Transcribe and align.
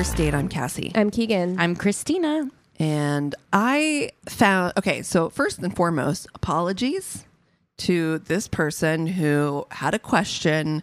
My 0.00 0.02
Worst 0.02 0.16
Date. 0.16 0.32
I'm 0.32 0.48
Cassi. 0.48 0.92
I'm 0.94 1.10
Keegan. 1.10 1.60
I'm 1.60 1.76
Christina. 1.76 2.48
And 2.78 3.34
I 3.52 4.12
found, 4.30 4.72
okay, 4.78 5.02
so 5.02 5.28
first 5.28 5.58
and 5.58 5.76
foremost, 5.76 6.26
apologies 6.34 7.26
to 7.76 8.18
this 8.20 8.48
person 8.48 9.06
who 9.06 9.66
had 9.70 9.92
a 9.92 9.98
question 9.98 10.82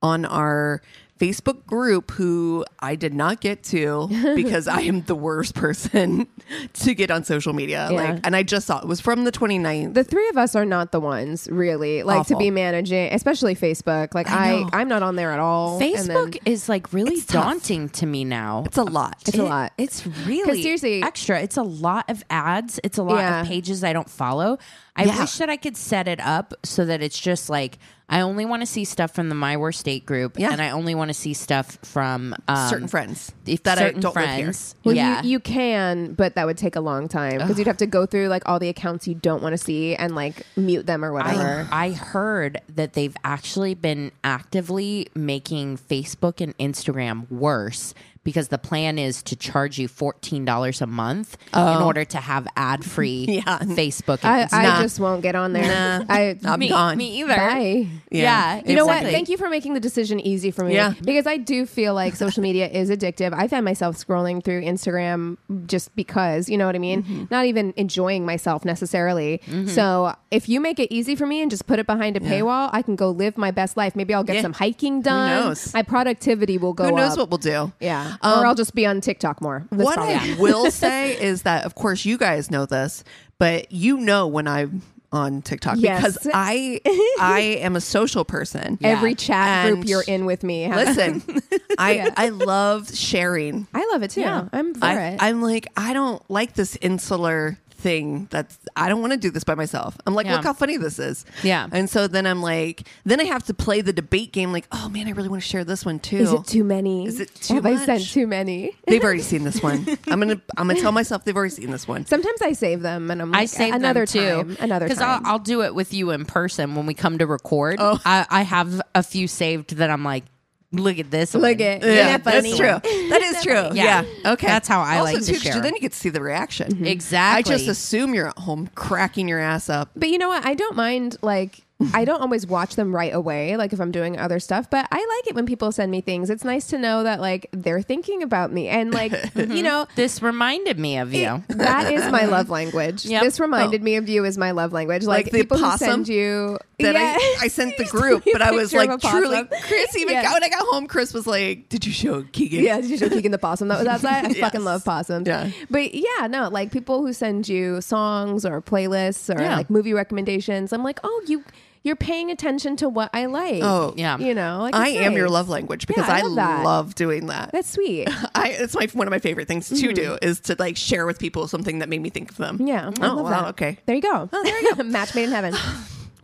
on 0.00 0.24
our 0.24 0.80
Facebook 1.22 1.64
group 1.66 2.10
who 2.10 2.64
I 2.80 2.96
did 2.96 3.14
not 3.14 3.40
get 3.40 3.62
to 3.64 4.08
because 4.34 4.66
I 4.66 4.80
am 4.80 5.02
the 5.02 5.14
worst 5.14 5.54
person 5.54 6.26
to 6.72 6.94
get 6.94 7.12
on 7.12 7.22
social 7.22 7.52
media. 7.52 7.88
Yeah. 7.92 7.96
Like, 8.14 8.26
and 8.26 8.34
I 8.34 8.42
just 8.42 8.66
saw 8.66 8.80
it 8.80 8.88
was 8.88 9.00
from 9.00 9.22
the 9.22 9.30
29th. 9.30 9.94
the 9.94 10.02
three 10.02 10.28
of 10.30 10.36
us 10.36 10.56
are 10.56 10.64
not 10.64 10.90
the 10.90 10.98
ones 10.98 11.48
really 11.50 12.02
like 12.02 12.20
Awful. 12.20 12.36
to 12.36 12.38
be 12.40 12.50
managing, 12.50 13.12
especially 13.12 13.54
Facebook. 13.54 14.14
Like 14.14 14.28
I, 14.28 14.62
I 14.72 14.80
I'm 14.80 14.88
not 14.88 15.04
on 15.04 15.14
there 15.14 15.30
at 15.30 15.38
all. 15.38 15.80
And 15.80 15.94
Facebook 15.94 16.32
then- 16.32 16.52
is 16.52 16.68
like 16.68 16.92
really 16.92 17.14
It's 17.14 17.26
tough. 17.26 17.44
daunting 17.44 17.88
to 17.90 18.06
me 18.06 18.24
now. 18.24 18.64
it's 18.66 18.78
a 18.78 18.82
lot. 18.82 19.22
It's 19.26 19.38
a 19.38 19.44
lot. 19.44 19.72
It's 19.78 20.04
really 20.26 20.60
seriously- 20.62 21.02
extra. 21.04 21.40
It's 21.40 21.56
a 21.56 21.62
lot 21.62 22.10
of 22.10 22.24
ads. 22.30 22.80
It's 22.82 22.98
a 22.98 23.02
lot 23.04 23.18
Yeah. 23.18 23.42
of 23.42 23.46
pages 23.46 23.84
I 23.84 23.92
don't 23.92 24.10
follow. 24.10 24.58
I 24.96 25.04
Yeah. 25.04 25.20
wish 25.20 25.36
that 25.38 25.48
I 25.48 25.56
could 25.56 25.76
set 25.76 26.08
it 26.08 26.18
up 26.20 26.52
so 26.64 26.84
that 26.84 27.00
it's 27.00 27.18
just 27.18 27.48
like 27.48 27.78
I 28.12 28.20
only 28.20 28.44
want 28.44 28.60
to 28.60 28.66
see 28.66 28.84
stuff 28.84 29.12
from 29.14 29.28
the 29.30 29.34
My 29.34 29.56
Worst 29.56 29.84
Date 29.84 30.04
group, 30.04 30.38
Yeah. 30.38 30.52
and 30.52 30.60
I 30.60 30.70
only 30.70 30.94
want 30.94 31.08
to 31.08 31.14
see 31.14 31.32
stuff 31.32 31.78
from 31.82 32.34
um, 32.46 32.68
certain 32.68 32.86
friends 32.86 33.32
if 33.46 33.62
that 33.64 33.78
I 33.78 33.86
certain 33.86 34.02
don't 34.02 34.14
live 34.14 34.28
here. 34.28 34.44
friends. 34.44 34.74
Well, 34.84 34.94
yeah, 34.94 35.22
you, 35.22 35.30
you 35.30 35.40
can, 35.40 36.12
but 36.12 36.34
that 36.34 36.46
would 36.46 36.58
take 36.58 36.76
a 36.76 36.80
long 36.80 37.08
time 37.08 37.38
because 37.38 37.58
you'd 37.58 37.66
have 37.66 37.78
to 37.78 37.86
go 37.86 38.04
through 38.06 38.28
like 38.28 38.42
all 38.46 38.58
the 38.58 38.68
accounts 38.68 39.08
you 39.08 39.14
don't 39.14 39.42
want 39.42 39.54
to 39.54 39.58
see 39.58 39.96
and 39.96 40.14
like 40.14 40.46
mute 40.56 40.86
them 40.86 41.02
or 41.04 41.12
whatever. 41.12 41.66
I, 41.72 41.86
I 41.86 41.90
heard 41.92 42.60
that 42.74 42.92
they've 42.92 43.16
actually 43.24 43.74
been 43.74 44.12
actively 44.22 45.08
making 45.14 45.78
Facebook 45.78 46.40
and 46.40 46.56
Instagram 46.58 47.30
worse 47.30 47.94
because 48.24 48.48
the 48.48 48.58
plan 48.58 48.98
is 48.98 49.22
to 49.24 49.36
charge 49.36 49.78
you 49.78 49.88
$14 49.88 50.80
a 50.82 50.86
month 50.86 51.36
in 51.54 51.60
order 51.60 52.04
to 52.04 52.18
have 52.18 52.46
ad 52.56 52.84
free 52.84 53.26
Oh. 53.28 53.32
Yeah. 53.42 53.58
Facebook 53.60 54.24
I, 54.24 54.42
I 54.42 54.46
Instagram. 54.46 54.82
just 54.82 55.00
won't 55.00 55.22
get 55.22 55.34
on 55.34 55.52
there. 55.52 55.64
Nah. 55.66 56.04
I, 56.08 56.38
I'm 56.44 56.58
me, 56.60 56.68
gone. 56.68 56.96
me 56.96 57.20
either. 57.20 57.34
Bye. 57.36 57.86
Yeah. 58.10 58.62
You 58.64 58.76
know 58.76 58.86
what? 58.86 59.02
Thank 59.02 59.28
you 59.28 59.36
for 59.36 59.48
making 59.48 59.74
the 59.74 59.80
decision 59.80 60.20
easy 60.20 60.50
for 60.50 60.64
me. 60.64 60.74
Yeah. 60.74 60.94
Because 61.02 61.26
I 61.26 61.36
do 61.36 61.66
feel 61.66 61.94
like 61.94 62.14
social 62.14 62.42
media 62.42 62.68
is 62.68 62.90
addictive. 62.90 63.32
I 63.32 63.48
find 63.48 63.64
myself 63.64 63.96
scrolling 63.96 64.42
through 64.44 64.62
Instagram 64.62 65.36
just 65.66 65.94
because, 65.96 66.48
you 66.48 66.56
know 66.58 66.66
what 66.66 66.74
I 66.74 66.78
mean? 66.78 67.02
Mm-hmm. 67.02 67.24
Not 67.30 67.46
even 67.46 67.72
enjoying 67.76 68.24
myself 68.26 68.64
necessarily. 68.64 69.40
So 69.66 70.14
if 70.30 70.48
you 70.48 70.60
make 70.60 70.78
it 70.78 70.92
easy 70.92 71.16
for 71.16 71.26
me 71.26 71.42
and 71.42 71.50
just 71.50 71.66
put 71.66 71.78
it 71.78 71.86
behind 71.86 72.16
a 72.16 72.20
paywall, 72.20 72.70
I 72.72 72.82
can 72.82 72.96
go 72.96 73.10
live 73.10 73.36
my 73.36 73.50
best 73.50 73.76
life. 73.76 73.96
Maybe 73.96 74.14
I'll 74.14 74.24
get 74.24 74.36
Yeah. 74.36 74.42
some 74.42 74.52
hiking 74.52 75.02
done. 75.02 75.30
knows? 75.44 75.72
My 75.74 75.82
productivity 75.82 76.58
will 76.58 76.72
go 76.72 76.84
Who 76.84 76.92
knows 76.96 77.12
up. 77.12 77.18
what 77.18 77.30
we'll 77.30 77.38
do? 77.38 77.72
yeah. 77.80 78.11
Um, 78.20 78.40
or 78.42 78.46
I'll 78.46 78.54
just 78.54 78.74
be 78.74 78.86
on 78.86 79.00
TikTok 79.00 79.40
more. 79.40 79.66
That's 79.70 79.82
what 79.82 79.94
probably- 79.94 80.14
I 80.14 80.36
will 80.38 80.70
say 80.70 81.20
is 81.20 81.42
that, 81.42 81.64
of 81.64 81.74
course, 81.74 82.04
you 82.04 82.18
guys 82.18 82.50
know 82.50 82.66
this, 82.66 83.04
but 83.38 83.72
you 83.72 83.96
know 83.98 84.26
when 84.26 84.46
I'm 84.46 84.82
on 85.12 85.42
TikTok 85.42 85.76
Yes. 85.78 86.00
because 86.16 86.28
I 86.32 86.80
I 87.20 87.40
am 87.60 87.76
a 87.76 87.82
social 87.82 88.24
person. 88.24 88.78
Every 88.82 89.14
chat 89.14 89.66
And 89.66 89.76
group 89.76 89.88
you're 89.88 90.02
in 90.02 90.24
with 90.24 90.42
me. 90.42 90.68
Listen, 90.74 91.22
I 91.78 91.92
Yeah. 91.92 92.14
I 92.16 92.30
love 92.30 92.94
sharing. 92.96 93.66
I 93.74 93.86
love 93.92 94.02
it 94.02 94.12
too. 94.12 94.22
Yeah. 94.22 94.48
I'm 94.54 94.72
for 94.74 94.84
I, 94.86 95.08
it. 95.08 95.22
I'm 95.22 95.42
like 95.42 95.66
I 95.76 95.92
don't 95.92 96.22
like 96.30 96.54
this 96.54 96.76
insular 96.80 97.58
thing 97.82 98.28
that's 98.30 98.58
I 98.76 98.88
don't 98.88 99.00
want 99.00 99.12
to 99.12 99.18
do 99.18 99.30
this 99.30 99.44
by 99.44 99.54
myself. 99.54 99.96
I'm 100.06 100.14
like, 100.14 100.26
Yeah. 100.26 100.36
look 100.36 100.44
how 100.44 100.52
funny 100.52 100.76
this 100.76 100.98
is. 100.98 101.24
Yeah. 101.42 101.66
And 101.72 101.90
so 101.90 102.06
then 102.06 102.26
I'm 102.26 102.40
like, 102.40 102.86
then 103.04 103.20
I 103.20 103.24
have 103.24 103.42
to 103.44 103.54
play 103.54 103.80
the 103.80 103.92
debate 103.92 104.32
game 104.32 104.52
like, 104.52 104.66
oh 104.72 104.88
man, 104.88 105.08
I 105.08 105.10
really 105.10 105.28
want 105.28 105.42
to 105.42 105.48
share 105.48 105.64
this 105.64 105.84
one 105.84 105.98
too. 105.98 106.16
is 106.18 106.32
it 106.32 106.46
too 106.46 106.64
many? 106.64 107.06
Is 107.06 107.20
it 107.20 107.34
too 107.34 107.54
Have 107.54 107.66
I 107.66 107.76
sent 107.76 108.00
much? 108.00 108.12
too 108.12 108.26
many? 108.26 108.70
They've 108.86 109.02
already 109.02 109.20
seen 109.22 109.44
this 109.44 109.62
one. 109.62 109.86
I'm 110.06 110.20
gonna 110.20 110.40
I'm 110.56 110.68
gonna 110.68 110.80
tell 110.80 110.92
myself 110.92 111.24
they've 111.24 111.36
already 111.36 111.54
seen 111.54 111.70
this 111.70 111.86
one. 111.88 112.06
Sometimes 112.06 112.40
I 112.40 112.52
save 112.52 112.80
them 112.82 113.10
and 113.10 113.20
I'm 113.20 113.30
like, 113.32 113.40
I 113.42 113.44
save 113.46 113.74
another 113.74 114.06
them 114.06 114.46
time, 114.46 114.56
too. 114.56 114.62
another 114.62 114.86
because. 114.86 115.00
I'll, 115.02 115.20
I'll 115.24 115.38
do 115.40 115.62
it 115.62 115.74
with 115.74 115.92
you 115.92 116.10
in 116.10 116.24
person 116.24 116.74
when 116.76 116.86
we 116.86 116.94
come 116.94 117.18
to 117.18 117.26
record. 117.26 117.76
Oh. 117.80 118.00
I, 118.04 118.24
I 118.30 118.42
have 118.42 118.80
a 118.94 119.02
few 119.02 119.26
saved 119.26 119.76
that 119.76 119.90
I'm 119.90 120.04
like, 120.04 120.24
look 120.72 120.98
at 120.98 121.10
this. 121.10 121.34
Look 121.34 121.42
one. 121.42 121.52
at- 121.52 121.82
Yeah, 121.82 121.88
Isn't 121.88 122.24
that 122.24 122.24
that's 122.24 122.56
true. 122.56 123.08
That 123.10 123.22
is 123.22 123.42
true. 123.42 123.52
Yeah. 123.74 124.04
Yeah. 124.24 124.32
Okay. 124.32 124.46
That's 124.46 124.68
how 124.68 124.80
I 124.80 124.98
also, 124.98 125.12
like 125.14 125.24
to 125.24 125.34
share. 125.34 125.60
Then 125.60 125.74
you 125.74 125.80
get 125.80 125.92
to 125.92 125.98
see 125.98 126.08
the 126.08 126.22
reaction. 126.22 126.72
Mm-hmm. 126.72 126.86
Exactly. 126.86 127.54
I 127.54 127.56
just 127.58 127.68
assume 127.68 128.14
you're 128.14 128.28
at 128.28 128.38
home 128.38 128.68
cracking 128.74 129.28
your 129.28 129.38
ass 129.38 129.68
up. 129.68 129.90
But 129.94 130.08
you 130.08 130.18
know 130.18 130.28
what? 130.28 130.44
I 130.46 130.54
don't 130.54 130.76
mind 130.76 131.16
like 131.22 131.60
I 131.94 132.04
don't 132.04 132.20
always 132.20 132.46
watch 132.46 132.76
them 132.76 132.94
right 132.94 133.12
away, 133.14 133.56
like 133.56 133.72
if 133.72 133.80
I'm 133.80 133.90
doing 133.90 134.18
other 134.18 134.38
stuff, 134.40 134.68
but 134.70 134.86
I 134.90 134.96
like 134.96 135.28
it 135.28 135.34
when 135.34 135.46
people 135.46 135.72
send 135.72 135.90
me 135.90 136.00
things. 136.00 136.30
It's 136.30 136.44
nice 136.44 136.66
to 136.68 136.78
know 136.78 137.02
that 137.04 137.20
like 137.20 137.48
they're 137.52 137.82
thinking 137.82 138.22
about 138.22 138.52
me 138.52 138.68
and 138.68 138.92
like 138.92 139.12
you 139.34 139.62
know 139.62 139.86
This 139.96 140.22
reminded 140.22 140.78
me 140.78 140.98
of 140.98 141.12
you. 141.12 141.42
that 141.48 141.92
is 141.92 142.10
my 142.10 142.24
love 142.26 142.48
language. 142.50 143.04
Yep. 143.12 143.22
This 143.24 143.40
reminded 143.40 143.82
oh. 143.82 143.84
me 143.84 143.96
of 143.96 144.08
you 144.08 144.24
as 144.24 144.38
my 144.38 144.52
love 144.52 144.72
language. 144.72 145.04
Like, 145.04 145.26
Like 145.26 145.32
the 145.32 145.38
people 145.40 145.58
who 145.58 145.64
possum 145.64 145.88
send 145.88 146.08
you 146.08 146.58
That 146.78 146.94
Yeah. 146.94 147.14
I, 147.18 147.36
I 147.42 147.48
sent 147.48 147.76
the 147.76 147.84
group, 147.84 148.24
but 148.32 148.40
I 148.40 148.52
was 148.52 148.72
like, 148.72 148.88
truly. 149.00 149.44
Chris. 149.44 149.96
Even 149.96 150.14
Yeah. 150.14 150.32
when 150.32 150.42
I 150.42 150.48
got 150.48 150.62
home, 150.68 150.86
Chris 150.86 151.12
was 151.12 151.26
like, 151.26 151.68
"Did 151.68 151.84
you 151.84 151.92
show 151.92 152.22
Keegan?" 152.32 152.64
Yeah, 152.64 152.80
did 152.80 152.88
you 152.90 152.96
show 152.96 153.08
Keegan 153.08 153.32
the 153.32 153.38
possum 153.38 153.68
that 153.68 153.78
was 153.78 153.86
outside? 153.86 154.24
I 154.24 154.28
Yes. 154.28 154.38
fucking 154.38 154.64
love 154.64 154.84
possums. 154.84 155.26
Yeah. 155.28 155.50
But 155.70 155.94
yeah, 155.94 156.26
no, 156.28 156.48
like 156.48 156.72
people 156.72 157.04
who 157.04 157.12
send 157.12 157.48
you 157.48 157.80
songs 157.80 158.46
or 158.46 158.62
playlists 158.62 159.34
or 159.34 159.40
Yeah. 159.42 159.56
like 159.56 159.68
movie 159.68 159.92
recommendations, 159.92 160.72
I'm 160.72 160.82
like, 160.84 161.00
oh, 161.04 161.22
you 161.26 161.44
you're 161.84 161.96
paying 161.96 162.30
attention 162.30 162.76
to 162.76 162.88
what 162.88 163.10
I 163.12 163.26
like. 163.26 163.62
Oh, 163.62 163.94
Yeah. 163.96 164.18
You 164.18 164.34
know, 164.34 164.60
like 164.62 164.74
I 164.74 164.88
it's 164.90 164.98
am 165.00 165.12
your 165.14 165.28
love 165.28 165.48
language 165.48 165.86
because 165.86 166.06
Yeah, 166.06 166.14
I 166.14 166.18
I, 166.18 166.22
love 166.22 166.34
that. 166.36 166.64
love 166.64 166.94
doing 166.94 167.26
that. 167.26 167.50
That's 167.52 167.68
sweet. 167.70 168.08
I 168.34 168.50
it's 168.50 168.74
my 168.74 168.86
one 168.92 169.06
of 169.06 169.10
my 169.10 169.18
favorite 169.18 169.48
things 169.48 169.68
to 169.68 169.92
do 169.92 170.18
is 170.22 170.40
to 170.40 170.56
like 170.58 170.76
share 170.76 171.06
with 171.06 171.18
people 171.18 171.48
something 171.48 171.80
that 171.80 171.88
made 171.88 172.00
me 172.02 172.10
think 172.10 172.30
of 172.30 172.36
them. 172.36 172.56
Mm-hmm. 172.58 172.66
Yeah. 172.68 172.90
I 173.00 173.06
Oh 173.08 173.14
love 173.16 173.24
wow. 173.24 173.30
that. 173.30 173.48
Okay. 173.50 173.78
There 173.86 173.96
you 173.96 174.02
go. 174.02 174.28
Oh, 174.32 174.42
there 174.44 174.60
you 174.62 174.74
go. 174.76 174.82
Match 174.84 175.14
made 175.14 175.24
in 175.24 175.30
heaven. 175.30 175.54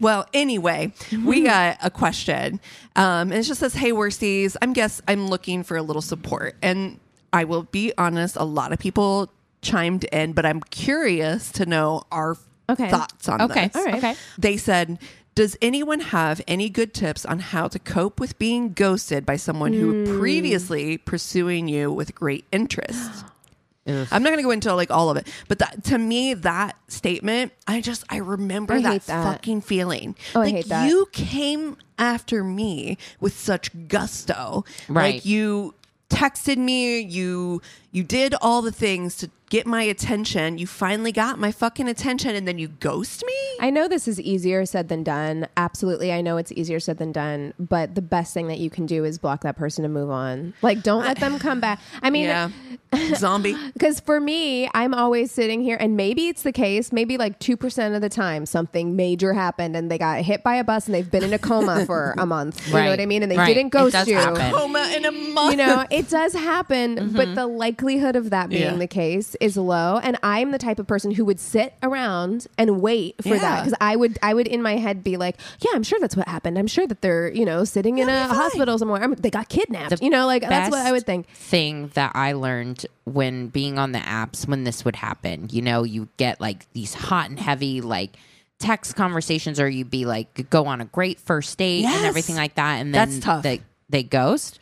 Well, 0.00 0.26
anyway, 0.32 0.92
we 1.24 1.42
got 1.42 1.78
a 1.82 1.90
question. 1.90 2.60
Um, 2.94 3.32
and 3.32 3.34
it 3.34 3.42
just 3.42 3.58
says, 3.58 3.74
Hey, 3.74 3.90
worsties, 3.90 4.56
I'm 4.62 4.72
guess 4.72 5.02
I'm 5.08 5.26
looking 5.26 5.64
for 5.64 5.76
a 5.76 5.82
little 5.82 6.02
support. 6.02 6.54
And 6.62 7.00
I 7.32 7.42
will 7.42 7.64
be 7.64 7.92
honest, 7.98 8.36
a 8.36 8.44
lot 8.44 8.72
of 8.72 8.78
people 8.78 9.28
chimed 9.60 10.04
in, 10.04 10.34
but 10.34 10.46
I'm 10.46 10.60
curious 10.60 11.50
to 11.50 11.66
know 11.66 12.04
our 12.12 12.36
Okay. 12.70 12.88
thoughts 12.88 13.28
on 13.28 13.38
this. 13.38 13.50
Okay. 13.50 13.66
this. 13.66 13.76
All 13.76 13.84
right. 13.86 13.94
Okay. 13.96 14.14
They 14.38 14.56
said, 14.56 15.00
Does 15.38 15.56
anyone 15.62 16.00
have 16.00 16.40
any 16.48 16.68
good 16.68 16.92
tips 16.92 17.24
on 17.24 17.38
how 17.38 17.68
to 17.68 17.78
cope 17.78 18.18
with 18.18 18.36
being 18.40 18.72
ghosted 18.72 19.24
by 19.24 19.36
someone 19.36 19.72
who 19.72 20.04
Hmm. 20.04 20.18
previously 20.18 20.98
pursuing 20.98 21.68
you 21.68 21.92
with 21.92 22.12
great 22.12 22.44
interest? 22.50 23.24
I'm 23.86 24.22
not 24.24 24.30
going 24.30 24.38
to 24.38 24.42
go 24.42 24.50
into 24.50 24.74
like 24.74 24.90
all 24.90 25.10
of 25.10 25.16
it, 25.16 25.28
but 25.46 25.60
that, 25.60 25.84
to 25.84 25.96
me, 25.96 26.34
that 26.34 26.76
statement, 26.88 27.52
I 27.68 27.80
just 27.80 28.02
I 28.10 28.16
remember 28.16 28.74
I 28.74 28.82
that, 28.82 29.06
that. 29.06 29.22
fucking 29.32 29.60
feeling. 29.60 30.16
Oh, 30.34 30.40
I 30.40 30.44
like 30.46 30.54
hate 30.56 30.68
that. 30.70 30.88
you 30.88 31.06
came 31.12 31.76
after 32.00 32.42
me 32.42 32.98
with 33.20 33.38
such 33.38 33.70
gusto, 33.86 34.64
Right. 34.88 35.14
Like 35.14 35.24
you 35.24 35.74
texted 36.10 36.56
me, 36.58 36.98
you 37.00 37.62
you 37.90 38.02
did 38.02 38.34
all 38.40 38.62
the 38.62 38.72
things 38.72 39.16
to 39.18 39.30
get 39.50 39.66
my 39.66 39.82
attention. 39.82 40.58
You 40.58 40.66
finally 40.66 41.10
got 41.10 41.38
my 41.38 41.50
fucking 41.52 41.88
attention, 41.88 42.34
and 42.34 42.46
then 42.46 42.58
you 42.58 42.68
ghost 42.68 43.24
me. 43.24 43.34
I 43.60 43.70
know 43.70 43.88
this 43.88 44.06
is 44.06 44.20
easier 44.20 44.66
said 44.66 44.88
than 44.88 45.02
done. 45.02 45.48
Absolutely. 45.56 46.12
I 46.12 46.20
know 46.20 46.36
it's 46.36 46.52
easier 46.52 46.80
said 46.80 46.98
than 46.98 47.12
done, 47.12 47.54
but 47.58 47.94
the 47.94 48.02
best 48.02 48.34
thing 48.34 48.48
that 48.48 48.58
you 48.58 48.68
can 48.68 48.84
do 48.84 49.04
is 49.04 49.18
block 49.18 49.40
that 49.42 49.56
person 49.56 49.84
and 49.86 49.94
move 49.94 50.10
on. 50.10 50.52
Like 50.60 50.82
don't 50.82 51.02
let 51.04 51.18
them 51.18 51.38
come 51.38 51.60
back. 51.60 51.80
I 52.02 52.10
mean, 52.10 52.24
yeah, 52.24 52.50
zombie. 53.14 53.56
Because 53.72 54.00
for 54.00 54.20
me, 54.20 54.68
I'm 54.74 54.92
always 54.92 55.30
sitting 55.30 55.62
here, 55.62 55.78
and 55.80 55.96
maybe 55.96 56.28
it's 56.28 56.42
the 56.42 56.52
case, 56.52 56.92
maybe 56.92 57.16
like 57.16 57.40
2% 57.40 57.94
of 57.96 58.02
the 58.02 58.08
time, 58.10 58.44
something 58.44 58.96
major 58.96 59.32
happened 59.32 59.76
and 59.76 59.90
they 59.90 59.96
got 59.98 60.20
hit 60.22 60.42
by 60.42 60.56
a 60.56 60.64
bus 60.64 60.86
and 60.86 60.94
they've 60.94 61.10
been 61.10 61.24
in 61.24 61.32
a 61.32 61.38
coma 61.38 61.86
for 61.86 62.14
a 62.18 62.26
month. 62.26 62.66
You 62.68 62.74
know 62.74 62.90
what 62.90 63.00
I 63.00 63.06
mean? 63.06 63.22
And 63.22 63.32
they 63.32 63.36
Right. 63.38 63.54
didn't 63.54 63.68
It 63.68 63.70
ghost 63.72 63.92
does 63.94 64.08
you. 64.08 64.16
happen. 64.16 64.52
Coma 64.52 64.92
in 64.94 65.06
a 65.06 65.12
month. 65.12 65.52
You 65.52 65.56
know, 65.56 65.86
it 65.90 66.10
does 66.10 66.34
happen, 66.34 67.12
but 67.12 67.28
mm-hmm. 67.28 67.34
the 67.34 67.46
likelihood 67.78 68.16
of 68.16 68.30
that 68.30 68.48
being 68.48 68.62
Yeah. 68.62 68.74
the 68.74 68.86
case 68.86 69.36
is 69.40 69.56
low. 69.56 69.98
And 70.02 70.18
I'm 70.22 70.50
the 70.50 70.58
type 70.58 70.78
of 70.78 70.86
person 70.86 71.12
who 71.12 71.24
would 71.24 71.38
sit 71.40 71.74
around 71.82 72.46
and 72.58 72.80
wait 72.80 73.16
for 73.22 73.38
that 73.38 73.64
because 73.64 73.76
I 73.80 73.96
would, 73.96 74.18
I 74.22 74.34
would 74.34 74.46
in 74.48 74.62
my 74.62 74.76
head 74.76 75.04
be 75.04 75.16
like, 75.16 75.36
"Yeah, 75.60 75.70
I'm 75.74 75.82
sure 75.82 75.98
that's 76.00 76.16
what 76.16 76.26
happened. 76.28 76.58
I'm 76.58 76.66
sure 76.66 76.86
that 76.86 77.00
they're, 77.02 77.30
you 77.32 77.44
know, 77.44 77.64
sitting 77.64 77.98
in 77.98 78.08
a 78.08 78.26
hospital 78.28 78.78
somewhere. 78.78 79.02
I'm, 79.02 79.14
they 79.14 79.30
got 79.30 79.48
kidnapped. 79.48 79.98
The 79.98 80.04
you 80.04 80.10
know, 80.10 80.26
like 80.26 80.42
that's 80.42 80.70
what 80.70 80.80
I 80.80 80.84
best 80.84 80.92
would 80.92 81.06
think. 81.06 81.28
Thing 81.28 81.88
that 81.94 82.12
I 82.14 82.32
learned 82.32 82.84
when 83.04 83.48
being 83.48 83.78
on 83.78 83.92
the 83.92 83.98
apps 84.00 84.46
when 84.48 84.64
this 84.64 84.84
would 84.84 84.96
happen, 84.96 85.48
you 85.50 85.62
know, 85.62 85.84
you 85.84 86.08
get 86.16 86.40
like 86.40 86.70
these 86.72 86.94
hot 86.94 87.30
and 87.30 87.38
heavy 87.38 87.80
like 87.80 88.16
text 88.58 88.96
conversations, 88.96 89.60
or 89.60 89.68
you'd 89.68 89.90
be 89.90 90.04
like 90.04 90.50
go 90.50 90.66
on 90.66 90.80
a 90.80 90.84
great 90.84 91.20
first 91.20 91.56
date 91.58 91.80
Yes. 91.82 91.96
and 91.98 92.06
everything 92.06 92.34
like 92.36 92.56
that, 92.56 92.76
and 92.80 92.92
then 92.94 93.08
That's 93.10 93.24
tough. 93.24 93.42
They, 93.44 93.60
they 93.88 94.02
ghost. 94.02 94.58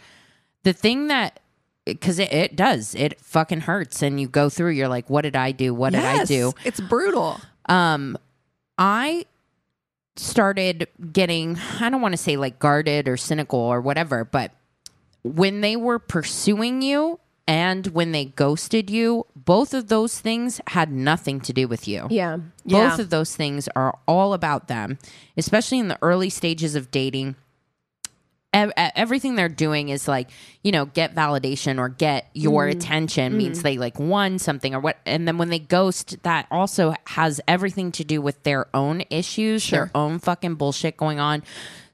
The 0.65 0.73
thing 0.75 1.09
that 1.09 1.41
because 1.87 2.19
it, 2.19 2.31
it 2.33 2.57
does 2.57 2.95
it 2.95 3.19
fucking 3.21 3.63
hurts, 3.63 4.03
and 4.03 4.21
you 4.21 4.29
go 4.29 4.51
through. 4.51 4.71
You're 4.73 4.89
like, 4.89 5.09
what 5.09 5.23
did 5.23 5.37
I 5.37 5.53
do? 5.53 5.73
What 5.73 5.95
did 5.95 6.05
I 6.05 6.25
do? 6.25 6.53
It's 6.65 6.81
brutal. 6.81 7.41
um 7.69 8.19
i 8.79 9.25
started 10.17 10.87
getting 11.13 11.59
i 11.81 11.89
don't 11.91 12.01
want 12.03 12.13
to 12.13 12.19
say 12.19 12.37
like 12.37 12.59
guarded 12.59 13.09
or 13.09 13.17
cynical 13.17 13.59
or 13.59 13.81
whatever 13.81 14.25
but 14.25 14.53
when 15.23 15.61
they 15.63 15.77
were 15.77 15.99
pursuing 15.99 16.83
you 16.83 17.19
and 17.49 17.87
when 17.89 18.11
they 18.13 18.25
ghosted 18.27 18.91
you, 18.91 19.25
both 19.37 19.73
of 19.73 19.87
those 19.89 20.19
things 20.19 20.61
had 20.69 20.91
nothing 20.91 21.41
to 21.43 21.53
do 21.53 21.69
with 21.69 21.87
you. 21.87 22.07
Yeah. 22.11 22.39
Yeah. 22.65 22.91
Both 22.91 22.99
of 22.99 23.11
those 23.11 23.37
things 23.37 23.69
are 23.77 23.97
all 24.09 24.35
about 24.35 24.67
them, 24.67 24.99
especially 25.37 25.79
in 25.79 25.87
the 25.89 25.99
early 26.03 26.29
stages 26.29 26.75
of 26.75 26.91
dating. 26.91 27.37
Ev- 28.57 28.73
Everything 28.97 29.35
they're 29.35 29.49
doing 29.49 29.91
is 29.91 30.09
like, 30.09 30.31
you 30.65 30.73
know, 30.73 30.87
get 30.87 31.15
validation 31.15 31.79
or 31.79 31.89
get 31.91 32.29
your 32.33 32.65
Mm-hmm. 32.67 32.79
attention 32.79 33.37
means 33.37 33.63
they 33.63 33.77
like 33.77 33.99
won 34.01 34.39
something 34.39 34.75
or 34.75 34.81
what. 34.81 34.97
And 35.05 35.29
then 35.29 35.37
when 35.39 35.51
they 35.51 35.59
ghost, 35.59 36.23
that 36.23 36.47
also 36.51 36.95
has 37.07 37.41
everything 37.47 37.93
to 37.93 38.05
do 38.05 38.23
with 38.23 38.43
their 38.45 38.67
own 38.75 39.03
issues, 39.11 39.69
their 39.71 39.91
own 39.95 40.19
fucking 40.19 40.55
bullshit 40.55 40.97
going 40.97 41.21
on. 41.21 41.43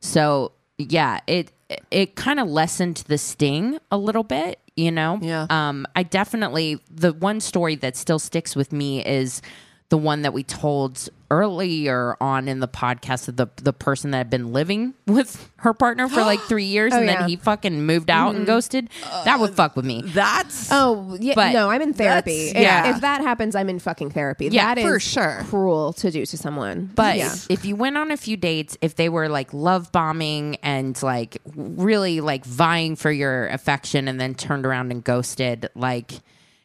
So 0.00 0.52
yeah, 0.78 1.20
it 1.26 1.50
it 1.90 2.14
kind 2.16 2.38
of 2.38 2.48
lessened 2.48 2.98
the 3.08 3.18
sting 3.18 3.78
a 3.90 3.96
little 3.98 4.22
bit, 4.24 4.58
you 4.76 4.90
know. 4.90 5.18
Yeah. 5.22 5.46
Um, 5.50 5.86
I 5.96 6.02
definitely 6.02 6.78
the 6.90 7.12
one 7.12 7.40
story 7.40 7.74
that 7.76 7.96
still 7.96 8.18
sticks 8.18 8.54
with 8.54 8.72
me 8.72 9.04
is 9.04 9.42
the 9.92 9.98
one 9.98 10.22
that 10.22 10.32
we 10.32 10.42
told 10.42 11.10
earlier 11.30 12.16
on 12.18 12.48
in 12.48 12.60
the 12.60 12.68
podcast 12.68 13.28
of 13.28 13.36
the 13.36 13.46
the 13.56 13.74
person 13.74 14.10
that 14.10 14.16
had 14.16 14.30
been 14.30 14.50
living 14.50 14.94
with 15.06 15.50
her 15.56 15.74
partner 15.74 16.08
for 16.08 16.22
like 16.22 16.40
three 16.48 16.64
years 16.64 16.94
oh, 16.94 16.96
and 16.96 17.04
yeah. 17.04 17.20
then 17.20 17.28
he 17.28 17.36
fucking 17.36 17.84
moved 17.84 18.08
out 18.08 18.30
and 18.30 18.38
mm-hmm. 18.38 18.46
ghosted. 18.46 18.88
that 19.26 19.38
would 19.38 19.50
uh, 19.50 19.52
fuck 19.52 19.76
with 19.76 19.84
me. 19.84 20.00
That's 20.02 20.72
Oh, 20.72 21.14
yeah. 21.20 21.34
But 21.34 21.52
no, 21.52 21.68
I'm 21.68 21.82
in 21.82 21.92
therapy. 21.92 22.46
that's- 22.46 22.62
yeah. 22.62 22.88
If, 22.88 22.96
if 22.96 23.00
that 23.02 23.20
happens, 23.20 23.54
I'm 23.54 23.68
in 23.68 23.80
fucking 23.80 24.12
therapy. 24.12 24.48
Yeah, 24.50 24.74
that 24.74 24.78
is 24.78 24.84
for 24.86 24.98
sure. 24.98 25.44
cruel 25.44 25.92
to 25.92 26.10
do 26.10 26.24
to 26.24 26.38
someone. 26.38 26.90
But 26.94 27.18
yeah. 27.18 27.34
if 27.50 27.66
you 27.66 27.76
went 27.76 27.98
on 27.98 28.10
a 28.10 28.16
few 28.16 28.38
dates, 28.38 28.78
if 28.80 28.96
they 28.96 29.10
were 29.10 29.28
like 29.28 29.52
love 29.52 29.92
bombing 29.92 30.56
and 30.62 31.00
like 31.02 31.36
really 31.54 32.22
like 32.22 32.46
vying 32.46 32.96
for 32.96 33.10
your 33.10 33.48
affection 33.48 34.08
and 34.08 34.18
then 34.18 34.34
turned 34.34 34.64
around 34.64 34.90
and 34.90 35.04
ghosted, 35.04 35.68
like 35.74 36.12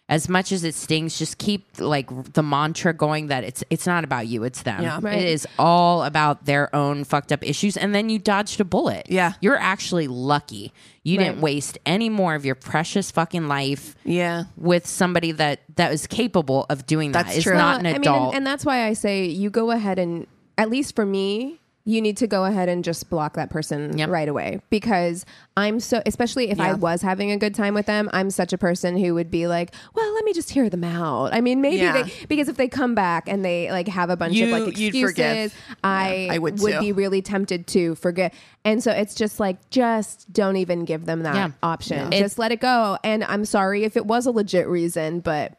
as 0.09 0.29
much 0.29 0.53
as 0.53 0.63
it 0.63 0.73
stings, 0.73 1.19
just 1.19 1.37
keep 1.37 1.67
like 1.79 2.09
the 2.33 2.41
mantra 2.41 2.93
going 2.93 3.27
that 3.27 3.43
it's 3.43 3.63
it's 3.69 3.85
not 3.85 4.03
about 4.05 4.25
you, 4.27 4.43
it's 4.45 4.61
them. 4.63 4.81
Yeah. 4.81 4.99
Right. 5.01 5.17
It 5.19 5.27
is 5.27 5.45
all 5.59 6.03
about 6.03 6.45
their 6.45 6.73
own 6.73 7.03
fucked 7.03 7.31
up 7.33 7.43
issues 7.43 7.75
and 7.75 7.93
then 7.93 8.07
you 8.09 8.17
dodged 8.17 8.61
a 8.61 8.63
bullet. 8.65 9.07
Yeah. 9.09 9.33
You're 9.41 9.57
actually 9.57 10.07
lucky. 10.07 10.71
You 11.03 11.17
Right. 11.17 11.25
didn't 11.25 11.41
waste 11.41 11.77
any 11.85 12.09
more 12.09 12.35
of 12.35 12.45
your 12.45 12.55
precious 12.55 13.11
fucking 13.11 13.47
life 13.47 13.95
yeah. 14.05 14.45
with 14.55 14.87
somebody 14.87 15.33
that 15.33 15.61
that 15.75 15.91
is 15.91 16.07
capable 16.07 16.65
of 16.69 16.85
doing 16.85 17.11
that. 17.11 17.25
That's 17.25 17.37
It's 17.37 17.43
true. 17.43 17.57
not 17.57 17.81
an 17.81 17.87
I 17.87 17.97
mean, 17.97 18.07
and, 18.07 18.35
and 18.35 18.47
that's 18.47 18.63
why 18.65 18.85
I 18.87 18.93
say 18.93 19.25
you 19.25 19.49
go 19.49 19.71
ahead 19.71 19.99
and, 19.99 20.25
at 20.57 20.69
least 20.69 20.95
for 20.95 21.05
me, 21.05 21.59
you 21.87 22.01
need 22.01 22.17
to 22.17 22.27
go 22.27 22.43
ahead 22.43 22.67
and 22.67 22.83
just 22.83 23.09
block 23.09 23.35
that 23.35 23.49
person 23.49 23.97
Yep. 23.97 24.09
right 24.09 24.27
away 24.27 24.59
because 24.69 25.25
I'm 25.55 25.79
so, 25.79 26.01
especially 26.05 26.49
if 26.49 26.59
I 26.59 26.73
was 26.73 27.01
having 27.01 27.31
a 27.31 27.37
good 27.37 27.55
time 27.55 27.73
with 27.73 27.85
them, 27.85 28.09
I'm 28.11 28.29
such 28.29 28.51
a 28.51 28.57
person 28.57 28.97
who 28.97 29.13
would 29.13 29.31
be 29.31 29.47
like, 29.47 29.73
well, 29.95 30.13
let 30.13 30.25
me 30.25 30.33
just 30.33 30.49
hear 30.49 30.69
them 30.69 30.83
out. 30.83 31.33
I 31.33 31.39
mean, 31.39 31.61
maybe 31.61 31.77
Yeah. 31.77 32.03
they, 32.03 32.11
because 32.27 32.49
if 32.49 32.57
they 32.57 32.67
come 32.67 32.93
back 32.93 33.29
and 33.29 33.43
they 33.45 33.71
like 33.71 33.87
have 33.87 34.09
a 34.09 34.17
bunch 34.17 34.33
You- 34.33 34.53
of 34.53 34.61
like 34.61 34.67
excuses. 34.77 35.53
I, 35.81 36.27
I 36.29 36.37
would 36.39 36.57
too. 36.57 36.77
be 36.81 36.91
really 36.91 37.21
tempted 37.21 37.67
to 37.67 37.95
forget. 37.95 38.33
And 38.65 38.83
so 38.83 38.91
it's 38.91 39.15
just 39.15 39.39
like, 39.39 39.69
just 39.69 40.31
don't 40.33 40.57
even 40.57 40.83
give 40.83 41.05
them 41.05 41.23
that 41.23 41.35
Yeah. 41.35 41.51
option. 41.63 42.11
Yeah. 42.11 42.19
Just 42.19 42.37
let 42.37 42.51
it 42.51 42.59
go. 42.59 42.97
And 43.01 43.23
I'm 43.23 43.45
sorry 43.45 43.85
if 43.85 43.95
it 43.95 44.05
was 44.05 44.25
a 44.25 44.31
legit 44.31 44.67
reason, 44.67 45.21
but 45.21 45.57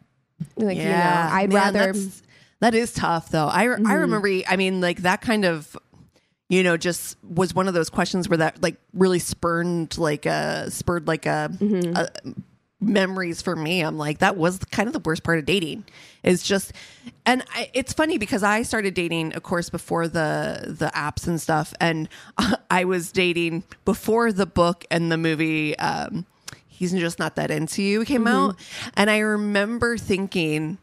like, 0.56 0.76
you 0.76 0.84
know, 0.84 1.28
I'd 1.32 1.50
Man, 1.50 1.74
rather. 1.74 1.94
that 2.60 2.74
is 2.74 2.92
tough 2.92 3.30
though. 3.30 3.46
I 3.46 3.62
I 3.62 3.66
mm-hmm. 3.66 3.86
remember. 3.92 4.28
I 4.46 4.56
mean, 4.56 4.82
like 4.82 4.98
that 4.98 5.22
kind 5.22 5.46
of. 5.46 5.74
You 6.48 6.62
know, 6.62 6.76
just 6.76 7.16
was 7.22 7.54
one 7.54 7.68
of 7.68 7.74
those 7.74 7.90
questions 7.90 8.28
where 8.28 8.38
that 8.38 8.62
like 8.62 8.76
really 8.94 9.18
spurned 9.18 9.98
like 9.98 10.24
a 10.24 10.70
spurred 10.70 11.06
like 11.06 11.26
a, 11.26 11.50
a 11.60 12.08
memories 12.80 13.42
for 13.42 13.56
me. 13.56 13.80
I'm 13.80 13.98
like, 13.98 14.18
that 14.18 14.36
was 14.36 14.58
kind 14.70 14.86
of 14.86 14.92
the 14.92 15.00
worst 15.00 15.22
part 15.22 15.38
of 15.38 15.44
dating. 15.44 15.84
Is 16.22 16.42
just, 16.42 16.72
and 17.26 17.44
I, 17.54 17.70
it's 17.74 17.92
funny 17.92 18.18
because 18.18 18.42
I 18.42 18.62
started 18.62 18.94
dating, 18.94 19.34
of 19.34 19.42
course, 19.42 19.70
before 19.70 20.08
the 20.08 20.74
the 20.78 20.90
apps 20.94 21.26
and 21.26 21.40
stuff, 21.40 21.74
and 21.80 22.08
I 22.70 22.84
was 22.84 23.12
dating 23.12 23.64
before 23.84 24.32
the 24.32 24.46
book 24.46 24.84
and 24.90 25.10
the 25.12 25.18
movie. 25.18 25.78
Um, 25.78 26.26
He's 26.78 26.92
just 26.92 27.18
not 27.18 27.34
that 27.34 27.50
into 27.50 27.82
you 27.82 28.04
came 28.04 28.24
mm-hmm. 28.24 28.50
out, 28.50 28.56
and 28.94 29.10
I 29.10 29.18
remember 29.18 29.98
thinking. 29.98 30.78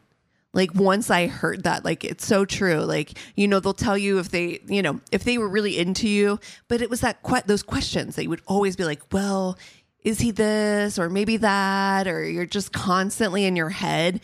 Like 0.56 0.74
once 0.74 1.10
I 1.10 1.26
heard 1.26 1.64
that, 1.64 1.84
like 1.84 2.02
it's 2.02 2.26
so 2.26 2.46
true. 2.46 2.78
Like 2.78 3.12
you 3.36 3.46
know, 3.46 3.60
they'll 3.60 3.74
tell 3.74 3.98
you 3.98 4.18
if 4.18 4.30
they, 4.30 4.60
you 4.66 4.80
know, 4.80 5.00
if 5.12 5.22
they 5.22 5.36
were 5.36 5.48
really 5.48 5.78
into 5.78 6.08
you, 6.08 6.40
but 6.66 6.80
it 6.80 6.88
was 6.88 7.02
that 7.02 7.22
que- 7.22 7.42
those 7.44 7.62
questions 7.62 8.16
that 8.16 8.22
you 8.22 8.30
would 8.30 8.40
always 8.46 8.74
be 8.74 8.84
like, 8.84 9.02
well, 9.12 9.58
is 10.02 10.18
he 10.20 10.30
this 10.30 10.98
or 10.98 11.10
maybe 11.10 11.36
that, 11.36 12.08
or 12.08 12.26
you're 12.26 12.46
just 12.46 12.72
constantly 12.72 13.44
in 13.44 13.54
your 13.54 13.68
head. 13.68 14.22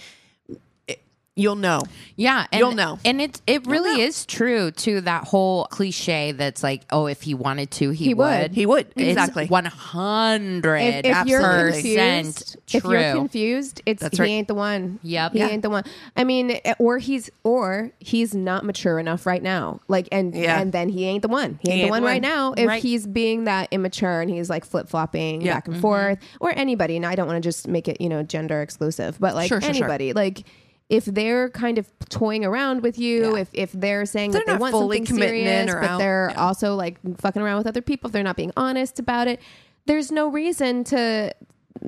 You'll 1.34 1.54
know. 1.56 1.80
Yeah, 2.14 2.46
and, 2.52 2.58
You'll 2.58 2.72
know. 2.72 2.98
and 3.06 3.18
it 3.18 3.40
it 3.46 3.66
really 3.66 4.02
is 4.02 4.26
true 4.26 4.70
to 4.70 5.00
that 5.00 5.24
whole 5.24 5.64
cliche 5.64 6.32
that's 6.32 6.62
like, 6.62 6.82
oh, 6.90 7.06
if 7.06 7.22
he 7.22 7.32
wanted 7.32 7.70
to, 7.70 7.88
he, 7.88 8.04
He 8.06 8.14
would. 8.14 8.42
would. 8.42 8.52
He 8.52 8.66
would. 8.66 8.88
Exactly. 8.96 9.46
one 9.46 9.64
hundred 9.64 10.76
if, 10.76 11.06
if 11.06 11.26
you're 11.26 11.40
percent 11.40 12.26
confused, 12.26 12.56
true. 12.66 12.78
if 12.78 12.84
you're 12.84 13.14
confused, 13.14 13.80
it's 13.86 14.02
That's 14.02 14.18
he 14.18 14.22
right. 14.22 14.28
ain't 14.30 14.48
the 14.48 14.54
one. 14.54 14.98
Yep. 15.02 15.32
he 15.32 15.38
Yeah. 15.38 15.48
ain't 15.48 15.62
the 15.62 15.70
one. 15.70 15.84
I 16.18 16.24
mean, 16.24 16.60
or 16.78 16.98
he's 16.98 17.30
or 17.44 17.92
he's 17.98 18.34
not 18.34 18.66
mature 18.66 18.98
enough 18.98 19.24
right 19.24 19.42
now. 19.42 19.80
Like, 19.88 20.08
and 20.12 20.34
Yeah. 20.34 20.60
and 20.60 20.70
then 20.70 20.90
he 20.90 21.06
ain't 21.06 21.22
the 21.22 21.28
one. 21.28 21.58
He 21.62 21.70
ain't, 21.72 21.86
the 21.86 21.90
one 21.90 22.04
right 22.04 22.20
now. 22.20 22.52
If 22.58 22.68
Right. 22.68 22.82
he's 22.82 23.06
being 23.06 23.44
that 23.44 23.68
immature 23.70 24.20
and 24.20 24.30
he's 24.30 24.50
like 24.50 24.66
flip 24.66 24.86
flopping 24.86 25.40
Yeah. 25.40 25.54
back 25.54 25.66
and 25.66 25.76
mm-hmm. 25.76 25.80
forth, 25.80 26.18
or 26.40 26.52
anybody. 26.54 26.94
And 26.96 27.06
I 27.06 27.14
don't 27.14 27.26
want 27.26 27.42
to 27.42 27.48
just 27.48 27.68
make 27.68 27.88
it 27.88 28.02
you 28.02 28.10
know 28.10 28.22
gender 28.22 28.60
exclusive, 28.60 29.18
but 29.18 29.34
like 29.34 29.48
Sure, 29.48 29.62
sure, 29.62 29.72
sure. 29.72 29.84
anybody, 29.84 30.12
like. 30.12 30.42
If 30.88 31.06
they're 31.06 31.48
kind 31.50 31.78
of 31.78 31.90
toying 32.10 32.44
around 32.44 32.82
with 32.82 32.98
you, 32.98 33.32
Yeah. 33.34 33.40
if 33.40 33.48
if 33.52 33.72
they're 33.72 34.04
saying 34.04 34.32
They're 34.32 34.40
that 34.40 34.46
they 34.46 34.52
not 34.52 34.60
want 34.60 34.72
fully 34.72 34.98
something 34.98 35.14
committing 35.16 35.40
in 35.46 35.68
serious, 35.68 35.74
or 35.74 35.80
but 35.80 35.90
out. 35.90 35.98
they're 35.98 36.28
Yeah. 36.32 36.40
also 36.44 36.74
like 36.74 36.98
fucking 37.18 37.40
around 37.40 37.58
with 37.58 37.66
other 37.66 37.80
people, 37.82 38.08
if 38.08 38.12
they're 38.12 38.22
not 38.22 38.36
being 38.36 38.52
honest 38.56 38.98
about 38.98 39.26
it, 39.28 39.40
there's 39.86 40.12
no 40.12 40.28
reason 40.28 40.84
to 40.84 41.32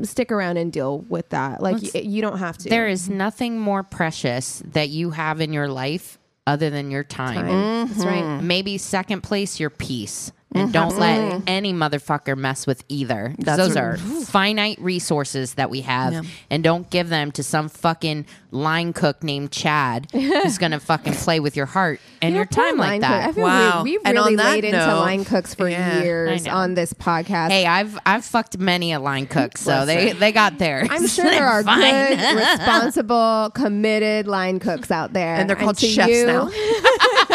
stick 0.03 0.33
around 0.33 0.57
and 0.57 0.73
deal 0.73 1.01
with 1.09 1.29
that. 1.31 1.63
Like 1.63 1.77
y- 1.95 2.01
you 2.01 2.23
don't 2.23 2.39
have 2.39 2.57
to. 2.59 2.69
There 2.71 2.89
is 2.89 3.09
nothing 3.11 3.59
more 3.61 3.83
precious 3.83 4.63
that 4.73 4.89
you 4.89 5.11
have 5.11 5.41
in 5.41 5.53
your 5.53 5.69
life 5.69 6.19
other 6.47 6.71
than 6.71 6.91
your 6.91 7.05
time. 7.05 7.35
time. 7.47 7.89
That's 7.89 8.05
right. 8.05 8.23
Mm-hmm. 8.23 8.47
Maybe 8.47 8.79
second 8.79 9.23
place, 9.23 9.61
your 9.61 9.71
peace. 9.71 10.33
And 10.55 10.73
don't 10.73 10.97
let 10.99 11.19
mm-hmm. 11.21 11.45
any 11.49 11.73
motherfucker 11.73 12.37
mess 12.37 12.67
with 12.67 12.85
either. 12.89 13.35
'Cause 13.37 13.45
That's 13.45 13.59
Those 13.59 13.75
right. 13.77 13.85
are 13.85 13.97
finite 14.25 14.81
resources 14.81 15.55
that 15.55 15.69
we 15.69 15.81
have. 15.81 16.13
Yeah. 16.13 16.23
And 16.51 16.63
don't 16.63 16.89
give 16.91 17.09
them 17.09 17.33
to 17.33 17.43
some 17.43 17.69
fucking 17.69 18.27
line 18.53 18.93
cook 18.93 19.25
named 19.25 19.51
Chad 19.51 20.07
who's 20.13 20.59
going 20.59 20.71
to 20.79 20.79
fucking 20.81 21.15
play 21.15 21.41
with 21.41 21.57
your 21.57 21.67
heart 21.67 21.99
and 22.23 22.31
You 22.35 22.37
your 22.37 22.47
time 22.47 22.77
line 22.79 23.01
like 23.01 23.11
cook. 23.11 23.11
I 23.11 23.27
that. 23.27 23.35
feel 23.35 23.45
Wow. 23.45 23.83
we, 23.83 23.91
we've 23.93 24.01
And 24.05 24.15
really 24.17 24.31
on 24.33 24.37
that 24.37 24.51
laid 24.53 24.65
into 24.65 24.79
note- 24.79 25.01
line 25.01 25.25
cooks 25.25 25.55
for 25.57 25.69
Yeah, 25.69 26.01
years 26.03 26.45
know. 26.47 26.53
on 26.55 26.75
this 26.75 26.93
podcast. 26.93 27.51
Hey, 27.51 27.67
I've 27.67 27.99
I've 28.07 28.25
fucked 28.25 28.57
many 28.59 28.93
a 28.93 29.01
line 29.01 29.27
cook, 29.27 29.59
so 29.59 29.85
they 29.87 30.13
they 30.13 30.31
got 30.31 30.59
there. 30.59 30.87
I'm 30.89 31.09
sure 31.09 31.25
there 31.29 31.49
are 31.49 31.65
good, 31.65 32.19
responsible, 32.37 33.51
committed 33.55 34.29
line 34.29 34.61
cooks 34.61 34.93
out 34.93 35.13
there, 35.13 35.35
And 35.35 35.49
they're 35.49 35.57
called 35.57 35.79
to 35.79 35.87
chefs 35.87 36.13
you- 36.13 36.27
now. 36.27 36.49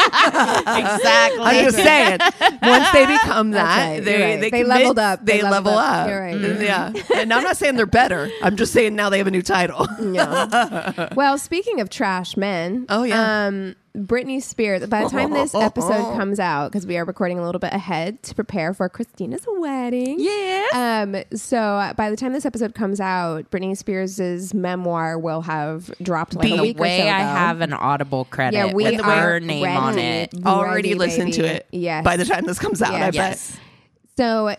Exactly. 0.06 1.42
I'm 1.44 1.64
just 1.66 1.78
saying. 1.78 2.20
Once 2.62 2.92
they 2.92 3.06
become 3.24 3.52
that, 3.52 3.64
That's 3.64 3.88
right, 3.90 4.06
they 4.06 4.12
you're 4.18 4.28
right. 4.28 4.36
they, 4.42 4.50
They 4.50 4.64
commit, 4.64 4.68
leveled 4.68 5.00
up. 5.00 5.26
They, 5.26 5.38
They 5.38 5.44
level 5.44 5.74
up. 5.74 5.94
up. 6.04 6.10
You're 6.10 6.22
right. 6.22 6.36
Mm, 6.36 6.62
Yeah. 6.62 6.94
And 7.20 7.34
I'm 7.34 7.44
not 7.44 7.58
saying 7.58 7.76
they're 7.76 7.86
better. 7.86 8.30
I'm 8.42 8.56
just 8.56 8.72
saying 8.74 8.96
now 8.96 9.10
they 9.10 9.18
have 9.18 9.28
a 9.28 9.32
new 9.32 9.42
title. 9.42 9.88
Yeah. 10.02 11.10
well, 11.16 11.38
speaking 11.38 11.82
of 11.82 11.90
trash 11.90 12.38
men, 12.38 12.86
Oh, 12.90 13.04
yeah. 13.04 13.48
um, 13.48 13.76
Britney 14.00 14.42
Spears. 14.42 14.86
By 14.88 15.04
the 15.04 15.10
time 15.10 15.32
this 15.32 15.54
episode 15.54 16.16
comes 16.16 16.40
out, 16.40 16.72
because 16.72 16.88
we 16.88 16.98
are 16.98 17.04
recording 17.06 17.38
a 17.40 17.44
little 17.46 17.60
bit 17.60 17.74
ahead 17.74 18.24
to 18.24 18.36
prepare 18.36 18.74
for 18.74 18.88
Christina's 18.90 19.46
wedding. 19.48 20.16
Yeah. 20.20 20.68
Um. 21.04 21.38
So 21.38 21.58
uh, 21.58 21.94
by 21.94 22.10
the 22.10 22.16
time 22.16 22.34
this 22.34 22.46
episode 22.46 22.74
comes 22.76 23.00
out, 23.00 23.50
Britney 23.52 23.76
Spears's 23.76 24.54
memoir 24.54 25.20
will 25.20 25.42
have 25.42 25.92
dropped 26.02 26.36
like 26.36 26.50
a 26.52 26.56
the 26.56 26.62
week 26.62 26.78
or 26.80 26.82
way 26.84 27.00
so 27.00 27.04
I 27.08 27.20
ago. 27.20 27.28
have 27.28 27.62
an 27.62 27.74
audible 27.74 28.26
credit 28.26 28.58
Yeah, 28.58 28.74
we 28.74 28.84
with 28.86 29.02
are 29.02 29.22
her 29.22 29.40
name 29.40 29.68
on 29.68 29.96
ready. 29.96 30.08
it. 30.08 30.46
Already 30.46 30.90
Ready, 30.90 30.96
listened 30.96 31.34
to 31.34 31.42
baby. 31.42 31.56
it. 31.56 31.68
Yes. 31.72 32.04
By 32.06 32.18
the 32.18 32.26
time 32.26 32.46
this 32.46 32.60
comes 32.60 32.82
out, 32.82 32.94
I. 32.94 33.10
Yes. 33.14 33.58
So, 34.18 34.56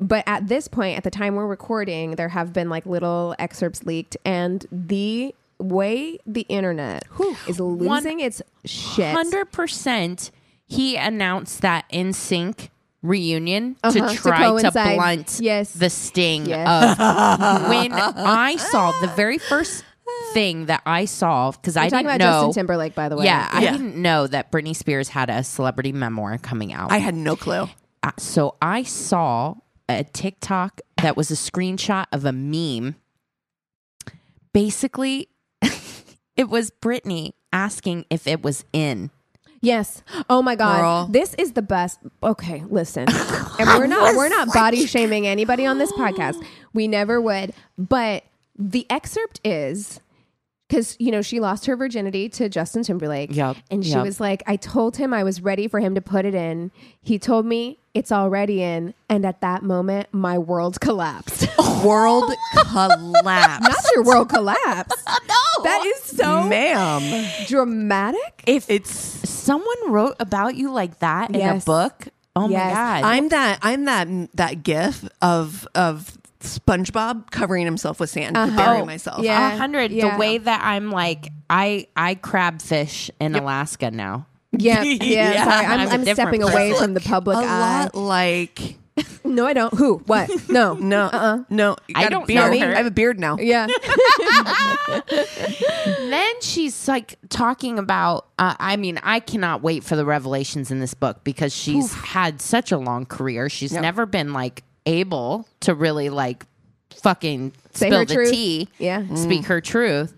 but 0.00 0.24
at 0.26 0.48
this 0.48 0.68
point, 0.68 0.96
at 0.98 1.04
the 1.04 1.10
time 1.10 1.34
we're 1.34 1.46
recording, 1.46 2.16
there 2.16 2.28
have 2.28 2.52
been 2.52 2.68
like 2.68 2.86
little 2.86 3.34
excerpts 3.38 3.84
leaked, 3.84 4.16
and 4.24 4.66
the 4.72 5.34
way 5.60 6.18
the 6.26 6.42
internet 6.42 7.04
is 7.46 7.60
losing 7.60 8.20
its 8.20 8.42
shit. 8.64 9.14
Hundred 9.14 9.52
percent. 9.52 10.30
He 10.66 10.96
announced 10.96 11.62
that 11.62 11.84
NSYNC 11.92 12.68
reunion 13.02 13.76
Uh-huh, 13.82 14.08
to 14.08 14.14
to 14.14 14.22
try 14.22 14.38
to, 14.40 14.44
coincide. 14.62 14.96
blunt 14.96 15.38
Yes. 15.40 15.72
the 15.72 15.88
sting 15.90 16.46
Yes. 16.46 16.68
of 16.98 16.98
when 17.68 17.92
I 17.92 18.56
saw 18.56 18.92
the 19.00 19.08
very 19.08 19.38
first 19.38 19.84
thing 20.32 20.66
that 20.66 20.82
I 20.84 21.06
saw 21.06 21.50
because 21.50 21.76
I 21.76 21.84
We're 21.84 21.90
talking 21.90 22.06
didn't 22.08 22.20
about 22.22 22.30
know. 22.42 22.46
Justin 22.48 22.60
Timberlake, 22.60 22.94
by 22.94 23.08
the 23.08 23.16
way. 23.16 23.24
yeah, 23.24 23.48
I 23.50 23.62
Yeah. 23.62 23.72
didn't 23.72 23.96
know 23.96 24.26
that 24.26 24.52
Britney 24.52 24.76
Spears 24.76 25.08
had 25.08 25.30
a 25.30 25.42
celebrity 25.42 25.92
memoir 25.92 26.36
coming 26.38 26.72
out. 26.72 26.92
I 26.92 26.98
had 26.98 27.14
no 27.14 27.36
clue. 27.36 27.68
Uh, 28.02 28.10
so 28.18 28.56
I 28.62 28.82
saw 28.82 29.54
a 29.88 30.04
TikTok 30.04 30.80
that 31.02 31.16
was 31.16 31.30
a 31.30 31.34
screenshot 31.34 32.06
of 32.12 32.24
a 32.24 32.32
meme 32.32 32.96
basically 34.52 35.28
it 36.36 36.48
was 36.48 36.70
Britney 36.70 37.32
asking 37.52 38.06
if 38.10 38.26
it 38.26 38.42
was 38.42 38.64
in. 38.72 39.10
Yes. 39.60 40.02
Oh 40.30 40.40
my 40.40 40.54
god. 40.54 40.80
Girl. 40.80 41.08
This 41.10 41.34
is 41.34 41.52
the 41.52 41.62
best. 41.62 41.98
Okay, 42.22 42.64
listen. 42.68 43.06
and 43.58 43.68
we're 43.68 43.86
not 43.86 44.16
we're 44.16 44.28
not 44.28 44.52
body 44.52 44.86
shaming 44.86 45.26
anybody 45.26 45.66
on 45.66 45.78
this 45.78 45.92
podcast. 45.92 46.42
We 46.72 46.88
never 46.88 47.20
would. 47.20 47.52
But 47.76 48.24
the 48.58 48.86
excerpt 48.90 49.40
is 49.44 50.00
because 50.70 50.96
you 51.00 51.10
know 51.10 51.20
she 51.20 51.40
lost 51.40 51.66
her 51.66 51.74
virginity 51.76 52.28
to 52.30 52.48
Justin 52.48 52.84
Timberlake. 52.84 53.34
Yep, 53.34 53.56
And 53.72 53.84
she 53.84 53.90
yep. 53.90 54.04
was 54.04 54.20
like, 54.20 54.42
I 54.46 54.54
told 54.56 54.96
him 54.96 55.12
I 55.12 55.24
was 55.24 55.42
ready 55.42 55.66
for 55.66 55.80
him 55.80 55.96
to 55.96 56.00
put 56.00 56.24
it 56.24 56.34
in. 56.34 56.70
He 57.02 57.18
told 57.18 57.44
me 57.44 57.78
it's 57.92 58.12
already 58.12 58.62
in, 58.62 58.94
and 59.08 59.26
at 59.26 59.40
that 59.40 59.64
moment, 59.64 60.06
my 60.12 60.38
world 60.38 60.80
collapsed. 60.80 61.48
World 61.84 62.30
collapse. 62.52 63.66
Not 63.66 63.84
your 63.94 64.04
world 64.04 64.28
collapsed. 64.28 64.96
No. 65.28 65.64
That 65.64 65.84
is 65.86 66.02
so 66.04 66.44
Ma'am. 66.48 67.26
dramatic. 67.46 68.42
if 68.46 68.70
It's 68.70 68.90
someone 69.28 69.76
wrote 69.88 70.14
about 70.20 70.54
you 70.54 70.70
like 70.72 70.98
that 71.00 71.34
in 71.34 71.40
a 71.40 71.58
book, 71.60 72.08
oh 72.36 72.48
Yes. 72.48 72.64
my 72.68 72.74
god. 72.74 73.04
I'm 73.04 73.28
that 73.30 73.58
I'm 73.62 73.84
that 73.86 74.08
that 74.36 74.62
gif 74.62 75.08
of 75.20 75.66
of 75.74 76.16
SpongeBob 76.40 77.30
covering 77.30 77.64
himself 77.64 78.00
with 78.00 78.10
sand 78.10 78.34
to 78.34 78.46
bury 78.56 78.80
Oh, 78.80 78.84
myself. 78.86 79.22
yeah. 79.22 79.52
a 79.54 79.56
hundred. 79.56 79.90
Yeah. 79.92 80.12
The 80.14 80.18
way 80.18 80.38
that 80.38 80.60
I'm 80.64 80.90
like, 80.90 81.28
I 81.48 81.86
I 81.96 82.14
crab 82.16 82.60
fish 82.62 83.10
in 83.20 83.34
Alaska 83.36 83.90
now. 83.90 84.26
Yeah, 84.52 84.82
yeah. 84.82 84.96
Yeah. 85.04 85.44
sorry, 85.44 85.66
I'm, 85.66 85.80
I'm 85.80 85.88
a 85.88 85.90
I'm 85.92 86.04
different 86.04 86.16
stepping 86.16 86.42
away 86.42 86.70
person. 86.72 86.84
from 86.86 86.94
the 86.94 87.00
public 87.00 87.36
A 87.36 87.40
eye. 87.42 87.82
lot 87.84 87.94
like 87.94 88.76
No, 89.24 89.46
I 89.46 89.52
don't. 89.52 89.72
Who? 89.74 89.98
What? 90.06 90.28
No. 90.48 90.74
no, 90.74 91.04
Uh-uh. 91.04 91.44
no. 91.50 91.76
I 91.94 92.08
don't 92.08 92.26
beard. 92.26 92.50
know 92.52 92.58
her. 92.66 92.72
I 92.74 92.76
have 92.78 92.86
a 92.86 92.90
beard 92.90 93.20
now. 93.20 93.36
Yeah. 93.38 93.68
then 96.10 96.40
she's 96.40 96.88
like 96.88 97.16
talking 97.28 97.78
about 97.78 98.26
uh, 98.38 98.54
i 98.58 98.76
mean 98.76 98.98
i 99.02 99.20
cannot 99.20 99.62
wait 99.62 99.84
for 99.84 99.94
the 99.96 100.04
revelations 100.04 100.70
in 100.70 100.80
this 100.80 100.94
book 100.94 101.22
because 101.24 101.54
she's 101.54 101.92
had 101.94 102.40
such 102.40 102.72
a 102.72 102.78
long 102.78 103.06
career 103.06 103.48
she's 103.48 103.72
Yep. 103.72 103.82
never 103.82 104.06
been 104.06 104.32
like 104.32 104.62
able 104.86 105.46
to 105.60 105.74
really 105.74 106.08
like 106.10 106.44
fucking 106.96 107.52
Say 107.72 107.86
spill 107.88 107.98
her 108.00 108.04
the 108.04 108.14
truth. 108.14 108.30
tea 108.32 108.68
Yeah. 108.78 109.14
speak 109.14 109.44
her 109.46 109.60
truth 109.60 110.12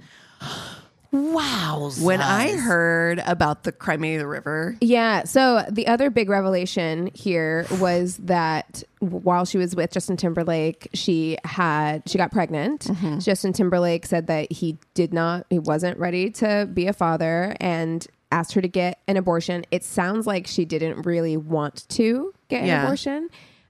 wow 1.10 1.90
When 2.00 2.22
I 2.22 2.52
heard 2.56 3.22
about 3.26 3.64
the 3.64 3.72
Crimea 3.72 4.26
River, 4.26 4.76
Yeah. 4.80 5.24
So 5.24 5.62
the 5.70 5.86
other 5.86 6.08
big 6.08 6.30
revelation 6.30 7.10
here 7.12 7.66
was 7.78 8.16
that 8.18 8.82
while 9.00 9.44
she 9.44 9.58
was 9.58 9.76
with 9.76 9.90
Justin 9.92 10.16
Timberlake, 10.16 10.88
she 10.94 11.36
had 11.44 12.02
she 12.08 12.16
got 12.16 12.32
pregnant. 12.32 12.86
Mm-hmm. 12.86 13.18
Justin 13.18 13.52
Timberlake 13.52 14.06
said 14.06 14.26
that 14.28 14.50
he 14.50 14.78
did 14.94 15.12
not, 15.12 15.44
he 15.50 15.58
wasn't 15.58 15.98
ready 15.98 16.30
to 16.30 16.66
be 16.72 16.86
a 16.86 16.94
father, 16.94 17.54
and 17.60 18.06
asked 18.30 18.54
her 18.54 18.62
to 18.62 18.68
get 18.68 18.98
an 19.06 19.18
abortion. 19.18 19.66
It 19.70 19.84
sounds 19.84 20.26
like 20.26 20.46
she 20.46 20.64
didn't 20.64 21.02
really 21.02 21.36
want 21.36 21.86
to 21.90 22.32
get 22.48 22.62
an 22.62 22.68
Yeah. 22.68 22.84
abortion. 22.84 23.28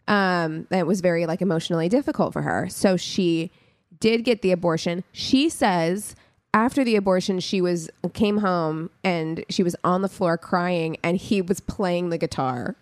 Um, 0.08 0.66
and 0.70 0.80
it 0.80 0.86
was 0.86 1.00
very 1.00 1.26
like 1.26 1.42
emotionally 1.42 1.88
difficult 1.88 2.32
for 2.32 2.42
her. 2.42 2.68
So 2.68 2.96
she 2.96 3.50
did 4.00 4.24
get 4.24 4.42
the 4.42 4.52
abortion. 4.52 5.04
She 5.12 5.48
says 5.48 6.16
after 6.54 6.84
the 6.84 6.96
abortion, 6.96 7.40
she 7.40 7.60
was 7.60 7.88
came 8.12 8.38
home 8.38 8.90
and 9.02 9.44
she 9.48 9.62
was 9.62 9.74
on 9.84 10.02
the 10.02 10.08
floor 10.08 10.36
crying, 10.36 10.96
and 11.02 11.16
he 11.16 11.40
was 11.40 11.60
playing 11.60 12.10
the 12.10 12.18
guitar. 12.18 12.76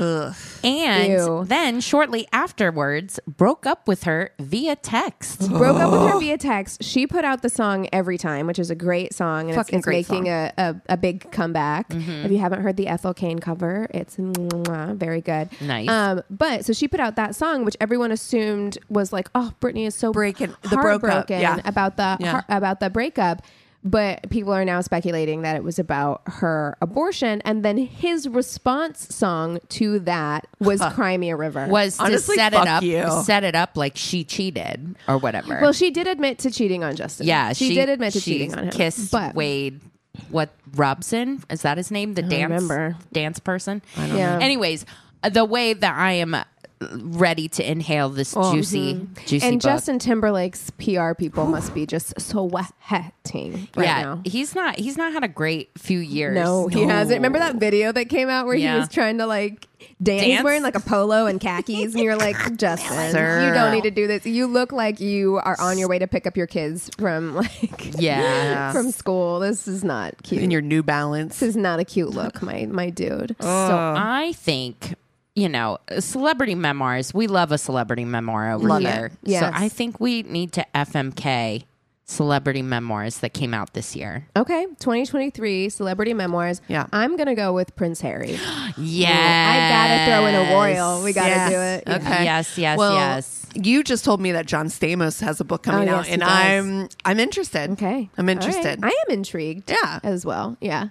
Ugh. 0.00 0.34
and 0.64 1.12
Ew. 1.12 1.44
then 1.46 1.80
shortly 1.80 2.26
afterwards 2.32 3.20
broke 3.26 3.66
up 3.66 3.86
with 3.86 4.04
her 4.04 4.30
via 4.40 4.74
text 4.76 5.48
Broke 5.50 5.76
up 5.78 5.92
with 5.92 6.10
her 6.12 6.18
via 6.18 6.38
text. 6.38 6.82
She 6.82 7.06
put 7.06 7.24
out 7.24 7.42
the 7.42 7.48
song 7.50 7.86
"Every 7.92 8.16
Time," 8.18 8.46
which 8.46 8.58
is 8.58 8.70
a 8.70 8.74
great 8.74 9.12
song, 9.14 9.42
and 9.42 9.50
it's, 9.50 9.56
Fucking 9.58 9.78
it's 9.80 9.84
great 9.84 10.08
making 10.10 10.28
a, 10.28 10.52
a, 10.56 10.76
a 10.90 10.96
big 10.96 11.30
comeback. 11.30 11.86
If 11.94 12.30
you 12.32 12.38
haven't 12.38 12.62
heard 12.62 12.76
the 12.76 12.88
Ethel 12.88 13.12
Cain 13.14 13.38
cover, 13.38 13.86
it's 13.90 14.16
mwah, 14.16 14.96
very 14.96 15.20
good. 15.20 15.48
Nice. 15.60 15.88
Um, 15.88 16.22
but 16.30 16.64
so 16.64 16.72
she 16.72 16.88
put 16.88 17.00
out 17.00 17.16
that 17.16 17.34
song, 17.36 17.64
which 17.64 17.76
everyone 17.80 18.10
assumed 18.10 18.78
was 18.88 19.12
like, 19.12 19.28
"Oh, 19.34 19.52
Britney 19.60 19.86
is 19.86 19.94
so 19.94 20.12
Breaking- 20.12 20.54
the 20.62 20.76
broke 20.76 21.04
up, 21.04 21.28
yeah. 21.30 21.60
about 21.64 21.96
the 21.96 22.16
Yeah. 22.20 22.30
heart- 22.32 22.44
about 22.48 22.80
the 22.80 22.90
breakup." 22.90 23.42
But 23.82 24.28
people 24.28 24.52
are 24.52 24.64
now 24.64 24.82
speculating 24.82 25.40
that 25.42 25.56
it 25.56 25.64
was 25.64 25.78
about 25.78 26.20
her 26.26 26.76
abortion, 26.82 27.40
and 27.46 27.64
then 27.64 27.78
his 27.78 28.28
response 28.28 29.14
song 29.14 29.58
to 29.70 30.00
that 30.00 30.46
was 30.58 30.82
"Cry 30.92 31.16
Me 31.16 31.30
a 31.30 31.36
River." 31.36 31.66
was 31.66 31.96
to 31.96 32.04
Honestly, 32.04 32.36
set 32.36 32.52
it 32.52 32.58
up 32.58 32.82
you. 32.82 33.08
set 33.24 33.42
it 33.42 33.54
up 33.54 33.78
like 33.78 33.96
she 33.96 34.22
cheated 34.22 34.96
or 35.08 35.16
whatever 35.16 35.58
well, 35.62 35.72
she 35.72 35.90
did 35.90 36.06
admit 36.06 36.40
to 36.40 36.50
cheating 36.50 36.84
on 36.84 36.94
Justin. 36.94 37.26
Yeah, 37.26 37.54
she, 37.54 37.74
did 37.74 37.88
admit 37.88 38.12
to 38.12 38.20
cheating 38.20 38.54
on 38.54 38.64
him. 38.64 38.70
Kissed 38.70 39.10
but 39.10 39.34
Wade. 39.34 39.80
What 40.28 40.50
Robson 40.74 41.42
is 41.48 41.62
that 41.62 41.78
his 41.78 41.90
name? 41.90 42.12
The 42.14 42.22
dance 42.22 42.50
remember. 42.50 42.96
dance 43.12 43.38
person. 43.38 43.80
Yeah. 43.96 44.38
Anyways, 44.42 44.84
uh, 45.22 45.30
the 45.30 45.44
way 45.44 45.72
that 45.72 45.94
I 45.96 46.12
am 46.12 46.34
uh, 46.34 46.44
ready 46.92 47.46
to 47.46 47.70
inhale 47.70 48.08
this 48.08 48.34
oh, 48.36 48.54
juicy, 48.54 48.94
mhm. 48.94 49.26
juicy 49.26 49.46
and 49.46 49.60
book. 49.60 49.70
Justin 49.70 49.98
Timberlake's 49.98 50.70
PR 50.70 51.12
people 51.12 51.46
must 51.46 51.74
be 51.74 51.84
just 51.84 52.18
sweating 52.18 53.68
right 53.76 53.84
yeah, 53.84 54.02
now. 54.02 54.22
he's 54.24 54.54
not. 54.54 54.78
He's 54.78 54.96
not 54.96 55.12
had 55.12 55.22
a 55.22 55.28
great 55.28 55.70
few 55.76 55.98
years. 55.98 56.34
No, 56.34 56.68
he 56.68 56.82
hasn't. 56.84 57.18
Remember 57.18 57.38
that 57.38 57.56
video 57.56 57.92
that 57.92 58.08
came 58.08 58.30
out 58.30 58.46
where 58.46 58.56
he 58.56 58.66
was 58.66 58.88
trying 58.88 59.18
to 59.18 59.26
like 59.26 59.68
dance? 60.02 60.22
He's 60.22 60.34
Dance? 60.36 60.44
wearing 60.44 60.62
like 60.62 60.74
a 60.74 60.80
polo 60.80 61.26
and 61.26 61.38
khakis, 61.38 61.94
and 61.94 62.02
you're 62.02 62.16
like, 62.16 62.36
Justin, 62.56 63.12
Sir. 63.12 63.46
you 63.46 63.52
don't 63.52 63.72
need 63.74 63.84
to 63.84 63.90
do 63.90 64.06
this. 64.06 64.24
You 64.24 64.46
look 64.46 64.72
like 64.72 65.00
you 65.00 65.36
are 65.36 65.60
on 65.60 65.78
your 65.78 65.88
way 65.88 65.98
to 65.98 66.06
pick 66.06 66.26
up 66.26 66.36
your 66.36 66.46
kids 66.46 66.90
from 66.98 67.34
like 67.60 68.00
Yeah. 68.00 68.72
from 68.72 68.90
school. 68.90 69.40
This 69.40 69.68
is 69.68 69.84
not 69.84 70.22
cute. 70.22 70.42
in 70.42 70.50
your 70.50 70.62
New 70.62 70.82
Balance. 70.82 71.40
this 71.40 71.50
is 71.50 71.56
not 71.56 71.78
a 71.78 71.84
cute 71.84 72.10
look, 72.10 72.40
my 72.42 72.64
my 72.66 72.88
dude. 72.88 73.36
So 73.40 73.48
I 73.48 74.32
think. 74.36 74.94
You 75.40 75.48
know, 75.48 75.78
celebrity 76.00 76.54
memoirs. 76.54 77.14
We 77.14 77.26
love 77.26 77.50
a 77.50 77.56
celebrity 77.58 78.04
memoir 78.04 78.52
over 78.52 78.68
Love 78.68 78.82
it. 78.82 78.92
here. 78.92 79.10
Yes. 79.22 79.40
So 79.40 79.50
I 79.54 79.68
think 79.70 79.98
we 79.98 80.22
need 80.24 80.52
to 80.52 80.66
FMK 80.74 81.64
celebrity 82.04 82.60
memoirs 82.60 83.18
that 83.20 83.32
came 83.32 83.54
out 83.54 83.72
this 83.72 83.94
year. 83.96 84.26
Okay, 84.36 84.66
2023 84.80 85.68
celebrity 85.70 86.12
memoirs. 86.12 86.60
Yeah. 86.68 86.86
I'm 86.92 87.16
gonna 87.16 87.34
go 87.34 87.52
with 87.54 87.74
Prince 87.74 88.00
Harry. 88.02 88.38
Yeah, 88.76 89.08
I 89.54 89.56
gotta 89.70 90.04
throw 90.10 90.26
in 90.26 90.34
a 90.34 90.54
royal. 90.54 91.02
We 91.02 91.12
gotta 91.12 91.28
Yes. 91.30 91.50
do 91.50 91.56
it. 91.58 91.84
Yeah. 91.86 91.96
Okay. 91.96 92.24
Yes, 92.24 92.58
yes, 92.58 92.78
well, 92.78 92.94
yes. 92.94 93.46
You 93.54 93.82
just 93.82 94.04
told 94.04 94.20
me 94.20 94.32
that 94.32 94.46
John 94.46 94.66
Stamos 94.66 95.20
has 95.22 95.40
a 95.40 95.44
book 95.44 95.62
coming 95.62 95.88
Oh, 95.88 95.96
out, 95.96 96.04
yes, 96.06 96.12
and 96.12 96.20
does. 96.20 96.30
I'm 96.30 96.88
I'm 97.04 97.18
interested. 97.20 97.70
Okay. 97.72 98.10
I'm 98.18 98.28
All 98.28 98.34
right. 98.34 98.44
interested. 98.44 98.80
I 98.84 98.88
am 98.88 99.10
intrigued. 99.14 99.70
Yeah. 99.70 100.00
As 100.02 100.26
well. 100.26 100.56
Yeah. 100.60 100.88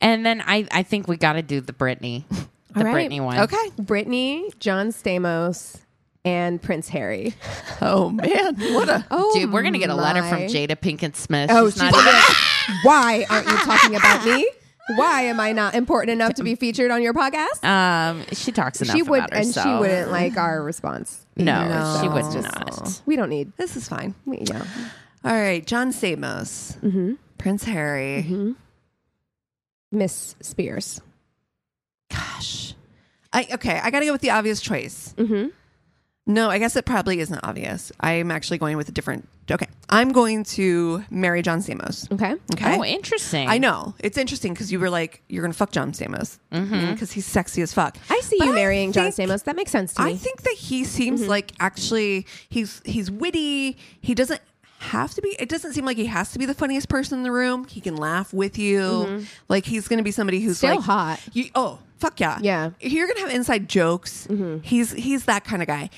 And 0.00 0.24
then 0.26 0.42
I, 0.46 0.66
I 0.72 0.82
think 0.82 1.06
we 1.08 1.16
got 1.18 1.34
to 1.34 1.42
do 1.42 1.60
the 1.60 1.72
Britney, 1.74 2.24
the 2.74 2.80
All 2.80 2.86
right. 2.86 3.10
Britney 3.10 3.20
one. 3.24 3.38
Okay. 3.40 3.70
Britney, 3.80 4.56
John 4.58 4.88
Stamos, 4.88 5.80
and 6.24 6.60
Prince 6.60 6.88
Harry. 6.88 7.34
Oh 7.82 8.10
man, 8.10 8.56
what 8.74 8.90
a 8.90 9.06
Oh, 9.10 9.32
Dude, 9.34 9.50
we're 9.50 9.62
gonna 9.62 9.78
get 9.78 9.88
a 9.88 9.94
letter 9.94 10.20
from 10.22 10.40
my. 10.40 10.46
Jada 10.46 10.76
Pinkett 10.76 11.16
Smith. 11.16 11.48
Oh, 11.50 11.70
she's 11.70 11.74
she's 11.80 11.82
not 11.82 11.94
even. 11.94 12.04
like, 12.04 12.24
Why 12.84 13.26
aren't 13.30 13.46
you 13.48 13.56
talking 13.56 13.96
about 13.96 14.24
me? 14.26 14.46
Why 14.96 15.22
am 15.22 15.40
I 15.40 15.52
not 15.52 15.74
important 15.74 16.10
enough 16.12 16.34
to 16.34 16.42
be 16.42 16.56
featured 16.56 16.90
on 16.90 17.00
your 17.02 17.14
podcast? 17.14 17.64
Um, 17.64 18.24
she 18.32 18.52
talks 18.52 18.82
enough 18.82 18.94
she 18.96 19.02
would, 19.02 19.18
about 19.20 19.32
and 19.32 19.46
herself. 19.46 19.64
she 19.66 19.80
wouldn't 19.80 20.10
like 20.10 20.36
our 20.36 20.62
response. 20.62 21.24
No, 21.36 21.54
either, 21.54 22.02
she 22.02 22.08
would 22.08 22.24
it's 22.36 22.54
not. 22.54 23.02
We 23.06 23.16
don't 23.16 23.30
need. 23.30 23.52
this 23.56 23.76
is 23.76 23.88
fine. 23.88 24.14
We, 24.26 24.40
yeah. 24.40 24.62
All 25.24 25.32
right, 25.32 25.64
John 25.66 25.90
Stamos, 25.92 26.76
Mm-hmm. 26.80 27.14
Prince 27.38 27.64
Harry. 27.64 28.54
Miss 29.92 30.34
Spears. 30.42 31.00
Gosh, 32.10 32.74
I 33.32 33.46
okay. 33.54 33.78
I 33.82 33.90
got 33.90 34.00
to 34.00 34.06
go 34.06 34.12
with 34.12 34.20
the 34.20 34.30
obvious 34.30 34.60
choice. 34.60 35.14
Mm-hmm. 35.16 35.48
No, 36.26 36.48
I 36.48 36.58
guess 36.58 36.76
it 36.76 36.84
probably 36.84 37.18
isn't 37.20 37.40
obvious. 37.42 37.90
I'm 37.98 38.30
actually 38.30 38.58
going 38.58 38.76
with 38.76 38.88
a 38.88 38.92
different. 38.92 39.26
Okay, 39.50 39.66
I'm 39.88 40.12
going 40.12 40.44
to 40.44 41.02
marry 41.10 41.42
John 41.42 41.58
Stamos. 41.60 42.10
Okay. 42.12 42.34
Okay. 42.52 42.76
Oh, 42.78 42.84
interesting. 42.84 43.48
I 43.48 43.58
know 43.58 43.94
it's 43.98 44.16
interesting 44.16 44.52
because 44.52 44.70
you 44.70 44.78
were 44.78 44.90
like, 44.90 45.22
you're 45.28 45.42
gonna 45.42 45.54
fuck 45.54 45.72
John 45.72 45.90
Stamos 45.92 46.38
because 46.50 47.10
he's 47.10 47.26
sexy 47.26 47.62
as 47.62 47.72
fuck. 47.74 47.96
I 48.08 48.20
see 48.20 48.36
But 48.38 48.46
you 48.48 48.54
marrying 48.54 48.92
John 48.92 49.10
think- 49.10 49.28
Stamos. 49.30 49.42
That 49.44 49.56
makes 49.56 49.72
sense 49.72 49.94
to 49.94 50.04
me. 50.04 50.12
I 50.12 50.16
think 50.16 50.42
that 50.42 50.54
he 50.54 50.84
seems 50.84 51.26
like 51.26 51.52
actually 51.58 52.26
he's 52.48 52.80
he's 52.84 53.10
witty. 53.10 53.76
He 54.00 54.14
doesn't 54.14 54.40
have 54.80 55.14
to 55.14 55.22
be. 55.22 55.36
It 55.38 55.48
doesn't 55.48 55.72
seem 55.74 55.84
like 55.84 55.96
he 55.96 56.06
has 56.06 56.32
to 56.32 56.38
be 56.38 56.46
the 56.46 56.54
funniest 56.54 56.88
person 56.88 57.18
in 57.18 57.22
the 57.22 57.32
room. 57.32 57.66
He 57.66 57.80
can 57.80 57.96
laugh 57.96 58.32
with 58.32 58.58
you. 58.58 58.80
Mm-hmm. 58.80 59.24
Like 59.48 59.64
he's 59.66 59.88
going 59.88 59.98
to 59.98 60.02
be 60.04 60.10
somebody 60.10 60.40
who's 60.40 60.58
Still 60.58 60.76
like 60.76 60.84
hot. 60.84 61.20
You, 61.32 61.50
oh 61.54 61.78
fuck 61.98 62.18
yeah, 62.18 62.38
Yeah. 62.40 62.70
You're 62.80 63.06
gonna 63.06 63.20
have 63.20 63.30
inside 63.30 63.68
jokes. 63.68 64.26
Mm-hmm. 64.28 64.60
He's 64.62 64.92
he's 64.92 65.26
that 65.26 65.44
kind 65.44 65.62
of 65.62 65.68
guy. 65.68 65.90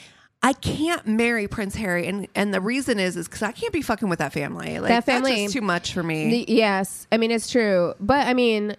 I 0.44 0.54
can't 0.54 1.06
marry 1.06 1.46
Prince 1.46 1.76
Harry, 1.76 2.08
and 2.08 2.26
and 2.34 2.52
the 2.52 2.60
reason 2.60 2.98
is 2.98 3.16
is 3.16 3.28
because 3.28 3.42
I 3.42 3.52
can't 3.52 3.72
be 3.72 3.80
fucking 3.82 4.08
with 4.08 4.18
that 4.18 4.32
family. 4.32 4.80
Like 4.80 4.88
That 4.88 5.04
family- 5.04 5.44
just 5.44 5.52
too 5.54 5.60
much 5.60 5.92
for 5.94 6.02
me. 6.02 6.44
The- 6.44 6.52
yes, 6.52 7.06
I 7.12 7.16
mean 7.18 7.30
it's 7.30 7.48
true, 7.48 7.94
but 8.00 8.26
I 8.26 8.34
mean 8.34 8.76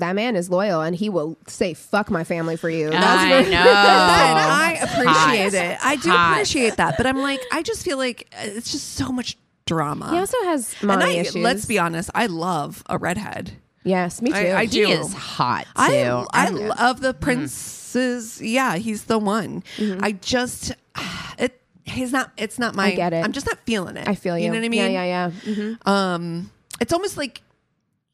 that 0.00 0.14
man 0.14 0.36
is 0.36 0.48
loyal 0.50 0.80
and 0.80 0.94
he 0.96 1.08
will 1.08 1.36
say 1.46 1.74
"fuck 1.74 2.10
my 2.10 2.24
family" 2.24 2.56
for 2.56 2.70
you. 2.70 2.90
That's 2.90 3.04
I 3.04 3.42
for- 3.44 3.48
And 3.52 3.54
I 3.54 4.72
appreciate 4.80 5.54
Hot. 5.54 5.54
it. 5.54 5.78
I 5.84 5.96
do 5.96 6.10
Hot. 6.10 6.32
appreciate 6.32 6.76
that, 6.76 6.96
but 6.96 7.06
I'm 7.06 7.18
like, 7.18 7.40
I 7.52 7.62
just 7.62 7.84
feel 7.84 7.98
like 7.98 8.28
uh, 8.34 8.42
it's 8.44 8.72
just 8.72 8.94
so 8.94 9.10
much 9.12 9.36
drama. 9.66 10.10
He 10.10 10.18
also 10.18 10.36
has 10.44 10.74
and 10.80 10.88
mommy 10.88 11.04
I, 11.04 11.08
issues. 11.20 11.36
let's 11.36 11.66
be 11.66 11.78
honest, 11.78 12.10
I 12.14 12.26
love 12.26 12.82
a 12.88 12.98
redhead. 12.98 13.52
Yes, 13.84 14.22
me 14.22 14.30
too. 14.30 14.36
I- 14.36 14.60
I 14.60 14.64
He 14.66 14.84
do. 14.84 14.88
is 14.88 15.12
hot 15.12 15.64
too. 15.64 15.72
I 15.80 16.26
I 16.32 16.48
love 16.50 17.00
the 17.00 17.14
princes. 17.14 18.40
Yeah, 18.40 18.76
he's 18.76 19.04
the 19.04 19.18
one. 19.18 19.62
I 20.00 20.12
just 20.12 20.72
it 21.38 21.60
he's 21.84 22.12
not 22.12 22.30
it's 22.36 22.58
not 22.58 22.74
my 22.74 22.86
I 22.86 22.94
get 22.94 23.12
it. 23.12 23.24
I'm 23.24 23.32
just 23.32 23.46
not 23.46 23.58
feeling 23.66 23.96
it. 23.96 24.08
I 24.08 24.14
feel 24.14 24.38
you. 24.38 24.44
You 24.46 24.50
know 24.50 24.58
what 24.58 24.64
I 24.64 24.68
mean? 24.68 24.92
Yeah, 24.92 25.04
yeah, 25.04 25.30
yeah. 25.46 25.54
Mhm. 25.54 25.86
Um 25.88 26.50
it's 26.80 26.92
almost 26.92 27.16
like 27.16 27.42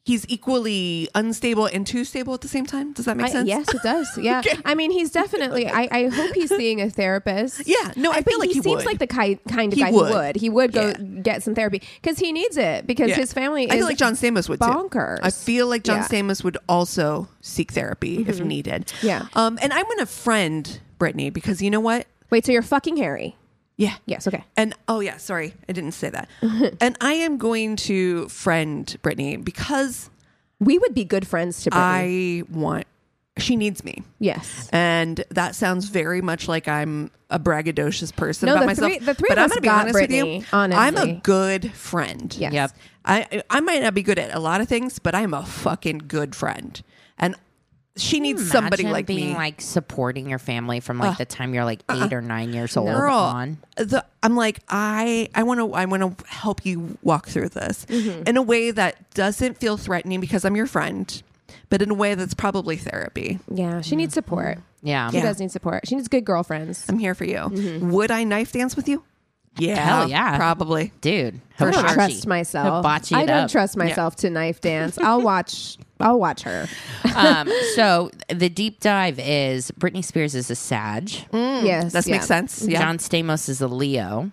he's 0.08 0.24
equally 0.28 1.08
unstable 1.14 1.66
and 1.66 1.86
too 1.86 2.04
stable 2.04 2.34
at 2.34 2.40
the 2.40 2.48
same 2.48 2.66
time. 2.66 2.92
Does 2.94 3.04
that 3.04 3.16
make 3.16 3.26
I- 3.26 3.30
sense? 3.30 3.48
yes, 3.48 3.68
it 3.74 3.82
does. 3.82 4.08
Yeah, 4.18 4.42
I 4.64 4.74
mean, 4.74 4.90
he's 4.90 5.10
definitely. 5.10 5.68
I, 5.68 5.88
I 5.90 6.08
hope 6.08 6.34
he's 6.34 6.48
seeing 6.48 6.80
a 6.80 6.90
therapist. 6.90 7.62
Yeah, 7.66 7.92
no, 7.96 8.10
I 8.10 8.22
feel 8.22 8.38
like 8.38 8.48
he, 8.48 8.54
he 8.56 8.62
seems 8.62 8.78
would. 8.78 8.86
like 8.86 8.98
the 8.98 9.06
ki- 9.06 9.38
kind 9.48 9.72
of 9.72 9.76
He 9.78 9.84
guy 9.84 9.90
would. 9.92 10.08
who 10.08 10.14
would. 10.14 10.36
He 10.36 10.48
would 10.48 10.72
go 10.72 10.88
Yeah. 10.88 11.20
get 11.22 11.42
some 11.42 11.54
therapy 11.54 11.82
because 12.02 12.18
he 12.18 12.32
needs 12.32 12.56
it 12.56 12.86
because 12.86 13.10
Yeah. 13.10 13.16
his 13.16 13.32
family. 13.32 13.70
I 13.70 13.76
feel 13.76 13.86
like 13.86 13.98
John 13.98 14.14
Stamos 14.14 14.48
would 14.48 14.58
bonkers. 14.60 15.18
too. 15.18 15.24
I 15.26 15.30
feel 15.30 15.66
like 15.68 15.84
John 15.84 15.98
Yeah. 15.98 16.08
Mm-hmm. 16.08 16.30
Stamos 16.30 16.42
would 16.44 16.58
also 16.68 17.28
seek 17.40 17.72
therapy 17.72 18.24
if 18.26 18.40
needed. 18.42 18.92
Yeah. 19.02 19.26
Um, 19.34 19.58
and 19.62 19.72
I'm 19.72 19.84
going 19.84 19.98
to 19.98 20.06
friend 20.06 20.80
Britney 20.98 21.32
because 21.32 21.60
you 21.62 21.70
know 21.70 21.80
what? 21.80 22.06
Wait, 22.30 22.44
so 22.46 22.52
you're 22.52 22.62
fucking 22.62 22.96
Harry? 22.96 23.36
Yeah. 23.78 23.94
Yes. 24.06 24.26
Okay. 24.28 24.44
And 24.56 24.74
oh 24.88 25.00
yeah, 25.00 25.16
sorry, 25.16 25.54
I 25.68 25.72
didn't 25.72 25.92
say 25.92 26.10
that. 26.10 26.28
and 26.80 26.96
I 27.00 27.14
am 27.14 27.38
going 27.38 27.76
to 27.76 28.28
friend 28.28 28.84
Britney 29.02 29.42
because 29.42 30.10
We 30.60 30.78
would 30.78 30.92
be 30.94 31.04
good 31.04 31.26
friends 31.26 31.62
to 31.62 31.70
Britney. 31.70 32.42
I 32.42 32.42
want. 32.52 32.86
She 33.38 33.54
needs 33.54 33.84
me, 33.84 34.02
yes. 34.18 34.68
and 34.72 35.24
that 35.30 35.54
sounds 35.54 35.90
very 35.90 36.20
much 36.20 36.48
like 36.48 36.66
I'm 36.66 37.12
a 37.30 37.38
braggadocious 37.38 38.12
person 38.12 38.46
No, 38.46 38.54
about 38.54 38.62
the 38.62 38.66
myself. 38.66 38.90
three- 38.90 38.98
the 38.98 39.14
three 39.14 39.28
but 39.28 39.38
of 39.38 39.42
I'm 39.44 39.44
us 39.44 39.50
gonna 39.52 39.60
be 39.60 39.68
honest 39.68 39.94
Britney, 39.94 40.24
with 40.34 40.42
you. 40.42 40.46
Honestly. 40.52 40.82
I'm 40.84 40.96
a 40.96 41.12
good 41.20 41.72
friend. 41.72 42.34
Yes. 42.36 42.52
Yep. 42.52 42.70
I 43.04 43.42
I 43.48 43.60
might 43.60 43.80
not 43.80 43.94
be 43.94 44.02
good 44.02 44.18
at 44.18 44.34
a 44.34 44.40
lot 44.40 44.60
of 44.60 44.66
things, 44.66 44.98
but 44.98 45.14
I'm 45.14 45.32
a 45.34 45.46
fucking 45.46 45.98
good 46.08 46.34
friend, 46.34 46.82
and 47.16 47.36
she 47.98 48.20
needs 48.20 48.50
somebody 48.50 48.84
like 48.84 49.06
being 49.06 49.30
me. 49.30 49.34
like 49.34 49.60
supporting 49.60 50.28
your 50.30 50.38
family 50.38 50.80
from 50.80 50.98
like 50.98 51.18
the 51.18 51.24
time 51.24 51.54
you're 51.54 51.64
like 51.64 51.80
8 51.90 52.12
or 52.12 52.20
nine 52.22 52.52
years 52.52 52.76
old 52.76 52.88
Girl, 52.88 53.14
on. 53.14 53.58
the, 53.76 54.04
I'm 54.22 54.36
like 54.36 54.60
I 54.68 55.28
I 55.34 55.42
want 55.42 55.60
to 55.60 55.72
I 55.74 55.84
want 55.84 56.18
to 56.18 56.26
help 56.26 56.64
you 56.64 56.98
walk 57.02 57.28
through 57.28 57.50
this 57.50 57.84
Mm-hmm. 57.86 58.22
in 58.26 58.36
a 58.36 58.42
way 58.42 58.70
that 58.70 59.10
doesn't 59.14 59.58
feel 59.58 59.76
threatening 59.76 60.20
because 60.20 60.44
I'm 60.44 60.56
your 60.56 60.66
friend, 60.66 61.22
but 61.68 61.82
in 61.82 61.90
a 61.90 61.94
way 61.94 62.14
that's 62.14 62.34
probably 62.34 62.76
therapy. 62.76 63.38
Yeah, 63.52 63.80
she 63.80 63.96
needs 63.96 64.14
support. 64.14 64.58
Yeah. 64.82 65.10
She 65.10 65.16
Yeah. 65.16 65.22
does 65.24 65.40
need 65.40 65.50
support. 65.50 65.86
She 65.88 65.96
needs 65.96 66.08
good 66.08 66.24
girlfriends. 66.24 66.84
I'm 66.88 66.98
here 66.98 67.14
for 67.14 67.24
you. 67.24 67.36
Mm-hmm. 67.38 67.90
Would 67.90 68.10
I 68.10 68.24
knife 68.24 68.52
dance 68.52 68.76
with 68.76 68.88
you? 68.88 69.02
Yeah, 69.60 69.74
Hell 69.84 70.08
yeah. 70.08 70.36
probably. 70.36 70.92
Dude, 71.00 71.40
I 71.58 71.64
don't 71.64 71.74
hibachi. 71.74 71.94
trust 71.94 72.26
myself. 72.28 72.76
Hibachi 72.76 73.14
I 73.16 73.26
don't 73.26 73.44
up. 73.46 73.50
trust 73.50 73.76
myself 73.76 74.14
to 74.16 74.30
knife 74.30 74.60
dance. 74.60 74.96
I'll 74.98 75.20
watch. 75.22 75.78
I'll 76.00 76.18
watch 76.20 76.42
her. 76.42 76.68
um, 77.16 77.50
so 77.74 78.10
the 78.28 78.48
deep 78.48 78.80
dive 78.80 79.18
is 79.18 79.70
Britney 79.72 80.04
Spears 80.04 80.34
is 80.34 80.50
a 80.50 80.54
Sag. 80.54 81.10
Yes, 81.32 81.92
That 81.92 82.06
yeah. 82.06 82.12
makes 82.14 82.26
sense. 82.26 82.62
Yeah, 82.62 82.80
John 82.80 82.98
Stamos 82.98 83.48
is 83.48 83.60
a 83.60 83.68
Leo. 83.68 84.30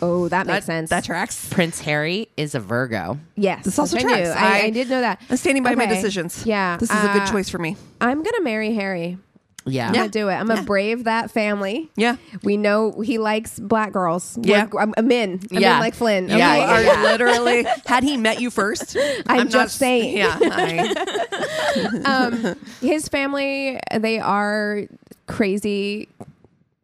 Oh, 0.00 0.28
that 0.28 0.46
that 0.46 0.52
makes 0.52 0.66
sense. 0.66 0.90
That 0.90 1.04
tracks. 1.04 1.48
Prince 1.50 1.80
Harry 1.80 2.28
is 2.36 2.54
a 2.54 2.60
Virgo. 2.60 3.18
yes, 3.36 3.64
This 3.64 3.78
also 3.78 3.96
which 3.96 4.04
I 4.06 4.08
tracks. 4.22 4.28
I, 4.30 4.46
I- 4.60 4.62
I 4.64 4.70
did 4.70 4.88
know 4.88 5.00
that. 5.02 5.20
I'm 5.28 5.36
standing 5.36 5.62
by 5.62 5.74
my 5.74 5.86
decisions. 5.86 6.46
Yeah, 6.46 6.76
this 6.78 6.90
is 6.90 6.96
a 6.96 7.10
uh, 7.10 7.12
good 7.18 7.30
choice 7.30 7.48
for 7.50 7.58
me. 7.58 7.76
I'm 8.00 8.22
gonna 8.22 8.40
marry 8.42 8.72
Harry. 8.74 9.18
Yeah. 9.66 9.88
I'm 9.88 9.94
gonna 9.94 10.08
do 10.08 10.28
it. 10.28 10.34
I'm 10.34 10.46
gonna 10.46 10.62
brave 10.62 11.04
that 11.04 11.30
family. 11.30 11.90
Yeah. 11.96 12.16
We 12.42 12.56
know 12.56 13.00
he 13.00 13.18
likes 13.18 13.58
black 13.58 13.92
girls. 13.92 14.38
Yeah. 14.42 14.66
We're- 14.70 14.82
I'm, 14.82 14.94
I'm 14.96 15.10
in. 15.10 15.40
I'm 15.52 15.58
Yeah. 15.62 15.74
in 15.76 15.80
like 15.80 15.94
Flynn. 15.94 16.28
Yeah, 16.28 16.34
Okay? 16.36 16.56
you 16.58 16.62
are 16.64 16.82
yeah. 16.82 17.02
literally. 17.10 17.66
Had 17.86 18.02
he 18.04 18.16
met 18.16 18.40
you 18.40 18.50
first, 18.50 18.96
I'm 19.26 19.44
not 19.44 19.48
just 19.50 19.74
s- 19.74 19.78
saying. 19.78 20.16
Yeah, 20.18 20.38
I, 20.40 22.02
um, 22.04 22.56
his 22.80 23.08
family, 23.08 23.80
they 23.96 24.18
are 24.18 24.82
crazy 25.26 26.08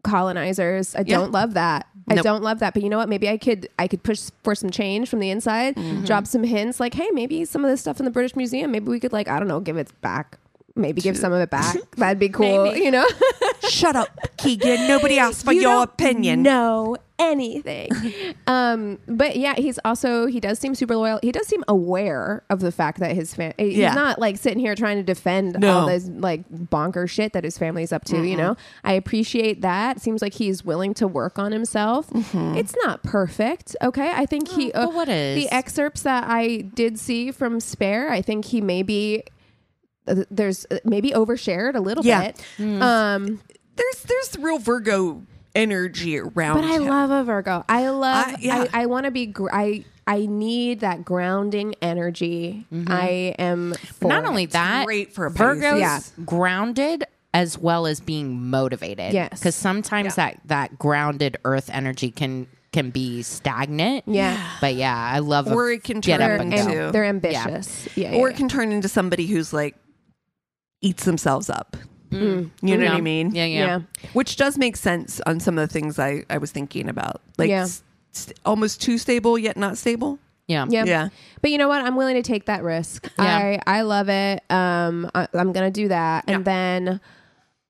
colonizers. 0.03 0.95
I 0.95 1.01
Yeah. 1.01 1.19
don't 1.19 1.33
love 1.33 1.55
that. 1.55 1.87
I 2.09 2.15
Nope. 2.15 2.25
don't 2.25 2.43
love 2.43 2.59
that. 2.59 2.75
But 2.75 2.83
you 2.83 2.89
know 2.89 2.99
what? 2.99 3.09
Maybe 3.09 3.29
I 3.29 3.37
could 3.37 3.69
I 3.79 3.87
could 3.87 4.03
push 4.03 4.31
for 4.43 4.55
some 4.57 4.71
change 4.71 5.09
from 5.09 5.21
the 5.21 5.31
inside. 5.31 5.77
Mm-hmm. 5.77 6.05
Drop 6.07 6.27
some 6.27 6.43
hints 6.43 6.81
like, 6.81 6.95
hey, 6.95 7.09
maybe 7.13 7.45
some 7.45 7.65
of 7.65 7.71
this 7.71 7.81
stuff 7.83 8.01
in 8.01 8.05
the 8.05 8.11
British 8.11 8.35
Museum, 8.35 8.73
maybe 8.73 8.89
we 8.89 8.99
could 8.99 9.13
like, 9.13 9.29
I 9.29 9.39
don't 9.39 9.47
know, 9.47 9.61
give 9.61 9.77
it 9.77 9.89
back. 10.01 10.39
Maybe 10.77 11.01
give 11.01 11.17
some 11.17 11.33
of 11.33 11.41
it 11.41 11.51
back. 11.51 11.77
That'd 11.97 12.19
be 12.19 12.29
cool. 12.29 12.65
Maybe. 12.65 12.85
You 12.85 12.91
know? 12.93 13.07
shut 13.69 13.97
up, 13.97 14.09
Keegan. 14.39 14.87
Nobody 14.89 15.19
asked 15.19 15.45
for 15.45 15.53
You 15.53 15.63
your 15.63 15.71
don't 15.73 15.83
opinion. 15.91 16.43
Know 16.43 16.97
anything. 17.19 17.91
um, 18.47 18.99
but 19.07 19.37
yeah, 19.37 19.55
he's 19.57 19.79
also 19.85 20.27
he 20.27 20.41
does 20.41 20.59
seem 20.59 20.75
super 20.75 20.97
loyal. 20.97 21.19
He 21.23 21.33
does 21.33 21.47
seem 21.47 21.63
aware 21.69 22.45
of 22.49 22.61
the 22.61 22.73
fact 22.73 23.01
that 23.01 23.15
his 23.15 23.35
family. 23.35 23.55
Yeah. 23.75 23.89
He's 23.89 23.97
not 23.97 24.19
like 24.19 24.37
sitting 24.39 24.59
here 24.61 24.75
trying 24.75 24.97
to 24.97 25.03
defend 25.03 25.57
No. 25.59 25.81
all 25.81 25.87
this 25.87 26.07
like 26.09 26.45
bonker 26.49 27.07
shit 27.07 27.33
that 27.35 27.45
his 27.45 27.59
family's 27.59 27.93
up 27.93 28.05
to. 28.07 28.23
You 28.23 28.37
know, 28.37 28.57
I 28.85 28.93
appreciate 28.95 29.61
that. 29.63 30.01
Seems 30.01 30.23
like 30.23 30.35
he's 30.35 30.65
willing 30.65 30.95
to 30.95 31.07
work 31.07 31.39
on 31.39 31.53
himself. 31.53 32.07
It's 32.13 32.75
not 32.85 33.03
perfect. 33.03 33.77
Okay, 33.83 34.11
I 34.15 34.25
think 34.25 34.49
he. 34.49 34.73
uh, 34.73 34.87
but 34.87 34.95
what 34.95 35.09
is? 35.09 35.37
the 35.37 35.51
excerpts 35.55 36.03
that 36.03 36.25
I 36.27 36.59
did 36.75 36.99
see 36.99 37.33
from 37.33 37.61
Spare? 37.61 38.11
I 38.11 38.23
think 38.23 38.47
he 38.47 38.61
maybe. 38.61 39.25
Uh, 40.07 40.25
There's 40.31 40.67
uh, 40.71 40.79
maybe 40.85 41.11
overshared 41.13 41.75
a 41.75 41.81
little 41.81 42.05
Yeah. 42.05 42.33
bit. 42.33 42.43
Um, 42.83 43.41
There's 43.77 44.03
there's 44.07 44.39
real 44.39 44.59
Virgo 44.59 45.23
energy 45.55 46.19
around. 46.19 46.57
but 46.61 46.65
I 46.65 46.75
him. 46.77 46.87
love 46.87 47.11
a 47.11 47.25
Virgo. 47.25 47.65
I 47.69 47.89
love. 47.89 48.27
I- 48.29 48.37
yeah. 48.41 48.65
I, 48.73 48.83
I 48.83 48.87
want 48.87 49.05
to 49.05 49.11
be. 49.11 49.27
Gr- 49.27 49.51
I 49.53 49.85
I 50.07 50.27
need 50.27 50.81
that 50.81 51.05
grounding 51.05 51.75
energy. 51.83 52.67
I 52.89 53.35
am. 53.39 53.75
For 53.95 54.09
Not 54.09 54.25
only 54.25 54.45
it. 54.45 54.51
that, 54.53 54.87
great 54.87 55.13
for 55.15 55.27
a 55.27 55.31
Virgo's 55.31 55.81
Pisces. 55.81 56.13
Yeah. 56.19 56.25
grounded 56.25 57.05
as 57.33 57.57
well 57.57 57.87
as 57.87 58.01
being 58.01 58.51
motivated. 58.51 59.13
Yes. 59.13 59.39
because 59.39 59.55
sometimes 59.55 60.17
that 60.17 60.41
that 60.47 60.79
grounded 60.79 61.37
Earth 61.45 61.71
energy 61.73 62.11
can 62.11 62.47
can 62.73 62.91
be 62.91 63.23
stagnant. 63.23 64.05
Yeah. 64.07 64.37
but 64.61 64.75
yeah, 64.75 64.97
I 64.97 65.21
love. 65.21 65.47
a 65.49 65.55
Or 65.55 65.71
it 65.71 65.85
can 65.85 66.01
get 66.01 66.19
turn 66.19 66.33
up 66.33 66.41
and 66.41 66.53
They're, 66.53 66.65
go. 66.65 66.71
into- 66.71 66.83
am- 66.87 66.93
they're 66.93 67.05
ambitious. 67.05 67.89
Yeah. 67.97 68.13
or 68.15 68.29
yeah, 68.29 68.35
it 68.35 68.37
can 68.37 68.49
turn 68.49 68.73
into 68.73 68.89
somebody 68.89 69.27
who's 69.27 69.53
like 69.53 69.77
eats 70.81 71.05
themselves 71.05 71.51
up. 71.51 71.77
Mm. 72.11 72.51
You 72.63 72.77
know 72.77 72.85
Yeah. 72.85 72.91
what 72.91 72.99
I 72.99 73.01
mean? 73.01 73.35
Yeah, 73.35 73.45
yeah. 73.45 73.59
yeah. 73.59 73.67
yeah. 74.03 74.11
Which 74.15 74.37
does 74.37 74.59
make 74.59 74.77
sense 74.77 75.21
on 75.27 75.39
some 75.41 75.59
of 75.59 75.69
the 75.69 75.73
things 75.73 75.99
I, 75.99 76.25
I 76.29 76.39
was 76.39 76.51
thinking 76.51 76.89
about. 76.89 77.21
Like 77.39 77.51
Yeah. 77.51 77.63
s- 77.63 77.83
st- 78.13 78.39
almost 78.45 78.83
too 78.83 78.99
stable 78.99 79.39
yet 79.39 79.57
not 79.57 79.79
stable. 79.79 80.19
Yeah. 80.49 80.67
Yeah. 80.69 80.85
Yeah. 80.85 81.09
But 81.43 81.53
you 81.53 81.59
know 81.59 81.69
what? 81.69 81.83
I'm 81.85 81.95
willing 81.95 82.17
to 82.17 82.23
take 82.23 82.47
that 82.47 82.65
risk. 82.65 83.09
Yeah. 83.19 83.59
I 83.67 83.79
I 83.79 83.83
love 83.83 84.09
it. 84.09 84.43
Um, 84.51 85.09
I, 85.15 85.29
I'm 85.35 85.53
gonna 85.53 85.71
do 85.71 85.87
that, 85.89 86.25
and 86.27 86.45
then 86.45 87.01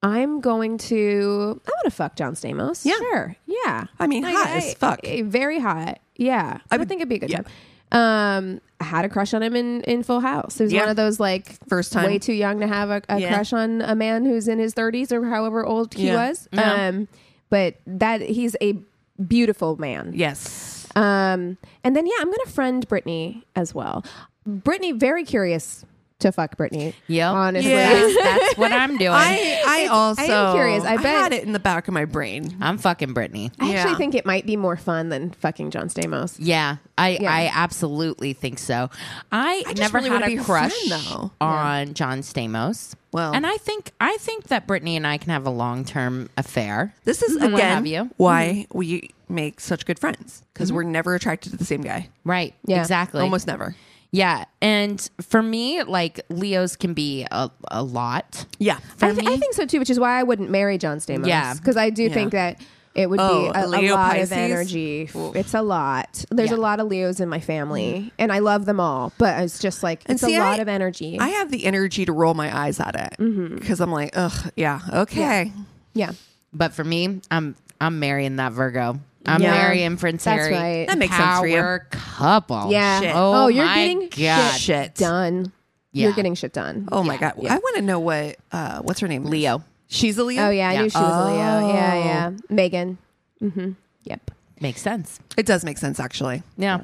I'm 0.03 0.41
going 0.41 0.79
to. 0.79 1.61
I 1.67 1.69
want 1.71 1.85
to 1.85 1.91
fuck 1.91 2.17
John 2.17 2.33
Stamos. 2.35 2.87
Yeah. 2.87 2.97
Sure. 2.97 3.37
Yeah. 3.45 3.85
I 3.99 4.07
mean, 4.07 4.23
hot 4.23 4.49
as 4.49 4.73
fuck. 4.75 5.01
Very 5.05 5.59
hot. 5.59 5.99
Yeah. 6.17 6.61
I, 6.71 6.77
would 6.77 6.81
would- 6.81 6.89
think 6.89 7.01
it'd 7.03 7.11
be 7.11 7.17
a 7.17 7.19
good 7.19 7.29
yeah. 7.31 7.43
time. 7.43 7.53
Um, 7.93 8.61
I 8.81 8.85
had 8.85 9.05
a 9.05 9.09
crush 9.09 9.35
on 9.35 9.43
him 9.43 9.57
in, 9.57 9.83
in 9.83 10.03
Full 10.03 10.21
House. 10.21 10.61
It 10.61 10.65
was 10.65 10.73
Yeah. 10.73 10.81
one 10.81 10.89
of 10.91 10.97
those 10.97 11.21
like 11.21 11.59
First 11.69 11.93
time. 11.93 12.07
way 12.07 12.19
too 12.19 12.33
young 12.33 12.61
to 12.61 12.67
have 12.67 12.89
a, 12.91 13.03
a 13.09 13.19
Yeah. 13.21 13.35
crush 13.35 13.53
on 13.53 13.83
a 13.83 13.95
man 13.95 14.25
who's 14.25 14.49
in 14.49 14.59
his 14.59 14.75
30s 14.75 15.13
or 15.13 15.25
however 15.27 15.67
old 15.67 15.93
he 15.95 16.07
Yeah. 16.07 16.29
was. 16.29 16.49
Yeah. 16.53 16.89
Um, 16.89 17.09
but 17.51 17.75
that 17.87 18.21
he's 18.23 18.57
a 18.63 18.79
beautiful 19.27 19.77
man. 19.77 20.13
Yes. 20.15 20.87
Um, 20.97 21.59
and 21.85 21.95
then 21.97 22.07
yeah, 22.07 22.15
I'm 22.21 22.31
gonna 22.31 22.47
friend 22.47 22.89
Britney 22.89 23.43
as 23.55 23.75
well. 23.75 24.05
Britney, 24.49 24.99
very 24.99 25.25
curious 25.25 25.85
to 26.21 26.33
fuck 26.33 26.57
Britney. 26.57 26.95
Yep. 27.09 27.33
honestly. 27.33 27.71
Yeah. 27.71 27.93
That's, 27.93 28.23
that's 28.23 28.59
what 28.59 28.73
I'm 28.73 28.97
doing. 28.97 29.13
I 29.13 29.63
I 29.67 29.87
also 29.87 30.53
curious. 30.53 30.85
I 30.85 30.97
bet- 30.97 31.07
I 31.07 31.09
had 31.09 31.33
it 31.33 31.45
in 31.45 31.53
the 31.53 31.59
back 31.59 31.89
of 31.89 31.95
my 31.95 32.05
brain. 32.05 32.57
I'm 32.61 32.79
fucking 32.79 33.15
Britney. 33.15 33.53
I 33.59 33.75
actually 33.75 33.97
think 33.97 34.15
it 34.15 34.27
might 34.27 34.47
be 34.47 34.57
more 34.57 34.77
fun 34.77 35.09
than 35.09 35.31
fucking 35.31 35.71
John 35.71 35.89
Stamos. 35.89 36.37
Yeah, 36.39 36.77
I 36.97 37.19
Yeah. 37.21 37.33
I 37.33 37.51
absolutely 37.53 38.33
think 38.33 38.59
so. 38.59 38.91
I, 39.33 39.63
just 39.67 39.79
never 39.79 39.99
really 39.99 40.11
had 40.11 40.21
wanna 40.21 40.27
be 40.27 40.37
a 40.37 40.45
crush 40.45 40.73
friend, 40.87 41.03
though. 41.05 41.31
on 41.41 41.95
John 41.95 42.21
Stamos. 42.21 42.95
Well- 43.13 43.35
and 43.35 43.47
I 43.47 43.57
think 43.57 43.93
I 44.01 44.17
think 44.19 44.45
that 44.49 44.67
Britney 44.67 44.97
and 44.97 45.07
I 45.07 45.19
can 45.19 45.31
have 45.31 45.47
a 45.47 45.51
long 45.51 45.85
term 45.85 46.29
affair. 46.37 46.95
This 47.05 47.23
is 47.23 47.37
mm-hmm. 47.37 47.53
what 47.53 47.55
again 47.55 47.75
have 47.75 47.87
you. 47.87 48.11
why 48.17 48.67
mm-hmm. 48.69 48.79
we 48.79 49.11
make 49.29 49.61
such 49.61 49.87
good 49.87 49.99
friends 49.99 50.43
because 50.53 50.69
mm-hmm. 50.69 50.77
we're 50.77 50.83
never 50.85 51.15
attracted 51.15 51.51
to 51.51 51.57
the 51.57 51.65
same 51.65 51.83
guy. 51.83 52.09
Right. 52.25 52.55
Yeah. 52.65 52.81
Exactly. 52.81 53.23
Almost 53.23 53.47
never. 53.47 53.75
Yeah. 54.13 54.45
And 54.61 55.09
for 55.21 55.43
me, 55.43 55.83
like 55.85 56.21
Leos 56.31 56.77
can 56.77 56.95
be 56.95 57.27
a, 57.31 57.51
a 57.71 57.83
lot. 57.83 58.47
Yeah. 58.59 58.79
For 58.97 59.07
I, 59.07 59.13
th- 59.15 59.25
me, 59.25 59.33
I 59.33 59.37
think 59.37 59.55
so 59.55 59.67
too, 59.67 59.79
which 59.79 59.91
is 59.91 60.01
why 60.01 60.19
I 60.19 60.23
wouldn't 60.25 60.51
marry 60.51 60.79
John 60.79 60.99
Stamos. 60.99 61.27
Yeah. 61.27 61.55
because 61.55 61.77
I 61.77 61.91
do 61.91 62.05
Yeah. 62.05 62.15
think 62.15 62.33
that 62.33 62.61
it 62.93 63.09
would 63.09 63.21
Oh, 63.21 63.53
be 63.53 63.59
a, 63.59 63.63
a 63.63 63.67
a 63.67 63.95
lot 63.95 64.11
Pisces? 64.15 64.33
of 64.33 64.39
energy. 64.39 65.09
It's 65.15 65.55
a 65.55 65.63
lot. 65.63 66.25
There's 66.31 66.51
Yeah. 66.51 66.57
a 66.57 66.59
lot 66.59 66.81
of 66.81 66.89
Leos 66.89 67.21
in 67.21 67.29
my 67.29 67.39
family, 67.39 67.93
mm. 67.93 68.11
and 68.19 68.33
I 68.33 68.41
love 68.41 68.65
them 68.67 68.81
all. 68.81 69.13
But 69.17 69.41
it's 69.45 69.61
just 69.61 69.85
like 69.85 70.03
And 70.07 70.17
it's 70.17 70.25
see, 70.25 70.35
a 70.35 70.41
lot 70.41 70.59
I- 70.59 70.63
of 70.63 70.67
energy. 70.69 71.17
I 71.21 71.29
have 71.29 71.53
the 71.53 71.65
energy 71.67 72.05
to 72.05 72.13
roll 72.13 72.35
my 72.35 72.55
eyes 72.55 72.81
at 72.81 72.97
it 72.97 73.15
mm-hmm. 73.23 73.55
because 73.59 73.81
I'm 73.81 73.93
like, 73.93 74.11
ugh, 74.17 74.51
yeah, 74.57 74.81
okay. 74.93 75.53
yeah, 75.95 76.11
but 76.53 76.73
for 76.73 76.83
me, 76.83 77.21
I'm 77.31 77.55
I'm 77.81 78.01
marrying 78.01 78.37
that 78.37 78.53
Virgo. 78.53 78.99
I'm 79.27 79.43
Yeah. 79.43 79.53
Mary 79.53 79.83
and 79.83 79.99
Prince 79.99 80.25
That's 80.25 80.41
Harry. 80.49 80.55
right. 80.55 80.89
That 80.89 80.99
makes 80.99 81.15
sense 81.17 81.39
for 81.41 81.47
you. 81.47 81.57
Power 81.57 81.87
couple. 81.91 82.71
Yeah. 82.73 83.01
Shit. 83.01 83.13
Oh, 83.15 83.45
Oh, 83.45 83.49
you're 83.49 83.65
my 83.67 83.75
getting 83.75 84.01
God. 84.09 84.53
shit 84.55 84.61
Shit. 84.61 84.95
done. 84.95 85.53
Yeah. 85.93 86.07
You're 86.07 86.15
getting 86.15 86.35
shit 86.35 86.53
done. 86.53 86.89
Oh 86.93 87.03
my 87.03 87.15
Yeah, 87.15 87.21
god, 87.21 87.35
yeah. 87.41 87.53
I 87.55 87.59
want 87.59 87.77
to 87.77 87.83
know 87.83 87.99
what 88.01 88.37
uh, 88.53 88.81
what's 88.83 89.01
her 89.01 89.09
name? 89.09 89.25
Leo. 89.25 89.63
She's 89.89 90.17
a 90.19 90.25
Leo. 90.25 90.47
Oh 90.47 90.51
yeah, 90.51 90.69
I 90.71 90.73
Yeah. 90.75 90.83
knew 90.83 90.91
she 90.91 90.99
was 90.99 91.17
a 91.17 91.25
Leo. 91.31 91.37
Yeah, 91.75 91.93
Oh. 91.93 92.05
yeah. 92.05 92.31
Meghan. 92.51 92.97
Mm-hmm. 93.43 93.71
Yep. 94.05 94.31
Makes 94.61 94.83
sense. 94.83 95.19
it 95.37 95.47
does 95.47 95.65
make 95.65 95.79
sense 95.79 95.99
actually. 96.01 96.43
Yeah. 96.57 96.83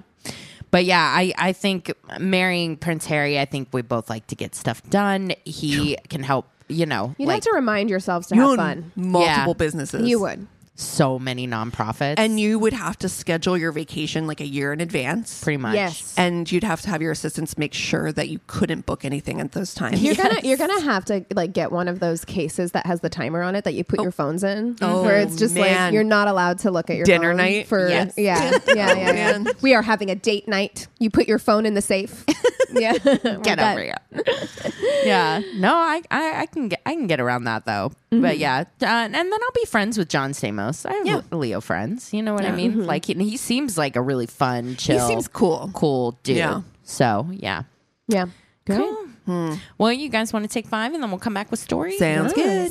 But 0.72 0.84
yeah, 0.84 1.00
I, 1.16 1.32
I 1.38 1.52
think 1.52 1.92
marrying 2.18 2.76
Prince 2.76 3.06
Harry, 3.06 3.38
I 3.38 3.44
think 3.44 3.68
we 3.72 3.82
both 3.82 4.10
like 4.10 4.26
to 4.26 4.34
get 4.34 4.54
stuff 4.54 4.82
done. 4.90 5.32
He 5.44 5.96
can 6.08 6.22
help, 6.24 6.46
you 6.68 6.84
know, 6.86 7.14
You'd 7.18 7.26
like 7.28 7.36
have 7.36 7.44
to 7.44 7.52
remind 7.52 7.88
yourselves 7.88 8.26
to 8.28 8.34
You 8.34 8.48
have 8.50 8.56
fun. 8.56 8.92
multiple 8.96 9.22
Yeah. 9.22 9.52
businesses. 9.54 10.08
You 10.08 10.18
would. 10.20 10.46
So 10.76 11.18
many 11.18 11.46
nonprofits. 11.48 12.14
and 12.18 12.38
you 12.38 12.58
would 12.58 12.72
have 12.72 12.98
to 12.98 13.08
schedule 13.08 13.56
your 13.56 13.72
vacation 13.72 14.26
like 14.26 14.40
a 14.40 14.46
year 14.46 14.72
in 14.72 14.80
advance. 14.80 15.42
pretty 15.42 15.56
much. 15.56 15.74
Yes. 15.74 16.14
and 16.16 16.50
you'd 16.50 16.64
have 16.64 16.80
to 16.82 16.90
have 16.90 17.02
your 17.02 17.12
assistants 17.12 17.56
make 17.58 17.74
sure 17.74 18.12
that 18.12 18.28
you 18.28 18.40
couldn't 18.46 18.86
book 18.86 19.04
anything 19.04 19.40
at 19.40 19.52
those 19.52 19.74
times. 19.74 20.02
You're 20.02 20.14
gonna 20.14 20.40
you're 20.44 20.56
gonna 20.58 20.80
have 20.82 21.04
to 21.06 21.24
like 21.34 21.52
get 21.52 21.72
one 21.72 21.88
of 21.88 22.00
those 22.00 22.24
cases 22.24 22.72
that 22.72 22.86
has 22.86 23.00
the 23.00 23.08
timer 23.08 23.42
on 23.42 23.56
it 23.56 23.64
that 23.64 23.74
you 23.74 23.84
put 23.84 24.00
oh. 24.00 24.02
your 24.04 24.12
phones 24.12 24.44
in, 24.44 24.76
Oh, 24.82 25.02
where 25.02 25.18
it's 25.18 25.36
just 25.36 25.54
man. 25.54 25.86
like 25.86 25.94
you're 25.94 26.04
not 26.04 26.28
allowed 26.28 26.58
to 26.60 26.70
look 26.70 26.90
at 26.90 26.96
your 26.96 27.06
Dinner 27.06 27.30
phone 27.30 27.36
night? 27.38 27.66
for 27.66 27.88
Yes. 27.88 28.14
yeah 28.16 28.58
yeah 28.68 28.74
yeah, 28.74 28.90
oh, 28.92 28.96
yeah. 28.96 29.12
man. 29.38 29.46
We 29.62 29.74
are 29.74 29.82
having 29.82 30.10
a 30.10 30.14
date 30.14 30.46
night. 30.46 30.86
You 30.98 31.10
put 31.10 31.26
your 31.28 31.38
phone 31.38 31.64
in 31.66 31.74
the 31.74 31.82
safe. 31.82 32.24
yeah, 32.72 32.92
Get 33.42 33.58
over 33.58 33.82
here. 33.82 33.96
yeah. 35.04 35.40
No, 35.54 35.74
I, 35.74 36.02
I, 36.10 36.40
I 36.42 36.46
can 36.46 36.68
get 36.68 36.80
I 36.86 36.94
can 36.94 37.06
get 37.06 37.20
around 37.20 37.44
that 37.44 37.64
though. 37.64 37.92
But 38.10 38.16
mm-hmm. 38.16 38.40
yeah, 38.40 38.64
uh, 38.82 38.86
and 38.86 39.14
then 39.14 39.32
I'll 39.32 39.52
be 39.54 39.64
friends 39.66 39.98
with 39.98 40.08
John 40.08 40.32
Stamos. 40.32 40.86
I 40.88 40.94
have 40.94 41.06
Yeah. 41.06 41.20
Leo 41.30 41.60
friends. 41.60 42.12
You 42.12 42.22
know 42.22 42.34
what 42.34 42.44
I 42.44 42.52
mean? 42.52 42.72
Mm-hmm. 42.72 42.82
Like 42.82 43.04
he, 43.04 43.14
he 43.14 43.36
seems 43.36 43.76
like 43.76 43.96
a 43.96 44.02
really 44.02 44.26
fun, 44.26 44.76
chill, 44.76 44.98
he 44.98 45.06
seems 45.06 45.28
cool. 45.28 45.70
cool 45.74 46.18
dude. 46.22 46.36
Yeah. 46.36 46.62
So 46.82 47.28
yeah. 47.32 47.64
Yeah. 48.08 48.26
Great. 48.66 48.78
Cool. 48.78 49.06
Hmm. 49.26 49.54
Well, 49.76 49.92
you 49.92 50.08
guys 50.08 50.32
want 50.32 50.44
to 50.44 50.48
take 50.48 50.66
five, 50.66 50.94
and 50.94 51.02
then 51.02 51.10
we'll 51.10 51.18
come 51.18 51.34
back 51.34 51.50
with 51.50 51.58
stories. 51.60 51.98
Sounds 51.98 52.32
good. 52.32 52.70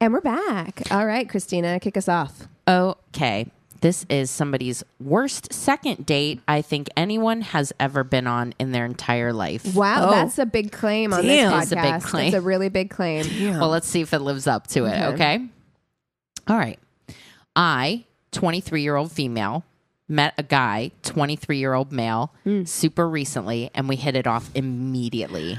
And 0.00 0.12
we're 0.12 0.20
back. 0.20 0.82
All 0.90 1.06
right, 1.06 1.28
Christina, 1.28 1.78
kick 1.78 1.96
us 1.96 2.08
off. 2.08 2.48
Okay. 2.66 3.46
This 3.82 4.06
is 4.08 4.30
somebody's 4.30 4.84
worst 5.00 5.52
second 5.52 6.06
date 6.06 6.40
I 6.46 6.62
think 6.62 6.88
anyone 6.96 7.40
has 7.42 7.72
ever 7.80 8.04
been 8.04 8.28
on 8.28 8.54
in 8.60 8.70
their 8.70 8.84
entire 8.84 9.32
life. 9.32 9.74
Wow, 9.74 10.06
Oh. 10.06 10.10
that's 10.12 10.38
a 10.38 10.46
big 10.46 10.70
claim 10.70 11.12
on 11.12 11.24
Damn. 11.26 11.50
this 11.50 11.64
It's 11.64 11.72
a 11.72 11.76
podcast. 11.76 11.92
big 11.92 12.02
claim. 12.02 12.26
It's 12.28 12.36
a 12.36 12.40
really 12.40 12.68
big 12.68 12.90
claim. 12.90 13.26
Yeah. 13.28 13.58
Well, 13.58 13.68
let's 13.70 13.88
see 13.88 14.00
if 14.00 14.14
it 14.14 14.20
lives 14.20 14.46
up 14.46 14.68
to 14.68 14.84
it. 14.86 14.94
Okay. 14.94 15.14
Okay. 15.34 15.44
All 16.46 16.56
right. 16.56 16.78
I, 17.56 18.04
23 18.30 18.82
year 18.82 18.94
old 18.94 19.10
female, 19.10 19.64
met 20.08 20.34
a 20.38 20.42
guy, 20.44 20.92
23 21.02 21.58
year 21.58 21.74
old 21.74 21.90
male, 21.90 22.32
hmm. 22.44 22.62
super 22.64 23.08
recently, 23.08 23.70
and 23.74 23.88
we 23.88 23.96
hit 23.96 24.14
it 24.14 24.26
off 24.28 24.48
immediately. 24.54 25.58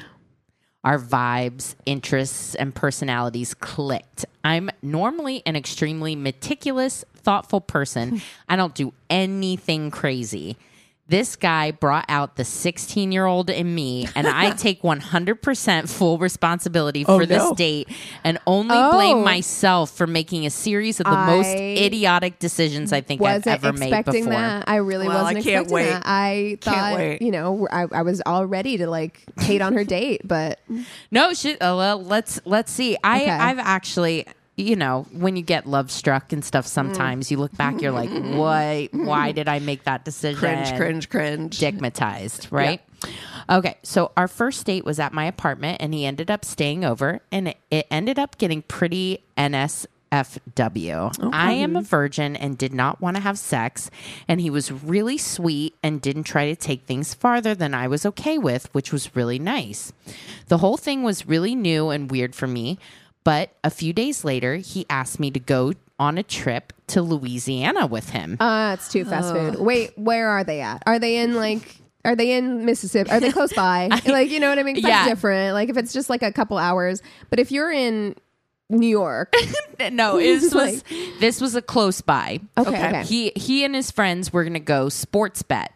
Our 0.83 0.99
vibes, 0.99 1.75
interests, 1.85 2.55
and 2.55 2.75
personalities 2.75 3.53
clicked. 3.53 4.25
I'm 4.43 4.69
normally 4.81 5.41
an 5.45 5.55
extremely 5.55 6.15
meticulous, 6.15 7.05
thoughtful 7.15 7.61
person. 7.61 8.21
I 8.49 8.55
don't 8.55 8.75
do 8.75 8.93
anything 9.09 9.91
crazy. 9.91 10.57
This 11.05 11.35
guy 11.35 11.71
brought 11.71 12.05
out 12.07 12.37
the 12.37 12.45
16 12.45 13.11
year 13.11 13.25
old 13.25 13.49
in 13.49 13.75
me, 13.75 14.07
and 14.15 14.25
I 14.25 14.51
take 14.55 14.81
100% 14.83 15.89
full 15.89 16.17
responsibility 16.17 17.03
for 17.03 17.11
Oh, 17.23 17.25
this 17.25 17.43
no. 17.43 17.53
date 17.53 17.89
and 18.23 18.39
only 18.47 18.73
Oh. 18.77 18.93
blame 18.93 19.21
myself 19.23 19.91
for 19.91 20.07
making 20.07 20.45
a 20.45 20.49
series 20.49 21.01
of 21.01 21.05
the 21.05 21.11
most 21.11 21.49
idiotic 21.55 22.39
decisions 22.39 22.93
I 22.93 23.01
think 23.01 23.19
I've 23.21 23.45
Wasn't 23.45 23.47
ever 23.65 23.73
made 23.73 23.87
expecting 23.93 24.23
before. 24.23 24.39
that. 24.39 24.63
I 24.69 24.77
really 24.77 25.09
Well, 25.09 25.23
wasn't 25.23 25.39
I 25.39 25.41
can't 25.43 25.63
expecting 25.65 25.73
wait. 25.75 25.89
that. 25.91 26.03
I 26.05 26.57
Can't 26.61 26.75
thought, 26.77 26.95
wait. 26.95 27.21
you 27.21 27.31
know, 27.31 27.67
I, 27.69 27.85
I 27.91 28.01
was 28.03 28.21
all 28.25 28.45
ready 28.45 28.77
to 28.77 28.87
like 28.87 29.19
hate 29.41 29.61
on 29.61 29.73
her 29.73 29.83
date, 29.83 30.21
but 30.23 30.59
No, 31.11 31.33
shit. 31.33 31.61
Uh, 31.61 31.75
well, 31.77 32.01
let's 32.01 32.39
let's 32.45 32.71
see. 32.71 32.95
I 33.03 33.21
Okay. 33.23 33.29
I've 33.29 33.59
actually, 33.59 34.25
you 34.55 34.75
know, 34.75 35.07
when 35.11 35.35
you 35.35 35.41
get 35.41 35.65
love 35.65 35.89
struck 35.89 36.31
and 36.31 36.45
stuff, 36.45 36.65
mm. 36.65 36.69
sometimes 36.69 37.31
you 37.31 37.37
look 37.37 37.55
back, 37.57 37.81
you're 37.81 37.91
like, 37.91 38.09
what? 38.35 38.93
Why 38.93 39.31
did 39.31 39.47
I 39.47 39.59
make 39.59 39.83
that 39.85 40.05
decision? 40.05 40.39
Cringe, 40.39 40.75
cringe, 40.75 41.09
cringe. 41.09 41.55
Stigmatized, 41.55 42.47
right? 42.51 42.81
Okay, 43.49 43.77
so 43.83 44.11
our 44.15 44.27
first 44.27 44.65
date 44.65 44.85
was 44.85 44.99
at 44.99 45.11
my 45.11 45.25
apartment, 45.25 45.77
and 45.81 45.93
he 45.93 46.05
ended 46.05 46.31
up 46.31 46.45
staying 46.45 46.85
over, 46.85 47.19
and 47.31 47.49
it, 47.49 47.57
it 47.69 47.87
ended 47.91 48.17
up 48.17 48.37
getting 48.37 48.61
pretty 48.61 49.21
NSFW. 49.37 51.29
I 51.33 51.51
am 51.51 51.75
a 51.75 51.81
virgin 51.81 52.37
and 52.37 52.57
did 52.57 52.73
not 52.73 53.01
want 53.01 53.17
to 53.17 53.21
have 53.21 53.37
sex, 53.37 53.89
and 54.27 54.39
he 54.39 54.49
was 54.49 54.71
really 54.71 55.17
sweet 55.17 55.75
and 55.83 55.99
didn't 55.99 56.23
try 56.23 56.45
to 56.45 56.55
take 56.55 56.83
things 56.83 57.13
farther 57.13 57.53
than 57.53 57.73
I 57.73 57.87
was 57.87 58.05
okay 58.05 58.37
with, 58.37 58.73
which 58.73 58.93
was 58.93 59.15
really 59.15 59.39
nice. 59.39 59.91
The 60.47 60.59
whole 60.59 60.77
thing 60.77 61.03
was 61.03 61.27
really 61.27 61.55
new 61.55 61.89
and 61.89 62.09
weird 62.09 62.35
for 62.35 62.47
me, 62.47 62.77
but 63.23 63.51
a 63.63 63.69
few 63.69 63.93
days 63.93 64.23
later, 64.23 64.55
he 64.57 64.85
asked 64.89 65.19
me 65.19 65.31
to 65.31 65.39
go 65.39 65.73
on 65.99 66.17
a 66.17 66.23
trip 66.23 66.73
to 66.87 67.01
Louisiana 67.01 67.85
with 67.87 68.09
him. 68.09 68.37
uh, 68.39 68.73
it's 68.77 68.89
too 68.89 69.05
fast 69.05 69.33
food. 69.33 69.59
Wait, 69.59 69.97
where 69.97 70.27
are 70.29 70.43
they 70.43 70.61
at? 70.61 70.83
Are 70.85 70.99
they 70.99 71.17
in 71.17 71.35
like? 71.35 71.77
Are 72.05 72.15
they 72.17 72.33
in 72.33 72.65
Mississippi? 72.65 73.09
Are 73.11 73.19
they 73.21 73.31
close 73.31 73.53
by? 73.55 73.87
like, 74.05 74.29
you 74.29 74.39
know 74.41 74.49
what 74.49 74.59
I 74.59 74.63
mean? 74.63 74.75
'Cause 74.75 74.83
Yeah. 74.85 75.05
Different. 75.07 75.53
Like, 75.53 75.69
if 75.69 75.77
it's 75.77 75.93
just 75.93 76.09
like 76.09 76.21
a 76.21 76.33
couple 76.33 76.57
hours, 76.57 77.01
but 77.29 77.39
if 77.39 77.49
you're 77.51 77.71
in 77.71 78.15
New 78.69 78.87
York, 78.87 79.33
no, 79.91 80.17
this 80.19 80.53
Like- 80.53 80.73
was 80.73 80.83
this 81.19 81.39
was 81.39 81.55
a 81.55 81.61
close 81.61 82.01
by. 82.01 82.39
okay, 82.57 82.69
Okay. 82.69 82.87
okay. 82.89 83.03
He 83.03 83.31
he 83.37 83.63
and 83.63 83.73
his 83.73 83.89
friends 83.91 84.33
were 84.33 84.43
gonna 84.43 84.59
go 84.59 84.89
sports 84.89 85.43
bet. 85.43 85.71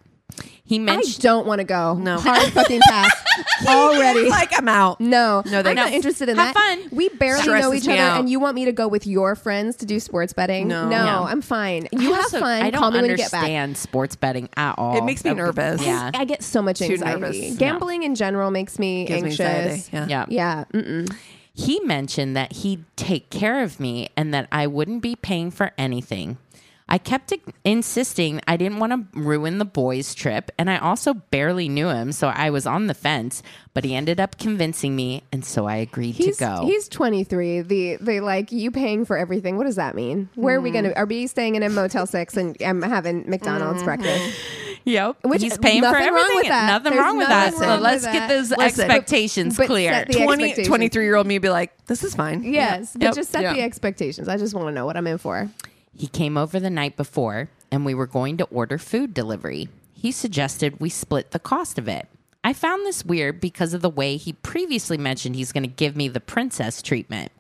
He 0.67 0.75
I 0.75 0.79
mentioned 0.79 1.21
don't 1.23 1.47
want 1.47 1.59
to 1.59 1.63
go. 1.65 1.95
No. 1.95 2.19
hard 2.19 2.51
fucking 2.51 2.81
pass 2.81 3.09
already. 3.67 4.29
like 4.29 4.49
I'm 4.57 4.67
out. 4.67 4.99
No, 4.99 5.41
No, 5.45 5.61
they- 5.63 5.69
I'm 5.69 5.75
not 5.77 5.91
interested 5.93 6.27
in 6.29 6.35
Have 6.37 6.53
that. 6.53 6.79
fun. 6.79 6.89
We 6.91 7.07
barely 7.09 7.41
Stresses 7.41 7.65
know 7.69 7.73
each 7.73 7.87
me 7.87 7.93
other, 7.93 8.01
out. 8.01 8.19
and 8.19 8.29
you 8.29 8.39
want 8.39 8.55
me 8.55 8.65
to 8.65 8.71
go 8.73 8.87
with 8.87 9.07
your 9.07 9.35
friends 9.35 9.77
to 9.77 9.85
do 9.85 9.99
sports 9.99 10.33
betting? 10.33 10.67
No. 10.67 10.89
no, 10.89 11.05
No. 11.05 11.23
I'm 11.23 11.41
fine. 11.41 11.87
You 11.93 12.11
I 12.11 12.15
have 12.15 12.23
also- 12.25 12.39
fun. 12.41 12.61
I 12.63 12.69
don't 12.69 12.81
Call 12.81 12.91
me 12.91 13.01
when 13.01 13.11
you 13.11 13.17
get 13.17 13.31
back. 13.31 13.43
understand 13.43 13.77
sports 13.77 14.15
betting 14.17 14.49
at 14.57 14.75
all. 14.77 14.97
It 14.97 15.03
makes 15.05 15.23
me 15.23 15.31
Okay, 15.31 15.39
nervous. 15.39 15.81
Yeah, 15.85 16.11
I 16.13 16.25
get 16.25 16.43
so 16.43 16.61
much 16.61 16.79
Too 16.79 16.85
anxiety. 16.93 17.19
nervous. 17.21 17.57
Gambling 17.57 18.03
in 18.03 18.15
general 18.15 18.51
makes 18.51 18.77
me 18.77 19.05
Gives 19.05 19.23
me 19.23 19.29
anxious. 19.29 19.39
anxiety. 19.89 20.11
Yeah. 20.11 20.25
yeah. 20.29 20.63
Yeah. 20.73 20.81
Mm-mm. 20.81 21.15
He 21.53 21.79
mentioned 21.79 22.35
that 22.37 22.51
he'd 22.53 22.83
take 22.95 23.29
care 23.31 23.63
of 23.63 23.79
me 23.79 24.09
and 24.15 24.31
that 24.33 24.47
I 24.51 24.67
wouldn't 24.67 25.01
be 25.01 25.15
paying 25.15 25.49
for 25.49 25.71
anything. 25.77 26.37
I 26.89 26.97
kept 26.97 27.33
insisting 27.65 28.39
I 28.47 28.55
didn't 28.57 28.79
want 28.79 28.93
to 29.13 29.19
ruin 29.19 29.57
the 29.57 29.65
boys' 29.65 30.15
trip, 30.15 30.51
and 30.57 30.69
I 30.69 30.77
also 30.77 31.13
barely 31.13 31.67
knew 31.67 31.89
him, 31.89 32.11
so 32.11 32.27
I 32.29 32.49
was 32.49 32.65
on 32.65 32.87
the 32.87 32.93
fence. 32.93 33.43
But 33.73 33.83
he 33.83 33.93
ended 33.93 34.19
up 34.19 34.37
convincing 34.37 34.95
me, 34.95 35.23
and 35.31 35.43
so 35.45 35.67
I 35.67 35.75
agreed 35.75 36.15
He's 36.15 36.37
to 36.37 36.45
go. 36.45 36.65
he's 36.65 36.87
23. 36.89 37.61
The 37.61 37.97
they 38.01 38.19
like 38.21 38.51
you 38.51 38.71
paying 38.71 39.05
for 39.05 39.17
everything. 39.17 39.57
What 39.57 39.65
does 39.65 39.75
that 39.75 39.95
mean? 39.95 40.29
Where 40.35 40.55
are 40.57 40.61
we 40.61 40.71
gonna? 40.71 40.89
Mm. 40.89 40.97
Are 40.97 41.05
we 41.05 41.27
staying 41.27 41.55
in 41.55 41.63
a 41.63 41.69
Motel 41.69 42.07
Six 42.07 42.37
and 42.37 42.55
I'm 42.61 42.81
having 42.81 43.29
McDonald's 43.29 43.77
mm-hmm. 43.83 43.85
breakfast? 43.85 44.39
Yep. 44.85 45.17
Which- 45.25 45.41
He's 45.41 45.57
paying 45.57 45.81
for 45.83 45.91
nothing 45.91 46.13
wrong 46.13 46.17
everything. 46.19 46.35
with 46.37 46.47
that. 46.47 46.67
Nothing 46.67 46.91
There's 46.93 47.03
wrong 47.03 47.17
with 47.17 47.27
that. 47.27 47.45
nothing 47.47 47.59
So 47.59 47.67
wrong 47.67 47.81
let's 47.81 48.03
with 48.05 48.13
get 48.13 48.29
those 48.29 48.51
Listen. 48.51 48.61
expectations 48.89 49.57
But- 49.57 49.63
but 49.63 49.67
clear. 49.67 49.91
set 49.91 50.07
the 50.07 50.13
20, 50.13 50.43
expectations. 50.45 50.67
23 50.67 51.03
year 51.03 51.15
old 51.17 51.27
me 51.27 51.37
be 51.39 51.49
like, 51.49 51.85
this 51.87 52.05
is 52.05 52.15
fine. 52.15 52.41
Yes, 52.43 52.93
but 52.93 53.01
Yep. 53.01 53.15
just 53.15 53.31
set 53.31 53.41
Yeah. 53.41 53.53
the 53.53 53.61
expectations. 53.63 54.29
I 54.29 54.37
just 54.37 54.53
want 54.55 54.67
to 54.69 54.71
know 54.71 54.85
what 54.85 54.95
I'm 54.95 55.05
in 55.07 55.17
for. 55.17 55.49
He 55.97 56.07
came 56.07 56.37
over 56.37 56.59
the 56.59 56.69
night 56.69 56.95
before 56.95 57.49
and 57.71 57.83
we 57.83 57.93
were 57.93 58.07
going 58.07 58.37
to 58.37 58.45
order 58.45 58.77
food 58.77 59.13
delivery. 59.13 59.67
He 59.93 60.11
suggested 60.11 60.79
we 60.79 60.89
split 60.89 61.31
the 61.31 61.39
cost 61.39 61.77
of 61.77 61.87
it. 61.87 62.07
I 62.43 62.53
found 62.53 62.85
this 62.85 63.03
weird 63.03 63.41
because 63.41 63.73
of 63.73 63.81
the 63.81 63.89
way 63.89 64.15
he 64.15 64.33
previously 64.33 64.97
mentioned 64.97 65.35
he's 65.35 65.51
going 65.51 65.63
to 65.63 65.67
give 65.67 65.95
me 65.95 66.07
the 66.07 66.21
princess 66.21 66.81
treatment. 66.81 67.31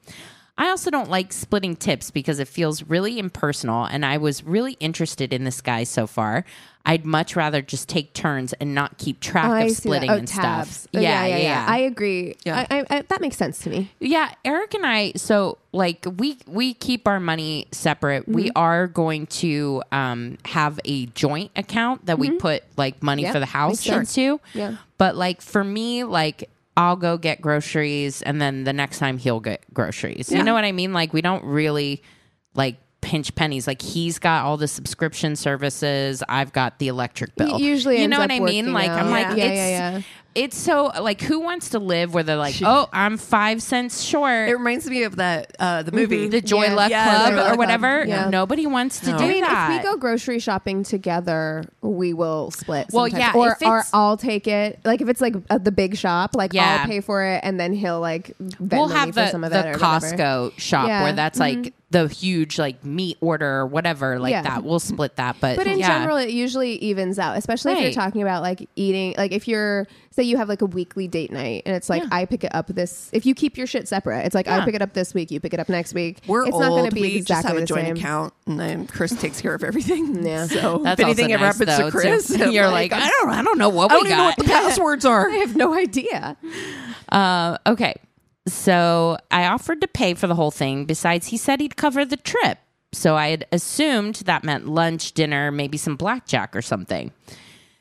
I 0.57 0.69
also 0.69 0.89
don't 0.89 1.09
like 1.09 1.31
splitting 1.31 1.75
tips 1.75 2.09
because 2.09 2.39
it 2.39 2.47
feels 2.47 2.83
really 2.83 3.19
impersonal, 3.19 3.85
and 3.85 4.03
I 4.03 4.17
was 4.17 4.43
really 4.43 4.73
interested 4.79 5.31
in 5.31 5.43
this 5.43 5.61
guy 5.61 5.83
so 5.83 6.07
far. 6.07 6.45
I'd 6.87 7.05
much 7.05 7.35
rather 7.35 7.61
just 7.61 7.87
take 7.89 8.13
turns 8.13 8.53
and 8.53 8.73
not 8.73 8.97
keep 8.97 9.19
track 9.19 9.45
I 9.45 9.63
of 9.65 9.71
splitting 9.71 10.09
Oh, 10.09 10.15
and 10.15 10.27
tabs. 10.27 10.69
stuff. 10.71 10.87
Oh, 10.95 10.99
yeah, 10.99 11.25
yeah, 11.25 11.37
yeah. 11.37 11.65
I 11.67 11.79
agree. 11.79 12.35
Yeah. 12.45 12.65
I, 12.71 12.79
I, 12.79 12.85
I, 12.89 13.01
that 13.03 13.19
makes 13.21 13.35
sense 13.35 13.59
to 13.59 13.69
me. 13.69 13.91
Yeah, 13.99 14.31
Eric 14.45 14.73
and 14.73 14.85
I. 14.85 15.11
So 15.17 15.57
like 15.73 16.05
we 16.17 16.37
we 16.47 16.73
keep 16.73 17.07
our 17.07 17.19
money 17.19 17.67
separate. 17.71 18.27
We 18.27 18.45
Mm-hmm. 18.45 18.51
are 18.57 18.87
going 18.87 19.27
to 19.27 19.83
um, 19.91 20.37
have 20.45 20.79
a 20.85 21.07
joint 21.07 21.51
account 21.57 22.05
that 22.05 22.17
we 22.17 22.31
put 22.31 22.63
like 22.77 23.03
money 23.03 23.23
Mm-hmm. 23.23 23.27
Yeah, 23.27 23.33
for 23.33 23.39
the 23.41 23.45
house 23.47 23.85
into. 23.87 24.39
Yeah. 24.53 24.77
But 24.97 25.15
like 25.17 25.41
for 25.41 25.63
me, 25.63 26.05
like 26.05 26.49
I'll 26.77 26.95
go 26.95 27.17
get 27.17 27.41
groceries, 27.41 28.21
and 28.21 28.39
then 28.41 28.63
the 28.63 28.71
next 28.73 28.99
time 28.99 29.17
he'll 29.17 29.39
get 29.41 29.61
groceries. 29.73 30.31
Yeah. 30.31 30.37
You 30.37 30.43
know 30.45 30.53
what 30.53 30.63
I 30.63 30.71
mean? 30.71 30.93
Like 30.93 31.11
we 31.11 31.21
don't 31.21 31.43
really 31.43 32.01
like 32.53 32.77
pinch 33.07 33.33
pennies. 33.35 33.67
Like 33.67 33.81
he's 33.81 34.19
got 34.19 34.43
all 34.45 34.57
the 34.57 34.67
subscription 34.67 35.37
services. 35.37 36.21
I've 36.27 36.51
got 36.51 36.77
the 36.79 36.89
electric 36.89 37.35
bill. 37.37 37.57
usually 37.59 37.97
you 37.97 38.03
ends 38.03 38.11
know 38.11 38.19
what 38.19 38.31
I 38.31 38.39
mean? 38.39 38.41
working 38.65 38.73
Like 38.73 38.91
I'm 38.91 39.07
out. 39.07 39.11
like 39.11 39.37
Yeah, 39.37 39.43
it's 39.45 39.55
yeah, 39.55 39.91
yeah. 39.97 40.01
It's 40.35 40.55
so 40.55 40.91
like 41.01 41.19
who 41.21 41.39
wants 41.39 41.69
to 41.69 41.79
live 41.79 42.13
where 42.13 42.21
they're 42.21 42.35
like, 42.35 42.53
oh, 42.63 42.87
I'm 42.93 43.17
five 43.17 43.63
cents 43.63 44.03
short. 44.03 44.49
It 44.49 44.53
reminds 44.53 44.87
me 44.87 45.01
of 45.01 45.15
that 45.15 45.55
uh, 45.57 45.81
the 45.81 45.91
movie. 45.91 46.27
the 46.27 46.41
Joy 46.41 46.65
Yeah. 46.65 46.73
Luck 46.75 46.89
Yeah, 46.91 47.05
Club 47.05 47.29
Joy 47.29 47.35
Luck 47.37 47.43
or 47.43 47.47
Club. 47.47 47.57
whatever. 47.57 48.05
Yeah. 48.05 48.29
Nobody 48.29 48.67
wants 48.67 48.99
to 48.99 49.13
No. 49.13 49.17
do 49.17 49.23
I 49.23 49.27
mean, 49.29 49.41
that. 49.41 49.71
if 49.71 49.83
we 49.83 49.89
go 49.89 49.97
grocery 49.97 50.37
shopping 50.37 50.83
together, 50.83 51.63
we 51.81 52.13
will 52.13 52.51
split. 52.51 52.87
Well, 52.93 53.09
sometimes. 53.09 53.33
yeah, 53.35 53.39
or 53.41 53.57
or 53.79 53.83
I'll 53.93 54.17
take 54.17 54.47
it. 54.47 54.79
Like 54.85 55.01
if 55.01 55.09
it's 55.09 55.21
like 55.21 55.33
at 55.49 55.63
the 55.63 55.71
big 55.71 55.97
shop, 55.97 56.35
like 56.35 56.53
Yeah. 56.53 56.81
I'll 56.81 56.87
pay 56.87 56.99
for 57.01 57.23
it, 57.23 57.39
and 57.43 57.59
then 57.59 57.73
he'll 57.73 57.99
like 57.99 58.37
Venmo 58.37 58.71
we'll 58.77 58.87
me 58.89 58.93
have 58.93 59.07
for 59.09 59.13
the, 59.15 59.27
some 59.29 59.43
of 59.43 59.49
the 59.49 59.57
it 59.59 59.65
or 59.65 59.71
whatever. 59.79 60.05
Costco 60.17 60.59
shop 60.59 60.87
Yeah. 60.87 61.01
where 61.01 61.13
that's 61.13 61.39
like 61.39 61.73
the 61.89 62.09
huge 62.09 62.59
like 62.59 62.83
meat 62.83 63.17
order 63.21 63.47
or 63.59 63.65
whatever 63.65 64.19
like 64.19 64.31
Yeah. 64.31 64.41
that. 64.41 64.63
We'll 64.65 64.79
split 64.81 65.15
that. 65.15 65.37
But, 65.39 65.55
But 65.55 65.67
in 65.67 65.79
yeah. 65.79 65.87
general, 65.99 66.17
it 66.17 66.31
usually 66.31 66.73
evens 66.75 67.17
out, 67.17 67.37
especially 67.37 67.71
if 67.73 67.79
you're 67.81 67.91
talking 67.93 68.21
about 68.21 68.41
like 68.41 68.67
eating. 68.75 69.15
Like 69.17 69.31
if 69.31 69.47
you're, 69.47 69.87
say, 70.11 70.23
you 70.23 70.35
have 70.35 70.49
like 70.49 70.61
a 70.61 70.65
weekly 70.65 71.07
date 71.07 71.31
night, 71.31 71.63
and 71.65 71.73
it's 71.77 71.89
like 71.89 72.01
Yeah. 72.03 72.09
I 72.11 72.25
pick 72.25 72.43
it 72.43 72.53
up 72.53 72.67
this. 72.67 73.09
If 73.13 73.25
you 73.25 73.33
keep 73.33 73.55
your 73.57 73.67
shit 73.67 73.87
separate, 73.87 74.25
it's 74.25 74.35
like 74.35 74.47
Yeah. 74.47 74.57
I 74.59 74.65
pick 74.65 74.75
it 74.75 74.81
up 74.81 74.91
this 74.91 75.13
week, 75.13 75.31
you 75.31 75.39
pick 75.39 75.53
it 75.53 75.61
up 75.61 75.69
next 75.69 75.93
week. 75.93 76.17
We're 76.27 76.43
it's 76.47 76.51
old. 76.51 76.61
not 76.61 76.69
going 76.71 76.89
to 76.89 76.93
be 76.95 77.01
we 77.03 77.15
exactly 77.15 77.23
just 77.35 77.47
have 77.47 77.55
a 77.57 77.59
the 77.61 77.65
joint 77.65 77.87
same. 77.87 77.95
account, 77.95 78.33
and 78.47 78.59
then 78.59 78.87
Chris 78.87 79.11
takes 79.17 79.39
care 79.39 79.53
of 79.53 79.63
everything. 79.63 80.25
Yeah. 80.27 80.47
So 80.47 80.79
That's 80.83 80.99
if 80.99 81.05
anything 81.05 81.31
ever 81.31 81.45
nice, 81.45 81.57
happens 81.57 81.77
though, 81.77 81.85
to 81.85 81.91
Chris, 81.97 82.27
too. 82.37 82.51
You're 82.51 82.67
like, 82.69 82.91
I 82.91 83.07
don't, 83.07 83.29
I 83.29 83.41
don't 83.43 83.57
know 83.57 83.69
what 83.69 83.91
I 83.91 83.95
we 83.95 83.99
don't 84.01 84.07
even 84.07 84.17
know 84.17 84.23
got. 84.31 84.37
what 84.39 84.45
the 84.45 84.51
passwords 84.51 85.05
are. 85.05 85.29
I 85.29 85.35
have 85.37 85.55
no 85.55 85.73
idea. 85.73 86.35
Uh, 87.09 87.57
okay. 87.65 87.95
So 88.47 89.17
I 89.29 89.45
offered 89.45 89.81
to 89.81 89.87
pay 89.87 90.13
for 90.13 90.27
the 90.27 90.35
whole 90.35 90.51
thing. 90.51 90.85
Besides, 90.85 91.27
he 91.27 91.37
said 91.37 91.59
he'd 91.59 91.75
cover 91.75 92.05
the 92.05 92.17
trip. 92.17 92.57
So 92.93 93.15
I 93.15 93.27
had 93.29 93.45
assumed 93.51 94.15
that 94.25 94.43
meant 94.43 94.67
lunch, 94.67 95.11
dinner, 95.11 95.51
maybe 95.51 95.77
some 95.77 95.97
blackjack 95.97 96.55
or 96.55 96.61
something. 96.61 97.11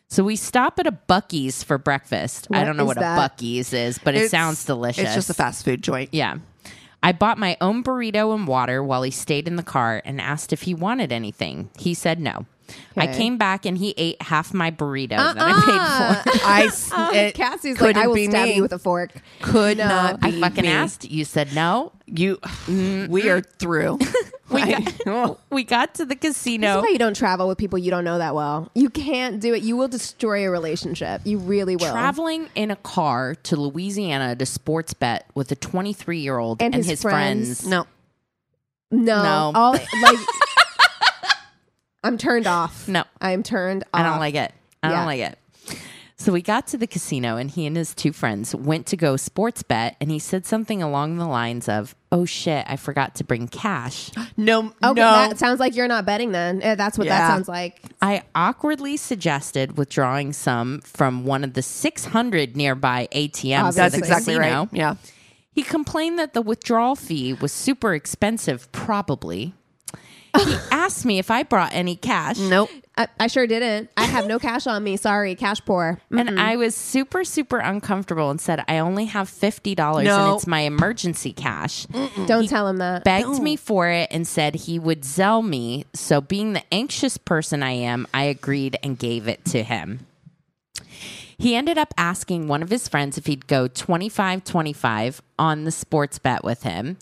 So 0.09 0.23
we 0.25 0.37
stop 0.37 0.79
at 0.79 0.87
a 0.87 0.93
Buc-ee's 0.93 1.63
for 1.63 1.79
breakfast. 1.79 2.49
I 2.51 2.65
don't 2.65 2.77
know 2.77 2.85
what 2.85 2.99
that? 2.99 3.19
a 3.19 3.21
Buc-ee's 3.21 3.73
is, 3.73 3.99
but 3.99 4.15
it 4.15 4.31
sounds 4.31 4.65
delicious. 4.65 5.05
It's 5.05 5.15
just 5.15 5.31
a 5.31 5.35
fast 5.35 5.65
food 5.65 5.83
joint. 5.83 6.11
Yeah. 6.13 6.39
I 7.03 7.13
bought 7.13 7.39
my 7.39 7.57
own 7.61 7.85
burrito 7.85 8.35
and 8.35 8.47
water 8.47 8.83
while 8.83 9.03
he 9.03 9.11
stayed 9.11 9.47
in 9.47 9.57
the 9.57 9.63
car 9.63 10.03
and 10.05 10.21
asked 10.21 10.53
if 10.53 10.63
he 10.63 10.75
wanted 10.75 11.13
anything. 11.13 11.71
He 11.79 11.95
said 11.95 12.19
no. 12.21 12.47
I 12.97 13.07
came 13.07 13.37
back 13.39 13.67
and 13.67 13.77
he 13.79 13.95
ate 13.97 14.21
half 14.23 14.53
my 14.55 14.71
burrito 14.71 15.11
that 15.11 15.37
Uh-uh. 15.37 15.45
I 15.47 16.23
paid 16.25 16.33
for. 16.33 16.41
I 16.47 16.63
s- 16.67 16.91
oh, 16.95 17.15
it 17.15 17.35
Cassi's 17.35 17.65
like, 17.81 17.95
couldn't 17.95 18.03
I 18.03 18.07
will 18.07 18.15
be 18.15 18.27
stab 18.29 18.49
me. 18.49 18.55
you 18.57 18.63
with 18.63 18.73
a 18.73 18.79
fork. 18.79 19.13
Could 19.43 19.79
No. 19.79 19.87
not. 19.89 20.19
I 20.23 20.33
fucking 20.41 20.63
me. 20.65 20.69
asked. 20.69 21.11
You 21.11 21.25
said 21.25 21.55
no. 21.55 21.93
you. 22.07 22.37
Mm-hmm. 22.39 23.11
We 23.13 23.29
are 23.31 23.41
through. 23.41 23.99
We 24.49 24.61
got, 24.65 24.95
oh. 25.07 25.39
we 25.51 25.65
got 25.65 25.97
to 25.97 26.05
the 26.05 26.15
casino. 26.15 26.75
That's 26.75 26.87
why 26.87 26.93
you 26.93 27.01
don't 27.01 27.17
travel 27.17 27.49
with 27.49 27.59
people 27.59 27.81
you 27.81 27.91
don't 27.91 28.05
know 28.05 28.19
that 28.19 28.33
well. 28.37 28.71
You 28.77 28.91
can't 28.91 29.41
do 29.41 29.53
it. 29.55 29.65
You 29.65 29.77
will 29.77 29.89
destroy 29.89 30.47
a 30.47 30.51
relationship. 30.53 31.23
You 31.25 31.39
really 31.39 31.75
will. 31.75 31.91
Traveling 31.91 32.49
in 32.55 32.71
a 32.71 32.77
car 32.77 33.35
to 33.35 33.57
Louisiana 33.57 34.37
to 34.37 34.47
sports 34.47 34.95
bet 34.95 35.27
with 35.35 35.51
a 35.51 35.57
23 35.57 36.19
year 36.21 36.39
old 36.39 36.63
And 36.63 36.75
and, 36.77 36.85
his 36.85 36.91
his, 36.91 37.03
friends. 37.03 37.63
friends. 37.63 37.67
no. 37.67 37.87
No. 38.93 39.23
No. 39.25 39.53
All 39.57 39.73
like 39.73 40.19
I'm 42.07 42.19
turned 42.19 42.47
off. 42.47 42.89
No. 42.89 43.05
I'm 43.21 43.43
turned 43.43 43.83
off. 43.85 44.01
I 44.01 44.03
don't 44.03 44.19
like 44.21 44.35
it. 44.35 44.53
I 44.83 44.91
Yeah. 44.91 44.97
don't 44.97 45.07
like 45.07 45.21
it. 45.21 45.39
So 46.19 46.33
we 46.33 46.41
got 46.41 46.67
to 46.69 46.79
the 46.79 46.87
casino 46.87 47.37
and 47.37 47.51
he 47.51 47.67
and 47.67 47.77
his 47.77 47.95
two 47.95 48.11
friends 48.11 48.55
went 48.55 48.87
to 48.87 48.97
go 48.97 49.19
sports 49.19 49.63
bet 49.63 49.97
and 50.01 50.11
he 50.11 50.19
said 50.19 50.47
something 50.47 50.83
along 50.83 51.19
the 51.19 51.27
lines 51.27 51.69
of, 51.69 51.95
"Oh 52.11 52.25
shit, 52.25 52.65
I 52.67 52.77
forgot 52.77 53.15
to 53.17 53.25
bring 53.25 53.49
cash." 53.49 54.11
No. 54.39 54.61
Okay, 54.83 55.01
no. 55.01 55.29
that 55.29 55.39
sounds 55.39 55.61
like 55.61 55.77
you're 55.77 55.89
not 55.89 56.07
betting 56.07 56.33
then. 56.33 56.63
Eh, 56.63 56.75
That's 56.75 56.97
what 56.97 57.07
that 57.09 57.19
Yeah. 57.19 57.29
sounds 57.29 57.49
like. 57.49 57.83
I 58.01 58.23
awkwardly 58.35 58.97
suggested 58.97 59.77
withdrawing 59.77 60.33
some 60.33 60.81
from 60.81 61.25
one 61.27 61.45
of 61.45 61.53
the 61.53 61.63
600 61.63 62.57
nearby 62.57 63.09
ATMs. 63.13 63.69
at 63.71 63.75
That's 63.75 63.93
the 63.95 63.99
exactly 63.99 64.35
casino. 64.37 64.61
right. 64.61 64.69
Yeah. 64.73 64.95
He 65.53 65.63
complained 65.63 66.19
that 66.19 66.33
the 66.33 66.43
withdrawal 66.43 66.97
fee 66.97 67.35
was 67.35 67.53
super 67.53 67.93
expensive, 67.95 68.71
probably. 68.73 69.53
He 70.45 70.55
asked 70.71 71.05
me 71.05 71.19
if 71.19 71.31
I 71.31 71.43
brought 71.43 71.73
any 71.73 71.97
cash. 71.97 72.39
Nope. 72.39 72.71
I, 72.99 73.09
I 73.21 73.27
sure 73.27 73.47
didn't. 73.47 73.91
I 73.97 74.05
have 74.05 74.27
no 74.27 74.39
cash 74.39 74.67
on 74.67 74.83
me. 74.83 74.97
Sorry, 74.97 75.35
cash 75.35 75.63
poor. 75.65 76.01
Mm. 76.11 76.21
And 76.21 76.41
I 76.41 76.57
was 76.57 76.75
super, 76.75 77.25
super 77.25 77.59
uncomfortable 77.59 78.31
and 78.31 78.41
said, 78.41 78.65
I 78.69 78.79
only 78.79 79.05
have 79.07 79.29
$50 79.29 80.05
No. 80.05 80.27
and 80.29 80.37
it's 80.37 80.47
my 80.47 80.61
emergency 80.61 81.33
cash. 81.33 81.87
Don't 82.27 82.49
tell 82.49 82.67
him 82.69 82.79
that. 82.79 83.05
Begged 83.05 83.41
me 83.43 83.57
for 83.57 83.89
it 83.89 84.09
and 84.11 84.27
said 84.27 84.55
he 84.55 84.79
would 84.79 85.05
sell 85.05 85.43
me. 85.43 85.85
So, 85.93 86.21
being 86.23 86.55
the 86.55 86.63
anxious 86.73 87.19
person 87.19 87.63
I 87.63 87.73
am, 87.73 88.07
I 88.15 88.25
agreed 88.25 88.79
and 88.83 88.99
gave 88.99 89.29
it 89.29 89.45
to 89.47 89.63
him. 89.63 90.07
He 91.39 91.55
ended 91.55 91.77
up 91.77 91.93
asking 91.99 92.49
one 92.49 92.63
of 92.63 92.71
his 92.71 92.89
friends 92.89 93.19
if 93.19 93.27
he'd 93.27 93.47
go 93.47 93.69
25 93.69 94.43
25 94.45 95.21
on 95.39 95.65
the 95.65 95.71
sports 95.71 96.19
bet 96.19 96.43
with 96.45 96.63
him. 96.63 96.97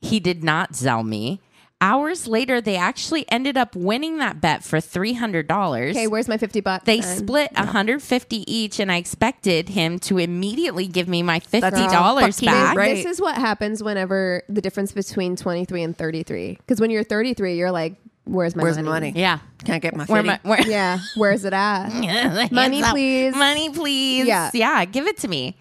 He 0.00 0.20
did 0.20 0.44
not 0.44 0.76
sell 0.76 1.02
me. 1.02 1.40
Hours 1.80 2.26
later, 2.26 2.60
they 2.60 2.74
actually 2.76 3.24
ended 3.30 3.56
up 3.56 3.76
winning 3.76 4.18
that 4.18 4.40
bet 4.40 4.64
for 4.64 4.78
$300. 4.78 5.90
okay, 5.90 6.08
where's 6.08 6.26
my 6.26 6.36
50 6.36 6.60
bucks? 6.60 6.84
They 6.84 7.00
then? 7.00 7.18
split 7.18 7.52
150 7.54 8.52
each, 8.52 8.80
and 8.80 8.90
I 8.90 8.96
expected 8.96 9.68
him 9.68 10.00
to 10.00 10.18
immediately 10.18 10.88
give 10.88 11.06
me 11.06 11.22
my 11.22 11.38
$50 11.38 12.44
back. 12.44 12.76
right. 12.76 12.96
This 12.96 13.06
is 13.06 13.20
what 13.20 13.36
happens 13.36 13.80
whenever 13.80 14.42
the 14.48 14.60
difference 14.60 14.90
between 14.90 15.36
23 15.36 15.84
and 15.84 15.96
33. 15.96 16.56
Because 16.56 16.80
when 16.80 16.90
you're 16.90 17.04
33, 17.04 17.54
you're 17.56 17.70
like, 17.70 17.94
where's 18.24 18.56
my 18.56 18.64
Where's 18.64 18.76
money? 18.76 18.88
money? 18.88 19.12
Yeah. 19.14 19.38
Can't 19.64 19.80
get 19.82 19.94
my 19.94 20.04
Where 20.06 20.22
my, 20.24 20.40
where, 20.42 20.60
Yeah, 20.66 20.98
where's 21.16 21.44
it 21.44 21.52
at? 21.52 21.90
Money, 22.52 22.82
please. 22.82 23.34
Money, 23.34 23.70
please. 23.70 24.26
Yeah. 24.26 24.50
Yeah, 24.52 24.84
give 24.84 25.06
it 25.06 25.18
to 25.18 25.28
me. 25.28 25.56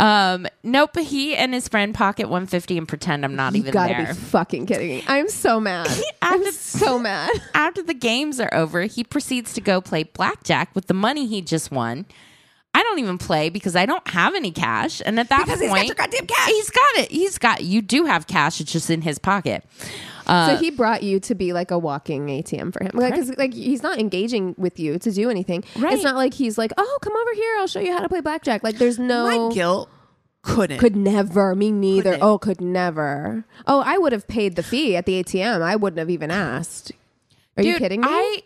Um, 0.00 0.46
nope. 0.62 0.96
He 0.98 1.36
and 1.36 1.52
his 1.52 1.68
friend 1.68 1.94
pocket 1.94 2.24
150 2.28 2.78
and 2.78 2.88
pretend 2.88 3.24
I'm 3.24 3.36
not 3.36 3.54
You 3.54 3.60
even 3.60 3.72
gotta 3.72 3.94
there. 3.94 4.06
be 4.06 4.12
fucking 4.14 4.66
kidding 4.66 4.88
me. 4.88 5.04
I'm 5.06 5.28
so 5.28 5.60
mad. 5.60 5.88
I'm 6.22 6.40
After- 6.40 6.52
so 6.52 6.98
mad. 6.98 7.30
After 7.54 7.82
the 7.82 7.94
games 7.94 8.40
are 8.40 8.52
over, 8.54 8.82
he 8.82 9.04
proceeds 9.04 9.52
to 9.54 9.60
go 9.60 9.80
play 9.80 10.04
blackjack 10.04 10.74
with 10.74 10.86
the 10.86 10.94
money 10.94 11.26
he 11.26 11.42
just 11.42 11.70
won. 11.70 12.06
I 12.72 12.82
don't 12.84 13.00
even 13.00 13.18
play 13.18 13.50
because 13.50 13.74
I 13.74 13.84
don't 13.84 14.06
have 14.08 14.34
any 14.36 14.52
cash. 14.52 15.02
And 15.04 15.18
at 15.18 15.28
that 15.28 15.44
Because 15.44 15.60
he's 15.60 15.68
got 15.68 15.74
point, 15.76 15.86
your 15.88 15.94
goddamn 15.96 16.26
cash. 16.26 16.48
He's 16.48 16.70
got 16.70 16.96
it. 16.98 17.10
He's 17.10 17.38
got. 17.38 17.64
You 17.64 17.82
do 17.82 18.04
have 18.04 18.26
cash. 18.28 18.60
It's 18.60 18.70
just 18.72 18.90
in 18.90 19.02
his 19.02 19.18
pocket. 19.18 19.64
Uh, 20.30 20.50
so 20.50 20.62
he 20.62 20.70
brought 20.70 21.02
you 21.02 21.18
to 21.20 21.34
be 21.34 21.52
like 21.52 21.70
a 21.70 21.78
walking 21.78 22.26
ATM 22.28 22.72
for 22.72 22.82
him, 22.84 22.92
because 22.94 23.36
like, 23.36 23.52
he's 23.52 23.82
not 23.82 23.98
engaging 23.98 24.54
with 24.56 24.78
you 24.78 24.98
to 25.00 25.10
do 25.10 25.28
anything. 25.28 25.64
Right. 25.76 25.92
It's 25.92 26.04
not 26.04 26.14
like 26.14 26.34
he's 26.34 26.56
like, 26.56 26.72
oh, 26.78 26.98
come 27.02 27.14
over 27.16 27.34
here, 27.34 27.56
I'll 27.58 27.66
show 27.66 27.80
you 27.80 27.92
how 27.92 28.00
to 28.00 28.08
play 28.08 28.20
blackjack. 28.20 28.62
Like, 28.62 28.78
there's 28.78 28.98
no 28.98 29.48
My 29.48 29.54
guilt 29.54 29.90
couldn't. 30.42 30.78
could 30.78 30.96
never. 30.96 31.54
Me 31.54 31.72
neither. 31.72 32.12
Couldn't. 32.12 32.22
Oh, 32.22 32.38
could 32.38 32.60
never. 32.60 33.44
Oh, 33.66 33.82
I 33.84 33.98
would 33.98 34.12
have 34.12 34.28
paid 34.28 34.56
the 34.56 34.62
fee 34.62 34.96
at 34.96 35.04
the 35.06 35.22
ATM. 35.22 35.62
I 35.62 35.76
wouldn't 35.76 35.98
have 35.98 36.10
even 36.10 36.30
asked. 36.30 36.92
Are 37.56 37.62
you 37.62 37.76
kidding 37.78 38.00
me? 38.00 38.06
I 38.08 38.42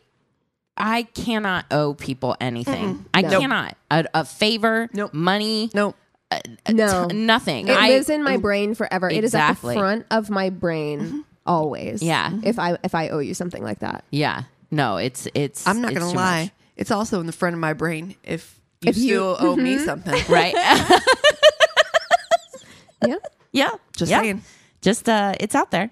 I 0.77 1.03
cannot 1.05 1.67
owe 1.71 1.95
people 1.95 2.37
anything. 2.41 3.05
I 3.15 3.23
No. 3.23 3.41
cannot 3.41 3.77
a, 3.91 4.07
a 4.13 4.25
favor, 4.25 4.89
Nope. 4.93 5.15
money, 5.15 5.71
no. 5.75 5.95
Uh, 6.31 6.41
uh, 6.67 6.73
no, 6.73 7.07
t- 7.09 7.15
nothing. 7.17 7.69
it 7.69 7.77
I, 7.77 7.91
lives 7.91 8.09
in 8.09 8.25
my 8.25 8.39
brain 8.39 8.75
forever. 8.75 9.09
It 9.09 9.23
is 9.23 9.35
at 9.35 9.49
the 9.53 9.73
front 9.75 10.07
of 10.11 10.31
my 10.31 10.51
brain 10.51 11.01
mm-hmm. 11.01 11.19
Always. 11.47 12.03
Yeah. 12.03 12.33
If 12.43 12.59
I 12.59 12.79
if 12.85 12.95
I 12.95 13.09
owe 13.09 13.19
you 13.21 13.35
something 13.35 13.63
like 13.63 13.81
that. 13.81 14.05
yeah. 14.11 14.45
No, 14.71 14.97
it's 14.97 15.29
it's. 15.35 15.67
I'm 15.69 15.81
not 15.81 15.93
it's 15.93 16.01
gonna 16.01 16.11
too 16.13 16.17
lie. 16.17 16.43
much. 16.45 16.51
It's 16.77 16.91
also 16.91 17.21
in 17.21 17.27
the 17.27 17.33
front 17.33 17.55
of 17.55 17.61
my 17.61 17.75
brain. 17.75 18.17
If 18.25 18.59
you 18.83 18.91
If 18.91 18.97
you- 18.97 19.03
still 19.15 19.37
owe 19.39 19.55
me 19.57 19.79
something, 19.79 20.21
Right. 20.29 20.55
Yeah. 23.07 23.17
yeah. 23.53 23.71
Just 23.97 24.11
yeah. 24.11 24.21
saying. 24.23 24.43
Just 24.81 25.09
uh, 25.09 25.35
it's 25.41 25.55
out 25.55 25.71
there. 25.71 25.91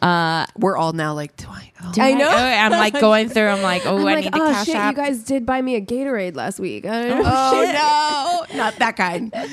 Uh, 0.00 0.46
we're 0.58 0.76
all 0.76 0.92
now 0.92 1.14
like, 1.14 1.36
do 1.36 1.46
I? 1.48 1.72
Oh. 1.82 1.92
I 1.98 2.14
know. 2.14 2.28
I'm 2.28 2.70
like 2.72 2.98
going 3.00 3.28
through. 3.28 3.46
I'm 3.48 3.62
like, 3.62 3.86
oh, 3.86 3.96
I'm 3.96 4.00
I 4.06 4.14
like, 4.14 4.24
need 4.24 4.32
to 4.32 4.42
oh 4.42 4.50
cash 4.50 4.66
shit, 4.66 4.76
out. 4.76 4.90
you 4.90 4.96
guys 4.96 5.22
did 5.24 5.44
buy 5.46 5.60
me 5.62 5.74
a 5.76 5.80
Gatorade 5.80 6.34
last 6.36 6.58
week. 6.60 6.84
I- 6.84 7.10
Oh 7.10 8.46
no, 8.52 8.56
not 8.58 8.76
that 8.76 8.96
kind. 8.96 9.32
Not 9.32 9.50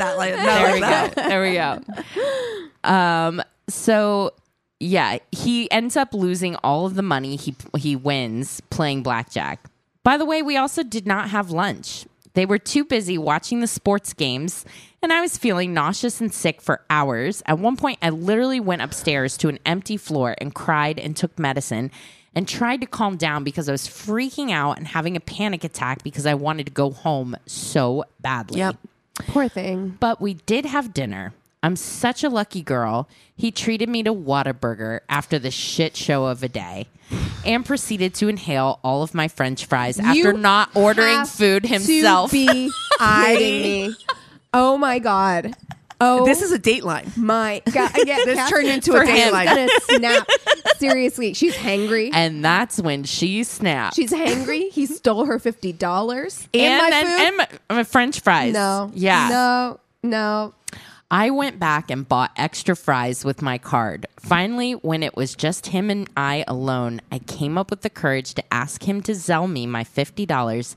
that 0.00 0.16
like. 0.16 0.34
Not 0.36 0.44
there 0.44 0.64
like 0.64 0.74
we 0.74 0.80
that. 0.80 1.14
go. 1.16 1.28
There 1.28 1.42
we 1.42 1.54
go. 1.54 2.88
Um. 2.88 3.42
So 3.68 4.32
yeah, 4.80 5.18
he 5.30 5.70
ends 5.70 5.96
up 5.96 6.14
losing 6.14 6.56
all 6.56 6.86
of 6.86 6.94
the 6.94 7.02
money 7.02 7.36
he 7.36 7.54
he 7.76 7.94
wins 7.94 8.60
playing 8.70 9.02
blackjack. 9.02 9.60
By 10.02 10.16
the 10.16 10.24
way, 10.24 10.40
we 10.40 10.56
also 10.56 10.82
did 10.82 11.06
not 11.06 11.28
have 11.30 11.50
lunch. 11.50 12.06
They 12.32 12.46
were 12.46 12.58
too 12.58 12.84
busy 12.84 13.18
watching 13.18 13.60
the 13.60 13.66
sports 13.66 14.14
games, 14.14 14.64
and 15.02 15.12
I 15.12 15.20
was 15.20 15.36
feeling 15.36 15.74
nauseous 15.74 16.20
and 16.20 16.32
sick 16.32 16.62
for 16.62 16.80
hours. 16.88 17.42
At 17.44 17.58
one 17.58 17.76
point, 17.76 17.98
I 18.00 18.08
literally 18.08 18.60
went 18.60 18.82
upstairs 18.82 19.36
to 19.38 19.48
an 19.48 19.58
empty 19.66 19.98
floor 19.98 20.34
and 20.38 20.54
cried 20.54 20.98
and 20.98 21.14
took 21.14 21.38
medicine 21.38 21.90
and 22.34 22.48
tried 22.48 22.80
to 22.80 22.86
calm 22.86 23.16
down 23.16 23.44
because 23.44 23.68
I 23.68 23.72
was 23.72 23.86
freaking 23.86 24.50
out 24.50 24.78
and 24.78 24.86
having 24.86 25.16
a 25.16 25.20
panic 25.20 25.64
attack 25.64 26.02
because 26.02 26.24
I 26.24 26.34
wanted 26.34 26.66
to 26.66 26.72
go 26.72 26.90
home 26.90 27.36
so 27.46 28.04
badly. 28.20 28.60
Yep. 28.60 28.76
Poor 29.26 29.48
thing. 29.48 29.98
But 30.00 30.20
we 30.20 30.34
did 30.34 30.64
have 30.64 30.94
dinner. 30.94 31.34
I'm 31.62 31.76
such 31.76 32.24
a 32.24 32.28
lucky 32.30 32.62
girl. 32.62 33.08
He 33.36 33.50
treated 33.50 33.88
me 33.88 34.02
to 34.04 34.14
Whataburger 34.14 35.00
after 35.08 35.38
the 35.38 35.50
shit 35.50 35.96
show 35.96 36.24
of 36.26 36.42
a 36.42 36.48
day 36.48 36.88
and 37.44 37.64
proceeded 37.66 38.14
to 38.14 38.28
inhale 38.28 38.78
all 38.82 39.02
of 39.02 39.14
my 39.14 39.28
french 39.28 39.66
fries 39.66 39.98
after 39.98 40.14
You 40.18 40.32
not 40.32 40.70
ordering 40.74 41.18
have 41.18 41.28
food 41.30 41.66
himself. 41.66 42.30
To 42.30 42.36
be 42.46 42.70
kidding 42.98 43.62
me. 43.62 43.96
Oh 44.54 44.78
my 44.78 44.98
god. 44.98 45.54
Oh, 46.02 46.24
This 46.24 46.40
is 46.40 46.50
a 46.50 46.58
dateline. 46.58 47.14
my 47.18 47.60
god. 47.72 47.90
Yeah, 48.06 48.24
This 48.24 48.36
Cass- 48.36 48.48
turned 48.50 48.68
into 48.68 48.94
a 48.94 49.04
him. 49.04 49.34
dateline. 49.34 49.44
gonna 49.44 49.68
snap. 49.82 50.28
Seriously, 50.78 51.34
she's 51.34 51.54
hangry. 51.54 52.08
and 52.14 52.42
that's 52.42 52.78
when 52.80 53.04
she 53.04 53.44
snapped. 53.44 53.96
She's 53.96 54.10
hangry. 54.12 54.70
He 54.70 54.86
stole 54.86 55.26
her 55.26 55.38
fifty 55.38 55.72
dollars 55.74 56.48
and 56.54 56.82
my 56.82 56.88
then 56.90 57.06
food. 57.06 57.26
and 57.26 57.36
my, 57.36 57.76
my 57.76 57.84
french 57.84 58.20
fries. 58.20 58.54
no, 58.54 58.90
Yeah. 58.94 59.28
no, 59.28 59.80
no. 60.02 60.54
I 61.12 61.30
went 61.30 61.58
back 61.58 61.90
and 61.90 62.08
bought 62.08 62.30
extra 62.36 62.76
fries 62.76 63.24
with 63.24 63.42
my 63.42 63.58
card. 63.58 64.06
Finally, 64.20 64.74
when 64.74 65.02
it 65.02 65.16
was 65.16 65.34
just 65.34 65.66
him 65.66 65.90
and 65.90 66.08
I 66.16 66.44
alone, 66.46 67.00
I 67.10 67.18
came 67.18 67.58
up 67.58 67.68
with 67.68 67.80
the 67.80 67.90
courage 67.90 68.32
to 68.34 68.54
ask 68.54 68.84
him 68.84 69.00
to 69.02 69.16
sell 69.16 69.48
me 69.48 69.66
my 69.66 69.82
$50. 69.82 70.76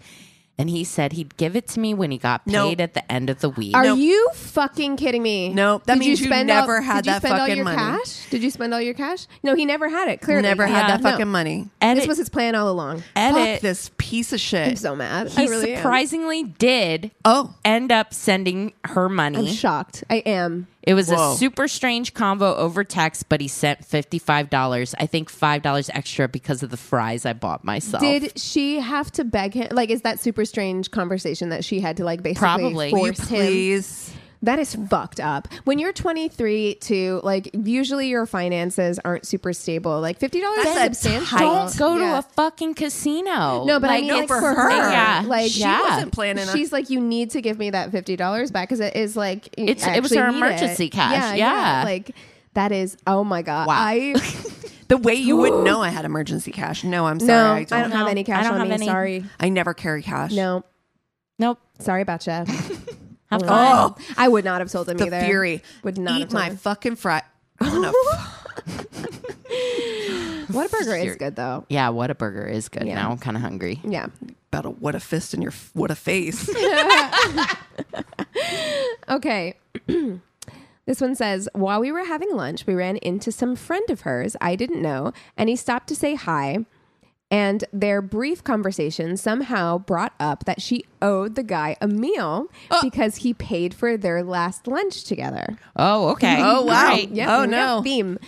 And 0.55 0.69
he 0.69 0.83
said 0.83 1.13
he'd 1.13 1.35
give 1.35 1.55
it 1.55 1.67
to 1.69 1.79
me 1.79 1.95
when 1.95 2.11
he 2.11 2.19
got 2.19 2.45
paid 2.45 2.53
Nope. 2.53 2.79
at 2.79 2.93
the 2.93 3.11
end 3.11 3.31
of 3.31 3.39
the 3.41 3.49
week. 3.49 3.75
Are 3.75 3.83
Nope. 3.83 3.97
you 3.97 4.29
fucking 4.35 4.97
kidding 4.97 5.23
me? 5.23 5.49
Nope. 5.49 5.85
That 5.87 5.95
Did 5.95 5.99
means 6.01 6.19
you 6.21 6.27
spend 6.27 6.45
never 6.47 6.75
all, 6.77 6.81
had 6.83 7.03
did 7.03 7.07
you 7.07 7.11
that 7.13 7.21
spend 7.23 7.33
all 7.33 7.39
fucking 7.39 7.55
your 7.55 7.65
money. 7.65 7.77
cash? 7.77 8.29
Did 8.29 8.43
you 8.43 8.51
spend 8.51 8.71
all 8.71 8.79
your 8.79 8.93
cash? 8.93 9.25
No, 9.41 9.55
he 9.55 9.65
never 9.65 9.89
had 9.89 10.09
it. 10.09 10.21
Clearly, 10.21 10.43
Never 10.43 10.67
had 10.67 10.81
Yeah. 10.81 10.87
that 10.97 11.01
No. 11.01 11.09
fucking 11.09 11.27
money. 11.27 11.69
Edit, 11.81 12.01
This 12.03 12.07
was 12.07 12.17
his 12.19 12.29
plan 12.29 12.53
all 12.53 12.69
along. 12.69 12.97
Fuck 12.99 13.05
edit. 13.15 13.61
this 13.61 13.89
piece 13.97 14.31
of 14.31 14.39
shit. 14.39 14.67
I'm 14.69 14.75
so 14.75 14.95
mad. 14.95 15.29
he 15.29 15.41
I 15.43 15.45
really 15.47 15.71
am. 15.71 15.77
surprisingly 15.77 16.43
did 16.43 17.09
Oh, 17.25 17.55
end 17.65 17.91
up 17.91 18.13
sending 18.13 18.73
her 18.85 19.09
money. 19.09 19.37
I'm 19.39 19.45
money. 19.45 19.55
shocked. 19.55 20.03
I 20.09 20.17
am. 20.17 20.67
It 20.83 20.95
was 20.95 21.09
Whoa. 21.09 21.31
a 21.31 21.35
super 21.37 21.69
strange 21.69 22.13
convo 22.13 22.55
over 22.57 22.83
text, 22.83 23.29
but 23.29 23.39
he 23.39 23.47
sent 23.47 23.81
$55. 23.87 24.93
I 24.99 25.05
think 25.05 25.31
$5 25.31 25.89
extra 25.93 26.27
because 26.27 26.61
of 26.61 26.71
the 26.71 26.77
fries 26.77 27.25
I 27.25 27.31
bought 27.31 27.63
myself. 27.63 28.01
Did 28.01 28.37
she 28.37 28.81
have 28.81 29.09
to 29.13 29.23
beg 29.23 29.53
him? 29.53 29.69
Like, 29.71 29.89
is 29.89 30.01
that 30.01 30.19
super 30.19 30.43
strange 30.43 30.91
conversation 30.91 31.49
that 31.49 31.63
she 31.63 31.79
had 31.79 31.97
to 31.97 32.03
like 32.03 32.21
basically 32.21 32.39
Probably. 32.39 32.91
will 32.91 33.07
you 33.07 33.13
force 33.13 33.19
him? 33.29 33.37
please? 33.45 34.13
That 34.43 34.59
is 34.59 34.75
fucked 34.75 35.19
up. 35.21 35.47
When 35.63 35.79
you're 35.79 35.93
23, 35.93 36.75
to 36.75 37.21
like, 37.23 37.49
usually 37.53 38.09
your 38.09 38.25
finances 38.25 38.99
aren't 39.03 39.25
super 39.25 39.53
stable. 39.53 40.01
Like 40.01 40.19
fifty 40.19 40.41
dollars 40.41 40.65
is 40.65 40.73
substantial. 40.99 41.37
Don't 41.39 41.77
go 41.77 41.95
Yeah. 41.97 42.11
to 42.11 42.17
a 42.19 42.21
fucking 42.21 42.73
casino. 42.73 43.63
No, 43.63 43.79
but 43.79 43.89
I 43.89 43.93
Like, 43.93 44.01
mean, 44.01 44.07
no, 44.09 44.17
like 44.19 44.27
for 44.27 44.41
for, 44.41 44.53
her. 44.53 44.69
her, 44.69 44.91
Yeah. 44.91 45.23
like 45.25 45.45
She 45.45 45.49
she 45.53 45.59
Yeah. 45.61 45.81
wasn't 45.81 46.11
planning 46.11 46.47
on- 46.49 46.55
She's 46.55 46.73
like, 46.73 46.89
you 46.89 46.99
need 46.99 47.31
to 47.31 47.41
give 47.41 47.57
me 47.57 47.69
that 47.69 47.91
fifty 47.91 48.17
dollars 48.17 48.51
back 48.51 48.67
because 48.67 48.81
it 48.81 48.95
is 48.97 49.15
like 49.15 49.47
It's- 49.57 49.87
I 49.87 49.95
it 49.95 50.03
was 50.03 50.13
her 50.13 50.27
emergency 50.27 50.85
it. 50.85 50.89
cash. 50.91 51.13
Yeah, 51.13 51.33
Yeah. 51.35 51.83
like 51.85 52.11
that 52.53 52.71
is. 52.73 52.97
Oh 53.07 53.23
my 53.23 53.41
god. 53.43 53.67
Wow. 53.67 53.75
I 53.79 54.13
The 54.89 54.97
way 54.97 55.13
you 55.15 55.37
wouldn't 55.37 55.63
know 55.63 55.81
I 55.81 55.87
had 55.89 56.03
emergency 56.03 56.51
cash. 56.51 56.83
No, 56.83 57.07
I'm 57.07 57.19
sorry. 57.21 57.31
no, 57.31 57.53
I 57.53 57.63
don't. 57.63 57.73
I 57.79 57.81
don't 57.83 57.91
have 57.91 58.05
No, 58.07 58.11
any 58.11 58.23
cash 58.25 58.41
I 58.45 58.49
don't 58.49 58.59
on 58.59 58.59
have 58.59 58.67
me. 58.67 58.73
any. 58.75 58.85
Sorry. 58.87 59.25
I 59.39 59.47
never 59.49 59.73
carry 59.73 60.03
cash. 60.03 60.33
No, 60.33 60.65
Nope. 61.39 61.59
sorry 61.79 62.01
about 62.01 62.27
you. 62.27 62.43
Have 63.33 63.43
oh. 63.43 63.47
fun. 63.47 63.95
Oh, 64.09 64.13
I 64.17 64.27
would 64.27 64.45
not 64.45 64.61
have 64.61 64.71
told 64.71 64.89
him 64.89 64.97
the 64.97 65.05
either. 65.07 65.21
fury. 65.25 65.61
Would 65.83 65.97
not 65.97 66.13
have 66.13 66.21
Eat 66.21 66.29
told 66.29 66.33
my 66.33 66.49
him. 66.49 66.57
fucking 66.57 66.95
fry. 66.95 67.21
I'm 67.59 67.81
gonna 67.81 67.91
What 70.51 70.67
a 70.67 70.69
burger 70.69 70.95
is 70.95 71.15
good 71.15 71.35
though. 71.35 71.65
Yeah, 71.69 71.89
what 71.89 72.09
a 72.11 72.15
burger 72.15 72.45
is 72.45 72.69
good. 72.69 72.85
Yeah. 72.85 72.95
Now 72.95 73.11
I'm 73.11 73.17
kind 73.17 73.37
of 73.37 73.41
hungry. 73.43 73.79
Yeah. 73.83 74.07
about 74.51 74.65
a 74.65 74.69
what 74.69 74.95
a 74.95 74.99
fist 74.99 75.33
in 75.33 75.41
your 75.41 75.51
f- 75.51 75.71
what 75.73 75.91
a 75.91 75.95
face. 75.95 76.49
Okay. 79.09 79.55
this 80.85 81.01
one 81.01 81.15
says 81.15 81.49
While 81.53 81.79
we 81.79 81.91
were 81.91 82.05
having 82.05 82.33
lunch, 82.35 82.65
we 82.65 82.73
ran 82.73 82.97
into 82.97 83.31
some 83.31 83.55
friend 83.55 83.89
of 83.89 84.01
hers 84.01 84.35
I 84.41 84.55
didn't 84.55 84.81
know, 84.81 85.13
and 85.37 85.49
he 85.49 85.55
stopped 85.55 85.87
to 85.89 85.95
say 85.95 86.15
hi. 86.15 86.65
And 87.33 87.65
their 87.73 88.03
brief 88.03 88.43
conversation 88.43 89.17
somehow 89.17 89.79
brought 89.79 90.13
up 90.19 90.45
that 90.45 90.61
she 90.61 90.85
owed 91.01 91.33
the 91.33 91.41
guy 91.41 91.75
a 91.81 91.87
meal 91.87 92.45
oh. 92.69 92.79
because 92.83 93.17
he 93.17 93.33
paid 93.33 93.73
for 93.73 93.97
their 93.97 94.21
last 94.21 94.67
lunch 94.67 95.03
together. 95.03 95.57
Oh, 95.75 96.09
okay. 96.09 96.37
Oh, 96.39 96.61
wow. 96.61 96.89
Right. 96.89 97.09
Yeah, 97.09 97.35
Oh, 97.35 97.39
here 97.39 97.47
we 97.47 97.51
no. 97.51 97.81
Theme. 97.81 98.19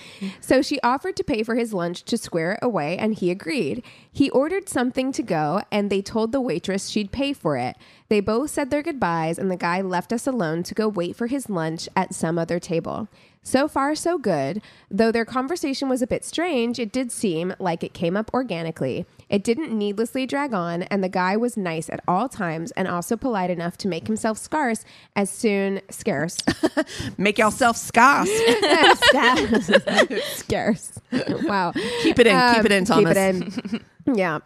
So 0.41 0.63
she 0.63 0.79
offered 0.81 1.15
to 1.17 1.23
pay 1.23 1.43
for 1.43 1.53
his 1.53 1.71
lunch 1.71 2.01
to 2.05 2.17
square 2.17 2.53
it 2.53 2.59
away, 2.63 2.97
and 2.97 3.13
he 3.13 3.29
agreed. 3.29 3.83
He 4.11 4.31
ordered 4.31 4.67
something 4.69 5.11
to 5.11 5.21
go, 5.21 5.61
and 5.71 5.91
they 5.91 6.01
told 6.01 6.31
the 6.31 6.41
waitress 6.41 6.89
she'd 6.89 7.11
pay 7.11 7.31
for 7.31 7.57
it. 7.57 7.75
They 8.09 8.21
both 8.21 8.49
said 8.49 8.71
their 8.71 8.81
goodbyes, 8.81 9.37
and 9.37 9.51
the 9.51 9.55
guy 9.55 9.81
left 9.81 10.13
us 10.13 10.25
alone 10.25 10.63
to 10.63 10.73
go 10.73 10.87
wait 10.87 11.15
for 11.15 11.27
his 11.27 11.47
lunch 11.47 11.87
at 11.95 12.15
some 12.15 12.39
other 12.39 12.59
table. 12.59 13.07
So 13.47 13.67
far, 13.67 13.93
so 13.93 14.17
good. 14.17 14.59
Though 14.89 15.11
their 15.11 15.23
conversation 15.23 15.87
was 15.87 16.01
a 16.01 16.07
bit 16.07 16.25
strange, 16.25 16.79
it 16.79 16.91
did 16.91 17.11
seem 17.11 17.53
like 17.59 17.83
it 17.83 17.93
came 17.93 18.17
up 18.17 18.31
organically. 18.33 19.05
It 19.29 19.43
didn't 19.43 19.71
needlessly 19.77 20.25
drag 20.25 20.51
on, 20.53 20.81
and 20.83 21.03
the 21.03 21.09
guy 21.09 21.37
was 21.37 21.55
nice 21.55 21.87
at 21.91 21.99
all 22.07 22.27
times 22.27 22.71
and 22.71 22.87
also 22.87 23.15
polite 23.15 23.51
enough 23.51 23.77
to 23.77 23.87
make 23.87 24.07
himself 24.07 24.39
scarce 24.39 24.83
as 25.15 25.29
soon 25.29 25.81
scarce 25.91 26.37
Make 27.19 27.37
yourself 27.37 27.77
scarce. 27.77 28.29
scarce. 30.37 30.99
Wow. 31.43 31.71
Keep 32.01 32.19
it 32.19 32.27
in. 32.27 32.55
keep 32.55 32.65
it 32.65 32.71
in, 32.71 32.79
Um, 32.81 32.85
Thomas. 32.85 33.17
Keep 33.17 33.73
it 33.73 33.81
in. 34.07 34.15
yeah. 34.15 34.39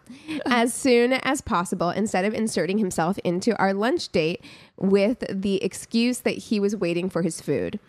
As 0.46 0.74
soon 0.74 1.14
as 1.14 1.40
possible, 1.40 1.88
instead 1.90 2.24
of 2.26 2.34
inserting 2.34 2.76
himself 2.78 3.18
into 3.24 3.56
our 3.56 3.72
lunch 3.72 4.10
date 4.10 4.44
with 4.78 5.24
the 5.30 5.62
excuse 5.64 6.20
that 6.20 6.36
he 6.36 6.60
was 6.60 6.76
waiting 6.76 7.08
for 7.08 7.22
his 7.22 7.40
food. 7.40 7.80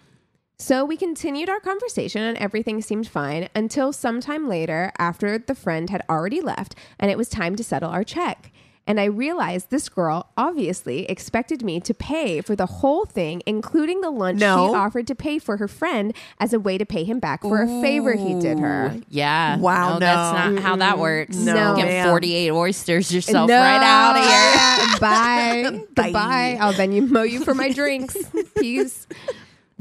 So 0.62 0.86
we 0.86 0.96
continued 0.96 1.50
our 1.50 1.60
conversation 1.60 2.22
and 2.22 2.38
everything 2.38 2.84
seemed 2.84 3.08
fine 3.08 3.50
until 3.56 3.92
sometime 3.92 4.48
later 4.48 4.92
after 5.00 5.40
the 5.40 5.56
friend 5.56 5.90
had 5.90 6.04
already 6.08 6.40
left 6.40 6.76
and 7.00 7.10
it 7.10 7.18
was 7.18 7.30
time 7.30 7.56
to 7.56 7.64
settle 7.64 7.90
our 7.90 8.04
check. 8.04 8.52
And 8.86 9.00
I 9.00 9.06
realized 9.06 9.72
this 9.72 9.90
girl 9.90 10.30
obviously 10.38 11.06
expected 11.06 11.64
me 11.64 11.80
to 11.80 11.96
pay 11.96 12.42
for 12.42 12.56
the 12.56 12.68
whole 12.68 13.06
thing, 13.06 13.42
including 13.48 14.02
the 14.02 14.12
lunch 14.12 14.40
No. 14.40 14.70
she 14.70 14.76
offered 14.76 15.08
to 15.08 15.16
pay 15.16 15.40
for 15.40 15.58
her 15.58 15.68
friend 15.68 16.14
as 16.40 16.54
a 16.54 16.60
way 16.60 16.78
to 16.78 16.86
pay 16.86 17.06
him 17.06 17.20
back 17.20 17.42
for 17.42 17.64
a 17.64 17.68
favor 17.82 18.14
he 18.14 18.40
did 18.40 18.60
her. 18.60 18.96
Yeah. 19.10 19.58
Wow, 19.58 19.94
No, 19.94 20.00
that's 20.00 20.46
no. 20.46 20.52
not 20.52 20.62
how 20.62 20.76
that 20.76 21.00
works. 21.00 21.38
No. 21.38 21.76
Get 21.76 21.86
ma'am. 21.88 22.08
48 22.08 22.52
oysters 22.52 23.12
yourself 23.12 23.50
right 23.50 23.82
out 23.82 24.16
of 24.16 24.90
here. 24.92 25.00
Bye. 25.00 25.64
Bye. 25.96 26.04
Goodbye. 26.04 26.58
I'll 26.62 26.74
then 26.74 26.92
you 26.92 27.02
mow 27.08 27.24
you 27.24 27.44
for 27.44 27.56
my 27.56 27.72
drinks. 27.72 28.16
Peace. 28.60 29.08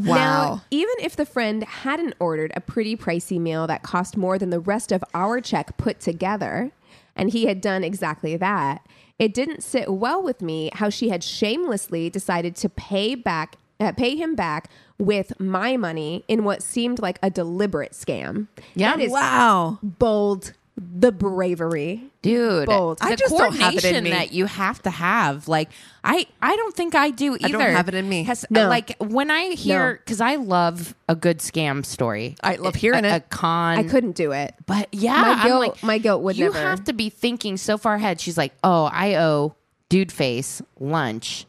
Wow. 0.07 0.15
Now, 0.15 0.63
even 0.71 0.95
if 1.01 1.17
the 1.17 1.27
friend 1.27 1.63
hadn't 1.63 2.15
ordered 2.19 2.53
a 2.57 2.61
pretty 2.61 2.97
pricey 2.97 3.39
meal 3.39 3.67
that 3.67 3.83
cost 3.83 4.17
more 4.17 4.39
than 4.39 4.51
the 4.51 4.61
rest 4.61 4.93
of 4.93 5.05
our 5.15 5.41
check 5.41 5.77
put 5.77 6.01
together, 6.01 6.73
and 7.15 7.31
he 7.31 7.47
had 7.47 7.61
done 7.61 7.85
exactly 7.85 8.37
that, 8.37 8.87
it 9.19 9.35
didn't 9.35 9.63
sit 9.63 9.93
well 9.93 10.23
with 10.23 10.41
me 10.41 10.71
how 10.75 10.89
she 10.89 11.11
had 11.11 11.23
shamelessly 11.23 12.09
decided 12.09 12.57
to 12.57 12.69
pay 12.69 13.15
back 13.15 13.57
uh, 13.79 13.93
pay 13.93 14.15
him 14.15 14.35
back 14.35 14.69
with 14.99 15.33
my 15.41 15.77
money 15.77 16.23
in 16.29 16.45
what 16.45 16.63
seemed 16.63 16.99
like 17.01 17.19
a 17.23 17.31
deliberate 17.31 17.93
scam. 17.93 18.47
Yeah. 18.75 18.95
That 18.95 19.03
is 19.03 19.11
wow. 19.11 19.79
bold 19.83 20.53
the 20.83 21.13
bravery. 21.13 22.05
Dude, 22.23 22.67
Bold. 22.67 22.99
the 22.99 23.05
I 23.05 23.15
just 23.17 23.37
don't 23.37 23.55
have 23.57 23.75
it 23.75 23.85
in 23.85 23.91
coordination 23.93 24.05
me. 24.05 24.11
that 24.11 24.33
you 24.33 24.47
have 24.47 24.81
to 24.83 24.91
have. 24.91 25.47
Like, 25.49 25.71
I, 26.05 26.27
I 26.41 26.57
don't 26.57 26.75
think 26.75 26.95
I 26.95 27.11
do 27.11 27.35
either. 27.37 27.49
don't 27.49 27.61
have 27.73 27.89
it 27.89 27.95
in 27.95 28.09
me. 28.09 28.25
Has- 28.25 28.45
No. 28.51 28.69
Like 28.69 28.97
when 28.99 29.31
I 29.31 29.51
hear, 29.51 29.95
because 30.05 30.21
I 30.21 30.37
love 30.37 30.95
a 31.09 31.15
good 31.15 31.39
scam 31.39 31.85
story. 31.85 32.37
I 32.43 32.57
love 32.57 32.75
hearing 32.75 33.05
a, 33.05 33.09
it. 33.09 33.13
A 33.17 33.21
con. 33.21 33.79
I 33.79 33.83
couldn't 33.85 34.13
do 34.17 34.33
it. 34.33 34.55
But 34.67 34.89
yeah, 34.93 35.21
My 35.21 35.29
I'm 35.33 35.47
guilt- 35.47 35.61
like, 35.61 35.83
my 35.83 35.99
guilt 35.99 36.23
would 36.23 36.37
you 36.37 36.47
never- 36.47 36.59
have 36.61 36.85
to 36.85 36.93
be 36.93 37.11
thinking 37.11 37.57
so 37.57 37.77
far 37.79 37.95
ahead. 37.97 38.21
She's 38.21 38.39
like, 38.39 38.53
oh, 38.65 38.85
I 38.93 39.17
owe 39.17 39.55
dude 39.89 40.13
face 40.13 40.63
lunch. 40.79 41.47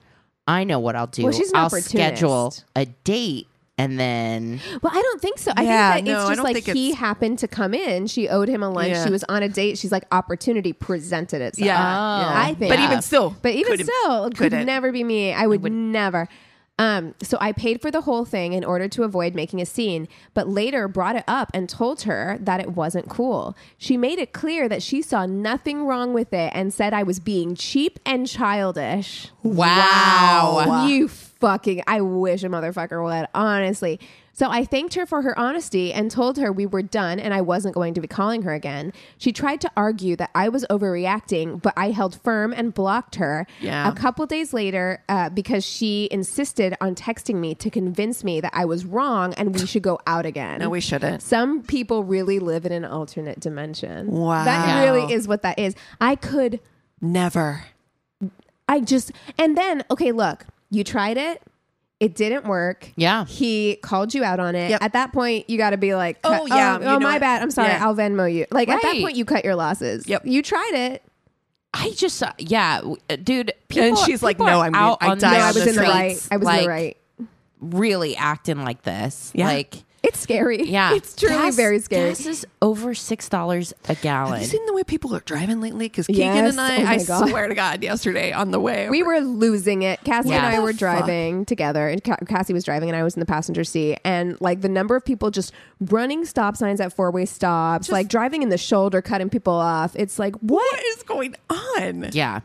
I 0.47 0.63
know 0.63 0.79
what 0.79 0.95
I'll 0.95 1.07
do. 1.07 1.23
Well, 1.23 1.31
she's 1.31 1.51
an 1.51 1.57
I'll 1.57 1.69
schedule 1.69 2.53
a 2.75 2.85
date 2.85 3.47
and 3.81 3.99
then 3.99 4.59
Well, 4.81 4.91
I 4.95 5.01
don't 5.01 5.21
think 5.21 5.39
so. 5.39 5.51
I 5.55 5.63
Yeah, 5.63 5.93
think 5.93 6.07
that 6.07 6.11
no, 6.13 6.19
it's 6.21 6.29
just 6.39 6.43
like 6.43 6.63
he 6.75 6.93
happened 6.93 7.39
to 7.39 7.47
come 7.47 7.73
in. 7.73 8.07
She 8.07 8.29
owed 8.29 8.47
him 8.49 8.61
a 8.63 8.69
lunch. 8.69 8.89
Yeah. 8.91 9.03
She 9.05 9.09
was 9.11 9.23
on 9.29 9.43
a 9.43 9.49
date. 9.49 9.77
She's 9.77 9.91
like 9.91 10.03
opportunity 10.11 10.73
presented 10.73 11.41
itself. 11.41 11.65
Yeah, 11.65 11.77
Oh. 11.77 12.21
yeah. 12.31 12.41
I 12.47 12.53
think- 12.53 12.69
But 12.71 12.79
even 12.79 13.01
still, 13.01 13.35
But 13.41 13.53
even 13.53 13.71
couldn't- 13.71 13.87
still, 13.87 14.25
it 14.25 14.29
could 14.29 14.51
couldn't. 14.51 14.65
never 14.65 14.91
be 14.91 15.03
me. 15.03 15.33
I 15.33 15.47
would, 15.47 15.63
never. 15.71 16.27
Um, 16.79 17.13
so 17.21 17.37
I 17.39 17.51
paid 17.51 17.79
for 17.79 17.91
the 17.91 18.01
whole 18.01 18.25
thing 18.25 18.53
in 18.53 18.63
order 18.63 18.87
to 18.87 19.03
avoid 19.03 19.35
making 19.35 19.61
a 19.61 19.67
scene, 19.67 20.07
but 20.33 20.47
later 20.47 20.87
brought 20.87 21.15
it 21.15 21.23
up 21.27 21.51
and 21.53 21.69
told 21.69 22.03
her 22.03 22.39
that 22.41 22.59
it 22.59 22.71
wasn't 22.71 23.07
cool. 23.07 23.55
She 23.77 23.97
made 23.97 24.17
it 24.17 24.33
clear 24.33 24.67
that 24.67 24.81
she 24.81 25.03
saw 25.03 25.27
nothing 25.27 25.85
wrong 25.85 26.11
with 26.11 26.33
it 26.33 26.51
and 26.55 26.73
said 26.73 26.91
I 26.91 27.03
was 27.03 27.19
being 27.19 27.53
cheap 27.55 27.99
and 28.03 28.25
childish. 28.25 29.27
wow. 29.43 30.85
You 30.87 31.09
fucking, 31.41 31.83
I 31.87 32.01
wish 32.01 32.43
a 32.43 32.49
motherfucker 32.49 33.03
would, 33.03 33.27
honestly. 33.33 33.99
So 34.33 34.49
I 34.49 34.63
thanked 34.63 34.93
her 34.93 35.05
for 35.05 35.21
her 35.23 35.37
honesty 35.37 35.91
and 35.91 36.09
told 36.09 36.37
her 36.37 36.53
we 36.53 36.65
were 36.65 36.81
done 36.81 37.19
and 37.19 37.33
I 37.33 37.41
wasn't 37.41 37.75
going 37.75 37.95
to 37.95 38.01
be 38.01 38.07
calling 38.07 38.43
her 38.43 38.53
again. 38.53 38.93
She 39.17 39.33
tried 39.33 39.59
to 39.61 39.71
argue 39.75 40.15
that 40.15 40.29
I 40.33 40.47
was 40.47 40.65
overreacting, 40.69 41.61
but 41.61 41.73
I 41.75 41.91
held 41.91 42.21
firm 42.21 42.53
and 42.53 42.73
blocked 42.73 43.15
her. 43.15 43.45
Yeah. 43.59 43.89
A 43.89 43.93
couple 43.93 44.25
days 44.25 44.53
later, 44.53 45.03
uh, 45.09 45.29
because 45.29 45.65
she 45.65 46.07
insisted 46.11 46.75
on 46.79 46.95
texting 46.95 47.35
me 47.35 47.55
to 47.55 47.69
convince 47.69 48.23
me 48.23 48.39
that 48.39 48.53
I 48.55 48.63
was 48.63 48.85
wrong 48.85 49.33
and 49.33 49.53
we 49.53 49.65
should 49.65 49.83
go 49.83 49.99
out 50.07 50.25
again. 50.25 50.59
No, 50.59 50.69
we 50.69 50.79
shouldn't. 50.79 51.21
Some 51.21 51.61
people 51.63 52.05
really 52.05 52.39
live 52.39 52.65
in 52.65 52.71
an 52.71 52.85
alternate 52.85 53.41
dimension. 53.41 54.07
Wow. 54.07 54.45
That 54.45 54.85
really 54.85 55.11
is 55.13 55.27
what 55.27 55.41
that 55.41 55.59
is. 55.59 55.75
I 55.99 56.15
could 56.15 56.61
Never. 57.01 57.65
I 58.69 58.79
just 58.79 59.11
and 59.37 59.57
then 59.57 59.83
okay, 59.89 60.11
look, 60.11 60.45
you 60.71 60.83
tried 60.83 61.17
it. 61.17 61.41
It 61.99 62.15
didn't 62.15 62.45
work. 62.45 62.89
Yeah. 62.95 63.25
He 63.25 63.75
called 63.83 64.15
you 64.15 64.23
out 64.23 64.39
on 64.39 64.55
it. 64.55 64.71
Yep. 64.71 64.81
At 64.81 64.93
that 64.93 65.13
point, 65.13 65.47
you 65.51 65.59
got 65.59 65.69
to 65.69 65.77
be 65.77 65.93
like, 65.93 66.17
Oh, 66.23 66.47
yeah, 66.47 66.79
oh, 66.81 66.95
oh, 66.95 66.99
my 66.99 67.19
bad. 67.19 67.43
I'm 67.43 67.51
sorry. 67.51 67.69
Yeah. 67.69 67.85
I'll 67.85 67.95
Venmo 67.95 68.33
you. 68.33 68.47
Like 68.49 68.69
at 68.69 68.81
that 68.81 68.87
Right. 68.87 69.03
point, 69.03 69.15
you 69.15 69.23
cut 69.25 69.45
your 69.45 69.53
losses. 69.55 70.07
Yep. 70.07 70.25
You 70.25 70.41
tried 70.41 70.71
it. 70.73 71.03
I 71.75 71.91
just, 71.91 72.23
uh, 72.23 72.33
yeah, 72.39 72.77
w- 72.77 72.97
uh, 73.09 73.17
dude. 73.17 73.53
People, 73.69 73.95
she's 73.97 74.23
like, 74.23 74.37
people 74.37 74.47
"No, 74.47 74.59
are 74.61 74.63
I'm- 74.63 74.73
out 74.75 74.97
I 74.99 75.09
on 75.09 75.19
die 75.19 75.31
No, 75.31 75.37
on 75.37 75.41
I 75.43 75.51
the 75.51 75.59
was 75.59 75.67
in 75.67 75.75
the 75.75 75.81
streets, 75.85 75.89
right. 75.91 76.27
I 76.31 76.37
was 76.37 76.41
in 76.41 76.53
like, 76.53 76.61
the 76.63 76.67
right. 76.69 76.97
Really 77.61 78.17
acting 78.17 78.63
like 78.63 78.81
this. 78.81 79.31
Yeah. 79.35 79.45
Like, 79.45 79.75
It's 80.03 80.19
scary. 80.19 80.63
yeah. 80.63 80.93
It's 80.95 81.15
truly 81.15 81.35
Gas- 81.35 81.55
very 81.55 81.79
scary. 81.79 82.09
Gas 82.09 82.25
is 82.25 82.45
over 82.61 82.93
$6 82.93 83.73
a 83.87 83.95
gallon. 83.95 84.33
Have 84.33 84.41
you 84.41 84.47
seen 84.47 84.65
the 84.65 84.73
way 84.73 84.83
people 84.83 85.15
are 85.15 85.19
driving 85.19 85.61
lately? 85.61 85.87
Because 85.89 86.07
Keegan 86.07 86.21
Yes. 86.35 86.51
and 86.53 86.61
I, 86.61 86.81
oh 86.81 86.85
I 86.87 87.03
God. 87.03 87.29
swear 87.29 87.47
to 87.47 87.53
God, 87.55 87.83
yesterday 87.83 88.31
on 88.31 88.49
the 88.51 88.59
way, 88.59 88.89
we 88.89 89.03
were 89.03 89.19
losing 89.19 89.83
it. 89.83 89.99
Cassi 90.03 90.29
Yeah. 90.29 90.37
and 90.37 90.55
I 90.55 90.59
were 90.59 90.71
the 90.73 90.79
driving 90.79 91.45
together, 91.45 91.87
and 91.87 92.03
Ca- 92.03 92.17
Cassi 92.25 92.51
was 92.53 92.63
driving, 92.63 92.89
and 92.89 92.95
I 92.95 93.03
was 93.03 93.13
in 93.15 93.19
the 93.19 93.25
passenger 93.27 93.63
seat. 93.63 93.99
And 94.03 94.39
like 94.41 94.61
the 94.61 94.69
number 94.69 94.95
of 94.95 95.05
people 95.05 95.29
just 95.29 95.53
running 95.79 96.25
stop 96.25 96.57
signs 96.57 96.81
at 96.81 96.93
four 96.93 97.11
way 97.11 97.25
stops, 97.25 97.89
like 97.91 98.07
driving 98.07 98.41
in 98.41 98.49
the 98.49 98.57
shoulder, 98.57 99.01
cutting 99.03 99.29
people 99.29 99.53
off. 99.53 99.95
It's 99.95 100.17
like, 100.17 100.35
what? 100.37 100.61
what 100.71 100.83
is 100.97 101.03
going 101.03 101.35
on? 101.49 102.09
Yeah. 102.11 102.39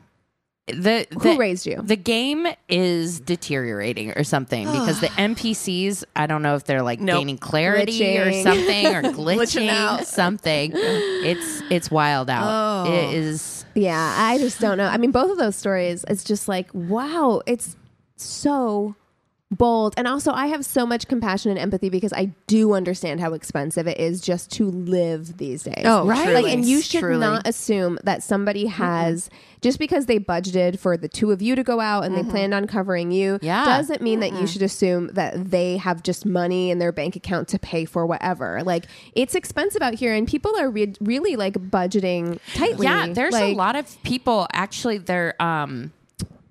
The, 0.68 1.06
Who 1.22 1.38
raised 1.38 1.64
you? 1.66 1.80
The 1.80 1.96
game 1.96 2.46
is 2.68 3.20
deteriorating 3.20 4.10
or 4.16 4.24
something 4.24 4.64
because 4.66 5.00
the 5.00 5.06
NPCs, 5.16 6.02
I 6.16 6.26
don't 6.26 6.42
know 6.42 6.56
if 6.56 6.64
they're 6.64 6.82
like 6.82 6.98
Nope. 7.00 7.18
gaining 7.20 7.38
clarity 7.38 8.00
Glitching. 8.00 8.26
or 8.26 8.32
something 8.42 8.86
or 8.86 9.02
Glitching 9.02 9.36
glitching, 9.36 9.68
out. 9.68 10.06
something. 10.08 10.72
It's 10.74 11.62
it's 11.70 11.88
wild 11.90 12.28
out. 12.28 12.86
Oh. 12.88 12.92
It 12.92 13.14
is 13.14 13.64
Yeah, 13.74 14.14
I 14.18 14.38
just 14.38 14.58
don't 14.60 14.76
know. 14.76 14.86
I 14.88 14.96
mean, 14.96 15.12
both 15.12 15.30
of 15.30 15.38
those 15.38 15.54
stories, 15.54 16.04
it's 16.08 16.24
just 16.24 16.48
like, 16.48 16.68
wow, 16.74 17.42
it's 17.46 17.76
so 18.16 18.96
bold. 19.50 19.94
And 19.96 20.08
also, 20.08 20.32
I 20.32 20.46
have 20.46 20.64
so 20.64 20.84
much 20.84 21.06
compassion 21.06 21.50
and 21.50 21.58
empathy 21.60 21.88
because 21.88 22.12
I 22.12 22.34
do 22.46 22.74
understand 22.74 23.20
how 23.20 23.32
expensive 23.32 23.86
it 23.86 23.98
is 23.98 24.20
just 24.20 24.50
to 24.52 24.68
live 24.68 25.36
these 25.36 25.62
days. 25.62 25.82
Oh, 25.84 26.04
right. 26.06 26.24
truly, 26.24 26.42
Like, 26.42 26.52
and 26.52 26.64
you 26.64 26.80
should 26.80 27.00
truly. 27.00 27.20
not 27.20 27.46
assume 27.46 27.98
that 28.04 28.22
somebody 28.22 28.66
has 28.66 29.30
just 29.60 29.78
because 29.78 30.06
they 30.06 30.18
budgeted 30.18 30.78
for 30.78 30.96
the 30.96 31.08
two 31.08 31.30
of 31.30 31.40
you 31.42 31.54
to 31.54 31.62
go 31.62 31.80
out 31.80 32.04
and 32.04 32.16
they 32.16 32.22
planned 32.22 32.54
on 32.54 32.66
covering 32.66 33.10
you 33.10 33.38
Yeah. 33.42 33.64
doesn't 33.64 34.02
mean 34.02 34.20
that 34.20 34.32
you 34.32 34.46
should 34.46 34.62
assume 34.62 35.08
that 35.14 35.50
they 35.50 35.76
have 35.78 36.02
just 36.02 36.26
money 36.26 36.70
in 36.70 36.78
their 36.78 36.92
bank 36.92 37.16
account 37.16 37.48
to 37.48 37.58
pay 37.58 37.84
for 37.84 38.04
whatever. 38.06 38.62
Like 38.64 38.86
it's 39.14 39.34
expensive 39.34 39.80
out 39.82 39.94
here 39.94 40.12
and 40.14 40.28
people 40.28 40.56
are 40.58 40.70
re- 40.70 40.94
really 41.00 41.36
like 41.36 41.54
budgeting 41.54 42.38
tightly. 42.54 42.86
Yeah, 42.86 43.08
there's 43.12 43.34
a 43.34 43.54
lot 43.54 43.76
of 43.76 44.00
people 44.02 44.46
actually 44.52 44.98
there 44.98 45.40
um 45.42 45.92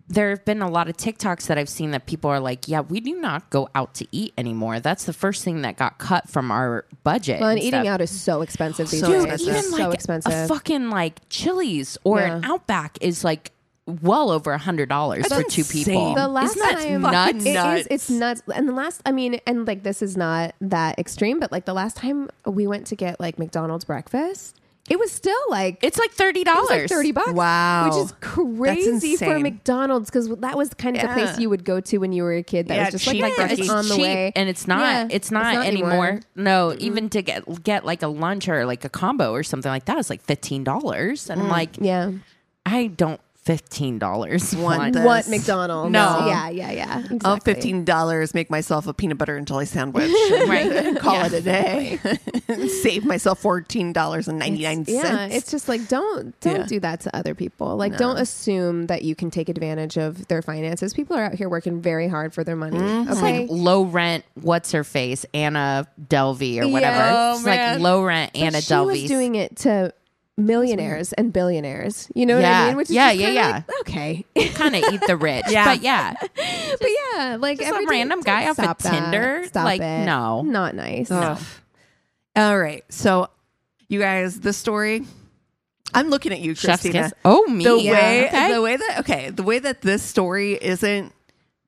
there 0.08 0.30
have 0.30 0.46
been 0.46 0.62
a 0.62 0.70
lot 0.70 0.88
of 0.88 0.96
TikToks 0.98 1.48
that 1.48 1.58
I've 1.58 1.70
seen 1.70 1.92
that 1.92 2.06
people 2.06 2.30
are 2.30 2.40
like, 2.40 2.68
"Yeah, 2.68 2.82
we 2.82 3.00
do 3.00 3.20
not 3.20 3.50
go 3.50 3.70
out 3.74 3.94
to 3.96 4.08
eat 4.12 4.34
anymore." 4.38 4.80
That's 4.80 5.06
the 5.06 5.14
first 5.14 5.44
thing 5.44 5.62
that 5.64 5.78
got 5.78 5.98
cut 5.98 6.30
from 6.30 6.52
our 6.52 6.86
budget. 7.04 7.40
Well, 7.42 7.50
and 7.50 7.58
and 7.60 7.68
eating 7.68 7.82
stuff. 7.82 7.94
out 7.94 8.02
is 8.02 8.12
so 8.12 8.42
expensive 8.42 8.90
these 8.92 9.00
So 9.00 9.08
days. 9.12 9.24
Expensive. 9.26 9.48
even 9.48 9.64
so 9.72 9.92
expensive. 9.92 10.32
a 10.34 10.48
fucking 10.48 10.90
like 10.90 11.22
Chili's 11.30 11.98
or 12.04 12.20
an 12.20 12.46
Outback 12.46 12.98
is 13.02 13.24
like 13.24 13.52
well 13.88 14.32
over 14.32 14.52
a 14.52 14.58
hundred 14.58 14.90
dollars 14.90 15.28
for 15.28 15.44
two 15.44 15.62
insane. 15.62 15.84
people. 15.86 16.16
the 16.16 16.28
last 16.28 16.56
Isn't 16.56 16.60
that 16.70 16.84
time 16.88 17.02
nuts? 17.02 17.30
It 17.46 17.48
is- 17.48 17.54
nuts? 17.56 17.88
it's 17.92 18.10
nuts. 18.10 18.42
And 18.54 18.68
the 18.70 18.74
last, 18.74 19.02
I 19.06 19.12
mean, 19.12 19.40
and 19.48 19.68
like 19.68 19.84
this 19.84 20.02
is 20.02 20.16
not 20.18 20.54
that 20.62 20.98
extreme, 21.00 21.40
but 21.40 21.52
like 21.52 21.66
the 21.66 21.74
last 21.74 21.96
time 21.98 22.30
we 22.46 22.68
went 22.68 22.88
to 22.88 22.96
get 22.96 23.20
like 23.20 23.38
McDonald's 23.40 23.86
breakfast, 23.86 24.60
it 24.88 25.00
was 25.00 25.12
still 25.12 25.38
like 25.50 25.80
It's 25.82 25.98
like 25.98 26.12
thirty 26.12 26.44
dollars, 26.44 26.70
like 26.70 26.90
thirty 26.90 27.12
bucks. 27.12 27.32
Wow. 27.32 27.86
which 27.86 28.06
is 28.06 28.14
crazy 28.22 29.16
for. 29.16 29.40
McDonald's 29.40 30.10
because 30.10 30.30
that 30.30 30.58
was 30.58 30.74
kind 30.76 30.96
of 30.96 31.02
the 31.02 31.08
place 31.10 31.40
you 31.40 31.50
would 31.50 31.66
go 31.66 31.80
to 31.80 31.98
when 31.98 32.14
you 32.14 32.24
were 32.24 32.34
a 32.34 32.44
kid. 32.44 32.68
That 32.68 32.76
Yeah, 32.76 32.86
was 32.86 32.92
just 32.94 33.06
cheap 33.06 33.22
like, 33.22 33.34
for 33.34 33.42
yeah, 33.42 33.48
it's 33.52 33.62
cheap. 33.62 33.72
on 33.72 33.88
the 33.88 33.96
cheap, 33.96 34.04
way, 34.04 34.32
and 34.36 34.48
it's 34.48 34.68
not. 34.68 34.80
Yeah, 34.80 35.08
it's, 35.10 35.32
not 35.32 35.66
anymore. 35.66 35.92
anymore. 35.92 36.20
No, 36.36 36.76
even 36.78 37.10
to 37.10 37.22
get 37.22 37.64
get 37.64 37.86
like 37.86 38.04
a 38.04 38.08
lunch 38.08 38.48
or 38.48 38.66
like 38.66 38.86
a 38.86 38.90
combo 38.90 39.32
or 39.34 39.44
something 39.44 39.70
like 39.70 39.86
that 39.86 39.98
is 39.98 40.10
like 40.10 40.22
fifteen 40.22 40.64
dollars, 40.64 41.30
and 41.30 41.42
I'm 41.42 41.48
mm. 41.48 41.52
like, 41.52 41.78
Yeah, 41.80 42.12
I 42.66 42.88
don't 42.88 43.20
fifteen 43.46 44.00
dollars 44.00 44.56
Want 44.56 44.94
the- 44.94 45.02
what 45.04 45.28
McDonald's? 45.28 45.92
No. 45.92 46.26
yeah, 46.28 46.50
yeah, 46.50 46.72
yeah. 46.72 46.98
Exactly. 47.00 47.20
I'll 47.26 47.40
fifteen 47.40 47.86
dollars 47.86 48.34
make 48.34 48.50
myself 48.50 48.88
a 48.88 48.94
peanut 48.94 49.18
butter 49.20 49.38
and 49.38 49.46
jelly 49.48 49.66
sandwich. 49.66 50.12
Right. 50.48 50.98
Call 51.00 51.14
Yeah. 51.16 51.26
it 51.28 51.34
a 51.34 51.42
day. 51.42 52.00
Save 52.82 53.06
myself 53.06 53.40
fourteen 53.40 53.94
dollars 53.94 54.28
and 54.28 54.40
ninety 54.40 54.64
nine 54.64 54.86
Yeah, 54.88 55.28
it's 55.28 55.52
just 55.52 55.68
like 55.70 55.88
don't 55.88 56.38
don't 56.42 56.62
Yeah. 56.62 56.66
do 56.66 56.80
that 56.82 57.02
to 57.02 57.16
other 57.16 57.36
people. 57.36 57.76
Like 57.78 57.98
don't 57.98 58.18
assume 58.18 58.88
that 58.88 59.04
you 59.04 59.16
can 59.16 59.30
take 59.32 59.48
advantage 59.50 59.98
of 59.98 60.28
their 60.28 60.42
finances. 60.42 60.94
People 60.94 61.16
are 61.16 61.24
out 61.26 61.34
here 61.36 61.48
working 61.50 61.82
very 61.82 62.08
hard 62.08 62.34
for 62.34 62.44
their 62.44 62.56
money. 62.56 62.78
Mm-hmm. 62.80 63.10
It's 63.12 63.20
Okay. 63.22 63.40
like 63.42 63.48
low 63.52 63.84
rent. 63.84 64.26
What's 64.36 64.72
her 64.72 64.84
face? 64.84 65.26
Anna 65.34 65.88
Delvey 66.02 66.60
or 66.60 66.66
Yeah. 66.66 66.72
whatever. 66.72 67.04
Oh, 67.12 67.36
it's 67.36 67.44
man. 67.46 67.74
like 67.76 67.82
low 67.84 68.04
rent 68.04 68.32
But 68.34 68.42
Anna 68.42 68.62
she 68.62 68.74
Delvey. 68.74 68.86
was 68.88 69.04
doing 69.04 69.36
it 69.36 69.56
to 69.58 69.94
millionaires 70.38 71.14
and 71.14 71.32
billionaires. 71.32 72.10
You 72.14 72.26
know 72.26 72.36
what 72.36 72.46
I 72.46 72.68
mean? 72.68 72.78
Which 72.78 72.90
is 72.90 72.96
Yeah, 72.96 73.12
yeah, 73.12 73.30
yeah. 73.30 73.52
like, 73.68 73.80
okay. 73.82 74.26
kind 74.54 74.76
of 74.76 74.84
eat 74.94 75.02
the 75.08 75.16
rich. 75.18 75.46
Yeah. 75.50 75.66
But 75.66 75.82
yeah, 75.82 76.14
but 76.80 76.90
yeah, 77.14 77.38
like 77.40 77.60
just 77.60 77.72
a 77.72 77.74
every 77.74 77.86
day- 77.86 77.92
random 77.92 78.22
guy 78.22 78.44
off 78.50 78.60
of 78.60 78.64
stop 78.66 78.78
that. 78.80 78.92
Tinder? 79.12 79.44
Stop 79.48 79.66
Like, 79.66 79.82
it. 79.82 80.06
no. 80.06 80.42
not 80.42 80.76
nice. 80.76 81.10
Ugh. 81.12 81.40
All 82.36 82.58
right. 82.60 82.84
So, 82.90 83.30
you 83.88 84.00
guys, 84.00 84.40
this 84.42 84.58
story. 84.58 85.06
I'm 85.94 86.10
looking 86.10 86.34
at 86.34 86.42
you, 86.42 86.56
Christina. 86.56 87.04
kiss. 87.04 87.14
Oh, 87.24 87.46
me. 87.48 87.64
The 87.64 87.78
Yeah. 87.78 87.92
way, 87.94 88.28
Okay. 88.28 88.54
the 88.54 88.62
way 88.62 88.76
that 88.76 89.00
okay, 89.00 89.30
the 89.30 89.44
way 89.44 89.60
that 89.60 89.82
this 89.82 90.04
story 90.04 90.54
isn't 90.62 91.14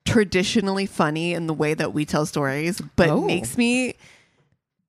traditionally 0.04 0.86
funny 0.86 1.34
in 1.34 1.48
the 1.48 1.54
way 1.54 1.74
that 1.74 1.94
we 1.94 2.04
tell 2.06 2.26
stories, 2.26 2.82
but 2.98 3.10
Oh. 3.10 3.22
makes 3.22 3.58
me 3.58 3.94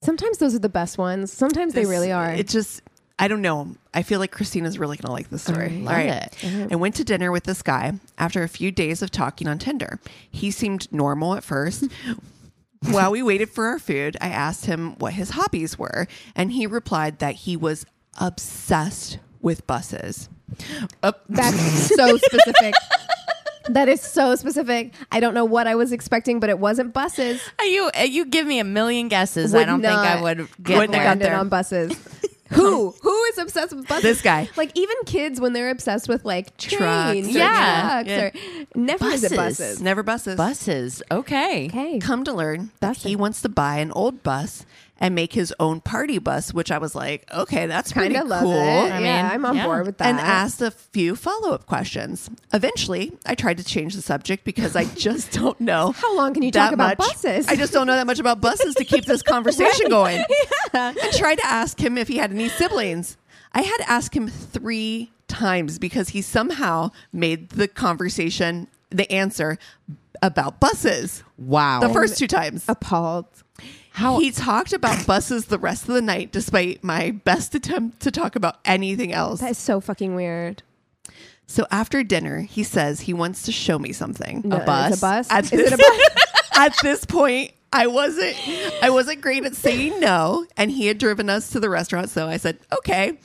Sometimes 0.01 0.39
those 0.39 0.55
are 0.55 0.61
the 0.61 0.69
best 0.69 0.97
ones. 0.97 1.33
Sometimes 1.33 1.75
they 1.75 1.85
really 1.85 2.13
are. 2.13 2.31
It 2.33 2.47
just, 2.47 2.83
I 3.19 3.27
don't 3.29 3.43
know. 3.43 3.75
I 3.93 4.03
feel 4.03 4.21
like 4.21 4.31
Christina's 4.31 4.79
really 4.79 4.97
gonna 4.97 5.13
like 5.13 5.29
this 5.31 5.43
story. 5.43 5.71
love 5.81 5.99
it. 5.99 6.37
I 6.71 6.77
went 6.77 6.95
to 6.97 7.05
dinner 7.05 7.33
with 7.33 7.45
this 7.45 7.63
guy 7.63 7.95
after 8.17 8.43
a 8.45 8.49
few 8.49 8.71
days 8.71 9.03
of 9.03 9.11
talking 9.11 9.49
on 9.49 9.59
Tinder. 9.59 9.99
He 10.31 10.51
seemed 10.51 10.91
normal 10.93 11.35
at 11.35 11.43
first. 11.45 11.85
While 12.93 13.11
we 13.11 13.25
waited 13.25 13.51
for 13.51 13.67
our 13.67 13.81
food, 13.81 14.17
I 14.21 14.29
asked 14.29 14.67
him 14.67 14.95
what 14.99 15.15
his 15.15 15.31
hobbies 15.31 15.77
were, 15.77 16.07
and 16.37 16.53
he 16.53 16.65
replied 16.65 17.19
that 17.19 17.35
he 17.35 17.57
was 17.57 17.85
obsessed 18.21 19.19
with 19.41 19.67
buses. 19.67 20.29
Up- 21.03 21.25
That's 21.29 21.57
so 21.95 22.17
specific. 22.19 22.75
that 23.69 23.89
is 23.89 24.01
so 24.01 24.37
specific. 24.37 24.95
I 25.11 25.19
don't 25.19 25.35
know 25.35 25.45
what 25.45 25.67
I 25.67 25.75
was 25.75 25.91
expecting, 25.91 26.39
but 26.39 26.51
it 26.51 26.61
wasn't 26.61 26.93
buses. 26.95 27.43
You 27.61 27.91
uh, 27.99 28.03
you 28.03 28.27
give 28.27 28.47
me 28.47 28.61
a 28.61 28.65
million 28.65 29.09
guesses. 29.09 29.55
I 29.55 29.59
Would 29.59 29.67
don't 29.67 29.83
think 29.83 29.93
I 29.95 30.15
not- 30.15 30.23
would 30.23 30.49
get 30.63 30.79
Wouldn't 30.79 30.95
have 30.95 30.95
there. 30.95 31.01
got 31.01 31.05
landed 31.09 31.25
there. 31.27 31.37
on 31.37 31.49
buses. 31.49 31.93
Who? 32.51 32.93
Who 33.39 33.43
is 33.47 33.51
obsessed 33.55 33.75
with 33.77 33.87
buses? 33.89 34.03
This 34.03 34.23
guy. 34.23 34.49
Like 34.57 34.73
even 34.75 34.97
kids 35.07 35.41
when 35.41 35.53
they're 35.53 35.71
obsessed 35.71 36.09
with 36.09 36.25
like 36.25 36.57
trains, 36.57 37.27
or- 37.29 37.31
or 37.31 37.33
Yeah. 37.33 38.03
trucks, 38.03 38.09
Yeah. 38.09 38.21
or 38.25 38.33
never 38.75 39.07
is 39.07 39.25
it 39.25 39.31
Buses. 39.31 39.59
buses. 39.59 39.81
Never 39.83 40.03
buses. 40.03 40.37
Buses. 40.37 41.03
Okay. 41.11 41.67
Okay. 41.69 41.99
Come 41.99 42.25
to 42.25 42.33
learn 42.33 42.71
that 42.81 42.99
he 42.99 43.15
wants 43.17 43.41
to 43.43 43.49
buy 43.49 43.77
an 43.79 43.93
old 43.93 44.23
bus 44.23 44.65
and 45.01 45.15
make 45.15 45.33
his 45.33 45.55
own 45.61 45.81
party 45.81 46.19
bus, 46.19 46.53
which 46.53 46.73
I 46.73 46.79
was 46.79 46.97
like, 46.97 47.25
okay, 47.33 47.67
that's 47.67 47.93
Kind 47.93 48.07
pretty 48.07 48.21
of 48.21 48.27
love 48.27 48.43
cool. 48.43 48.53
it. 48.53 48.91
I 48.93 48.99
yeah, 48.99 49.23
mean, 49.23 49.33
I'm 49.33 49.45
on 49.47 49.55
yeah. 49.57 49.65
board 49.65 49.87
with 49.87 49.99
that. 49.99 50.09
and 50.09 50.19
asked 50.19 50.61
a 50.61 50.73
few 50.73 51.15
follow 51.15 51.53
up 51.53 51.67
questions. 51.67 52.29
Eventually, 52.53 53.13
I 53.25 53.37
tried 53.37 53.59
to 53.59 53.65
change 53.65 53.95
the 53.95 54.03
subject 54.03 54.43
because 54.43 54.75
I 54.75 54.85
just 54.97 55.31
don't 55.31 55.61
know 55.61 55.93
How 55.93 56.17
long 56.17 56.35
can 56.35 56.43
you 56.43 56.51
talk 56.51 56.73
about 56.73 56.99
much. 56.99 57.11
buses? 57.13 57.47
I 57.47 57.55
just 57.55 57.73
don't 57.73 57.87
know 57.87 57.95
that 57.95 58.09
much 58.09 58.19
about 58.19 58.41
buses 58.41 58.75
to 58.75 58.85
keep 58.85 59.05
this 59.05 59.23
conversation 59.35 59.89
going. 59.89 60.25
And 60.75 60.97
tried 61.15 61.37
to 61.39 61.47
ask 61.47 61.81
him 61.81 61.97
if 61.97 62.09
he 62.09 62.19
had 62.19 62.31
any 62.33 62.49
siblings. 62.49 63.17
I 63.53 63.63
had 63.63 63.77
to 63.79 63.91
ask 63.91 64.15
him 64.15 64.29
three 64.29 65.11
times 65.27 65.79
because 65.79 66.11
he 66.11 66.23
somehow 66.23 66.91
made 67.13 67.51
the 67.51 67.69
conversation, 67.69 68.69
the 68.91 69.11
answer 69.13 69.59
about 70.23 70.61
buses. 70.61 71.23
Wow. 71.37 71.81
The 71.81 71.89
first 71.91 72.19
two 72.19 72.27
times. 72.27 72.65
appalled. 72.69 73.27
How 73.93 74.21
He 74.21 74.31
talked 74.31 74.73
about 74.73 75.07
buses 75.07 75.47
the 75.47 75.59
rest 75.59 75.89
of 75.89 75.95
the 75.95 76.03
night, 76.03 76.31
despite 76.31 76.85
my 76.85 77.11
best 77.11 77.55
attempt 77.55 78.01
to 78.03 78.13
talk 78.13 78.37
about 78.37 78.59
anything 78.65 79.13
else. 79.13 79.41
That 79.41 79.51
is 79.51 79.59
so 79.59 79.81
fucking 79.81 80.15
weird. 80.15 80.63
So 81.49 81.67
after 81.71 82.05
dinner, 82.05 82.43
he 82.43 82.63
says 82.63 83.01
he 83.01 83.13
wants 83.13 83.43
to 83.45 83.53
show 83.53 83.79
me 83.79 83.93
something. 83.93 84.43
No, 84.45 84.59
bus? 84.61 84.99
A 84.99 85.01
bus. 85.01 85.31
At 85.31 85.45
is 85.45 85.51
this, 85.51 85.73
it 85.73 85.75
a 85.75 85.77
bus? 85.79 86.49
at 86.57 86.77
this 86.83 87.05
point, 87.07 87.53
I 87.73 87.87
wasn't 87.87 88.37
I 88.83 88.91
wasn't 88.91 89.21
great 89.21 89.45
at 89.45 89.57
saying 89.57 89.99
no, 89.99 90.47
and 90.57 90.71
he 90.71 90.87
had 90.87 90.99
driven 90.99 91.29
us 91.29 91.51
to 91.51 91.61
the 91.61 91.69
restaurant, 91.69 92.11
so 92.11 92.29
I 92.29 92.37
said, 92.37 92.59
"Okay." 92.73 93.19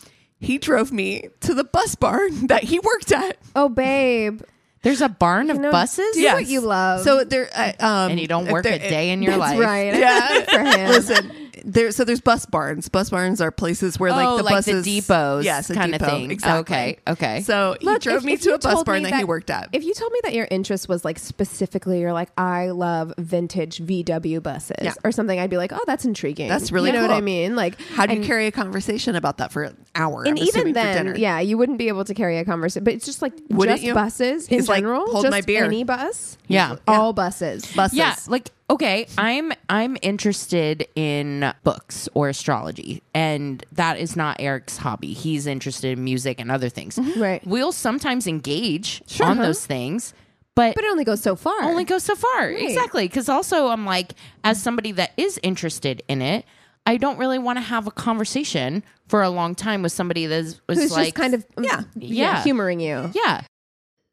He 0.43 0.57
drove 0.57 0.91
me 0.91 1.29
to 1.41 1.53
the 1.53 1.63
bus 1.63 1.95
barn 1.95 2.47
that 2.47 2.63
he 2.63 2.79
worked 2.79 3.11
at. 3.11 3.37
Oh, 3.55 3.69
babe. 3.69 4.41
There's 4.81 4.99
a 5.01 5.07
barn 5.07 5.49
of 5.49 5.57
know, 5.59 5.71
buses? 5.71 6.13
do 6.13 6.25
what 6.25 6.45
you 6.45 6.59
love. 6.59 7.01
So 7.05 7.23
there, 7.23 7.49
uh, 7.55 7.71
um, 7.79 8.11
And 8.11 8.19
you 8.19 8.27
don't 8.27 8.47
if 8.47 8.51
work 8.51 8.63
there- 8.63 8.73
a 8.73 8.79
day 8.79 9.11
in 9.11 9.21
your 9.21 9.37
That's 9.37 9.53
life. 9.53 9.59
right. 9.59 9.95
Yeah. 9.95 10.41
For 10.43 10.59
him. 10.77 10.89
Listen, 10.89 11.31
there. 11.63 11.91
So 11.91 12.03
there's 12.03 12.21
bus 12.21 12.45
barns. 12.45 12.89
Bus 12.89 13.09
barns 13.09 13.41
are 13.41 13.51
places 13.51 13.99
where 13.99 14.11
like 14.11 14.27
oh, 14.27 14.37
the 14.37 14.43
like 14.43 14.53
buses, 14.55 14.85
the 14.85 15.01
depots 15.01 15.45
yes, 15.45 15.71
kind 15.71 15.95
of 15.95 16.01
thing. 16.01 16.31
Exactly. 16.31 16.75
Okay, 16.75 16.99
okay. 17.07 17.41
So 17.41 17.75
he 17.79 17.85
Look, 17.85 18.01
drove 18.01 18.17
if- 18.17 18.23
me 18.23 18.33
if 18.33 18.41
to 18.41 18.53
a 18.55 18.59
bus 18.59 18.83
barn 18.83 19.03
me 19.03 19.09
that, 19.09 19.17
he 19.17 19.23
worked 19.23 19.49
at. 19.49 19.69
If 19.71 19.83
you 19.83 19.93
told 19.93 20.11
me 20.11 20.19
that 20.23 20.33
your 20.33 20.47
interest 20.51 20.87
was 20.89 21.03
like 21.05 21.19
specifically, 21.19 21.99
you're 22.01 22.13
like, 22.13 22.29
I 22.37 22.69
love 22.69 23.13
vintage 23.17 23.79
VW 23.79 24.41
buses 24.43 24.75
Yeah. 24.81 24.93
or 25.03 25.11
something, 25.11 25.39
I'd 25.39 25.49
be 25.49 25.57
like, 25.57 25.71
oh, 25.73 25.83
that's 25.85 26.05
intriguing. 26.05 26.49
That's 26.49 26.71
really 26.71 26.89
you 26.89 26.95
know 26.97 27.03
what. 27.03 27.11
I 27.11 27.21
mean? 27.21 27.55
Like, 27.55 27.79
How 27.93 28.05
do 28.05 28.15
you 28.15 28.23
carry 28.23 28.47
a 28.47 28.51
conversation 28.51 29.15
about 29.15 29.37
that 29.37 29.51
for 29.51 29.63
an 29.63 29.77
hour? 29.95 30.23
And 30.25 30.37
I'm 30.39 30.45
even 30.45 30.73
then, 30.73 31.15
yeah, 31.17 31.39
you 31.39 31.57
wouldn't 31.57 31.77
be 31.77 31.87
able 31.87 32.05
to 32.05 32.13
carry 32.13 32.37
a 32.37 32.45
conversation. 32.45 32.83
But 32.83 32.93
it's 32.95 33.05
just 33.05 33.21
like 33.21 33.33
Wouldn't 33.49 33.77
just 33.77 33.83
you? 33.87 33.93
buses 33.93 34.47
in 34.47 34.55
He's 34.59 34.67
like, 34.69 34.77
general. 34.77 35.05
"Hold 35.09 35.23
just 35.25 35.31
my 35.31 35.41
beer." 35.41 35.63
Any 35.65 35.83
bus. 35.83 36.37
Yeah. 36.47 36.75
All 36.87 37.13
buses. 37.13 37.65
buses. 37.75 37.97
Yeah, 37.97 38.15
like 38.27 38.49
okay, 38.69 39.07
I'm 39.17 39.51
I'm 39.69 39.97
interested 40.01 40.87
in 40.95 41.53
books 41.63 42.09
or 42.13 42.29
astrology, 42.29 43.03
and 43.13 43.63
that 43.73 43.99
is 43.99 44.15
not 44.15 44.37
Eric's 44.39 44.77
hobby. 44.77 45.13
He's 45.13 45.47
interested 45.47 45.97
in 45.97 46.03
music 46.03 46.39
and 46.39 46.51
other 46.51 46.69
things. 46.69 46.97
Mm-hmm. 46.97 47.21
Right. 47.21 47.47
We'll 47.47 47.71
sometimes 47.71 48.27
engage 48.27 49.01
Sure. 49.09 49.25
on 49.27 49.33
uh-huh. 49.33 49.47
those 49.47 49.65
things, 49.65 50.13
but, 50.55 50.75
But 50.75 50.83
it 50.83 50.91
only 50.91 51.03
goes 51.03 51.21
so 51.21 51.35
far. 51.35 51.63
only 51.63 51.83
go 51.83 51.97
so 51.97 52.15
far. 52.15 52.49
Exactly, 52.49 53.07
because 53.07 53.29
also 53.29 53.67
I'm 53.67 53.85
like, 53.85 54.13
as 54.43 54.61
somebody 54.61 54.91
that 54.93 55.11
is 55.17 55.39
interested 55.43 56.03
in 56.07 56.21
it. 56.21 56.45
I 56.85 56.97
don't 56.97 57.17
really 57.17 57.39
want 57.39 57.55
to 57.55 57.61
have 57.61 57.87
a 57.87 57.91
conversation 57.91 58.83
for 59.07 59.21
a 59.23 59.29
long 59.29 59.55
time 59.55 59.83
with 59.83 59.93
somebody 59.93 60.25
that 60.25 60.59
was 60.67 60.77
Who's 60.77 60.91
like 60.91 61.05
just 61.05 61.15
kind 61.15 61.33
of 61.33 61.45
Yeah. 61.57 61.83
Yeah. 61.95 62.43
humoring 62.43 62.81
you. 62.81 63.09
yeah 63.13 63.43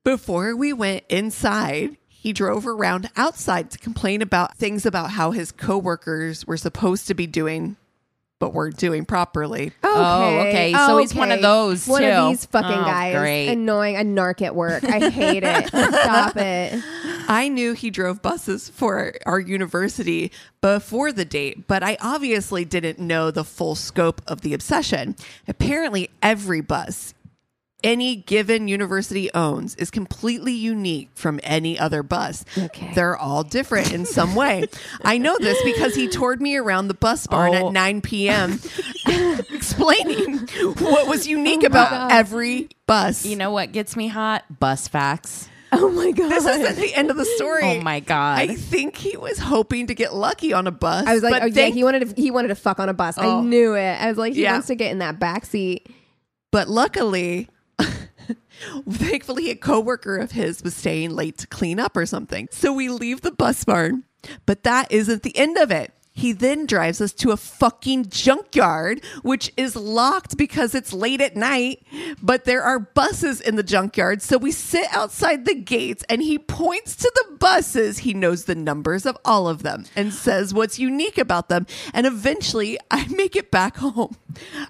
Before 0.04 0.54
we 0.54 0.72
went 0.72 1.02
inside, 1.08 1.96
he 2.20 2.34
drove 2.34 2.66
around 2.66 3.08
outside 3.16 3.70
to 3.70 3.78
complain 3.78 4.20
about 4.20 4.54
things 4.58 4.84
about 4.84 5.12
how 5.12 5.30
his 5.30 5.50
coworkers 5.50 6.46
were 6.46 6.58
supposed 6.58 7.06
to 7.06 7.14
be 7.14 7.26
doing, 7.26 7.76
but 8.38 8.52
weren't 8.52 8.76
doing 8.76 9.06
properly. 9.06 9.72
Oh, 9.82 9.94
oh 9.96 10.38
okay. 10.40 10.74
Oh, 10.76 10.86
so 10.86 10.98
he's 10.98 11.14
one 11.14 11.32
of 11.32 11.40
those, 11.40 11.86
One 11.86 12.02
too. 12.02 12.08
of 12.08 12.28
these 12.28 12.44
fucking 12.44 12.70
Oh, 12.70 12.84
guys. 12.84 13.16
great. 13.16 13.48
Annoying. 13.48 13.96
A 13.96 14.00
narc 14.00 14.42
at 14.42 14.54
work. 14.54 14.84
I 14.84 15.08
hate 15.08 15.44
it. 15.46 15.68
Stop 15.68 16.36
it. 16.36 16.84
I 17.26 17.48
knew 17.48 17.72
he 17.72 17.88
drove 17.88 18.20
buses 18.20 18.68
for 18.68 19.14
our 19.24 19.40
university 19.40 20.30
before 20.60 21.12
the 21.12 21.24
date, 21.24 21.66
but 21.66 21.82
I 21.82 21.96
obviously 22.02 22.66
didn't 22.66 22.98
know 22.98 23.30
the 23.30 23.44
full 23.44 23.76
scope 23.76 24.20
of 24.26 24.42
the 24.42 24.52
obsession. 24.52 25.16
Apparently, 25.48 26.10
every 26.22 26.60
bus 26.60 27.14
any 27.82 28.16
given 28.16 28.68
university 28.68 29.32
owns 29.34 29.74
is 29.76 29.90
completely 29.90 30.52
unique 30.52 31.10
from 31.14 31.40
any 31.42 31.78
other 31.78 32.02
bus. 32.02 32.44
Okay. 32.56 32.92
They're 32.94 33.16
all 33.16 33.42
different 33.44 33.92
in 33.92 34.04
some 34.06 34.34
way. 34.34 34.64
I 35.02 35.18
know 35.18 35.36
this 35.38 35.60
because 35.64 35.94
he 35.94 36.08
toured 36.08 36.40
me 36.42 36.56
around 36.56 36.88
the 36.88 36.94
bus 36.94 37.26
barn 37.26 37.54
Oh. 37.54 37.68
at 37.68 37.72
9 37.72 38.00
p.m. 38.02 38.60
explaining 39.50 40.38
what 40.78 41.06
was 41.06 41.26
unique 41.26 41.60
oh, 41.62 41.66
about 41.66 41.90
God. 41.90 42.12
every 42.12 42.68
bus. 42.86 43.24
you 43.24 43.36
know 43.36 43.50
what 43.50 43.72
gets 43.72 43.96
me 43.96 44.08
hot 44.08 44.44
bus 44.58 44.88
facts 44.88 45.48
Oh 45.72 45.88
my 45.90 46.10
god. 46.10 46.30
this 46.30 46.44
isn't 46.46 46.76
the 46.76 46.94
end 46.94 47.10
of 47.12 47.16
the 47.16 47.24
story. 47.24 47.62
oh 47.62 47.80
my 47.80 48.00
god 48.00 48.40
I 48.40 48.54
think 48.56 48.96
he 48.96 49.16
was 49.16 49.38
hoping 49.38 49.86
to 49.86 49.94
get 49.94 50.12
lucky 50.14 50.52
on 50.52 50.66
a 50.66 50.72
bus. 50.72 51.06
I 51.06 51.14
was 51.14 51.22
like, 51.22 51.32
but 51.34 51.42
oh 51.42 51.46
yeah, 51.46 51.66
he 51.66 51.84
wanted 51.84 52.08
to 52.16 52.20
he 52.20 52.30
wanted 52.32 52.48
to 52.48 52.54
fuck 52.56 52.80
on 52.80 52.88
a 52.88 52.94
bus. 52.94 53.16
I 53.18 53.26
Oh. 53.26 53.40
knew 53.42 53.74
it. 53.74 53.94
I 54.00 54.08
was 54.08 54.18
like, 54.18 54.34
he 54.34 54.42
Yeah. 54.42 54.52
wants 54.52 54.66
to 54.68 54.74
get 54.74 54.90
in 54.90 54.98
that 54.98 55.18
back 55.20 55.46
seat. 55.46 55.88
but 56.50 56.68
luckily, 56.68 57.48
thankfully, 58.88 59.50
a 59.50 59.56
coworker 59.56 60.16
of 60.16 60.32
his 60.32 60.62
was 60.62 60.74
staying 60.74 61.10
late 61.10 61.38
to 61.38 61.46
clean 61.46 61.78
up 61.78 61.96
or 61.96 62.06
something. 62.06 62.48
So 62.50 62.72
we 62.72 62.88
leave 62.88 63.22
the 63.22 63.32
bus 63.32 63.64
barn, 63.64 64.04
but 64.46 64.64
that 64.64 64.90
isn't 64.90 65.22
the 65.22 65.36
end 65.36 65.56
of 65.56 65.70
it. 65.70 65.92
He 66.12 66.32
then 66.32 66.66
drives 66.66 67.00
us 67.00 67.12
to 67.14 67.30
a 67.30 67.36
fucking 67.36 68.10
junkyard, 68.10 69.02
which 69.22 69.52
is 69.56 69.74
locked 69.74 70.36
because 70.36 70.74
it's 70.74 70.92
late 70.92 71.20
at 71.20 71.36
night, 71.36 71.82
but 72.20 72.44
there 72.44 72.62
are 72.62 72.78
buses 72.78 73.40
in 73.40 73.56
the 73.56 73.62
junkyard. 73.62 74.20
So 74.20 74.36
we 74.36 74.50
sit 74.50 74.86
outside 74.92 75.46
the 75.46 75.54
gates 75.54 76.04
and 76.10 76.20
he 76.20 76.38
points 76.38 76.96
to 76.96 77.12
the 77.14 77.36
buses. 77.38 77.98
He 77.98 78.12
knows 78.12 78.44
the 78.44 78.54
numbers 78.54 79.06
of 79.06 79.16
all 79.24 79.48
of 79.48 79.62
them 79.62 79.86
and 79.96 80.12
says 80.12 80.52
what's 80.52 80.78
unique 80.78 81.16
about 81.16 81.48
them. 81.48 81.66
And 81.94 82.06
eventually 82.06 82.78
I 82.90 83.06
make 83.14 83.36
it 83.36 83.50
back 83.50 83.76
home. 83.78 84.16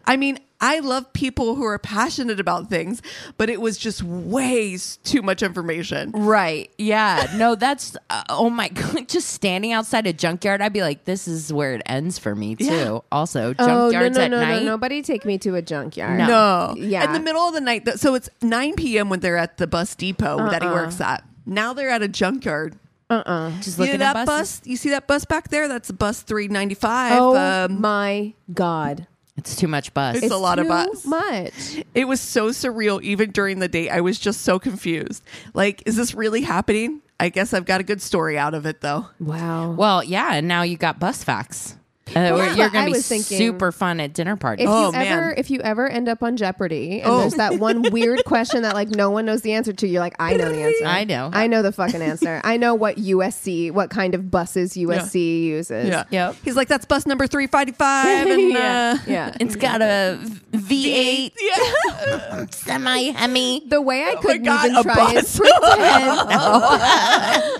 I 0.04 0.16
mean, 0.16 0.38
I 0.60 0.80
love 0.80 1.12
people 1.14 1.54
who 1.54 1.64
are 1.64 1.78
passionate 1.78 2.38
about 2.38 2.68
things, 2.68 3.00
but 3.38 3.48
it 3.48 3.60
was 3.60 3.78
just 3.78 4.02
way 4.02 4.76
too 5.04 5.22
much 5.22 5.42
information. 5.42 6.10
Right. 6.12 6.70
Yeah. 6.76 7.26
No, 7.36 7.54
that's, 7.54 7.96
uh, 8.10 8.22
oh 8.28 8.50
my 8.50 8.68
God. 8.74 9.08
Just 9.08 9.28
standing 9.30 9.72
outside 9.72 10.06
a 10.06 10.12
junkyard, 10.12 10.60
I'd 10.60 10.72
be 10.72 10.82
like, 10.82 11.04
this 11.06 11.26
is 11.26 11.52
where 11.52 11.72
it 11.74 11.82
ends 11.86 12.18
for 12.18 12.34
me, 12.34 12.56
too. 12.56 12.64
Yeah. 12.64 12.98
Also, 13.10 13.54
Oh 13.58 13.88
no 13.90 13.90
junkyards 13.98 14.14
no 14.16 14.20
at 14.22 14.30
no 14.30 14.40
night. 14.40 14.62
no! 14.62 14.70
Nobody 14.70 15.02
take 15.02 15.24
me 15.24 15.38
to 15.38 15.54
a 15.54 15.62
junkyard. 15.62 16.18
No. 16.18 16.26
No. 16.26 16.74
Yeah. 16.76 17.04
In 17.04 17.12
the 17.12 17.20
middle 17.20 17.42
of 17.42 17.54
the 17.54 17.60
night. 17.60 17.84
th- 17.86 17.96
So 17.96 18.14
it's 18.14 18.28
9 18.42 18.74
p.m. 18.74 19.08
when 19.08 19.20
they're 19.20 19.36
at 19.38 19.56
the 19.56 19.66
bus 19.66 19.94
depot 19.94 20.36
that 20.50 20.62
he 20.62 20.68
Uh-uh. 20.68 20.74
works 20.74 21.00
at. 21.00 21.24
Now 21.46 21.72
they're 21.72 21.88
at 21.90 22.02
a 22.02 22.08
junkyard. 22.08 22.76
Uh-uh. 23.08 23.50
Just 23.62 23.78
You 23.78 23.84
looking 23.84 24.00
know 24.00 24.06
at 24.06 24.12
that 24.14 24.26
buses. 24.26 24.60
bus? 24.60 24.66
You 24.68 24.76
see 24.76 24.90
that 24.90 25.06
bus 25.08 25.24
back 25.24 25.48
there? 25.48 25.66
That's 25.68 25.90
bus 25.90 26.22
395. 26.22 27.12
Oh 27.20 27.36
um, 27.36 27.80
my 27.80 28.34
god! 28.54 29.06
It's 29.40 29.56
too 29.56 29.68
much 29.68 29.94
bus. 29.94 30.16
It's 30.16 30.30
a 30.30 30.36
lot 30.36 30.58
of 30.58 30.68
bus. 30.68 31.06
Much. 31.06 31.82
it 31.94 32.06
was 32.06 32.20
so 32.20 32.50
surreal 32.50 33.02
even 33.02 33.30
during 33.30 33.58
the 33.58 33.68
date. 33.68 33.88
I 33.88 34.02
was 34.02 34.18
just 34.18 34.42
so 34.42 34.58
confused. 34.58 35.24
Like, 35.54 35.82
is 35.86 35.96
this 35.96 36.14
really 36.14 36.42
happening? 36.42 37.00
I 37.18 37.30
guess 37.30 37.54
I've 37.54 37.64
got 37.64 37.80
a 37.80 37.84
good 37.84 38.02
story 38.02 38.36
out 38.36 38.52
of 38.52 38.66
it 38.66 38.82
though. 38.82 39.06
Wow. 39.18 39.72
well, 39.72 40.04
yeah. 40.04 40.34
And 40.34 40.46
now 40.46 40.60
you 40.60 40.76
got 40.76 40.98
bus 41.00 41.24
facts. 41.24 41.76
Uh, 42.10 42.34
Well, 42.34 42.56
you're 42.56 42.68
going 42.70 42.84
to 42.86 42.86
be 42.86 42.92
was 42.98 43.08
thinking. 43.08 43.38
super 43.38 43.72
fun 43.72 44.00
at 44.00 44.12
dinner 44.12 44.36
parties. 44.36 44.64
If 44.64 44.70
Oh, 44.70 44.86
you 44.86 44.92
man. 44.92 45.06
ever 45.06 45.34
if 45.36 45.50
you 45.50 45.60
ever 45.60 45.88
end 45.88 46.08
up 46.08 46.22
on 46.22 46.36
Jeopardy 46.36 47.00
and 47.00 47.10
Oh. 47.10 47.18
there's 47.20 47.34
that 47.34 47.58
one 47.58 47.82
weird 47.92 48.24
question 48.24 48.62
that 48.62 48.74
like 48.74 48.88
no 48.88 49.10
one 49.10 49.26
knows 49.26 49.42
the 49.42 49.52
answer 49.52 49.72
to, 49.72 49.86
you're 49.86 50.00
like, 50.00 50.14
I 50.18 50.34
know 50.36 50.50
the 50.50 50.62
answer. 50.62 50.84
I 50.86 51.04
know. 51.04 51.30
I 51.32 51.46
know 51.46 51.62
the 51.62 51.72
fucking 51.72 52.02
answer. 52.02 52.40
I 52.44 52.56
know 52.56 52.74
what 52.74 52.96
USC, 52.96 53.70
what 53.70 53.90
kind 53.90 54.14
of 54.14 54.30
buses 54.30 54.74
USC 54.74 55.42
uses. 55.44 55.94
Yep. 56.10 56.36
He's 56.44 56.56
like, 56.56 56.68
that's 56.68 56.86
bus 56.86 57.06
number 57.06 57.26
355. 57.26 58.26
And, 58.30 58.52
yeah. 58.52 58.96
uh, 58.96 59.02
yeah. 59.06 59.34
It's 59.40 59.56
got 59.56 59.80
a 59.82 60.18
V8 60.52 61.32
yeah. 61.40 62.46
semi 62.50 63.02
Hemi. 63.10 63.62
The 63.68 63.80
way 63.80 64.02
I 64.04 64.14
my 64.14 64.20
couldn't 64.20 64.42
God, 64.44 64.68
even 64.70 64.82
try 64.82 65.04
and 65.06 65.14
bus. 65.14 65.38
pretend. 65.38 65.60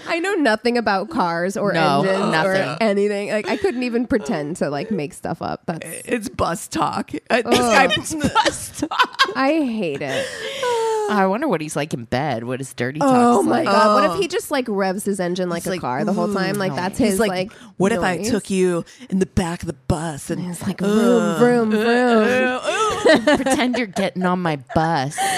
I 0.09 0.21
know 0.23 0.35
nothing 0.35 0.77
about 0.79 1.11
cars 1.11 1.57
or 1.57 1.73
No, 1.73 2.03
engines 2.03 2.45
or 2.47 2.77
anything. 2.81 3.31
Like 3.31 3.49
I 3.49 3.57
couldn't 3.57 3.83
even 3.83 4.07
pretend 4.07 4.40
to 4.55 4.71
like 4.71 4.91
make 4.91 5.13
stuff 5.13 5.43
up. 5.43 5.63
That's 5.67 5.87
It's 6.05 6.29
bus 6.29 6.69
talk. 6.69 7.13
Uh, 7.29 7.43
this 7.43 7.59
guy, 7.59 7.87
Bus 8.35 8.81
talk. 8.81 9.19
I 9.37 9.53
hate 9.65 10.03
it. 10.03 10.27
I 11.11 11.27
wonder 11.27 11.49
what 11.49 11.61
he's 11.61 11.75
like 11.75 11.93
in 11.93 12.05
bed. 12.05 12.45
What 12.45 12.61
his 12.61 12.73
dirty 12.73 13.01
talk. 13.01 13.11
Oh 13.11 13.43
my 13.43 13.63
like. 13.63 13.65
god! 13.67 13.95
What 13.95 14.11
Oh. 14.11 14.15
if 14.15 14.21
he 14.21 14.29
just 14.29 14.51
like 14.53 14.67
revs 14.69 15.05
his 15.05 15.19
engine 15.19 15.49
like 15.49 15.67
a 15.67 15.71
like, 15.71 15.81
car 15.81 16.05
the 16.05 16.13
whole 16.13 16.29
mm, 16.29 16.35
time? 16.35 16.55
Like 16.55 16.75
that's 16.75 16.99
his 16.99 17.13
he's 17.15 17.21
like. 17.21 17.31
like, 17.31 17.53
what 17.79 17.91
if 17.93 18.01
I 18.01 18.19
noise? 18.19 18.31
took 18.31 18.49
you 18.49 18.85
in 19.09 19.19
the 19.19 19.27
back 19.27 19.63
of 19.63 19.67
the 19.67 19.73
bus 19.89 20.31
and 20.31 20.49
It's 20.51 20.63
like 20.65 20.81
uh, 20.81 21.39
vroom 21.39 21.71
vroom 21.71 21.73
uh, 21.73 22.61
vroom. 22.63 23.29
Uh, 23.29 23.37
Pretend 23.37 23.77
you're 23.77 23.87
getting 23.89 24.25
on 24.25 24.41
my 24.41 24.57
bus. 24.75 25.19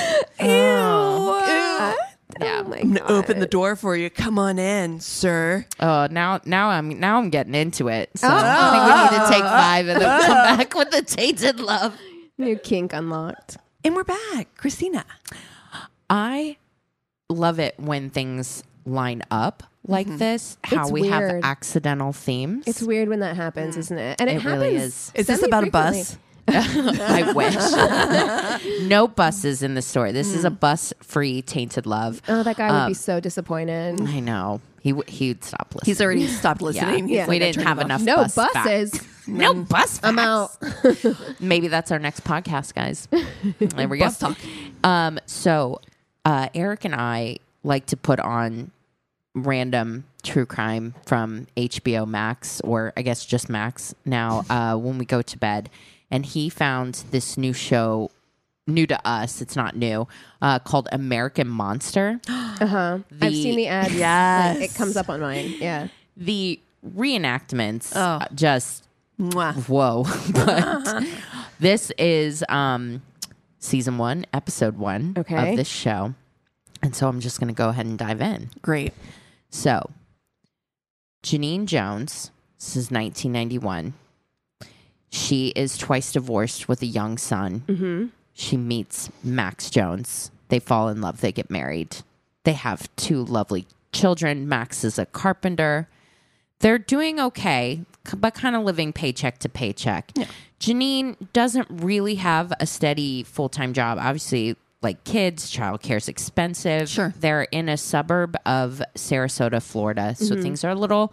Yeah. 0.40 1.94
Oh 2.40 2.44
yeah. 2.44 2.62
Oh 2.64 2.68
my 2.68 2.78
I'm 2.78 2.92
gonna 2.94 3.12
open 3.12 3.38
the 3.40 3.46
door 3.46 3.76
for 3.76 3.96
you. 3.96 4.10
Come 4.10 4.38
on 4.38 4.58
in, 4.58 5.00
sir. 5.00 5.66
Oh, 5.80 6.08
now 6.10 6.40
now 6.44 6.68
I'm 6.68 6.98
now 7.00 7.18
I'm 7.18 7.30
getting 7.30 7.54
into 7.54 7.88
it. 7.88 8.10
So 8.16 8.28
Oh. 8.28 8.32
I 8.34 8.70
think 8.70 8.84
we 9.12 9.16
need 9.18 9.24
to 9.24 9.30
take 9.32 9.42
five 9.42 9.88
and 9.88 10.00
then 10.00 10.20
come 10.26 10.56
back 10.58 10.74
with 10.74 10.90
the 10.90 11.02
tainted 11.02 11.60
love. 11.60 11.96
New 12.38 12.56
kink 12.56 12.92
unlocked. 12.92 13.58
And 13.84 13.94
we're 13.96 14.04
back, 14.04 14.54
Christina. 14.56 15.04
I 16.08 16.56
love 17.28 17.58
it 17.58 17.74
when 17.78 18.10
things 18.10 18.62
line 18.84 19.22
up 19.30 19.62
like 19.86 20.06
mm-hmm. 20.06 20.16
this. 20.18 20.56
How 20.64 20.82
It's 20.82 20.92
we 20.92 21.08
have 21.08 21.20
weird. 21.22 21.44
accidental 21.44 22.12
themes. 22.12 22.64
It's 22.66 22.82
weird 22.82 23.08
when 23.08 23.20
that 23.20 23.36
happens, 23.36 23.76
mm. 23.76 23.80
isn't 23.80 23.98
it? 23.98 24.20
And 24.20 24.30
it, 24.30 24.36
It 24.36 24.44
really 24.44 24.74
happens. 24.74 24.82
is. 24.94 25.12
Is 25.14 25.26
this 25.26 25.42
about 25.42 25.64
a 25.64 25.70
semi-frequently. 25.70 26.00
bus? 26.00 26.18
I 26.48 27.32
wish. 27.34 28.82
no 28.88 29.06
buses 29.08 29.62
in 29.62 29.74
the 29.74 29.82
store. 29.82 30.12
This 30.12 30.34
is 30.34 30.44
a 30.44 30.50
bus-free 30.50 31.42
tainted 31.42 31.86
love. 31.86 32.20
Oh, 32.28 32.42
that 32.42 32.56
guy 32.56 32.70
would 32.70 32.76
Um, 32.76 32.88
be 32.90 32.94
so 32.94 33.20
disappointed. 33.20 34.00
I 34.00 34.20
know. 34.20 34.60
He 34.80 34.90
w- 34.90 35.04
he'd 35.08 35.44
stop 35.44 35.74
listening. 35.74 35.86
He's 35.86 36.00
already 36.00 36.26
stopped 36.26 36.60
listening. 36.62 37.08
Yeah. 37.08 37.20
He's 37.20 37.28
we 37.28 37.34
like, 37.38 37.42
I 37.42 37.46
didn't 37.46 37.54
turned 37.54 37.68
have 37.68 37.78
it 37.78 37.80
off. 37.82 37.84
enough 37.86 38.02
No 38.02 38.16
bus 38.16 38.34
buses. 38.34 38.90
facts. 38.92 39.28
No 39.28 39.54
bus. 39.54 40.00
I'm 40.02 40.18
out. 40.18 40.50
Maybe 41.40 41.68
that's 41.68 41.92
our 41.92 42.00
next 42.00 42.24
podcast, 42.24 42.74
guys. 42.74 43.06
There 43.60 43.86
we 43.88 43.98
go. 43.98 44.06
Bus 44.06 44.18
talk. 44.18 44.36
Um, 44.82 45.20
so 45.26 45.80
uh, 46.24 46.48
Eric 46.54 46.84
and 46.84 46.94
I 46.96 47.36
like 47.62 47.86
to 47.86 47.96
put 47.96 48.18
on 48.18 48.72
random 49.34 50.04
true 50.24 50.44
crime 50.46 50.94
from 51.06 51.46
HBO 51.56 52.06
Max, 52.06 52.60
or 52.62 52.92
I 52.96 53.02
guess 53.02 53.24
just 53.24 53.48
Max 53.48 53.94
now, 54.04 54.44
uh, 54.50 54.76
when 54.76 54.98
we 54.98 55.04
go 55.04 55.22
to 55.22 55.38
bed. 55.38 55.70
And 56.12 56.24
he 56.26 56.48
found 56.50 57.02
this 57.10 57.36
new 57.38 57.52
show, 57.54 58.10
new 58.66 58.86
to 58.86 59.08
us, 59.08 59.40
it's 59.40 59.56
not 59.56 59.74
new, 59.76 60.06
uh, 60.42 60.58
called 60.60 60.88
American 60.92 61.48
Monster. 61.48 62.20
Uh 62.60 62.66
huh. 62.66 62.98
I've 63.20 63.32
seen 63.32 63.56
the 63.56 63.66
ad. 63.66 63.90
Yes. 63.90 64.60
Like, 64.60 64.70
it 64.70 64.74
comes 64.76 64.96
up 64.96 65.08
on 65.08 65.18
mine. 65.20 65.54
Yeah. 65.58 65.88
the 66.16 66.60
reenactments, 66.86 67.92
Oh. 67.96 68.00
uh, 68.00 68.26
just 68.34 68.84
Mwah. 69.18 69.54
whoa. 69.68 70.04
but 70.32 71.04
this 71.58 71.90
is 71.98 72.44
um, 72.48 73.02
season 73.58 73.98
one, 73.98 74.26
episode 74.32 74.76
one 74.76 75.14
Okay. 75.18 75.50
of 75.52 75.56
this 75.56 75.66
show. 75.66 76.14
And 76.84 76.94
so 76.94 77.08
I'm 77.08 77.18
just 77.20 77.40
going 77.40 77.48
to 77.52 77.56
go 77.56 77.70
ahead 77.70 77.86
and 77.86 77.98
dive 77.98 78.20
in. 78.20 78.50
Great. 78.60 78.92
So, 79.50 79.90
Janeene 81.24 81.66
Jones, 81.66 82.30
this 82.58 82.76
is 82.76 82.90
1991. 82.92 83.94
She 85.12 85.48
is 85.48 85.76
twice 85.76 86.10
divorced 86.10 86.68
with 86.68 86.80
a 86.80 86.86
young 86.86 87.18
son. 87.18 87.64
Mm-hmm. 87.66 88.06
She 88.32 88.56
meets 88.56 89.10
Max 89.22 89.68
Jones. 89.68 90.30
They 90.48 90.58
fall 90.58 90.88
in 90.88 91.02
love. 91.02 91.20
They 91.20 91.32
get 91.32 91.50
married. 91.50 91.98
They 92.44 92.54
have 92.54 92.88
two 92.96 93.22
lovely 93.22 93.66
children. 93.92 94.48
Max 94.48 94.84
is 94.84 94.98
a 94.98 95.04
carpenter. 95.04 95.86
They're 96.60 96.78
doing 96.78 97.20
okay, 97.20 97.84
but 98.16 98.32
kind 98.32 98.56
of 98.56 98.62
living 98.62 98.94
paycheck 98.94 99.38
to 99.40 99.50
paycheck. 99.50 100.12
Janeene 100.58 101.16
doesn't 101.34 101.68
really 101.70 102.14
have 102.14 102.52
a 102.58 102.66
steady 102.66 103.22
full 103.22 103.50
time 103.50 103.74
job. 103.74 103.98
Obviously, 104.00 104.56
like 104.80 105.04
kids, 105.04 105.54
childcare 105.54 105.98
is 105.98 106.08
expensive. 106.08 106.88
Sure. 106.88 107.12
They're 107.18 107.42
in 107.42 107.68
a 107.68 107.76
suburb 107.76 108.36
of 108.46 108.82
Sarasota, 108.94 109.62
Florida. 109.62 110.14
So 110.14 110.40
things 110.40 110.64
are 110.64 110.70
a 110.70 110.74
little 110.74 111.12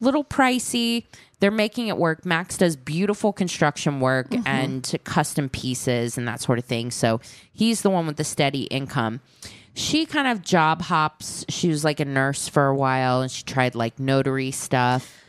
little 0.00 0.24
pricey. 0.24 1.04
They're 1.40 1.50
making 1.50 1.88
it 1.88 1.98
work. 1.98 2.24
Max 2.24 2.56
does 2.56 2.76
beautiful 2.76 3.32
construction 3.32 4.00
work 4.00 4.30
mm-hmm. 4.30 4.46
and 4.46 5.00
custom 5.04 5.48
pieces 5.48 6.16
and 6.16 6.26
that 6.26 6.40
sort 6.40 6.58
of 6.58 6.64
thing. 6.64 6.90
So 6.90 7.20
he's 7.52 7.82
the 7.82 7.90
one 7.90 8.06
with 8.06 8.16
the 8.16 8.24
steady 8.24 8.64
income. 8.64 9.20
She 9.74 10.06
kind 10.06 10.26
of 10.26 10.40
job 10.40 10.80
hops. 10.80 11.44
She 11.50 11.68
was 11.68 11.84
like 11.84 12.00
a 12.00 12.06
nurse 12.06 12.48
for 12.48 12.66
a 12.68 12.74
while 12.74 13.20
and 13.20 13.30
she 13.30 13.42
tried 13.42 13.74
like 13.74 13.98
notary 14.00 14.50
stuff. 14.50 15.22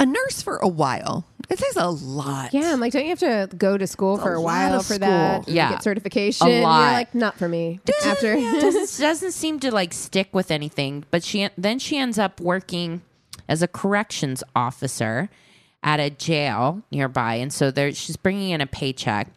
A 0.00 0.06
nurse 0.06 0.42
for 0.42 0.56
a 0.56 0.66
while. 0.66 1.24
It 1.48 1.58
takes 1.58 1.76
a 1.76 1.88
lot. 1.88 2.52
Yeah, 2.52 2.72
I'm 2.72 2.80
like, 2.80 2.92
don't 2.92 3.04
you 3.04 3.10
have 3.10 3.20
to 3.20 3.48
go 3.56 3.78
to 3.78 3.86
school 3.86 4.16
for 4.18 4.34
a 4.34 4.38
a, 4.38 4.42
while 4.42 4.78
for 4.78 4.94
school. 4.94 4.98
that? 5.08 5.48
Yeah. 5.48 5.70
get 5.70 5.82
certification. 5.82 6.46
A 6.46 6.50
You're 6.50 6.62
lot. 6.62 6.92
like, 6.92 7.14
not 7.14 7.38
for 7.38 7.48
me. 7.48 7.80
After 8.04 8.34
doesn't, 8.34 8.98
doesn't 9.00 9.32
seem 9.32 9.60
to 9.60 9.72
like 9.72 9.92
stick 9.92 10.30
with 10.32 10.50
anything. 10.50 11.04
But 11.10 11.22
she 11.22 11.48
then 11.56 11.78
she 11.78 11.98
ends 11.98 12.18
up 12.18 12.40
working 12.40 13.02
as 13.48 13.62
a 13.62 13.68
corrections 13.68 14.42
officer 14.54 15.28
at 15.82 16.00
a 16.00 16.10
jail 16.10 16.82
nearby, 16.90 17.34
and 17.34 17.52
so 17.52 17.70
there 17.70 17.92
she's 17.92 18.16
bringing 18.16 18.50
in 18.50 18.60
a 18.60 18.66
paycheck. 18.66 19.28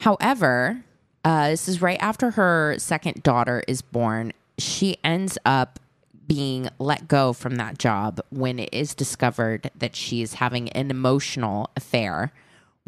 However, 0.00 0.84
uh, 1.24 1.50
this 1.50 1.68
is 1.68 1.82
right 1.82 2.00
after 2.00 2.32
her 2.32 2.74
second 2.78 3.22
daughter 3.22 3.62
is 3.68 3.82
born. 3.82 4.32
She 4.58 4.96
ends 5.04 5.38
up 5.44 5.78
being 6.26 6.68
let 6.78 7.08
go 7.08 7.32
from 7.32 7.56
that 7.56 7.78
job 7.78 8.20
when 8.30 8.58
it 8.58 8.68
is 8.72 8.94
discovered 8.94 9.70
that 9.76 9.96
she 9.96 10.22
is 10.22 10.34
having 10.34 10.68
an 10.70 10.90
emotional 10.90 11.70
affair 11.76 12.32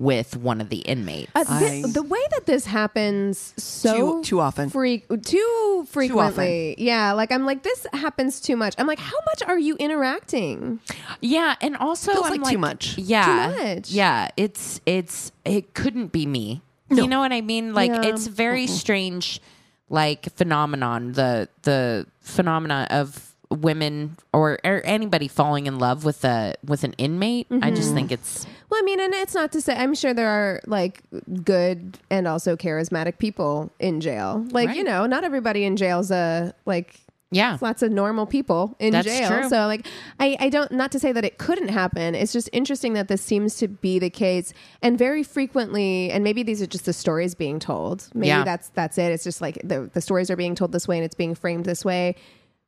with 0.03 0.37
one 0.37 0.61
of 0.61 0.69
the 0.69 0.79
inmates. 0.79 1.31
Uh, 1.35 1.45
thi- 1.45 1.85
I- 1.85 1.91
the 1.93 2.03
way 2.03 2.19
that 2.33 2.45
this 2.47 2.67
happens 2.67 3.55
so 3.57 3.95
Too- 3.95 4.23
too 4.25 4.41
often. 4.41 4.69
freak 4.69 5.07
too 5.23 5.87
frequently. 5.89 6.75
yeah, 6.79 7.13
like 7.13 7.31
I'm 7.31 7.47
like 7.47 7.63
this 7.63 7.87
happens 7.93 8.41
too 8.41 8.57
much. 8.57 8.75
I'm 8.79 8.87
like, 8.89 8.99
how 8.99 9.19
much 9.27 9.43
are 9.47 9.59
you 9.59 9.77
interacting? 9.77 10.81
Yeah, 11.21 11.55
and 11.61 11.77
also 11.77 12.13
Feels 12.13 12.27
I'm 12.27 12.41
like 12.43 12.53
too 12.53 12.59
much. 12.59 12.99
Yeah, 12.99 13.53
Too 13.57 13.65
much. 13.77 13.91
Yeah, 13.91 14.29
it's 14.37 14.81
it's 14.87 15.31
it 15.45 15.75
couldn't 15.75 16.11
be 16.13 16.27
me. 16.27 16.63
You 16.91 17.07
know 17.07 17.21
what 17.21 17.33
I 17.33 17.41
mean? 17.41 17.73
Like 17.73 17.91
Yeah. 17.91 18.03
it's 18.11 18.27
very 18.27 18.67
strange, 18.67 19.41
like 19.89 20.29
phenomenon. 20.37 21.13
The 21.13 21.49
the 21.63 22.07
phenomena 22.21 22.87
of 22.91 23.31
women 23.51 24.17
or, 24.33 24.59
or 24.65 24.81
anybody 24.85 25.29
falling 25.29 25.67
in 25.67 25.79
love 25.79 26.05
with 26.05 26.25
a 26.25 26.55
with 26.67 26.85
an 26.85 26.93
inmate. 26.99 27.47
I 27.51 27.55
Mm-hmm. 27.55 27.77
just 27.77 27.95
think 27.95 28.13
it's 28.13 28.47
Well, 28.73 28.81
I 28.81 28.85
mean, 28.87 29.01
and 29.01 29.13
it's 29.13 29.35
not 29.35 29.53
to 29.53 29.61
say 29.61 29.77
I'm 29.77 29.95
sure 29.95 30.15
there 30.15 30.31
are 30.31 30.63
like 30.67 31.03
good 31.45 31.99
and 32.09 32.27
also 32.27 32.57
charismatic 32.57 33.19
people 33.19 33.71
in 33.79 34.01
jail. 34.01 34.47
Like 34.51 34.75
you 34.75 34.83
know, 34.83 35.05
not 35.05 35.25
everybody 35.25 35.65
in 35.65 35.77
jail's 35.77 36.11
a 36.11 36.55
like 36.65 36.99
yeah. 37.31 37.59
lots 37.61 37.83
of 37.83 37.93
normal 37.93 38.25
people 38.25 38.75
in 38.79 38.95
That's 38.95 39.07
jail. 39.07 39.29
true. 39.29 39.49
So 39.51 39.67
like 39.67 39.87
I, 40.19 40.39
I 40.41 40.49
don't 40.49 40.73
not 40.73 40.91
to 40.93 40.99
say 40.99 41.13
that 41.13 41.23
it 41.23 41.37
couldn't 41.37 41.69
happen. 41.69 42.15
It's 42.15 42.33
just 42.33 42.49
interesting 42.55 42.95
that 42.95 43.09
this 43.09 43.21
seems 43.21 43.57
to 43.57 43.69
be 43.69 43.99
the 43.99 44.09
case 44.09 44.55
and 44.81 44.97
very 44.97 45.23
frequently 45.23 46.11
and 46.11 46.25
maybe 46.25 46.43
these 46.43 46.63
are 46.63 46.67
just 46.67 46.87
the 46.87 46.95
stories 46.95 47.35
being 47.35 47.59
told. 47.59 48.09
Maybe 48.15 48.29
Yeah. 48.29 48.43
that's 48.43 48.71
that's 48.71 48.97
it. 48.97 49.13
It's 49.13 49.25
just 49.25 49.43
like 49.43 49.61
the 49.63 49.91
the 49.93 50.01
stories 50.01 50.31
are 50.31 50.37
being 50.37 50.55
told 50.55 50.73
this 50.73 50.89
way 50.89 50.97
and 50.97 51.05
it's 51.05 51.15
being 51.15 51.35
framed 51.35 51.67
this 51.67 51.85
way. 51.85 52.15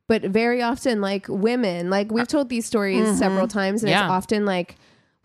But 0.07 0.21
very 0.21 0.61
often 0.61 1.01
like 1.01 1.25
women, 1.29 1.89
like 1.89 2.11
we've 2.11 2.21
uh, 2.21 2.27
told 2.27 2.49
these 2.49 2.67
stories 2.67 3.07
mm-hmm. 3.07 3.17
several 3.17 3.47
times 3.47 3.81
and 3.81 3.89
Yeah. 3.89 4.03
it's 4.05 4.11
often 4.11 4.45
like 4.45 4.75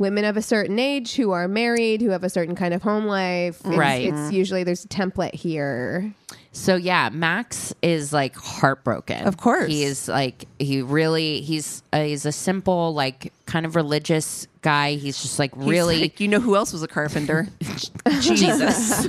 women 0.01 0.25
of 0.25 0.37
a 0.37 0.43
certain 0.43 0.79
age 0.79 1.15
who 1.15 1.31
are 1.31 1.47
married, 1.47 2.01
who 2.01 2.11
have 2.11 2.25
a 2.25 2.31
certain 2.31 2.57
kind 2.57 2.75
of 2.75 2.83
home 2.83 3.05
life. 3.05 3.61
It's, 3.65 3.77
Right. 3.77 4.13
It's 4.13 4.33
usually 4.33 4.65
there's 4.65 4.85
a 4.85 4.89
template 4.89 5.35
here. 5.35 6.13
So 6.53 6.75
yeah, 6.75 7.11
Max 7.11 7.73
is 7.83 8.13
like 8.13 8.35
heartbroken. 8.35 9.25
Of 9.27 9.37
course. 9.37 9.69
he 9.69 9.85
is 9.85 10.09
like 10.09 10.47
he 10.59 10.83
really 10.83 11.43
he's 11.43 11.85
uh, 11.93 12.03
he's 12.03 12.27
a 12.27 12.33
simple 12.33 12.93
like 12.93 13.33
kind 13.47 13.65
of 13.65 13.77
religious 13.77 14.49
guy. 14.63 14.95
He's 14.95 15.23
just 15.23 15.39
like 15.39 15.55
He's 15.55 15.67
really 15.67 16.01
like, 16.01 16.19
you 16.19 16.27
know 16.27 16.41
who 16.41 16.57
else 16.57 16.73
was 16.73 16.83
a 16.83 16.89
carpenter? 16.89 17.47
Jesus. 18.21 19.07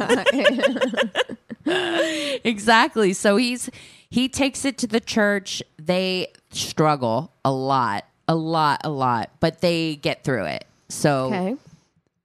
exactly. 2.45 3.13
So 3.13 3.37
he's 3.37 3.69
he 4.09 4.27
takes 4.29 4.65
it 4.65 4.77
to 4.79 4.87
the 4.87 4.99
church. 4.99 5.63
They 5.79 6.27
struggle 6.51 7.31
a 7.45 7.51
lot, 7.51 8.05
a 8.27 8.35
lot, 8.35 8.81
a 8.83 8.89
lot, 8.89 9.31
but 9.39 9.61
they 9.61 9.95
get 9.95 10.23
through 10.23 10.45
it. 10.45 10.65
So 10.91 11.25
Okay. 11.25 11.55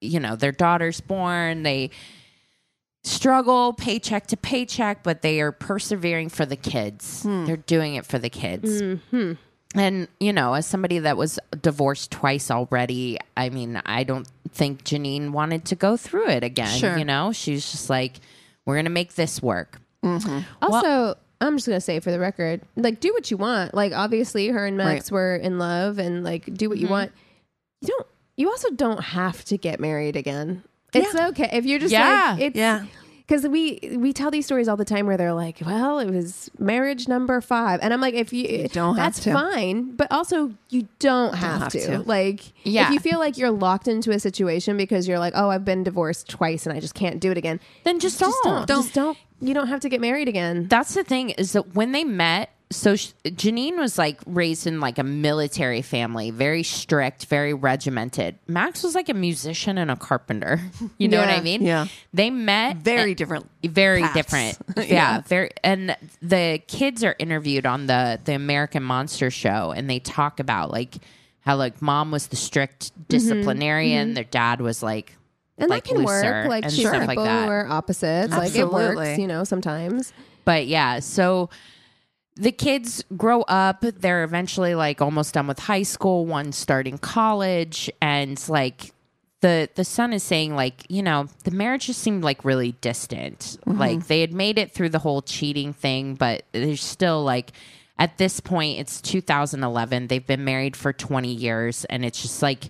you 0.01 0.21
know, 0.21 0.37
their 0.37 0.53
daughter's 0.53 1.01
born, 1.01 1.63
they 1.63 1.91
struggle 3.05 3.73
paycheck 3.73 4.27
to 4.29 4.37
paycheck, 4.37 5.03
but 5.03 5.23
they 5.23 5.41
are 5.41 5.53
persevering 5.53 6.29
for 6.29 6.45
the 6.45 6.57
kids. 6.57 7.23
Hmm. 7.23 7.45
They're 7.47 7.57
doing 7.57 7.95
it 7.95 8.05
for 8.05 8.19
the 8.19 8.31
kids. 8.31 8.83
Mm-hmm. 8.83 9.33
And, 9.75 10.09
you 10.21 10.33
know, 10.33 10.55
as 10.55 10.67
somebody 10.67 11.01
that 11.01 11.17
was 11.17 11.39
divorced 11.61 12.11
twice 12.11 12.51
already, 12.51 13.19
I 13.37 13.51
mean, 13.51 13.81
I 13.85 14.05
don't 14.05 14.27
think 14.51 14.85
Janeene 14.85 15.31
wanted 15.31 15.65
to 15.67 15.75
go 15.75 15.97
through 15.97 16.29
it 16.29 16.43
again. 16.43 16.79
Sure. 16.79 16.97
You 16.97 17.05
know, 17.05 17.33
she's 17.33 17.71
just 17.71 17.91
like, 17.91 18.15
we're 18.65 18.75
going 18.75 18.87
to 18.87 18.91
make 18.91 19.15
this 19.15 19.43
work. 19.43 19.81
Mm-hmm. 20.03 20.41
Also, 20.63 21.17
I'm 21.41 21.57
just 21.57 21.67
gonna 21.67 21.81
say 21.81 22.01
for 22.01 22.11
the 22.11 22.19
record, 22.19 22.63
like 22.77 23.01
do 23.01 23.13
what 23.13 23.31
you 23.31 23.37
want. 23.37 23.75
Like 23.75 23.93
obviously, 23.93 24.49
her 24.49 24.67
and 24.67 24.77
Max 24.77 25.11
were 25.11 25.37
in 25.37 25.59
love, 25.59 25.99
and 25.99 26.25
like 26.25 26.53
do 26.55 26.69
what 26.69 26.79
you 26.79 26.85
mm-hmm. 26.85 26.93
want. 26.93 27.13
You 27.83 27.89
don't. 27.89 28.07
You 28.37 28.51
also 28.51 28.71
don't 28.71 29.03
have 29.03 29.45
to 29.47 29.57
get 29.59 29.81
married 29.81 30.17
again. 30.17 30.63
It's 30.93 31.15
okay 31.15 31.51
if 31.53 31.65
you're 31.67 31.79
just 31.79 31.93
Yeah. 31.93 32.33
like 32.33 32.43
it's 32.43 32.57
Yeah. 32.57 32.85
Because 33.27 33.45
we 33.49 33.81
we 33.99 34.13
tell 34.13 34.31
these 34.31 34.47
stories 34.47 34.69
all 34.69 34.77
the 34.77 34.85
time 34.85 35.05
where 35.07 35.17
they're 35.17 35.35
like, 35.35 35.59
well, 35.67 35.99
it 35.99 36.09
was 36.09 36.49
marriage 36.61 37.09
number 37.09 37.41
five, 37.41 37.81
and 37.83 37.93
I'm 37.93 38.01
like, 38.01 38.15
if 38.15 38.33
you, 38.33 38.69
don't 38.69 38.95
have 38.97 39.05
that's 39.15 39.25
to. 39.25 39.33
fine, 39.33 39.97
but 39.97 40.07
also 40.13 40.53
you 40.71 40.87
don't 41.01 41.35
have, 41.35 41.63
have 41.63 41.73
to. 41.73 41.81
to. 41.87 41.99
Like, 42.03 42.41
Yeah. 42.63 42.87
if 42.87 42.93
you 42.93 43.01
feel 43.01 43.19
like 43.19 43.37
you're 43.37 43.51
locked 43.51 43.89
into 43.89 44.13
a 44.13 44.21
situation 44.21 44.77
because 44.77 45.09
you're 45.09 45.19
like, 45.19 45.33
oh, 45.35 45.51
I've 45.51 45.65
been 45.65 45.83
divorced 45.83 46.29
twice 46.29 46.67
and 46.67 46.77
I 46.77 46.79
just 46.79 46.95
can't 46.95 47.19
do 47.19 47.33
it 47.33 47.37
again, 47.37 47.59
Then 47.83 47.99
just, 47.99 48.21
just 48.21 48.37
don't. 48.45 48.65
don't, 48.69 48.83
just 48.85 48.95
don't. 48.95 49.19
You 49.41 49.55
don't 49.55 49.67
have 49.67 49.81
to 49.81 49.89
get 49.89 50.01
married 50.01 50.29
again. 50.29 50.69
That's 50.69 50.95
the 50.95 51.03
thing 51.03 51.31
is 51.31 51.51
that 51.55 51.75
when 51.75 51.91
they 51.91 52.05
met, 52.05 52.51
so 52.71 52.97
sh- 52.97 53.13
Janeene 53.25 53.77
was 53.77 53.97
like 53.97 54.21
raised 54.27 54.67
in 54.67 54.81
like 54.81 54.99
a 54.99 55.05
military 55.05 55.83
family, 55.83 56.31
very 56.31 56.65
strict, 56.65 57.27
very 57.27 57.55
regimented. 57.55 58.39
Max 58.49 58.83
was 58.83 58.95
like 58.95 59.09
a 59.09 59.15
musician 59.15 59.79
and 59.79 59.91
a 59.91 59.97
carpenter. 59.97 60.61
You 60.99 61.09
know 61.09 61.21
what 61.21 61.29
I 61.29 61.41
mean? 61.41 61.63
Yeah. 61.63 61.87
They 62.15 62.31
met 62.31 62.79
Very 62.79 63.15
different. 63.15 63.51
very 63.63 64.01
paths. 64.01 64.15
different. 64.15 64.59
yeah, 64.77 64.85
Yeah. 64.85 65.21
very. 65.23 65.51
And 65.63 65.97
the 66.23 66.63
kids 66.67 67.05
are 67.05 67.15
interviewed 67.19 67.67
on 67.67 67.87
the 67.87 68.19
the 68.25 68.35
American 68.35 68.83
Monster 68.83 69.31
Show, 69.31 69.73
and 69.77 69.91
they 69.91 69.99
talk 69.99 70.41
about 70.41 70.71
like 70.71 70.97
how 71.41 71.57
like 71.57 71.83
mom 71.83 72.11
was 72.11 72.29
the 72.29 72.37
strict 72.37 72.93
mm-hmm. 72.93 73.03
disciplinarian, 73.09 74.09
mm-hmm. 74.09 74.15
their 74.15 74.25
dad 74.25 74.61
was 74.61 74.83
like. 74.83 75.17
And 75.59 75.71
like 75.71 75.85
that 75.85 75.91
can 75.91 75.99
looser 75.99 76.33
work. 76.33 76.49
Like 76.49 76.65
and 76.65 76.73
two 76.73 76.83
stuff 76.83 76.93
people 76.93 77.07
like 77.07 77.19
that. 77.19 77.45
who 77.45 77.51
are 77.51 77.69
opposites. 77.69 78.33
Like 78.33 78.55
it 78.55 78.71
works, 78.71 79.19
you 79.19 79.27
know, 79.27 79.45
sometimes. 79.45 80.13
But 80.45 80.67
yeah, 80.67 81.01
so 81.01 81.51
the 82.37 82.53
kids 82.53 83.05
grow 83.17 83.43
up. 83.43 83.81
They're 83.81 84.25
eventually 84.25 84.75
like 84.75 85.01
almost 85.03 85.35
done 85.35 85.47
with 85.47 85.59
high 85.59 85.83
school, 85.83 86.27
one 86.27 86.53
starting 86.53 86.99
college, 86.99 87.91
and 88.01 88.43
like 88.49 88.93
the 89.41 89.69
the 89.75 89.85
son 89.85 90.13
is 90.13 90.23
saying 90.23 90.55
like 90.55 90.85
you 90.89 91.03
know 91.03 91.29
the 91.45 91.51
marriage 91.51 91.87
just 91.87 92.01
seemed 92.01 92.23
like 92.23 92.45
really 92.45 92.73
distant. 92.81 93.59
Mm-hmm. 93.67 93.79
Like 93.79 94.07
they 94.07 94.21
had 94.21 94.33
made 94.33 94.59
it 94.59 94.73
through 94.73 94.91
the 94.91 94.99
whole 94.99 95.23
cheating 95.23 95.73
thing, 95.73 96.15
but 96.15 96.45
there's 96.53 96.83
still 96.83 97.23
like 97.25 97.53
at 97.99 98.19
this 98.19 98.41
point, 98.41 98.79
it's 98.79 99.01
2011. 99.01 100.09
They've 100.09 100.27
been 100.27 100.45
married 100.45 100.77
for 100.77 100.93
20 100.93 101.33
years, 101.33 101.87
and 101.87 102.05
it's 102.05 102.21
just 102.21 102.43
like 102.43 102.65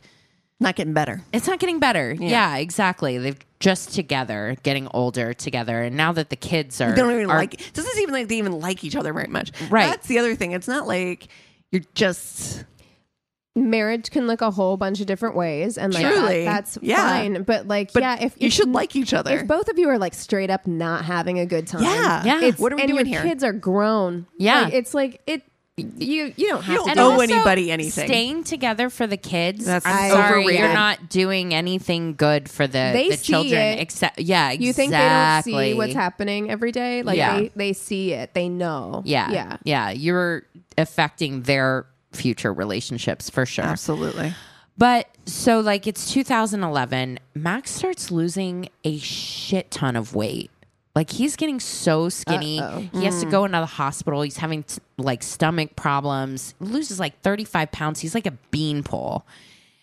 Not 0.61 0.77
getting 0.77 0.95
better. 0.95 1.23
it's 1.33 1.49
not 1.49 1.59
getting 1.59 1.81
better. 1.81 2.15
Yeah, 2.19 2.57
exactly. 2.59 3.19
They've 3.19 3.39
just 3.61 3.95
together, 3.95 4.57
getting 4.63 4.89
older 4.93 5.33
together, 5.35 5.83
and 5.83 5.97
now 5.97 6.13
that 6.13 6.31
the 6.31 6.37
kids 6.37 6.81
are, 6.81 6.91
They 6.91 6.97
don't 7.03 7.13
even 7.13 7.31
are- 7.31 7.39
like. 7.39 7.55
It 7.55 7.73
doesn't 7.73 7.93
seem 7.95 8.11
like 8.11 8.29
they 8.29 8.37
even 8.39 8.53
like 8.61 8.85
each 8.85 8.97
other 8.97 9.13
very 9.13 9.29
much. 9.29 9.51
Right. 9.71 9.87
That's 9.87 10.07
the 10.09 10.19
other 10.19 10.35
thing. 10.35 10.53
It's 10.53 10.69
not 10.69 10.87
like 10.87 11.29
you're 11.73 11.83
just. 11.95 12.65
marriage 13.59 14.11
can 14.11 14.27
look 14.27 14.43
a 14.43 14.51
whole 14.51 14.77
bunch 14.77 15.01
of 15.01 15.07
different 15.07 15.35
ways 15.35 15.79
and 15.79 15.95
like 15.95 16.03
that- 16.03 16.13
Truly. 16.15 16.45
that's 16.45 16.79
Yeah. 16.83 16.97
fine 17.09 17.43
but 17.43 17.67
like 17.67 17.91
But 17.91 18.03
yeah 18.03 18.17
if 18.21 18.35
you 18.39 18.49
if- 18.49 18.53
should 18.53 18.69
like 18.71 18.95
each 18.95 19.15
other. 19.15 19.35
if 19.39 19.47
both 19.47 19.69
of 19.69 19.79
you 19.79 19.89
are 19.89 19.99
like 19.99 20.13
straight 20.13 20.51
up 20.51 20.67
not 20.67 21.07
having 21.07 21.39
a 21.39 21.47
good 21.47 21.67
time 21.67 21.83
Yeah. 21.83 22.23
Yeah. 22.23 22.41
it's, 22.43 22.59
What 22.59 22.75
are 22.75 22.77
we 22.77 22.83
and 22.83 22.91
doing 22.93 23.07
your 23.07 23.23
here? 23.23 23.31
kids 23.31 23.43
are 23.43 23.55
grown 23.55 24.27
Yeah. 24.39 24.65
Like, 24.65 24.75
it's 24.75 24.93
like 24.93 25.23
it 25.27 25.43
you 25.79 26.33
you 26.37 26.49
don't 26.49 26.63
have 26.63 26.75
don't 26.77 26.85
to 26.87 26.91
And 26.93 27.01
owe 27.01 27.21
anybody 27.21 27.71
anything. 27.71 28.07
Staying 28.07 28.45
together 28.45 28.89
for 28.89 29.07
the 29.07 29.19
kids. 29.19 29.67
That's 29.67 29.85
I'm 29.85 30.11
sorry, 30.11 30.41
overrated. 30.41 30.61
you're 30.61 30.73
not 30.73 31.11
doing 31.11 31.53
anything 31.53 32.15
good 32.15 32.49
for 32.49 32.67
the, 32.67 32.91
They 32.95 33.11
the 33.11 33.17
see 33.19 33.25
children. 33.33 33.61
it. 33.61 33.81
Except, 33.81 34.19
yeah, 34.19 34.49
exactly. 34.53 34.67
you 34.67 34.73
think 34.73 34.93
they 34.93 34.99
don't 34.99 35.43
see 35.43 35.75
what's 35.75 35.93
happening 35.93 36.51
every 36.51 36.73
day 36.73 37.03
like 37.03 37.19
Yeah. 37.19 37.41
they 37.41 37.51
they 37.55 37.73
see 37.75 38.13
it 38.15 38.33
they 38.33 38.49
know 38.49 39.03
Yeah, 39.05 39.31
yeah 39.31 39.57
yeah. 39.65 39.91
You're 39.91 40.45
affecting 40.79 41.43
their 41.43 41.85
future 42.11 42.55
relationships 42.55 43.29
for 43.29 43.45
sure. 43.45 43.67
Absolutely. 43.67 44.35
But 44.79 45.09
so, 45.25 45.61
like, 45.61 45.87
it's 45.87 46.13
2011. 46.13 47.19
Max 47.35 47.71
starts 47.71 48.11
losing 48.11 48.69
a 48.85 48.99
shit 48.99 49.71
ton 49.71 49.97
of 49.97 50.15
weight. 50.15 50.51
Like, 50.97 51.11
he's 51.11 51.37
getting 51.37 51.61
so 51.61 52.09
skinny. 52.09 52.57
He 52.95 53.05
has 53.05 53.21
to 53.23 53.27
go 53.31 53.45
into 53.45 53.59
the 53.59 53.67
hospital. 53.67 54.23
He's 54.23 54.39
having 54.39 54.63
t- 54.65 54.81
like 54.97 55.23
stomach 55.23 55.77
problems. 55.77 56.55
Loses 56.59 56.99
like 56.99 57.21
35 57.21 57.71
pounds. 57.71 58.01
He's 58.01 58.15
like 58.15 58.27
a 58.27 58.33
beanpole. 58.51 59.27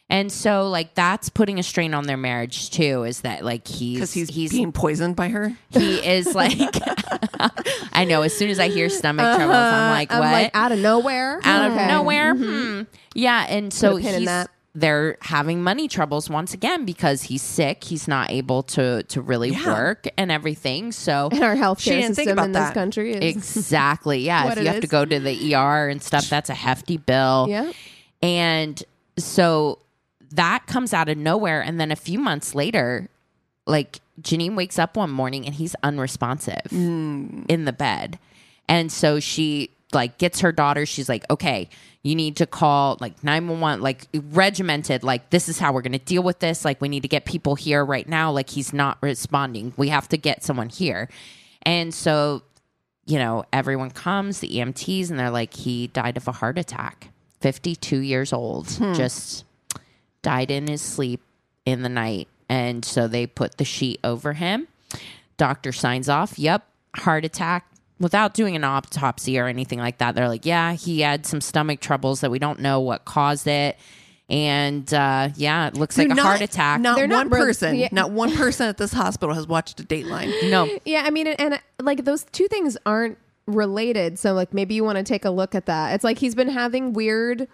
And 0.10 0.32
so, 0.32 0.70
like, 0.70 0.96
that's 0.96 1.30
putting 1.30 1.60
a 1.60 1.64
strain 1.64 1.94
on 1.94 2.06
their 2.08 2.18
marriage 2.18 2.72
too. 2.72 3.04
Is 3.04 3.22
that 3.22 3.46
like 3.46 3.68
he's 3.68 3.96
Because 3.98 4.12
he's, 4.14 4.30
he's 4.30 4.52
being 4.52 4.72
poisoned 4.72 5.16
by 5.16 5.30
her. 5.30 5.56
he 5.70 5.96
is 6.06 6.34
like 6.36 6.58
I 7.94 8.06
know. 8.06 8.22
As 8.24 8.36
soon 8.36 8.50
as 8.50 8.60
I 8.60 8.70
hear 8.70 8.90
stomach 8.90 9.24
troubles, 9.36 9.56
I'm 9.56 9.92
like, 9.92 10.12
Uh-huh. 10.12 10.22
i'm 10.24 10.32
what? 10.32 10.42
like 10.44 10.52
out 10.56 10.72
of 10.72 10.80
nowhere 10.80 11.40
out 11.44 11.72
Okay. 11.72 11.82
of 11.84 11.88
nowhere. 11.90 12.36
Hmm. 12.36 12.82
Yeah, 13.16 13.46
and 13.48 13.72
so 13.72 13.96
he's. 13.98 14.30
They're 14.76 15.18
having 15.22 15.62
money 15.62 15.88
troubles 15.88 16.30
once 16.32 16.54
again 16.56 16.84
because 16.84 17.24
he's 17.24 17.44
sick. 17.44 17.84
He's 17.84 18.08
not 18.08 18.32
able 18.32 18.64
to 18.64 19.04
to 19.04 19.22
really 19.22 19.52
Yeah. 19.52 19.68
work 19.68 20.08
and 20.18 20.32
everything. 20.32 20.92
So 20.92 21.30
and 21.32 21.44
our 21.44 21.56
healthcare 21.56 21.80
She 21.82 21.90
didn't 21.92 22.16
think 22.16 22.30
system 22.30 22.34
about 22.34 22.46
in 22.46 22.52
this 22.54 22.62
that. 22.64 22.74
country 22.74 23.14
is 23.14 23.36
exactly, 23.36 24.20
yeah. 24.26 24.46
What 24.46 24.54
if 24.54 24.58
it 24.60 24.62
you 24.66 24.68
have 24.72 24.82
to 24.82 24.88
go 24.88 25.06
to 25.06 25.20
the 25.20 25.54
ER 25.56 25.90
and 25.90 26.02
stuff, 26.02 26.28
that's 26.28 26.50
a 26.50 26.56
hefty 26.56 26.98
bill. 26.98 27.46
yeah 27.50 27.72
And 28.24 28.82
so 29.18 29.78
that 30.32 30.66
comes 30.66 30.92
out 30.92 31.08
of 31.08 31.18
nowhere. 31.20 31.62
And 31.62 31.80
then 31.80 31.92
a 31.92 31.96
few 31.96 32.18
months 32.18 32.56
later, 32.56 33.10
like 33.68 34.00
Janeene 34.22 34.56
wakes 34.56 34.80
up 34.80 34.98
one 34.98 35.12
morning 35.12 35.46
and 35.46 35.54
he's 35.54 35.76
unresponsive 35.84 36.62
in 36.72 37.66
the 37.66 37.74
bed. 37.74 38.18
And 38.68 38.92
so 38.92 39.20
she 39.20 39.70
like 39.94 40.18
gets 40.18 40.42
her 40.42 40.52
daughter. 40.52 40.86
She's 40.86 41.10
like, 41.10 41.26
okay, 41.30 41.70
you 42.04 42.16
need 42.16 42.38
to 42.38 42.46
call 42.46 42.98
like 43.00 43.24
911, 43.24 43.82
like 43.82 44.08
regimented, 44.14 45.04
like 45.04 45.30
this 45.30 45.48
is 45.48 45.58
how 45.58 45.72
we're 45.72 45.82
going 45.82 45.94
to 45.94 46.00
deal 46.00 46.22
with 46.22 46.40
this. 46.40 46.66
Like 46.66 46.82
we 46.82 46.90
need 46.90 47.02
to 47.02 47.08
get 47.08 47.26
people 47.26 47.56
here 47.56 47.84
right 47.84 48.08
now. 48.08 48.32
Like 48.32 48.50
he's 48.50 48.74
not 48.74 48.98
responding. 49.02 49.74
We 49.78 49.90
have 49.90 50.10
to 50.10 50.18
get 50.18 50.44
someone 50.44 50.70
here. 50.70 51.10
And 51.64 51.94
so, 51.94 52.44
you 53.06 53.18
know, 53.18 53.46
everyone 53.54 53.92
comes, 53.92 54.42
the 54.42 54.50
EMTs, 54.50 55.10
and 55.10 55.18
they're 55.18 55.30
like, 55.30 55.54
he 55.54 55.88
died 55.88 56.18
of 56.18 56.28
a 56.28 56.34
heart 56.34 56.58
attack. 56.58 57.10
52 57.40 58.00
years 58.00 58.32
old, 58.32 58.70
hmm. 58.70 58.94
just 58.94 59.44
died 60.22 60.52
in 60.52 60.68
his 60.68 60.82
sleep 60.82 61.22
in 61.66 61.84
the 61.84 61.90
night. 61.90 62.28
And 62.50 62.84
so 62.84 63.08
they 63.08 63.28
put 63.28 63.58
the 63.58 63.66
sheet 63.66 64.00
over 64.04 64.34
him. 64.34 64.68
Doctor 65.38 65.72
signs 65.72 66.10
off, 66.10 66.38
yep, 66.38 66.68
heart 66.96 67.26
attack. 67.26 67.66
Without 68.00 68.34
doing 68.34 68.56
an 68.56 68.64
autopsy 68.64 69.40
or 69.40 69.48
anything 69.48 69.80
like 69.80 70.00
that, 70.00 70.16
they're 70.16 70.28
like, 70.28 70.46
yeah, 70.46 70.74
he 70.74 71.02
had 71.02 71.26
some 71.26 71.40
stomach 71.42 71.80
troubles 71.80 72.22
that 72.22 72.32
we 72.32 72.40
don't 72.40 72.60
know 72.60 72.80
what 72.82 73.06
caused 73.06 73.48
it. 73.48 73.78
And 74.30 74.92
uh, 74.94 75.30
yeah, 75.36 75.68
it 75.68 75.76
looks 75.76 75.98
like 75.98 76.10
a 76.10 76.16
Not- 76.16 76.26
heart 76.26 76.42
attack. 76.42 76.82
Not 76.82 76.96
They're 76.96 77.08
one 77.08 77.30
not 77.30 77.32
real- 77.36 77.46
person. 77.46 77.76
yeah. 77.76 77.90
Not 77.92 78.12
one 78.12 78.34
person 78.36 78.68
at 78.68 78.78
this 78.78 78.94
hospital 78.94 79.36
has 79.36 79.48
watched 79.48 79.80
a 79.80 79.84
Dateline. 79.84 80.34
no, 80.50 80.68
Yeah, 80.86 81.04
I 81.06 81.10
mean, 81.12 81.28
and, 81.28 81.40
and 81.40 81.60
like 81.82 82.06
those 82.06 82.24
two 82.32 82.48
things 82.48 82.78
aren't 82.86 83.18
related. 83.46 84.18
So 84.18 84.34
like 84.34 84.54
maybe 84.54 84.74
you 84.76 84.84
want 84.84 84.98
to 84.98 85.04
take 85.04 85.26
a 85.26 85.30
look 85.30 85.54
at 85.56 85.66
that. 85.68 85.94
It's 85.94 86.04
like 86.04 86.18
he's 86.18 86.36
been 86.36 86.50
having 86.50 86.94
weird 86.94 87.48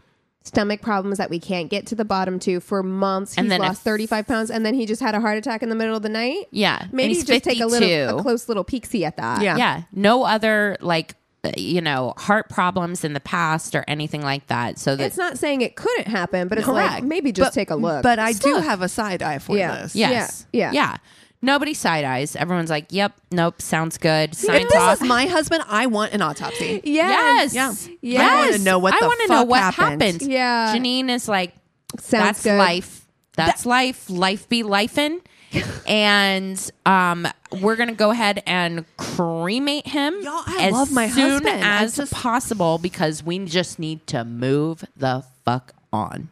stomach 0.44 0.82
problems 0.82 1.18
that 1.18 1.30
we 1.30 1.40
can't 1.40 1.70
get 1.70 1.86
to 1.88 1.96
the 1.96 2.06
bottom 2.06 2.40
to 2.40 2.60
for 2.60 2.82
months. 2.82 3.34
He's 3.34 3.40
And 3.40 3.52
then 3.52 3.60
lost 3.62 3.80
if- 3.80 3.84
35 3.84 4.26
pounds 4.28 4.50
and 4.50 4.66
then 4.66 4.74
he 4.74 4.86
just 4.86 5.02
had 5.02 5.14
a 5.14 5.20
heart 5.20 5.38
attack 5.38 5.62
in 5.62 5.70
the 5.70 5.76
middle 5.76 5.96
of 5.96 6.02
the 6.02 6.10
night. 6.10 6.46
yeah. 6.52 6.88
Maybe 6.92 7.14
he's 7.14 7.26
just 7.26 7.44
take 7.44 7.60
a 7.60 7.66
little 7.66 8.20
a 8.20 8.22
close 8.22 8.48
little 8.48 8.64
peek 8.64 8.86
see 8.86 9.06
at 9.06 9.18
that. 9.18 9.42
Yeah. 9.42 9.58
yeah 9.58 9.82
no 9.92 10.24
other 10.24 10.78
like 10.82 11.16
uh, 11.44 11.52
you 11.56 11.82
know 11.82 12.14
heart 12.18 12.50
problems 12.50 13.04
in 13.04 13.14
the 13.14 13.20
past 13.20 13.74
or 13.76 13.86
anything 13.88 14.22
like 14.22 14.48
that 14.48 14.78
so 14.80 14.96
that 14.96 15.06
It's 15.06 15.18
not 15.18 15.38
saying 15.38 15.62
it 15.62 15.76
couldn't 15.76 16.08
happen, 16.08 16.48
but 16.48 16.58
it's 16.58 16.66
Correct. 16.68 16.94
like 16.96 17.04
maybe 17.04 17.32
just 17.32 17.54
take 17.54 17.70
a 17.70 17.76
look. 17.76 18.02
But 18.04 18.18
I 18.20 18.34
do 18.34 18.56
have 18.56 18.82
a 18.82 18.90
side 18.90 19.22
eye 19.22 19.40
for 19.40 19.56
Yeah. 19.58 19.82
this. 19.84 19.96
yes 19.96 20.46
Yeah, 20.52 20.72
yeah. 20.72 20.90
yeah 20.92 20.98
nobody 21.42 21.74
side 21.74 22.04
eyes 22.04 22.36
everyone's 22.36 22.70
like 22.70 22.88
yep 22.90 23.14
nope 23.32 23.62
sounds 23.62 23.98
good 23.98 24.32
If 24.32 24.42
this 24.42 24.76
off 24.76 25.02
is 25.02 25.08
my 25.08 25.26
husband, 25.26 25.64
I 25.68 25.86
want 25.88 26.14
an 26.14 26.22
autopsy. 26.22 26.82
yes. 26.86 27.54
yes 27.54 27.88
Yeah. 28.02 28.22
yes 28.22 28.32
I 28.32 28.46
wanna 28.52 28.64
know 28.64 28.80
what 28.80 28.94
I 28.94 29.06
wanna 29.08 29.16
fuck 29.22 29.30
know 29.30 29.44
what 29.44 29.62
happened. 29.74 30.02
happened 30.04 30.22
Yeah. 30.24 30.76
janeene 30.76 31.10
is 31.10 31.28
like 31.28 31.54
Sounds 32.00 32.10
that's 32.24 32.44
good. 32.44 32.58
life 32.58 33.08
that's 33.36 33.66
life 33.66 34.10
life 34.10 34.48
be 34.50 34.64
lifing 34.64 35.22
and 35.88 36.72
um 36.86 37.28
we're 37.62 37.76
gonna 37.76 37.94
go 37.94 38.12
ahead 38.12 38.44
and 38.46 38.86
cremate 38.98 39.88
him 39.88 40.14
Y'all, 40.22 40.44
I 40.46 40.66
as 40.68 40.74
love 40.74 40.92
my 40.92 41.08
soon 41.10 41.32
husband. 41.32 41.64
As 41.64 41.96
just- 41.96 42.14
possible 42.14 42.78
because 42.78 43.24
we 43.24 43.40
just 43.46 43.80
need 43.80 44.06
to 44.08 44.24
move 44.24 44.84
the 44.96 45.24
fuck 45.46 45.74
on 45.92 46.30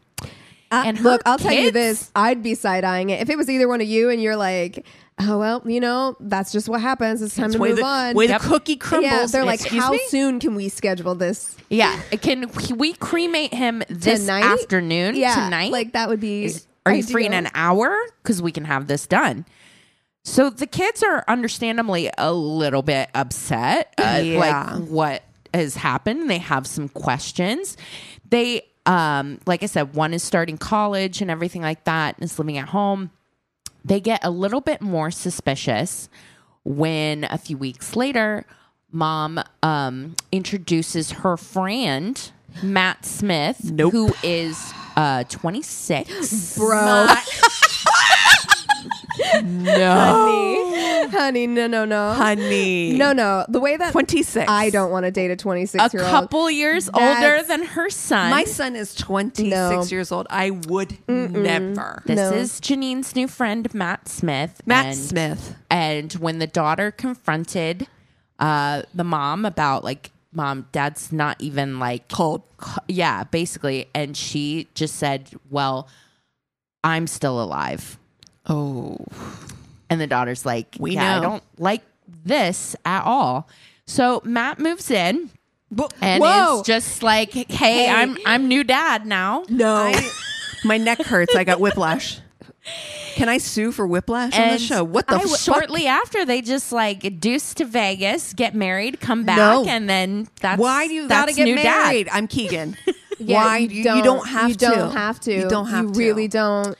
Uh, 0.71 0.83
And 0.85 0.97
her 0.97 1.03
look, 1.03 1.21
I'll 1.25 1.37
tell 1.37 1.53
you 1.53 1.71
this: 1.71 2.11
I'd 2.15 2.43
be 2.43 2.55
side 2.55 2.83
eyeing 2.83 3.09
it 3.09 3.21
if 3.21 3.29
it 3.29 3.37
was 3.37 3.49
either 3.49 3.67
one 3.67 3.81
of 3.81 3.87
you, 3.87 4.09
and 4.09 4.21
you're 4.21 4.35
like, 4.35 4.85
"Oh 5.19 5.39
well, 5.39 5.61
you 5.65 5.79
know, 5.79 6.15
that's 6.19 6.51
just 6.51 6.67
what 6.67 6.81
happens. 6.81 7.21
It's 7.21 7.35
time 7.35 7.43
That's 7.51 7.53
to 7.53 7.59
move 7.59 7.75
the, 7.77 7.83
on." 7.85 8.15
way 8.15 8.27
Yep. 8.27 8.41
the 8.41 8.47
cookie 8.49 8.75
crumbles. 8.75 9.11
yeah, 9.11 9.25
they're 9.27 9.45
like, 9.45 9.61
Excuse 9.61 9.81
"How 9.83 9.91
me? 9.91 10.01
soon 10.09 10.39
can 10.39 10.55
we 10.55 10.67
schedule 10.69 11.15
this 11.15 11.55
Yeah, 11.69 11.97
can 12.21 12.49
we 12.75 12.93
cremate 12.93 13.53
him 13.53 13.81
this 13.89 14.21
tonight? 14.21 14.43
afternoon? 14.43 15.15
Yeah, 15.15 15.35
tonight? 15.45 15.71
like 15.71 15.93
that 15.93 16.09
would 16.09 16.19
be. 16.19 16.45
Is- 16.45 16.67
are 16.85 16.93
you 16.93 17.03
free 17.03 17.25
in 17.25 17.33
an 17.33 17.49
hour? 17.53 17.97
Because 18.23 18.41
we 18.41 18.51
can 18.53 18.63
have 18.65 18.87
this 18.87 19.07
done. 19.07 19.45
So 20.23 20.49
the 20.49 20.67
kids 20.67 21.03
are 21.03 21.23
understandably 21.27 22.09
a 22.17 22.33
little 22.33 22.81
bit 22.81 23.09
upset. 23.13 23.93
Uh, 23.97 24.21
Yeah. 24.23 24.39
Like 24.39 24.87
what 24.87 25.23
has 25.53 25.75
happened? 25.75 26.29
They 26.29 26.37
have 26.39 26.65
some 26.67 26.87
questions. 26.89 27.75
They, 28.29 28.61
um, 28.87 29.39
like 29.45 29.61
I 29.61 29.67
said, 29.67 29.93
one 29.93 30.13
is 30.13 30.23
starting 30.23 30.57
college 30.57 31.21
and 31.21 31.29
everything 31.29 31.61
like 31.61 31.83
that, 31.83 32.15
and 32.15 32.23
is 32.23 32.39
living 32.39 32.57
at 32.57 32.69
home. 32.69 33.11
They 33.85 33.99
get 33.99 34.21
a 34.23 34.31
little 34.31 34.61
bit 34.61 34.81
more 34.81 35.11
suspicious 35.11 36.09
when 36.63 37.25
a 37.25 37.37
few 37.37 37.57
weeks 37.57 37.95
later, 37.95 38.45
mom 38.91 39.39
um, 39.61 40.15
introduces 40.31 41.11
her 41.11 41.37
friend 41.37 42.31
Matt 42.63 43.05
Smith, 43.05 43.71
Nope. 43.71 43.91
who 43.91 44.13
is 44.23 44.73
uh, 44.95 45.23
26. 45.25 46.57
bro? 46.57 46.85
No. 46.85 47.15
honey, 49.23 51.07
honey, 51.11 51.47
no, 51.47 51.67
no, 51.67 51.85
no, 51.85 52.13
honey. 52.13 52.93
no, 52.93 53.13
no. 53.13 53.45
The 53.49 53.59
way 53.59 53.77
that 53.77 53.91
26. 53.91 54.49
I 54.49 54.69
don't 54.69 54.91
want 54.91 55.05
to 55.05 55.11
date 55.11 55.31
a 55.31 55.35
26 55.35 55.81
A 55.83 55.89
year 55.97 56.03
old. 56.03 56.07
A 56.07 56.11
couple 56.11 56.49
years 56.51 56.85
That's- 56.87 57.23
older 57.23 57.47
than 57.47 57.63
her 57.69 57.89
son. 57.89 58.31
My 58.31 58.43
son 58.43 58.75
is 58.75 58.93
26 58.95 59.49
No. 59.49 59.83
years 59.83 60.11
old. 60.11 60.27
I 60.29 60.51
would 60.51 60.97
never. 61.07 62.01
this 62.05 62.15
No. 62.17 62.31
is 62.33 62.59
Janeene's 62.59 63.15
new 63.15 63.27
friend, 63.27 63.73
Matt 63.73 64.07
Smith. 64.07 64.61
Matt 64.65 64.85
and, 64.87 64.95
Smith. 64.97 65.55
And 65.69 66.13
when 66.13 66.39
the 66.39 66.47
daughter 66.47 66.91
confronted 66.91 67.87
uh, 68.39 68.83
the 68.93 69.03
mom 69.03 69.45
about, 69.45 69.83
like, 69.83 70.11
mom, 70.31 70.67
dad's 70.71 71.11
not 71.11 71.41
even 71.41 71.79
like 71.79 72.07
Cold. 72.07 72.43
Yeah, 72.87 73.23
basically. 73.25 73.87
And 73.95 74.15
she 74.15 74.67
just 74.75 74.95
said, 74.95 75.31
Well, 75.49 75.87
I'm 76.83 77.07
still 77.07 77.41
alive. 77.41 77.97
Oh. 78.47 78.97
And 79.89 79.99
the 80.01 80.07
daughter's 80.07 80.45
like, 80.45 80.75
We 80.79 80.91
yeah, 80.95 81.17
I 81.17 81.21
don't 81.21 81.43
like 81.57 81.81
this 82.25 82.75
at 82.85 83.03
all. 83.03 83.47
So 83.85 84.21
Matt 84.25 84.59
moves 84.59 84.91
in 84.91 85.29
and 86.01 86.21
Whoa. 86.21 86.59
is 86.61 86.65
just 86.67 87.03
like, 87.03 87.31
hey, 87.31 87.89
I'm 87.89 88.17
I'm 88.25 88.47
new 88.47 88.63
dad 88.63 89.05
now. 89.05 89.43
no, 89.49 89.73
I, 89.75 90.09
my 90.65 90.77
neck 90.77 90.99
hurts. 91.03 91.35
I 91.35 91.43
got 91.43 91.59
whiplash. 91.59 92.19
Can 93.15 93.29
I 93.29 93.37
sue 93.37 93.71
for 93.71 93.87
whiplash 93.87 94.37
on 94.37 94.49
the 94.49 94.59
show? 94.59 94.83
What 94.83 95.07
the 95.07 95.15
I- 95.15 95.19
fuck? 95.23 95.39
shortly 95.39 95.87
after 95.87 96.25
they 96.25 96.41
just 96.41 96.71
like 96.73 97.19
deuce 97.21 97.53
to 97.55 97.65
Vegas, 97.65 98.33
get 98.33 98.53
married, 98.55 98.99
come 98.99 99.23
back, 99.23 99.37
No. 99.37 99.65
and 99.65 99.89
then 99.89 100.27
that's 100.41 100.59
Why 100.59 100.87
do 100.87 100.93
you 100.93 101.07
gotta 101.07 101.31
get 101.33 101.45
new 101.45 101.55
dad. 101.55 101.63
married? 101.85 102.09
I'm 102.11 102.27
Keegan. 102.27 102.77
Yeah, 103.19 103.43
Why 103.45 103.57
you, 103.57 103.81
you 103.95 104.03
don't 104.03 104.27
have 104.27 104.49
you 104.49 104.55
to? 104.57 104.65
don't 104.67 104.91
have 104.91 105.19
to. 105.21 105.33
You 105.33 105.49
don't 105.49 105.65
have 105.69 105.85
to 105.85 105.87
You 105.87 105.93
to. 105.93 105.99
really 105.99 106.27
don't. 106.27 106.77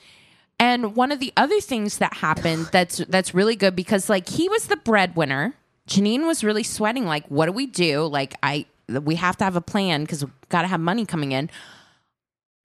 And 0.60 0.96
one 0.96 1.12
of 1.12 1.20
the 1.20 1.32
other 1.36 1.60
things 1.60 1.98
that 1.98 2.14
happened 2.14 2.68
that's 2.72 2.98
that's 3.08 3.32
really 3.32 3.54
good 3.56 3.76
because 3.76 4.08
like 4.08 4.28
he 4.28 4.48
was 4.48 4.66
the 4.66 4.76
breadwinner. 4.76 5.54
Janeene 5.88 6.26
was 6.26 6.42
really 6.44 6.64
sweating 6.64 7.06
like 7.06 7.26
what 7.28 7.46
do 7.46 7.52
we 7.52 7.66
do? 7.66 8.06
Like 8.06 8.34
I 8.42 8.66
we 8.88 9.14
have 9.16 9.36
to 9.38 9.44
have 9.44 9.56
a 9.56 9.60
plan 9.60 10.06
cuz 10.06 10.24
we 10.24 10.30
got 10.48 10.62
to 10.62 10.68
have 10.68 10.80
money 10.80 11.06
coming 11.06 11.32
in. 11.32 11.48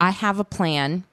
I 0.00 0.10
have 0.10 0.38
a 0.40 0.44
plan 0.44 1.04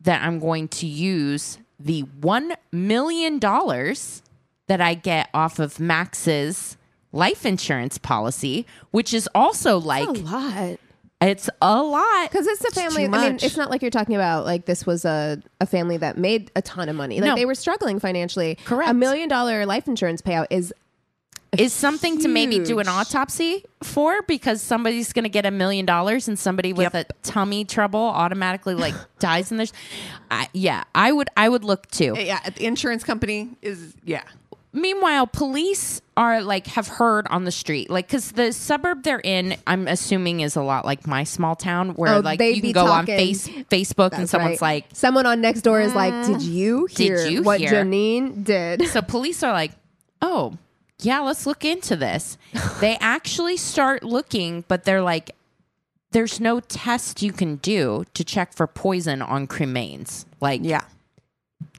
that 0.00 0.22
I'm 0.22 0.38
going 0.38 0.68
to 0.68 0.86
use 0.86 1.58
the 1.78 2.02
1 2.02 2.54
million 2.72 3.38
dollars 3.38 4.22
that 4.68 4.80
I 4.80 4.94
get 4.94 5.28
off 5.34 5.58
of 5.58 5.80
Max's 5.80 6.76
life 7.12 7.44
insurance 7.44 7.98
policy, 7.98 8.66
which 8.92 9.12
is 9.12 9.28
also 9.34 9.78
like 9.78 10.08
a 10.08 10.12
lot. 10.12 10.78
It's 11.20 11.50
a 11.60 11.82
lot. 11.82 12.30
Because 12.30 12.46
it's 12.46 12.64
a 12.64 12.70
family. 12.70 13.04
I 13.04 13.08
mean, 13.08 13.38
it's 13.42 13.56
not 13.56 13.70
like 13.70 13.82
you're 13.82 13.90
talking 13.90 14.14
about 14.14 14.44
like 14.46 14.64
this 14.64 14.86
was 14.86 15.04
a, 15.04 15.42
a 15.60 15.66
family 15.66 15.96
that 15.98 16.16
made 16.16 16.50
a 16.56 16.62
ton 16.62 16.88
of 16.88 16.96
money. 16.96 17.20
Like 17.20 17.28
No. 17.28 17.34
they 17.36 17.44
were 17.46 17.54
struggling 17.54 18.00
financially. 18.00 18.56
Correct. 18.64 18.90
A 18.90 18.94
million 18.94 19.28
dollar 19.28 19.66
life 19.66 19.86
insurance 19.86 20.22
payout 20.22 20.46
is 20.50 20.72
is 21.58 21.72
something 21.72 22.20
to 22.20 22.28
maybe 22.28 22.60
do 22.60 22.78
an 22.78 22.86
autopsy 22.86 23.64
for 23.82 24.22
because 24.28 24.62
somebody's 24.62 25.12
going 25.12 25.24
to 25.24 25.28
get 25.28 25.44
a 25.44 25.50
million 25.50 25.84
dollars 25.84 26.28
and 26.28 26.38
somebody 26.38 26.72
with 26.72 26.94
Yep. 26.94 27.10
a 27.10 27.12
tummy 27.24 27.64
trouble 27.64 27.98
automatically 27.98 28.74
like 28.76 28.94
dies 29.18 29.50
in 29.50 29.56
this. 29.58 29.72
I, 30.30 30.46
yeah, 30.52 30.84
I 30.94 31.10
would 31.10 31.28
I 31.36 31.48
would 31.48 31.64
look 31.64 31.88
too. 31.88 32.14
Yeah, 32.16 32.38
the 32.50 32.64
insurance 32.66 33.02
company 33.02 33.50
is 33.62 33.94
yeah. 34.04 34.22
Meanwhile, 34.72 35.26
police 35.28 36.00
are 36.16 36.42
like 36.42 36.66
have 36.68 36.86
heard 36.86 37.26
on 37.28 37.44
the 37.44 37.50
street 37.50 37.90
like 37.90 38.06
because 38.06 38.32
the 38.32 38.52
suburb 38.52 39.02
they're 39.02 39.20
in, 39.20 39.56
I'm 39.66 39.88
assuming 39.88 40.40
is 40.40 40.54
a 40.54 40.62
lot 40.62 40.84
like 40.84 41.06
my 41.06 41.24
small 41.24 41.56
town 41.56 41.90
where 41.94 42.14
Oh, 42.16 42.20
like 42.20 42.40
you 42.40 42.54
be 42.56 42.60
can 42.60 42.72
go 42.72 42.86
talking- 42.86 43.14
on 43.14 43.18
face 43.18 43.48
Facebook 43.48 44.12
and 44.12 44.22
That's 44.22 44.30
someone's 44.30 44.60
right. 44.60 44.84
like. 44.84 44.84
someone 44.92 45.26
on 45.26 45.40
next 45.40 45.62
door 45.62 45.80
is 45.80 45.94
like, 45.94 46.12
"Did 46.26 46.36
mm, 46.36 46.44
you 46.44 46.86
hear 46.86 47.26
you 47.26 47.42
what 47.42 47.58
hear?" 47.60 47.70
Janeene 47.70 48.44
did?" 48.44 48.86
So 48.88 49.02
police 49.02 49.42
are 49.42 49.52
like, 49.52 49.72
oh, 50.22 50.54
yeah, 51.00 51.20
let's 51.20 51.46
look 51.46 51.64
into 51.64 51.96
this. 51.96 52.36
they 52.80 52.96
actually 53.00 53.56
start 53.56 54.02
looking, 54.04 54.64
but 54.68 54.84
they're 54.84 55.02
like, 55.02 55.34
there's 56.12 56.38
no 56.40 56.60
test 56.60 57.22
you 57.22 57.32
can 57.32 57.56
do 57.56 58.04
to 58.14 58.22
check 58.22 58.52
for 58.52 58.66
poison 58.66 59.22
on 59.22 59.46
cremains. 59.46 60.26
Like, 60.40 60.60
Yeah. 60.62 60.82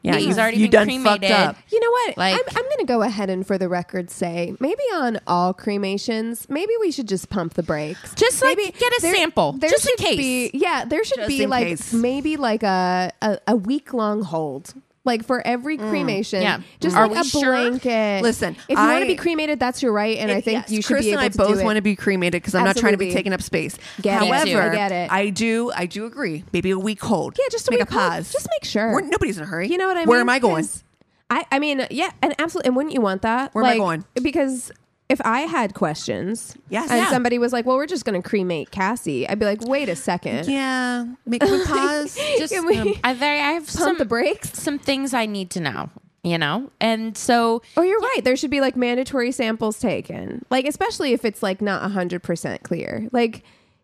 Yeah, 0.04 0.16
He's 0.18 0.40
already 0.40 0.58
you 0.58 0.68
been 0.68 0.88
done 0.88 1.04
fucked 1.04 1.22
cremated. 1.22 1.32
up. 1.32 1.58
You 1.72 1.80
know 1.80 1.92
what? 1.92 2.18
Like- 2.18 2.34
I'm, 2.36 2.58
I'm 2.58 2.64
going 2.64 2.78
to 2.80 2.86
go 2.86 3.02
ahead 3.04 3.30
and, 3.30 3.46
for 3.46 3.58
the 3.58 3.70
record, 3.70 4.10
say 4.10 4.56
maybe 4.60 4.82
on 4.94 5.20
all 5.28 5.54
cremations, 5.54 6.48
maybe 6.50 6.74
we 6.80 6.92
should 6.92 7.08
just 7.08 7.30
pump 7.30 7.54
the 7.54 7.64
brakes. 7.64 8.16
Just, 8.16 8.42
like, 8.42 8.58
maybe 8.58 8.72
get 8.78 8.92
a 8.98 9.02
sample, 9.02 9.54
just 9.60 9.74
in 9.88 9.98
should 9.98 9.98
case. 10.00 10.18
Be, 10.18 10.52
yeah, 10.54 10.86
there 10.86 11.04
should 11.04 11.18
Just 11.18 11.28
be 11.28 11.44
in 11.44 11.50
like 11.52 11.68
case. 11.68 11.94
maybe 11.94 12.36
like 12.38 12.64
a 12.64 13.12
a, 13.22 13.38
a 13.48 13.56
week 13.56 13.94
long 13.94 14.24
hold. 14.24 14.74
Like 15.04 15.26
for 15.26 15.42
every 15.48 15.78
cremation, 15.78 16.42
Mm. 16.42 16.44
Yeah. 16.44 16.60
just 16.80 16.96
Are 16.96 17.08
like 17.08 17.16
we 17.16 17.22
a 17.22 17.24
sure? 17.24 17.42
blanket. 17.56 18.22
Listen, 18.22 18.56
if 18.70 18.70
you 18.70 18.76
want 18.76 18.90
I- 18.90 19.00
to 19.00 19.06
be 19.08 19.16
cremated, 19.16 19.60
that's 19.60 19.82
your 19.82 19.92
right, 19.94 20.16
and 20.20 20.32
I 20.32 20.42
think 20.42 20.62
Yes, 20.62 20.70
you 20.72 20.82
should 20.84 20.94
Chris 20.94 21.06
be 21.06 21.12
able 21.14 21.22
and 21.22 21.26
I 21.26 21.30
to 21.30 21.38
both 21.40 21.54
do 21.56 21.60
it. 21.60 21.64
want 21.66 21.78
to 21.78 21.82
be 21.82 21.96
cremated 21.96 22.40
because 22.42 22.54
I'm 22.54 22.64
not 22.64 22.78
trying 22.78 22.94
to 22.94 22.98
be 22.98 23.06
Absolutely. 23.06 23.16
taking 23.20 23.34
up 23.34 23.42
space. 23.42 23.80
Get 24.00 24.22
it. 24.22 24.26
Me 24.26 24.28
too. 24.52 24.58
However, 24.58 24.72
I 24.72 24.76
get 24.76 24.92
it. 24.92 25.12
I 25.12 25.30
do, 25.30 25.72
I 25.76 25.88
do 25.88 26.06
agree. 26.06 26.44
Maybe 26.54 26.70
a 26.70 26.78
week 26.78 27.02
hold. 27.02 27.36
Yeah, 27.40 27.46
just 27.50 27.68
a 27.68 27.72
make 27.72 27.80
week 27.80 27.90
a 27.90 27.94
hold. 27.94 28.12
pause. 28.12 28.32
Just 28.32 28.48
make 28.52 28.64
sure. 28.70 28.94
We're, 28.94 29.02
nobody's 29.02 29.38
in 29.40 29.44
a 29.44 29.48
hurry. 29.48 29.70
You 29.70 29.80
know 29.80 29.88
what 29.88 29.98
I 29.98 30.02
mean? 30.02 30.08
Where 30.10 30.20
am 30.20 30.30
I 30.30 30.38
going? 30.38 30.66
'Cause 30.66 30.84
I, 31.32 31.46
I 31.52 31.58
mean, 31.58 31.84
yeah, 31.90 32.12
and 32.22 32.36
absolutely. 32.38 32.68
And 32.68 32.76
wouldn't 32.76 32.94
you 32.94 33.02
want 33.02 33.24
that? 33.24 33.56
Where 33.56 33.64
am 33.64 33.70
I 33.72 33.78
going? 33.78 34.06
Because 34.22 34.72
if 35.12 35.22
I 35.26 35.42
had 35.42 35.74
questions, 35.74 36.56
Yes. 36.70 36.90
and 36.90 37.00
Yeah. 37.00 37.10
somebody 37.10 37.38
was 37.38 37.54
like, 37.54 37.66
"Well, 37.66 37.76
we're 37.78 37.86
just 37.88 38.06
going 38.06 38.22
to 38.22 38.28
cremate 38.28 38.72
Cassi," 38.72 39.26
I'd 39.30 39.40
be 39.40 39.46
like, 39.46 39.62
"Wait 39.62 39.90
a 39.90 39.96
second, 39.96 40.48
Yeah, 40.48 41.06
make 41.26 41.44
a 41.44 41.48
pause. 41.68 42.16
just, 42.38 42.54
Can 42.54 42.66
we 42.66 42.78
um, 42.78 42.94
I, 43.04 43.14
there, 43.14 43.34
I 43.44 43.52
have 43.52 43.66
pump 43.68 43.70
some, 43.70 43.98
the 43.98 44.06
brakes." 44.06 44.58
some 44.58 44.80
things 44.80 45.14
I 45.14 45.26
need 45.26 45.50
to 45.52 45.60
know, 45.60 45.90
you 46.24 46.38
know? 46.38 46.72
And 46.80 47.18
so, 47.18 47.62
Oh, 47.78 47.82
you're 47.84 48.00
right. 48.00 48.22
There 48.24 48.36
should 48.36 48.52
be 48.52 48.62
like 48.62 48.76
mandatory 48.76 49.32
samples 49.32 49.80
taken, 49.80 50.46
like 50.50 50.66
especially 50.66 51.14
if 51.14 51.26
it's 51.26 51.44
like 51.44 51.62
not 51.62 51.92
hundred 51.92 52.24
percent 52.24 52.64
clear. 52.64 53.08
Like, 53.12 53.44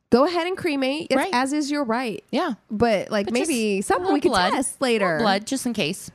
go 0.09 0.23
ahead 0.25 0.47
and 0.47 0.57
cremate, 0.57 1.07
Right. 1.13 1.29
as 1.33 1.51
is 1.53 1.69
your 1.69 1.83
right. 1.83 2.23
yeah. 2.31 2.53
But 2.71 3.11
like 3.11 3.25
But 3.27 3.33
maybe 3.33 3.81
something 3.81 4.13
we 4.13 4.21
could 4.21 4.29
blood. 4.29 4.51
test 4.53 4.79
later. 4.81 5.17
Blood 5.19 5.45
just 5.45 5.65
in 5.65 5.73
case. 5.73 6.09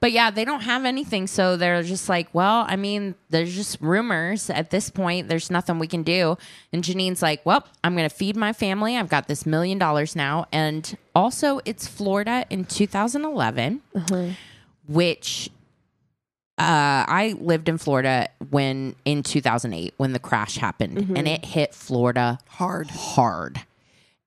But 0.00 0.12
yeah, 0.12 0.30
they 0.30 0.44
don't 0.44 0.62
have 0.62 0.84
anything, 0.84 1.26
so 1.26 1.56
they're 1.56 1.82
just 1.82 2.08
like, 2.08 2.28
well, 2.32 2.66
I 2.68 2.76
mean, 2.76 3.14
there's 3.30 3.54
just 3.54 3.80
rumors 3.80 4.50
at 4.50 4.70
this 4.70 4.90
point. 4.90 5.28
There's 5.28 5.50
nothing 5.50 5.78
we 5.78 5.86
can 5.86 6.02
do. 6.02 6.36
And 6.72 6.82
Janeene's 6.82 7.22
like, 7.22 7.44
well, 7.46 7.66
I'm 7.82 7.96
going 7.96 8.08
to 8.08 8.14
feed 8.14 8.36
my 8.36 8.52
family. 8.52 8.96
I've 8.96 9.08
got 9.08 9.28
this 9.28 9.46
million 9.46 9.78
dollars 9.78 10.14
now, 10.16 10.46
and 10.52 10.96
also 11.14 11.60
it's 11.64 11.86
Florida 11.86 12.44
in 12.50 12.64
2011, 12.64 13.80
which 14.86 15.50
uh, 16.58 17.06
I 17.08 17.34
lived 17.40 17.68
in 17.68 17.78
Florida 17.78 18.28
when 18.50 18.94
in 19.04 19.22
2008 19.22 19.94
when 19.96 20.12
the 20.12 20.18
crash 20.18 20.56
happened, 20.56 20.98
and 21.16 21.26
it 21.26 21.44
hit 21.44 21.74
Florida 21.74 22.38
Hard. 22.48 22.90
hard. 22.90 23.60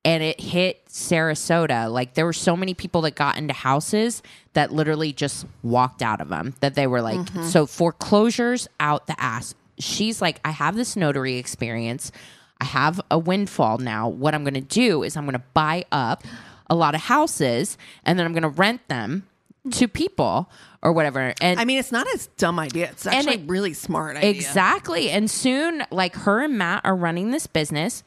And 0.07 0.23
it 0.23 0.39
hit 0.39 0.85
Sarasota. 0.87 1.91
Like 1.91 2.13
there 2.13 2.25
were 2.25 2.33
so 2.33 2.55
many 2.55 2.73
people 2.73 3.01
that 3.01 3.15
got 3.15 3.37
into 3.37 3.53
houses 3.53 4.23
that 4.53 4.71
literally 4.71 5.11
just 5.13 5.45
walked 5.63 6.01
out 6.01 6.21
of 6.21 6.29
them. 6.29 6.55
That 6.61 6.75
they 6.75 6.87
were 6.87 7.01
like, 7.01 7.19
mm-hmm. 7.19 7.43
so 7.43 7.65
foreclosures 7.65 8.67
out 8.79 9.07
the 9.07 9.21
ass. 9.21 9.53
She's 9.79 10.21
like, 10.21 10.39
I 10.43 10.51
have 10.51 10.75
this 10.75 10.95
notary 10.95 11.35
experience. 11.37 12.11
I 12.59 12.65
have 12.65 13.01
a 13.11 13.19
windfall 13.19 13.77
now. 13.77 14.07
What 14.07 14.33
I'm 14.33 14.43
going 14.43 14.53
to 14.55 14.61
do 14.61 15.03
is 15.03 15.15
I'm 15.17 15.25
going 15.25 15.33
to 15.33 15.43
buy 15.53 15.85
up 15.91 16.23
a 16.69 16.75
lot 16.75 16.95
of 16.95 17.01
houses 17.01 17.77
and 18.03 18.17
then 18.17 18.25
I'm 18.25 18.33
going 18.33 18.43
to 18.43 18.49
rent 18.49 18.87
them 18.87 19.27
to 19.71 19.87
people 19.87 20.49
or 20.81 20.93
whatever. 20.93 21.33
And 21.41 21.59
I 21.59 21.65
mean, 21.65 21.79
it's 21.79 21.91
not 21.91 22.07
a 22.07 22.27
dumb 22.37 22.59
idea. 22.59 22.89
It's 22.91 23.05
actually 23.05 23.35
it- 23.35 23.49
really 23.49 23.73
smart 23.73 24.17
idea. 24.17 24.29
Exactly. 24.29 25.09
And 25.09 25.29
soon, 25.29 25.83
like 25.91 26.15
her 26.15 26.41
and 26.41 26.57
Matt 26.57 26.85
are 26.85 26.95
running 26.95 27.31
this 27.31 27.47
business. 27.47 28.03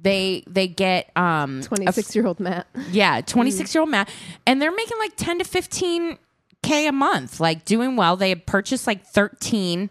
They 0.00 0.44
they 0.46 0.68
get 0.68 1.10
um 1.16 1.56
a 1.56 1.60
f- 1.60 1.66
Twenty 1.68 1.92
six 1.92 2.14
year 2.14 2.26
old 2.26 2.38
Matt. 2.40 2.66
yeah, 2.90 3.20
26 3.22 3.74
year 3.74 3.80
old 3.80 3.90
Matt, 3.90 4.08
and 4.46 4.60
they're 4.60 4.74
making 4.74 4.98
like 4.98 5.16
10 5.16 5.38
to 5.38 5.44
15 5.44 6.18
k 6.62 6.86
a 6.86 6.92
month, 6.92 7.40
like 7.40 7.64
doing 7.64 7.96
well. 7.96 8.16
They 8.16 8.28
had 8.28 8.46
purchased 8.46 8.86
like 8.86 9.04
13 9.06 9.90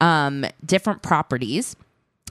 um 0.00 0.44
different 0.64 1.02
properties, 1.02 1.76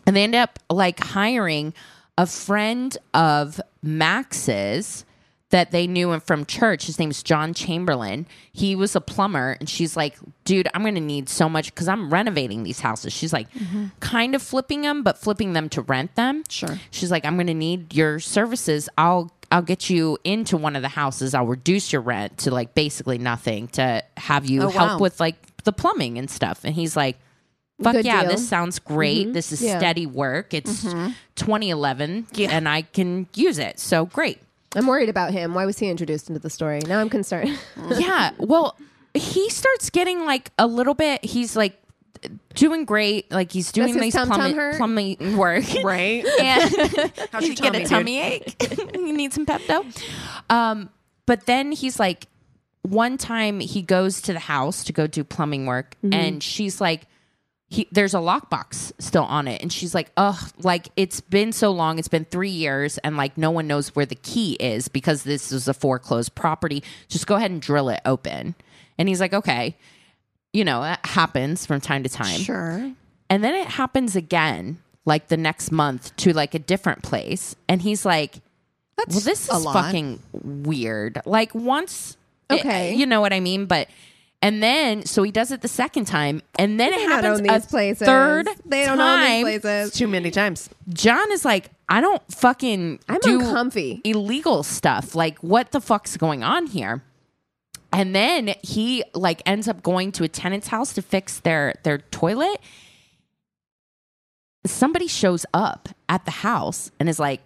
and 0.06 0.16
they 0.16 0.24
end 0.24 0.36
up 0.36 0.60
like 0.70 1.00
hiring 1.00 1.74
a 2.18 2.26
friend 2.28 2.96
of 3.14 3.60
Max's 3.82 5.06
that 5.54 5.70
they 5.70 5.86
knew 5.86 6.12
him 6.12 6.20
from 6.20 6.46
church. 6.48 6.88
His 6.88 6.98
name's 6.98 7.22
John 7.22 7.54
Chamberlain. 7.54 8.26
He 8.52 8.76
was 8.76 8.96
a 8.96 9.00
plumber, 9.02 9.56
and 9.60 9.70
she's 9.70 9.96
like, 9.96 10.18
"Dude, 10.46 10.68
I'm 10.74 10.84
gonna 10.84 11.00
need 11.00 11.30
so 11.30 11.48
much 11.48 11.68
because 11.72 11.88
I'm 11.88 12.10
renovating 12.10 12.64
these 12.64 12.80
houses." 12.80 13.14
She's 13.14 13.32
like, 13.32 13.54
mm-hmm. 13.54 13.86
kind 14.00 14.34
of 14.34 14.42
flipping 14.42 14.82
them, 14.82 15.04
but 15.04 15.20
flipping 15.20 15.54
them 15.54 15.70
to 15.70 15.84
rent 15.84 16.16
them. 16.16 16.44
Sure. 16.50 16.80
She's 16.90 17.12
like, 17.12 17.24
"I'm 17.24 17.38
gonna 17.38 17.54
need 17.54 17.94
your 17.94 18.20
services. 18.20 18.90
I'll." 18.98 19.32
I'll 19.52 19.62
get 19.62 19.88
you 19.88 20.18
into 20.24 20.58
one 20.58 20.76
of 20.76 20.82
the 20.82 20.88
houses. 20.88 21.36
I'll 21.36 21.46
reduce 21.46 21.94
your 21.94 22.02
rent 22.02 22.40
to 22.40 22.50
like 22.50 22.74
basically 22.74 23.20
nothing 23.20 23.68
to 23.74 24.04
have 24.18 24.50
you 24.50 24.64
Oh, 24.64 24.70
help 24.70 24.90
wow. 24.94 24.98
with 24.98 25.20
like 25.20 25.36
the 25.64 25.72
plumbing 25.72 26.18
and 26.18 26.28
stuff. 26.28 26.62
And 26.64 26.74
he's 26.74 26.96
like, 26.96 27.20
fuck 27.84 27.94
Good 27.94 28.04
yeah, 28.06 28.22
deal. 28.22 28.32
this 28.32 28.50
sounds 28.50 28.80
great. 28.80 29.26
Mm-hmm. 29.28 29.34
This 29.34 29.52
is 29.52 29.62
Yeah. 29.62 29.78
steady 29.78 30.08
work. 30.08 30.56
It's 30.56 30.84
mm-hmm. 30.84 31.12
2011 31.36 32.28
Yeah. 32.34 32.50
and 32.50 32.68
I 32.68 32.82
can 32.82 33.28
use 33.36 33.60
it. 33.60 33.80
So 33.80 34.08
great. 34.08 34.40
I'm 34.76 34.88
worried 34.88 35.10
about 35.10 35.32
him. 35.32 35.54
Why 35.54 35.66
was 35.66 35.78
he 35.80 35.88
introduced 35.90 36.30
into 36.30 36.40
the 36.40 36.50
story? 36.50 36.80
Now 36.88 37.00
I'm 37.00 37.10
concerned. 37.10 37.58
yeah. 37.98 38.32
Well, 38.38 38.78
he 39.14 39.50
starts 39.50 39.90
getting 39.90 40.26
like 40.26 40.52
a 40.58 40.66
little 40.68 40.94
bit, 40.96 41.24
he's 41.24 41.56
like 41.56 41.80
doing 42.56 42.86
great. 42.86 43.32
Like 43.32 43.52
he's 43.52 43.72
doing 43.72 43.90
his 43.94 44.02
these 44.02 44.14
tum-tum 44.14 44.54
plumbing, 44.54 44.78
plumbing 45.18 45.38
work. 45.38 45.66
right? 45.84 46.26
and 46.40 47.12
How's 47.32 47.44
you 47.44 47.50
your 47.50 47.56
get 47.72 47.76
a 47.76 47.86
tummy, 47.86 47.86
tummy 47.86 48.22
ache. 48.22 48.56
you 48.96 49.14
need 49.14 49.34
some 49.34 49.46
Pepto. 49.46 49.86
Um, 50.50 50.90
but 51.26 51.46
then 51.46 51.72
he's 51.72 52.00
like, 52.00 52.28
one 52.82 53.18
time 53.18 53.60
he 53.60 53.82
goes 53.82 54.22
to 54.24 54.34
the 54.34 54.40
house 54.40 54.84
to 54.86 54.94
go 54.94 55.08
do 55.08 55.24
plumbing 55.24 55.66
work, 55.66 55.96
Mm-hmm. 56.04 56.14
and 56.14 56.44
she's 56.44 56.82
like, 56.82 57.04
he, 57.74 57.88
there's 57.92 58.14
a 58.14 58.18
lockbox 58.20 58.92
still 59.00 59.24
on 59.24 59.48
it, 59.48 59.62
and 59.62 59.72
she's 59.74 59.96
like, 59.96 60.12
ugh, 60.16 60.38
like 60.60 60.90
it's 60.96 61.22
been 61.22 61.52
so 61.52 61.72
long, 61.72 61.98
it's 62.00 62.08
been 62.08 62.26
three 62.26 62.50
years, 62.50 62.98
and 63.00 63.18
like 63.18 63.38
no 63.38 63.50
one 63.52 63.66
knows 63.68 63.96
where 63.96 64.06
the 64.06 64.16
key 64.16 64.54
is 64.60 64.88
because 64.88 65.24
this 65.24 65.52
is 65.52 65.68
a 65.68 65.74
foreclosed 65.74 66.36
property. 66.36 66.84
Just 67.08 67.26
go 67.28 67.36
ahead 67.36 67.50
and 67.52 67.62
drill 67.62 67.90
it 67.90 68.02
open. 68.06 68.56
And 68.98 69.10
he's 69.10 69.20
like, 69.20 69.34
okay. 69.34 69.76
You 70.54 70.64
know, 70.64 70.82
that 70.84 71.04
happens 71.04 71.66
from 71.66 71.82
time 71.82 72.04
to 72.04 72.10
time. 72.10 72.40
Sure. 72.40 72.92
And 73.28 73.44
then 73.44 73.56
it 73.56 73.68
happens 73.68 74.16
again, 74.16 74.78
like 75.04 75.30
the 75.30 75.38
next 75.38 75.72
month 75.72 76.16
to 76.18 76.32
like 76.32 76.54
a 76.54 76.60
different 76.60 77.02
place. 77.02 77.56
And 77.68 77.82
he's 77.82 78.06
like, 78.06 78.36
That's 78.98 79.16
well, 79.16 79.22
this 79.24 79.50
is 79.50 79.66
lot. 79.66 79.74
fucking 79.74 80.20
weird. 80.32 81.20
Like 81.26 81.56
once 81.56 82.18
eh, 82.52 82.60
Okay. 82.60 82.94
you 82.94 83.08
know 83.08 83.20
what 83.20 83.34
I 83.34 83.40
mean. 83.40 83.66
But 83.66 83.88
and 84.44 84.62
then 84.62 85.06
so 85.06 85.24
he 85.24 85.32
does 85.32 85.52
it 85.52 85.62
the 85.62 85.68
second 85.68 86.06
time, 86.06 86.44
and 86.60 86.80
then 86.80 86.92
They 86.92 86.98
it 86.98 87.08
don't 87.08 87.10
happens 87.24 87.40
own 87.40 87.50
a 87.50 87.54
these 87.60 87.66
places. 87.66 88.06
third 88.06 88.48
They 88.66 88.86
don't 88.86 88.98
time. 89.00 89.46
own 89.46 89.46
these 89.52 89.62
places. 89.62 89.94
Too 89.94 90.08
many 90.08 90.30
times. 90.30 90.70
John 90.90 91.32
is 91.32 91.44
like, 91.46 91.72
I 91.90 92.02
don't 92.02 92.22
fucking 92.32 93.00
I'm 93.10 93.20
do 93.22 93.40
uncomfy. 93.40 94.02
illegal 94.04 94.62
stuff. 94.64 95.16
Like, 95.16 95.40
what 95.40 95.72
the 95.72 95.82
fuck's 95.82 96.16
going 96.18 96.44
on 96.44 96.68
here? 96.68 97.02
And 97.92 98.14
then 98.16 98.54
he 98.64 99.04
like 99.14 99.42
ends 99.46 99.68
up 99.68 99.82
going 99.82 100.12
to 100.14 100.24
a 100.24 100.28
tenant's 100.28 100.68
house 100.68 100.94
to 100.94 101.02
fix 101.02 101.40
their 101.40 101.76
their 101.84 102.00
toilet. 102.00 102.60
Somebody 104.66 105.08
shows 105.08 105.46
up 105.54 105.90
at 106.10 106.26
the 106.26 106.32
house 106.32 106.90
and 107.00 107.08
is 107.10 107.20
like, 107.20 107.42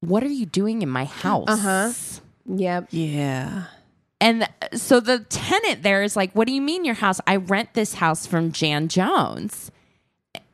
"What 0.00 0.22
are 0.22 0.28
you 0.28 0.46
doing 0.46 0.82
in 0.82 0.88
my 0.88 1.04
house?" 1.04 1.48
Uh-huh. 1.48 1.92
Yep. 2.46 2.88
Yeah. 2.90 3.64
And 4.20 4.48
so 4.74 5.00
the 5.00 5.20
tenant 5.20 5.82
there 5.82 6.02
is 6.02 6.16
like, 6.16 6.32
"What 6.32 6.46
do 6.46 6.52
you 6.52 6.60
mean 6.60 6.84
your 6.84 6.94
house? 6.94 7.20
I 7.26 7.36
rent 7.36 7.74
this 7.74 7.94
house 7.94 8.26
from 8.26 8.52
Jan 8.52 8.88
Jones." 8.88 9.70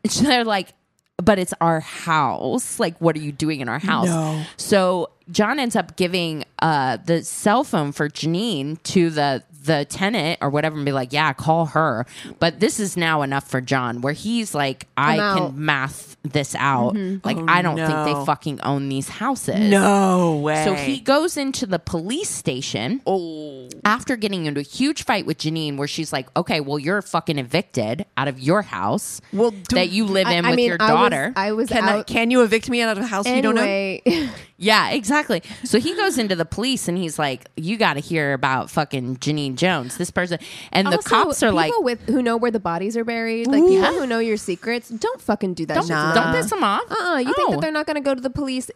So 0.08 0.24
they're 0.26 0.44
like, 0.44 0.74
"But 1.16 1.38
it's 1.38 1.54
our 1.60 1.80
house. 1.80 2.78
Like, 2.78 2.98
what 3.00 3.16
are 3.16 3.20
you 3.20 3.32
doing 3.32 3.60
in 3.60 3.68
our 3.68 3.80
house?" 3.80 4.06
No. 4.06 4.44
So 4.56 5.10
John 5.30 5.58
ends 5.58 5.74
up 5.74 5.96
giving 5.96 6.44
uh, 6.60 6.98
the 7.04 7.24
cell 7.24 7.64
phone 7.64 7.92
for 7.92 8.08
Janeene 8.08 8.80
to 8.84 9.10
the 9.10 9.42
the 9.66 9.84
tenant 9.88 10.38
or 10.40 10.50
whatever, 10.50 10.76
and 10.76 10.84
be 10.84 10.92
like, 10.92 11.12
"Yeah, 11.12 11.32
call 11.32 11.66
her." 11.66 12.06
But 12.40 12.60
this 12.60 12.80
is 12.80 12.96
now 12.96 13.22
enough 13.22 13.48
for 13.48 13.60
John, 13.60 14.00
where 14.00 14.12
he's 14.14 14.54
like, 14.54 14.86
"I 14.96 15.14
I'm 15.14 15.20
out. 15.20 15.38
can 15.52 15.64
math 15.64 16.16
this 16.22 16.54
out. 16.56 16.94
Mm-hmm. 16.94 17.24
Like, 17.26 17.36
Oh, 17.36 17.44
I 17.46 17.62
don't 17.62 17.76
think 17.76 17.88
no. 17.88 18.04
they 18.04 18.24
fucking 18.26 18.60
own 18.62 18.88
these 18.88 19.08
houses." 19.08 19.60
No 19.60 20.36
way. 20.36 20.64
So 20.64 20.74
he 20.74 20.98
goes 21.00 21.36
into 21.36 21.66
the 21.66 21.78
police 21.78 22.30
station 22.30 23.00
Oh. 23.06 23.68
after 23.84 24.16
getting 24.16 24.46
into 24.46 24.60
a 24.60 24.64
huge 24.64 25.04
fight 25.04 25.26
with 25.26 25.38
Janeene, 25.38 25.76
where 25.76 25.88
she's 25.88 26.12
like, 26.12 26.28
"Okay, 26.36 26.60
well, 26.60 26.78
you're 26.78 27.02
fucking 27.02 27.38
evicted 27.38 28.06
out 28.16 28.28
of 28.28 28.40
your 28.40 28.62
house 28.62 29.20
Well, 29.32 29.50
do- 29.50 29.76
that 29.76 29.90
you 29.90 30.04
live 30.04 30.26
I- 30.26 30.32
in 30.34 30.44
I 30.46 30.50
with 30.50 30.56
mean, 30.56 30.68
your 30.68 30.76
I 30.80 30.84
was- 30.92 31.00
daughter." 31.00 31.32
I 31.36 31.52
was, 31.52 31.68
Can, 31.68 31.84
I, 31.84 31.98
out. 31.98 32.06
can 32.06 32.30
you 32.30 32.42
evict 32.42 32.68
me 32.70 32.82
out 32.82 32.96
of 32.96 33.02
a 33.02 33.06
house 33.06 33.26
you 33.28 33.42
don't 33.42 33.54
know? 33.54 33.62
anyway, 33.62 34.02
yeah, 34.58 34.90
exactly. 34.90 35.42
So 35.64 35.78
he 35.78 35.94
goes 35.94 36.18
into 36.18 36.34
the 36.36 36.44
police 36.44 36.88
and 36.88 36.96
he's 36.96 37.18
like, 37.18 37.46
"You 37.56 37.76
got 37.76 37.94
to 37.94 38.00
hear 38.00 38.32
about 38.32 38.70
fucking 38.70 39.16
Janeene 39.18 39.56
Jones, 39.56 39.96
this 39.98 40.10
person." 40.10 40.38
And 40.72 40.86
the 40.88 40.96
Also, 40.96 41.08
cops 41.08 41.42
are 41.42 41.52
like, 41.52 41.70
people 41.70 41.82
with 41.84 42.00
who 42.08 42.22
know 42.22 42.36
where 42.36 42.50
the 42.50 42.60
bodies 42.60 42.96
are 42.96 43.04
buried, 43.04 43.46
like 43.48 43.64
people 43.66 43.92
who 43.92 44.06
know 44.06 44.18
your 44.18 44.36
secrets. 44.36 44.88
Don't 44.88 45.20
fucking 45.20 45.54
do 45.54 45.66
that. 45.66 45.74
"Don't, 45.74 45.86
shit 45.86 46.14
don't 46.14 46.32
piss 46.34 46.50
them 46.50 46.64
off." 46.64 46.82
Uh-uh. 46.90 47.18
You 47.18 47.34
think 47.34 47.48
No. 47.48 47.54
that 47.56 47.60
they're 47.60 47.72
not 47.72 47.86
going 47.86 47.96
to 47.96 48.00
go 48.00 48.14
to 48.14 48.20
the 48.20 48.30
police 48.30 48.70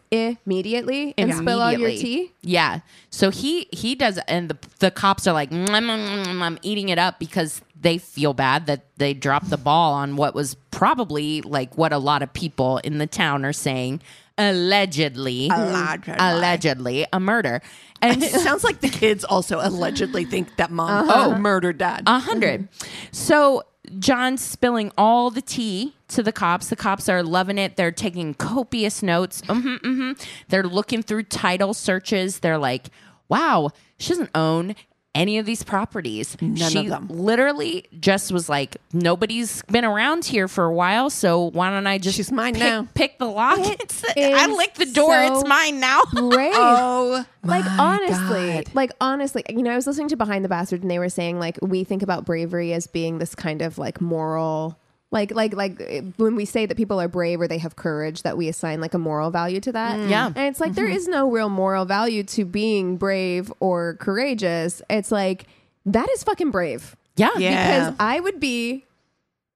immediately 0.45 1.13
and 1.17 1.33
spill 1.33 1.61
all 1.61 1.71
your 1.71 1.89
Immediately. 1.89 2.25
tea? 2.27 2.31
Yeah. 2.41 2.79
So 3.09 3.29
he 3.29 3.67
he 3.71 3.95
does, 3.95 4.17
and 4.27 4.49
the 4.49 4.57
the 4.79 4.91
cops 4.91 5.27
are 5.27 5.33
like, 5.33 5.49
"Mm, 5.51 5.65
mm, 5.67 5.81
mm, 5.89 6.25
mm, 6.25 6.41
I'm 6.41 6.57
eating 6.61 6.89
it 6.89 6.97
up 6.97 7.19
because 7.19 7.61
they 7.79 7.97
feel 7.97 8.33
bad 8.33 8.67
that 8.67 8.85
they 8.97 9.13
dropped 9.13 9.49
the 9.49 9.57
ball 9.57 9.93
on 9.93 10.15
what 10.15 10.35
was 10.35 10.55
probably 10.69 11.41
like 11.41 11.75
what 11.77 11.91
a 11.91 11.97
lot 11.97 12.21
of 12.21 12.31
people 12.31 12.77
in 12.79 12.99
the 12.99 13.07
town 13.07 13.43
are 13.43 13.53
saying, 13.53 13.99
allegedly, 14.41 15.49
Allegedly. 15.51 16.15
allegedly 16.19 17.05
a 17.13 17.19
murder, 17.19 17.61
and 18.01 18.23
It 18.23 18.31
sounds 18.31 18.63
like 18.63 18.81
the 18.81 18.89
kids 18.89 19.23
also 19.23 19.59
allegedly 19.61 20.25
think 20.25 20.55
that 20.57 20.71
mom 20.71 21.07
Uh-huh. 21.09 21.27
oh 21.29 21.37
murdered 21.37 21.77
dad. 21.77 22.03
A 22.07 22.13
100 22.13 22.67
So 23.11 23.63
John's 23.99 24.41
spilling 24.41 24.91
all 24.97 25.29
the 25.31 25.41
tea 25.41 25.95
to 26.09 26.21
the 26.23 26.31
cops. 26.31 26.69
The 26.69 26.75
cops 26.75 27.09
are 27.09 27.23
loving 27.23 27.57
it. 27.57 27.77
They're 27.77 27.91
taking 27.91 28.33
copious 28.35 29.01
notes. 29.03 29.41
hmm 29.47 29.75
hmm 29.77 30.11
They're 30.49 30.63
looking 30.63 31.01
through 31.03 31.23
title 31.23 31.73
searches. 31.73 32.39
They're 32.39 32.57
like, 32.59 32.89
wow, 33.27 33.69
she 33.97 34.09
doesn't 34.09 34.29
own 34.35 34.75
any 35.13 35.37
of 35.37 35.45
these 35.45 35.63
properties. 35.63 36.37
None 36.41 36.71
she 36.71 36.79
of 36.79 36.87
them. 36.87 37.07
literally 37.09 37.85
just 37.99 38.31
was 38.31 38.47
like, 38.47 38.77
nobody's 38.93 39.61
been 39.63 39.83
around 39.85 40.25
here 40.25 40.47
for 40.47 40.65
a 40.65 40.73
while, 40.73 41.09
so 41.09 41.49
why 41.51 41.69
don't 41.69 41.87
I 41.87 41.97
just 41.97 42.15
She's 42.17 42.31
mine 42.31 42.53
pick, 42.53 42.63
now. 42.63 42.87
pick 42.93 43.17
the 43.19 43.25
lock? 43.25 43.59
It's, 43.81 44.03
I 44.17 44.47
is 44.47 44.57
lick 44.57 44.73
the 44.75 44.85
door. 44.85 45.11
so 45.11 45.39
it's 45.39 45.47
mine 45.47 45.79
now. 45.79 46.01
Brave. 46.13 46.53
oh, 46.55 47.25
like 47.43 47.65
honestly, 47.65 48.53
God. 48.63 48.75
like 48.75 48.91
honestly, 49.01 49.43
you 49.49 49.63
know, 49.63 49.71
I 49.71 49.75
was 49.75 49.87
listening 49.87 50.09
to 50.09 50.15
Behind 50.17 50.45
the 50.45 50.49
Bastard, 50.49 50.81
and 50.81 50.91
they 50.91 50.99
were 50.99 51.09
saying 51.09 51.39
like 51.39 51.57
we 51.61 51.83
think 51.83 52.03
about 52.03 52.25
bravery 52.25 52.73
as 52.73 52.87
being 52.87 53.17
this 53.19 53.35
kind 53.35 53.61
of 53.61 53.77
like 53.77 53.99
moral, 54.01 54.77
like 55.11 55.31
like 55.35 55.53
like 55.53 55.77
when 56.17 56.35
we 56.35 56.45
say 56.45 56.65
that 56.65 56.77
people 56.77 56.99
are 57.01 57.07
brave 57.09 57.41
or 57.41 57.47
they 57.47 57.57
have 57.57 57.75
courage, 57.75 58.23
that 58.23 58.37
we 58.37 58.47
assign 58.47 58.79
like 58.81 58.93
a 58.93 58.97
moral 58.97 59.29
value 59.29 59.59
to 59.59 59.71
that. 59.73 60.07
Yeah. 60.09 60.27
and 60.27 60.37
it's 60.37 60.59
like 60.61 60.73
there 60.73 60.85
Mm-hmm. 60.87 60.95
is 60.95 61.07
no 61.07 61.29
real 61.29 61.49
moral 61.49 61.85
value 61.85 62.23
to 62.23 62.45
being 62.45 62.95
brave 62.97 63.51
or 63.59 63.95
courageous. 63.99 64.81
It's 64.89 65.11
like 65.11 65.45
that 65.85 66.09
is 66.11 66.23
fucking 66.23 66.51
brave 66.51 66.95
yeah. 67.17 67.29
Yeah. 67.37 67.79
because 67.89 67.95
I 67.99 68.19
would 68.21 68.39
be 68.39 68.85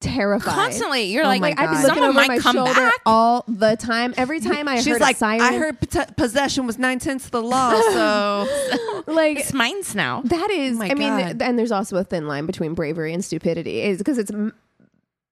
terrified. 0.02 0.54
Constantly. 0.54 1.04
You're 1.06 1.24
Oh 1.24 1.28
like, 1.28 1.42
Like 1.42 1.60
I'd 1.60 1.68
be 1.70 1.76
looking 1.78 1.88
someone 1.88 2.10
over 2.10 2.28
my 2.28 2.38
come 2.40 2.56
shoulder 2.58 2.74
back. 2.74 3.02
all 3.06 3.44
the 3.48 3.76
time. 3.78 4.14
Every 4.18 4.40
time 4.52 4.68
I 4.68 4.76
She's 4.78 4.88
heard 4.88 5.02
like, 5.02 5.16
a 5.16 5.20
siren, 5.20 5.42
I 5.42 5.58
heard 5.58 5.90
pot- 5.90 6.18
possession 6.18 6.68
was 6.68 6.78
nine 6.78 7.00
tenths 7.00 7.26
of 7.26 7.32
the 7.32 7.42
law, 7.42 7.72
so 7.94 9.04
like 9.08 9.40
It's 9.40 9.54
mine's 9.54 9.96
now. 9.96 10.22
That 10.26 10.50
is, 10.52 10.76
Oh 10.76 10.80
my 10.80 10.90
I 10.90 10.94
mean, 10.96 11.42
and 11.42 11.58
there's 11.58 11.72
also 11.72 11.96
a 11.98 12.04
thin 12.04 12.28
line 12.28 12.46
between 12.46 12.74
bravery 12.74 13.14
and 13.14 13.24
stupidity, 13.24 13.82
is 13.82 13.98
because 14.00 14.18
it's 14.18 14.32
m- 14.32 14.54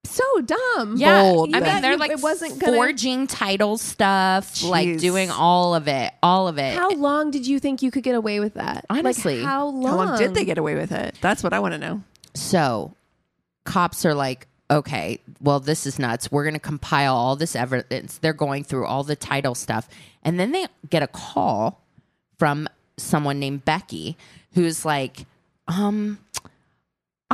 so 0.05 0.23
dumb. 0.41 0.95
Yeah, 0.97 1.21
Bold, 1.21 1.55
I 1.55 1.59
mean 1.59 1.81
they're 1.81 1.97
like 1.97 2.11
it 2.11 2.21
wasn't 2.21 2.59
gonna- 2.59 2.75
forging 2.75 3.27
title 3.27 3.77
stuff, 3.77 4.63
like 4.63 4.97
doing 4.97 5.31
all 5.31 5.75
of 5.75 5.87
it, 5.87 6.13
all 6.21 6.47
of 6.47 6.57
it. 6.57 6.75
How 6.75 6.89
long 6.91 7.31
did 7.31 7.47
you 7.47 7.59
think 7.59 7.81
you 7.81 7.89
could 7.91 8.03
get 8.03 8.15
away 8.15 8.39
with 8.39 8.55
that? 8.55 8.85
Honestly. 8.89 9.37
like, 9.37 9.45
how 9.45 9.67
long? 9.67 9.83
how 9.85 10.05
long 10.05 10.17
did 10.17 10.33
they 10.33 10.45
get 10.45 10.57
away 10.57 10.75
with 10.75 10.91
it? 10.91 11.17
That's 11.21 11.43
what 11.43 11.53
I 11.53 11.59
want 11.59 11.73
to 11.73 11.77
know. 11.77 12.03
So, 12.35 12.93
cops 13.63 14.05
are 14.05 14.13
like, 14.13 14.47
okay, 14.69 15.19
well, 15.39 15.59
this 15.59 15.85
is 15.85 15.99
nuts. 15.99 16.31
We're 16.31 16.43
going 16.43 16.55
to 16.55 16.59
compile 16.59 17.15
all 17.15 17.35
this 17.35 17.55
evidence. 17.55 18.17
They're 18.17 18.33
going 18.33 18.63
through 18.63 18.85
all 18.85 19.03
the 19.03 19.15
title 19.15 19.55
stuff, 19.55 19.87
and 20.23 20.39
then 20.39 20.51
they 20.51 20.65
get 20.89 21.03
a 21.03 21.07
call 21.07 21.81
from 22.39 22.67
someone 22.97 23.39
named 23.39 23.65
Becky, 23.65 24.17
who's 24.53 24.83
like, 24.85 25.25
um. 25.67 26.19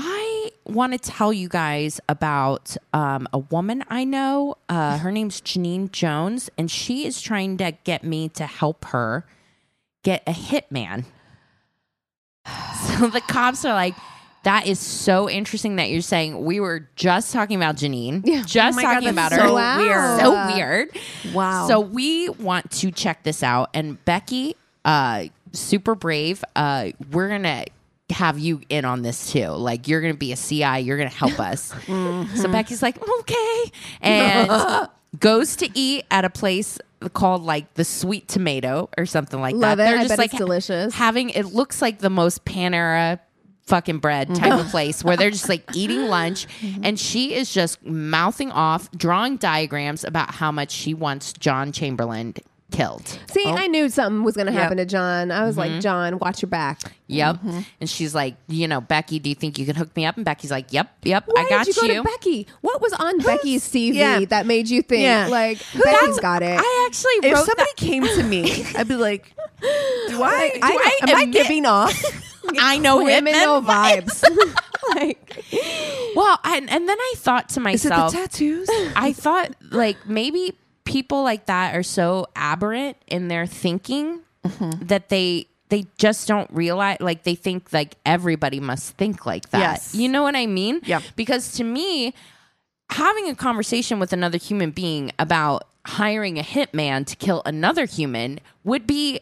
I 0.01 0.48
want 0.71 0.93
to 0.93 0.99
tell 0.99 1.31
you 1.33 1.47
guys 1.49 1.99
about 2.09 2.75
um, 2.93 3.27
a 3.33 3.39
woman 3.39 3.83
I 3.89 4.03
know. 4.03 4.55
Uh, 4.69 4.97
her 4.99 5.11
name's 5.11 5.41
Janeene 5.41 5.91
Jones, 5.91 6.49
and 6.57 6.69
she 6.71 7.05
is 7.05 7.21
trying 7.21 7.57
to 7.57 7.73
get 7.83 8.03
me 8.03 8.29
to 8.29 8.45
help 8.45 8.85
her 8.85 9.25
get 10.03 10.23
a 10.27 10.31
hitman. 10.31 11.05
So 12.99 13.07
the 13.07 13.21
cops 13.21 13.63
are 13.65 13.73
like, 13.73 13.93
that 14.43 14.65
is 14.67 14.79
so 14.79 15.29
interesting 15.29 15.75
that 15.77 15.89
you're 15.89 16.01
saying 16.01 16.43
we 16.43 16.59
were 16.59 16.87
just 16.95 17.31
talking 17.33 17.57
about 17.57 17.75
Janeene, 17.75 18.21
Yeah. 18.25 18.41
just 18.45 18.73
Oh 18.73 18.75
my 18.77 18.83
God, 18.83 18.93
talking 18.95 19.15
that's 19.15 19.33
about 19.33 19.41
her. 19.41 19.47
so 19.47 19.53
Wow. 19.53 19.77
weird. 19.77 20.19
So 20.21 20.55
weird. 20.55 20.99
Wow. 21.33 21.67
So 21.67 21.79
we 21.81 22.29
want 22.29 22.71
to 22.71 22.91
check 22.91 23.23
this 23.23 23.43
out. 23.43 23.69
And 23.73 24.03
Becky, 24.05 24.55
uh, 24.85 25.25
super 25.51 25.93
brave. 25.95 26.43
Uh, 26.55 26.91
we're 27.11 27.29
gonna 27.29 27.65
have 28.11 28.39
you 28.39 28.61
in 28.69 28.85
on 28.85 29.01
this 29.01 29.31
too. 29.31 29.47
Like 29.47 29.87
you're 29.87 30.01
gonna 30.01 30.13
be 30.13 30.31
a 30.31 30.35
CI. 30.37 30.79
You're 30.79 30.97
gonna 30.97 31.09
help 31.09 31.39
us. 31.39 31.71
Mm-hmm. 31.71 32.35
So 32.35 32.51
Becky's 32.51 32.81
like, 32.81 32.97
okay, 33.19 33.63
and 34.01 34.89
goes 35.19 35.55
to 35.57 35.69
eat 35.73 36.05
at 36.11 36.25
a 36.25 36.29
place 36.29 36.79
called 37.13 37.43
like 37.43 37.73
the 37.75 37.83
Sweet 37.85 38.27
Tomato 38.27 38.89
or 38.97 39.05
something 39.05 39.39
like 39.39 39.55
Love 39.55 39.77
that. 39.77 39.83
it. 39.87 39.91
They're 39.91 39.99
I 39.99 40.03
just 40.07 40.17
like 40.17 40.31
delicious. 40.31 40.93
having. 40.93 41.29
It 41.29 41.47
looks 41.47 41.81
like 41.81 41.99
the 41.99 42.09
most 42.09 42.45
Panera 42.45 43.19
fucking 43.63 43.99
bread 43.99 44.33
type 44.33 44.59
of 44.59 44.67
place 44.71 45.03
where 45.03 45.15
they're 45.15 45.29
just 45.29 45.47
like 45.47 45.63
eating 45.75 46.07
lunch 46.07 46.47
and 46.81 46.99
she 46.99 47.35
is 47.35 47.53
just 47.53 47.85
mouthing 47.85 48.51
off 48.51 48.89
drawing 48.93 49.37
diagrams 49.37 50.03
about 50.03 50.33
how 50.33 50.51
much 50.51 50.71
she 50.71 50.95
wants 50.95 51.33
john 51.33 51.71
chamberlain 51.71 52.33
killed 52.71 53.19
See, 53.31 53.43
oh. 53.45 53.53
I 53.55 53.67
knew 53.67 53.89
something 53.89 54.23
was 54.23 54.35
going 54.35 54.47
to 54.47 54.53
Yep. 54.53 54.61
happen 54.61 54.77
to 54.77 54.85
John. 54.85 55.31
I 55.31 55.43
was 55.45 55.57
like, 55.57 55.71
mm-hmm. 55.71 55.79
John, 55.81 56.19
watch 56.19 56.41
your 56.41 56.49
back. 56.49 56.79
yep 57.07 57.37
mm-hmm. 57.37 57.61
and 57.81 57.89
she's 57.89 58.13
like 58.13 58.35
you 58.47 58.67
know 58.67 58.79
becky 58.81 59.17
do 59.17 59.29
you 59.29 59.35
think 59.35 59.57
you 59.57 59.65
can 59.65 59.75
hook 59.75 59.89
me 59.95 60.05
up 60.05 60.15
and 60.15 60.23
becky's 60.23 60.51
like 60.51 60.71
yep 60.71 60.87
yep 61.03 61.23
Why 61.25 61.41
i 61.41 61.49
got 61.49 61.65
did 61.65 61.75
you, 61.75 61.81
go 61.81 61.93
to 61.95 62.03
Becky? 62.03 62.45
What 62.61 62.81
was 62.81 62.93
on 62.93 63.17
Becky's 63.19 63.63
CV 63.67 63.95
yeah. 63.95 64.19
that 64.25 64.45
made 64.45 64.69
you 64.69 64.81
think 64.83 65.01
Yeah. 65.03 65.27
like 65.27 65.57
Becky's 65.83 66.19
got 66.19 66.43
it? 66.43 66.59
i 66.59 66.85
actually 66.87 67.27
if 67.27 67.33
wrote 67.33 67.45
somebody 67.45 67.69
that 67.69 67.75
came 67.77 68.03
to 68.03 68.23
me, 68.23 68.63
I'd 68.77 68.87
be 68.87 68.95
like, 68.95 69.33
"Do 70.07 70.21
I? 70.23 70.49
Do 70.53 70.59
I 70.61 70.99
I 71.03 71.09
am 71.09 71.15
I 71.17 71.21
admit- 71.23 71.33
giving 71.33 71.65
off?" 71.65 71.93
i 72.59 72.77
know 72.77 73.03
Women 73.03 73.33
hitman 73.33 73.43
know 73.43 73.61
vibes. 73.73 74.23
like, 74.95 75.43
well 76.15 76.39
and, 76.43 76.69
and 76.69 76.87
then 76.89 76.97
i 76.99 77.13
thought 77.17 77.49
to 77.49 77.59
myself, 77.59 77.75
Is 77.75 77.85
it 77.85 77.89
the 77.89 77.95
myself 77.95 78.13
tattoos? 78.13 78.69
I 78.95 79.13
thought 79.13 79.55
like 79.71 79.97
maybe 80.07 80.53
people 80.89 81.23
like 81.23 81.45
that 81.45 81.75
are 81.75 81.83
so 81.83 82.25
aberrant 82.35 82.97
in 83.07 83.27
their 83.29 83.45
thinking 83.45 84.21
Mm-hmm. 84.45 84.85
that 84.87 85.09
they 85.09 85.47
they 85.67 85.85
just 85.97 86.25
don't 86.25 86.49
realize 86.51 86.97
like 87.01 87.23
they 87.23 87.35
think 87.35 87.73
like 87.73 87.95
everybody 88.05 88.61
must 88.61 88.95
think 88.95 89.25
like 89.25 89.49
that. 89.49 89.59
Yes. 89.59 89.93
You 89.93 90.07
know 90.07 90.23
what 90.23 90.33
I 90.35 90.45
mean? 90.45 90.79
Yeah. 90.85 91.01
Because 91.17 91.51
to 91.57 91.65
me 91.65 92.13
having 92.89 93.27
a 93.27 93.35
conversation 93.35 93.99
with 93.99 94.13
another 94.13 94.37
human 94.37 94.71
being 94.71 95.11
about 95.19 95.65
hiring 95.85 96.39
a 96.39 96.41
hitman 96.41 97.05
to 97.07 97.17
kill 97.17 97.41
another 97.45 97.83
human 97.85 98.39
would 98.63 98.87
be 98.87 99.19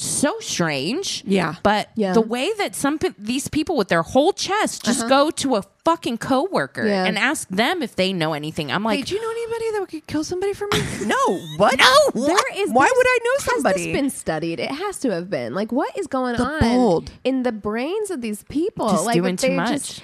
so 0.00 0.38
strange. 0.40 1.24
Yeah. 1.26 1.56
But 1.62 1.88
Yeah. 1.96 2.12
the 2.12 2.20
way 2.20 2.52
that 2.58 2.74
some 2.76 2.98
pe- 2.98 3.14
these 3.18 3.48
people 3.48 3.76
with 3.76 3.88
their 3.88 4.02
whole 4.02 4.32
chest 4.32 4.84
just 4.84 5.08
go 5.08 5.30
to 5.32 5.56
a 5.56 5.62
fucking 5.84 6.18
coworker 6.18 6.86
Yeah. 6.86 7.04
and 7.04 7.18
ask 7.18 7.48
them 7.48 7.82
if 7.82 7.96
they 7.96 8.12
know 8.12 8.32
anything. 8.32 8.70
I'm 8.70 8.82
Hey, 8.84 8.88
like, 8.98 9.06
do 9.06 9.14
you 9.16 9.20
know 9.20 9.30
anybody 9.30 9.70
that 9.78 9.88
could 9.88 10.06
kill 10.06 10.22
somebody 10.24 10.52
for 10.52 10.68
me? 10.72 10.80
no. 11.06 11.40
What? 11.56 11.78
No. 11.78 12.26
There 12.26 12.36
is. 12.62 12.70
Why 12.70 12.88
would 12.94 13.06
I 13.08 13.18
know 13.24 13.30
somebody? 13.38 13.44
Has 13.44 13.54
somebody? 13.54 13.84
this 13.92 13.92
been 13.92 14.10
studied? 14.10 14.60
It 14.60 14.70
has 14.70 14.98
to 15.00 15.10
have 15.12 15.28
been. 15.28 15.54
Like, 15.54 15.72
what 15.72 15.96
is 15.98 16.06
going 16.06 16.36
The 16.36 16.44
on 16.44 16.60
bold. 16.60 17.10
in 17.24 17.42
the 17.42 17.52
brains 17.52 18.10
of 18.10 18.20
these 18.20 18.44
people? 18.44 18.88
just 18.90 19.04
like, 19.04 19.14
doing 19.16 19.36
too 19.36 19.48
they 19.48 19.56
much. 19.56 19.68
just- 19.70 20.02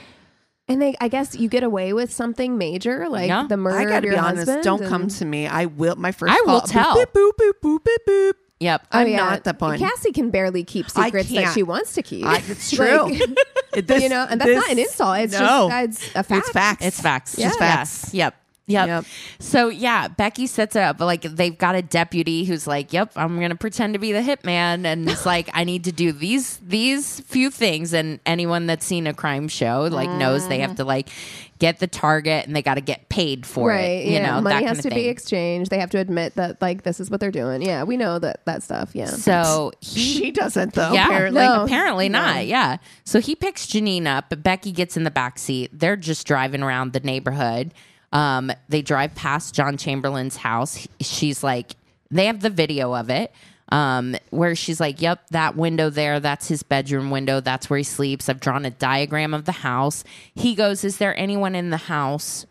and 0.66 0.80
they, 0.80 0.94
I 1.00 1.08
guess, 1.08 1.36
you 1.36 1.48
get 1.50 1.62
away 1.62 1.92
with 1.92 2.10
something 2.12 2.56
major, 2.56 3.06
like 3.08 3.28
Yeah. 3.28 3.46
the 3.46 3.56
murder 3.58 3.78
I 3.78 3.84
gotta 3.84 3.98
of 3.98 4.04
your 4.04 4.14
be 4.14 4.18
honest. 4.18 4.36
husband. 4.46 4.64
Don't 4.64 4.80
and- 4.80 4.88
come 4.90 5.08
to 5.08 5.24
me. 5.26 5.46
I 5.46 5.66
will. 5.66 5.94
My 5.96 6.10
first. 6.10 6.32
I 6.32 6.40
will 6.46 6.62
tell. 6.62 6.96
Boop, 6.96 7.12
boop, 7.12 7.30
boop, 7.38 7.52
boop, 7.62 7.78
boop, 7.84 7.98
boop, 8.08 8.32
boop. 8.64 8.80
yep. 8.80 8.86
Oh, 8.92 8.98
I'm 8.98 9.08
yeah. 9.08 9.16
not 9.16 9.44
the 9.44 9.54
one. 9.58 9.78
Cassi 9.78 10.12
can 10.14 10.30
barely 10.30 10.64
keep 10.64 10.90
secrets 10.90 11.30
that 11.30 11.52
she 11.54 11.62
wants 11.62 11.94
to 11.94 12.02
keep. 12.02 12.24
I, 12.24 12.38
it's 12.48 12.70
true. 12.70 13.10
Like, 13.10 13.20
It- 13.76 13.86
this- 13.88 14.02
you 14.02 14.08
know, 14.08 14.26
and 14.28 14.40
that's 14.40 14.48
this- 14.48 14.56
not 14.60 14.70
an 14.70 14.78
insult. 14.78 15.18
It's 15.18 15.32
no. 15.32 15.68
just 15.68 16.02
it's 16.02 16.14
a 16.14 16.22
fact. 16.22 16.32
It's 16.46 16.50
facts. 16.50 16.84
It's 16.84 17.00
facts. 17.00 17.38
Yeah. 17.38 17.46
Just 17.48 17.58
facts. 17.58 18.14
Yep. 18.14 18.34
Yep. 18.66 18.86
Yep. 18.86 19.04
So 19.40 19.68
yeah, 19.68 20.08
Becky 20.08 20.46
sets 20.46 20.74
it 20.74 20.82
up. 20.82 20.96
but 20.98 21.04
Like 21.04 21.22
they've 21.22 21.56
got 21.56 21.74
a 21.74 21.82
deputy 21.82 22.44
who's 22.44 22.66
like, 22.66 22.92
"Yep, 22.94 23.12
I'm 23.16 23.38
gonna 23.38 23.56
pretend 23.56 23.92
to 23.92 23.98
be 23.98 24.12
the 24.12 24.22
hitman," 24.22 24.86
and 24.86 25.08
it's 25.08 25.26
like, 25.34 25.50
"I 25.52 25.64
need 25.64 25.84
to 25.84 25.92
do 25.92 26.12
these 26.12 26.58
these 26.58 27.20
few 27.20 27.50
things." 27.50 27.92
And 27.92 28.20
anyone 28.24 28.66
that's 28.66 28.86
seen 28.86 29.06
a 29.06 29.12
crime 29.12 29.48
show 29.48 29.88
like 29.92 30.08
knows 30.08 30.48
they 30.48 30.60
have 30.60 30.72
ah. 30.72 30.74
to 30.76 30.84
like 30.84 31.10
get 31.58 31.78
the 31.78 31.86
target 31.86 32.46
and 32.46 32.56
they 32.56 32.62
got 32.62 32.74
to 32.74 32.80
get 32.80 33.08
paid 33.08 33.46
for 33.46 33.68
right. 33.68 33.80
it. 33.80 34.06
You 34.06 34.12
yeah. 34.14 34.26
know, 34.26 34.40
money 34.40 34.60
that 34.60 34.68
has 34.68 34.82
to 34.82 34.90
be 34.90 35.08
exchanged. 35.08 35.70
They 35.70 35.78
have 35.78 35.90
to 35.90 35.98
admit 35.98 36.34
that 36.34 36.60
like 36.60 36.82
this 36.82 37.00
is 37.00 37.10
what 37.10 37.20
they're 37.20 37.30
doing. 37.30 37.62
Yeah, 37.62 37.84
we 37.84 37.96
know 37.96 38.18
that 38.18 38.44
that 38.46 38.62
stuff. 38.62 38.90
Yeah. 38.94 39.06
so 39.06 39.72
he 39.80 40.00
She 40.00 40.30
doesn't 40.30 40.74
though. 40.74 40.92
yeah, 40.92 41.06
Apparently. 41.06 41.42
No. 41.42 41.64
apparently 41.64 42.08
not. 42.08 42.46
Yeah. 42.46 42.78
So 43.04 43.20
he 43.20 43.34
picks 43.34 43.66
Janeene 43.66 44.06
up, 44.06 44.26
but 44.30 44.42
Becky 44.42 44.72
gets 44.72 44.96
in 44.96 45.04
the 45.04 45.10
back 45.10 45.38
seat. 45.38 45.70
They're 45.72 45.96
just 45.96 46.26
driving 46.26 46.62
around 46.62 46.92
the 46.92 47.00
neighborhood. 47.00 47.72
Um, 48.14 48.50
they 48.68 48.80
drive 48.80 49.14
past 49.14 49.54
John 49.54 49.76
Chamberlain's 49.76 50.36
house. 50.36 50.88
She's 51.00 51.42
like, 51.42 51.74
they 52.10 52.26
have 52.26 52.40
the 52.40 52.48
video 52.50 52.94
of 52.94 53.10
it. 53.10 53.32
Um, 53.70 54.14
where 54.30 54.54
she's 54.54 54.78
like, 54.78 55.02
Yep, 55.02 55.30
that 55.30 55.56
window 55.56 55.90
there, 55.90 56.20
that's 56.20 56.48
his 56.48 56.62
bedroom 56.62 57.10
window. 57.10 57.40
That's 57.40 57.68
where 57.68 57.78
he 57.78 57.82
sleeps. 57.82 58.28
I've 58.28 58.40
drawn 58.40 58.64
a 58.64 58.70
diagram 58.70 59.34
of 59.34 59.46
the 59.46 59.52
house. 59.52 60.04
He 60.34 60.54
goes, 60.54 60.84
Is 60.84 60.98
there 60.98 61.18
anyone 61.18 61.54
in 61.54 61.70
the 61.70 61.76
house? 61.76 62.46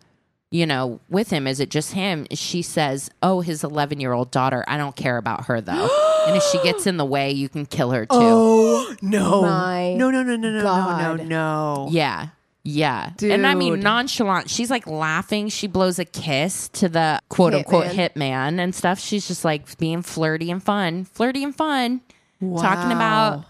you 0.54 0.66
know, 0.66 1.00
with 1.08 1.30
him? 1.30 1.48
Is 1.48 1.58
it 1.58 1.68
just 1.68 1.94
him? 1.94 2.28
She 2.30 2.62
says, 2.62 3.10
Oh, 3.22 3.40
his 3.40 3.64
11 3.64 3.98
year 3.98 4.12
old 4.12 4.30
daughter. 4.30 4.64
I 4.68 4.76
don't 4.76 4.94
care 4.94 5.16
about 5.16 5.46
her 5.46 5.60
though. 5.60 5.88
and 6.28 6.36
if 6.36 6.44
she 6.44 6.62
gets 6.62 6.86
in 6.86 6.96
the 6.96 7.04
way, 7.04 7.32
you 7.32 7.48
can 7.48 7.66
kill 7.66 7.90
her 7.90 8.06
too. 8.06 8.12
Oh 8.12 8.94
no! 9.02 9.42
My 9.42 9.94
no! 9.94 10.10
No! 10.10 10.22
No! 10.22 10.36
No! 10.36 10.50
No! 10.50 10.60
No! 10.62 11.16
No! 11.16 11.24
No! 11.24 11.88
Yeah. 11.90 12.28
Yeah. 12.64 13.12
And 13.22 13.46
I 13.46 13.54
mean, 13.54 13.80
nonchalant. 13.80 14.48
She's 14.48 14.70
like 14.70 14.86
laughing. 14.86 15.48
She 15.48 15.66
blows 15.66 15.98
a 15.98 16.04
kiss 16.06 16.68
to 16.70 16.88
the 16.88 17.20
quote 17.28 17.54
unquote 17.54 17.88
hitman 17.88 18.58
and 18.58 18.74
stuff. 18.74 18.98
She's 18.98 19.28
just 19.28 19.44
like 19.44 19.76
being 19.78 20.00
flirty 20.00 20.50
and 20.50 20.62
fun. 20.62 21.04
Flirty 21.04 21.44
and 21.44 21.54
fun. 21.54 22.00
Talking 22.40 22.92
about 22.92 23.44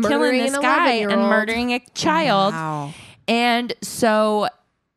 killing 0.00 0.38
this 0.38 0.56
guy 0.56 0.92
and 0.92 1.22
murdering 1.22 1.72
a 1.72 1.80
child. 1.94 2.54
Wow. 2.54 2.94
And 3.28 3.74
so 3.82 4.48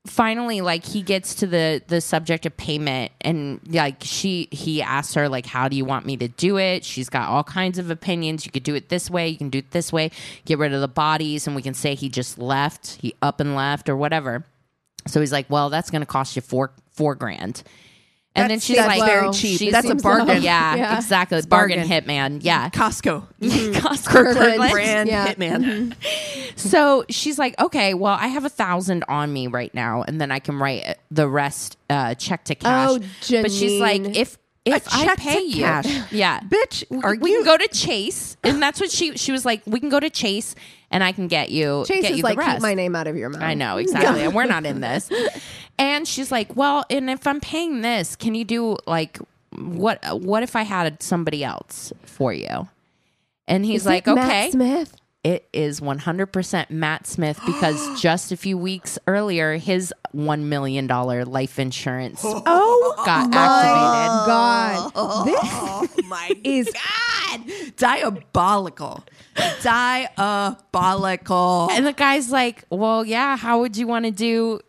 finally 0.05 0.61
like 0.61 0.85
he 0.85 1.01
gets 1.01 1.35
to 1.35 1.47
the 1.47 1.81
the 1.87 1.99
subject 1.99 2.45
of 2.45 2.55
payment 2.57 3.11
and 3.21 3.59
like 3.67 3.97
she 4.01 4.47
he 4.51 4.81
asks 4.81 5.15
her 5.15 5.27
like 5.27 5.45
how 5.45 5.67
do 5.67 5.75
you 5.75 5.85
want 5.85 6.05
me 6.05 6.15
to 6.17 6.27
do 6.27 6.57
it? 6.57 6.85
She's 6.85 7.09
got 7.09 7.29
all 7.29 7.43
kinds 7.43 7.77
of 7.77 7.89
opinions. 7.89 8.45
You 8.45 8.51
could 8.51 8.63
do 8.63 8.75
it 8.75 8.89
this 8.89 9.09
way. 9.09 9.27
You 9.29 9.37
can 9.37 9.49
do 9.49 9.59
it 9.59 9.71
this 9.71 9.91
way. 9.91 10.11
Get 10.45 10.59
rid 10.59 10.73
of 10.73 10.81
the 10.81 10.87
bodies 10.87 11.47
and 11.47 11.55
we 11.55 11.61
can 11.61 11.73
say 11.73 11.95
he 11.95 12.09
just 12.09 12.37
left. 12.37 12.97
He 13.01 13.15
up 13.21 13.39
and 13.39 13.55
left 13.55 13.89
or 13.89 13.97
whatever. 13.97 14.45
So 15.07 15.19
he's 15.19 15.31
like 15.31 15.49
well 15.49 15.69
that's 15.69 15.89
going 15.89 16.01
to 16.01 16.07
cost 16.07 16.35
you 16.35 16.41
four 16.41 16.71
four 16.93 17.15
grand 17.15 17.63
and 18.35 18.49
then 18.49 18.59
she's 18.59 18.77
like 18.77 19.01
very 19.03 19.31
cheap. 19.31 19.59
she's- 19.59 19.71
That's 19.71 19.89
a 19.89 19.95
bargain. 19.95 20.41
yeah, 20.43 20.75
Yeah. 20.75 20.95
exactly 20.97 21.37
It's 21.37 21.47
bargain 21.47 21.87
bargain. 21.87 22.03
hitman 22.05 22.39
yeah 22.43 22.69
Costco. 22.73 23.25
Costco 23.41 24.07
Kirkland. 24.07 24.71
Brand 24.71 25.09
Yeah. 25.09 25.27
hitman. 25.33 25.95
So 26.57 27.05
she's 27.09 27.37
like, 27.39 27.59
okay, 27.59 27.93
well, 27.93 28.17
I 28.19 28.27
have 28.27 28.45
a 28.45 28.49
thousand 28.49 29.03
on 29.07 29.31
me 29.31 29.47
right 29.47 29.73
now, 29.73 30.03
and 30.03 30.19
then 30.21 30.31
I 30.31 30.39
can 30.39 30.57
write 30.59 30.97
the 31.11 31.27
rest 31.27 31.77
uh, 31.89 32.15
check 32.15 32.45
to 32.45 32.55
cash. 32.55 32.89
Oh, 32.91 32.99
But 33.41 33.51
she's 33.51 33.79
like, 33.81 34.01
if 34.17 34.37
if 34.65 34.87
I 34.91 35.15
pay 35.15 35.41
you, 35.41 35.61
cash. 35.63 35.85
yeah, 36.11 36.39
Bitch, 36.39 36.83
we 37.21 37.29
you- 37.31 37.37
can 37.37 37.45
go 37.45 37.55
to 37.57 37.67
Chase, 37.67 38.35
and 38.43 38.61
that's 38.61 38.79
what 38.79 38.89
she 38.89 39.15
she 39.17 39.31
was 39.31 39.45
like. 39.45 39.61
We 39.67 39.79
can 39.79 39.89
go 39.89 39.99
to 39.99 40.09
Chase, 40.09 40.55
and 40.95 41.03
I 41.03 41.11
can 41.11 41.27
get 41.27 41.51
you 41.51 41.83
Chase 41.85 42.01
get 42.03 42.11
is 42.11 42.17
you 42.17 42.23
like 42.23 42.39
keep 42.39 42.61
my 42.61 42.73
name 42.73 42.95
out 42.95 43.05
of 43.07 43.17
your 43.17 43.29
mouth. 43.29 43.41
I 43.43 43.53
know 43.53 43.77
exactly, 43.77 44.23
and 44.23 44.33
we're 44.33 44.45
not 44.45 44.65
in 44.65 44.79
this. 44.87 45.09
And 45.77 46.07
she's 46.07 46.31
like, 46.31 46.55
well, 46.55 46.85
and 46.89 47.09
if 47.09 47.27
I'm 47.27 47.41
paying 47.41 47.81
this, 47.81 48.15
can 48.15 48.33
you 48.33 48.45
do 48.45 48.77
like 48.87 49.19
what? 49.57 49.99
What 50.21 50.41
if 50.41 50.55
I 50.55 50.63
had 50.63 51.03
somebody 51.03 51.43
else 51.43 51.91
for 52.03 52.31
you? 52.33 52.69
And 53.47 53.65
he's 53.65 53.81
Is 53.81 53.85
it 53.87 53.89
like, 53.89 54.07
Matt 54.07 54.17
okay. 54.17 54.51
Smith. 54.51 54.95
It 55.23 55.47
is 55.51 55.79
100% 55.81 56.69
Matt 56.69 57.07
Smith 57.07 57.39
because 57.47 57.99
just 58.01 58.31
a 58.31 58.37
few 58.37 58.59
weeks 58.59 58.99
earlier, 59.07 59.57
his 59.57 59.91
$1 60.15 60.41
million 60.43 60.85
life 60.87 61.57
insurance 61.57 62.21
Oh 62.25 62.93
got 63.05 63.31
my 63.31 63.37
activated. 63.37 64.27
God. 64.27 65.25
This 65.25 65.39
Oh 65.43 65.87
my 66.07 66.31
is 66.43 66.71
god! 66.71 67.41
Diabolical. 67.75 69.03
Diabolical. 70.55 71.69
And 71.71 71.85
the 71.85 71.93
guy's 71.93 72.31
like, 72.31 72.63
Well, 72.69 73.05
yeah, 73.05 73.37
how 73.37 73.59
would 73.59 73.77
you 73.77 73.87
want 73.87 74.05
to 74.05 74.11
do 74.11 74.59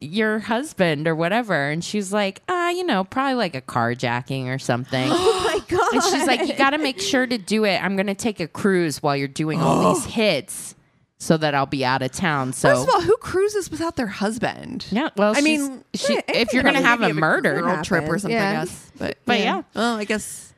your 0.00 0.40
husband 0.40 1.06
or 1.08 1.14
whatever? 1.14 1.68
And 1.70 1.84
she's 1.84 2.12
like, 2.12 2.42
Ah, 2.48 2.70
you 2.70 2.84
know, 2.84 3.04
probably 3.04 3.34
like 3.34 3.54
a 3.54 3.62
carjacking 3.62 4.46
or 4.46 4.58
something. 4.58 5.08
Oh 5.12 5.42
my 5.46 5.60
God. 5.76 5.94
and 5.94 6.02
she's 6.02 6.26
like, 6.26 6.46
You 6.48 6.54
got 6.54 6.70
to 6.70 6.78
make 6.78 7.00
sure 7.00 7.26
to 7.26 7.38
do 7.38 7.64
it. 7.64 7.82
I'm 7.82 7.96
going 7.96 8.06
to 8.08 8.14
take 8.14 8.40
a 8.40 8.48
cruise 8.48 9.02
while 9.02 9.16
you're 9.16 9.28
doing 9.28 9.60
all 9.60 9.94
these 9.94 10.04
hits 10.14 10.74
so 11.18 11.36
that 11.38 11.54
I'll 11.54 11.64
be 11.66 11.82
out 11.84 12.02
of 12.02 12.12
town. 12.12 12.52
So. 12.52 12.68
First 12.68 12.88
of 12.88 12.94
all, 12.94 13.00
who 13.00 13.16
cruises 13.16 13.70
without 13.70 13.96
their 13.96 14.06
husband? 14.06 14.86
yeah, 14.90 15.08
well, 15.16 15.32
I 15.34 15.40
mean, 15.40 15.82
she, 15.94 16.14
yeah, 16.14 16.20
if 16.28 16.52
you're 16.52 16.62
going 16.62 16.74
to 16.74 16.82
have 16.82 17.00
a 17.00 17.14
murder, 17.14 17.62
girl 17.62 17.82
trip 17.82 18.04
or 18.06 18.18
something, 18.18 18.36
Yeah. 18.36 18.50
I 18.50 18.64
guess. 18.64 18.92
But, 18.98 19.18
But 19.24 19.38
yeah. 19.40 19.62
Well, 19.74 19.96
I 19.96 20.04
guess 20.04 20.52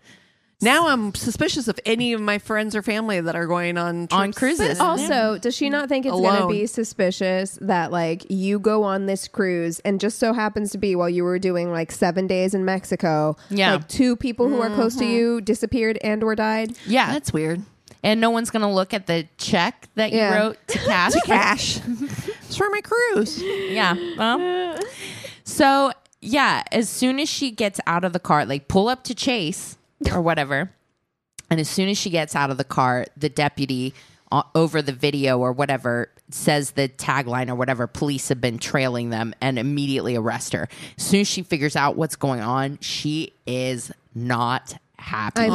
now 0.61 0.89
I'm 0.89 1.15
suspicious 1.15 1.69
of 1.69 1.79
any 1.87 2.13
of 2.13 2.21
my 2.21 2.39
friends 2.39 2.75
or 2.75 2.83
family 2.83 3.21
that 3.21 3.37
are 3.37 3.47
going 3.47 3.79
on 3.79 4.09
On 4.11 4.27
trips. 4.33 4.39
cruises. 4.39 4.81
Also, 4.81 5.39
does 5.39 5.55
she 5.55 5.71
not 5.71 5.89
think 5.89 6.05
it's 6.05 6.13
going 6.13 6.25
to 6.35 6.39
Alone. 6.45 6.51
be 6.53 6.67
suspicious 6.67 7.59
that 7.61 7.93
like 7.93 8.27
you 8.29 8.59
go 8.59 8.83
on 8.83 9.07
this 9.07 9.29
cruise 9.29 9.79
and 9.81 10.01
just 10.01 10.19
so 10.19 10.33
happens 10.33 10.71
to 10.73 10.79
be 10.79 10.97
while 10.97 11.09
you 11.09 11.23
were 11.25 11.39
doing 11.39 11.71
like 11.71 11.93
seven 11.93 12.27
days 12.27 12.55
in 12.55 12.65
Mexico, 12.65 13.37
Yeah. 13.51 13.75
like 13.75 13.89
two 13.89 14.17
people 14.17 14.49
who 14.49 14.61
are 14.61 14.71
close 14.71 14.97
to 14.97 15.05
mm-hmm. 15.05 15.13
you 15.13 15.41
disappeared 15.41 15.99
and 16.03 16.23
or 16.25 16.35
died? 16.35 16.77
yeah, 16.87 17.13
That's 17.13 17.33
weird. 17.33 17.63
and 18.03 18.21
no 18.21 18.31
one's 18.31 18.51
gonna 18.51 18.73
look 18.73 18.93
at 18.93 19.07
the 19.07 19.29
check 19.39 19.87
that 19.95 20.11
you 20.13 20.19
Yeah. 20.19 20.39
wrote 20.39 20.59
to 20.69 20.79
cash. 20.87 21.13
Cash. 21.25 21.81
it's 21.87 22.57
for 22.57 22.69
my 22.71 22.81
cruise. 22.81 23.41
yeah. 23.43 23.95
Well, 24.19 24.79
so 25.45 25.93
yeah, 26.21 26.65
as 26.73 26.89
soon 26.89 27.21
as 27.21 27.29
she 27.29 27.53
gets 27.53 27.79
out 27.87 28.03
of 28.03 28.13
the 28.13 28.19
car, 28.19 28.45
like 28.45 28.67
pull 28.67 28.89
up 28.89 29.05
to 29.05 29.15
Chase 29.15 29.77
or 30.13 30.21
whatever, 30.21 30.71
and 31.51 31.61
as 31.61 31.69
soon 31.69 31.89
as 31.89 31.97
she 31.99 32.11
gets 32.11 32.37
out 32.37 32.51
of 32.51 32.59
the 32.59 32.65
car, 32.65 33.07
the 33.17 33.29
deputy 33.29 33.95
uh, 34.31 34.43
over 34.55 34.83
the 34.83 34.93
video 34.93 35.39
or 35.39 35.53
whatever 35.53 36.11
says 36.31 36.73
the 36.73 36.89
tagline 36.89 37.49
or 37.49 37.55
whatever 37.55 37.87
police 37.87 38.29
have 38.29 38.41
been 38.41 38.59
trailing 38.59 39.09
them 39.09 39.35
and 39.41 39.59
immediately 39.59 40.15
arrest 40.17 40.53
her 40.53 40.69
as 40.99 41.03
soon 41.03 41.21
as 41.23 41.27
she 41.29 41.41
figures 41.43 41.75
out 41.75 41.97
what's 41.97 42.17
going 42.17 42.41
on 42.43 42.77
she 42.83 43.33
is 43.47 43.91
not 44.15 44.77
happy 44.99 45.41
I'm 45.41 45.53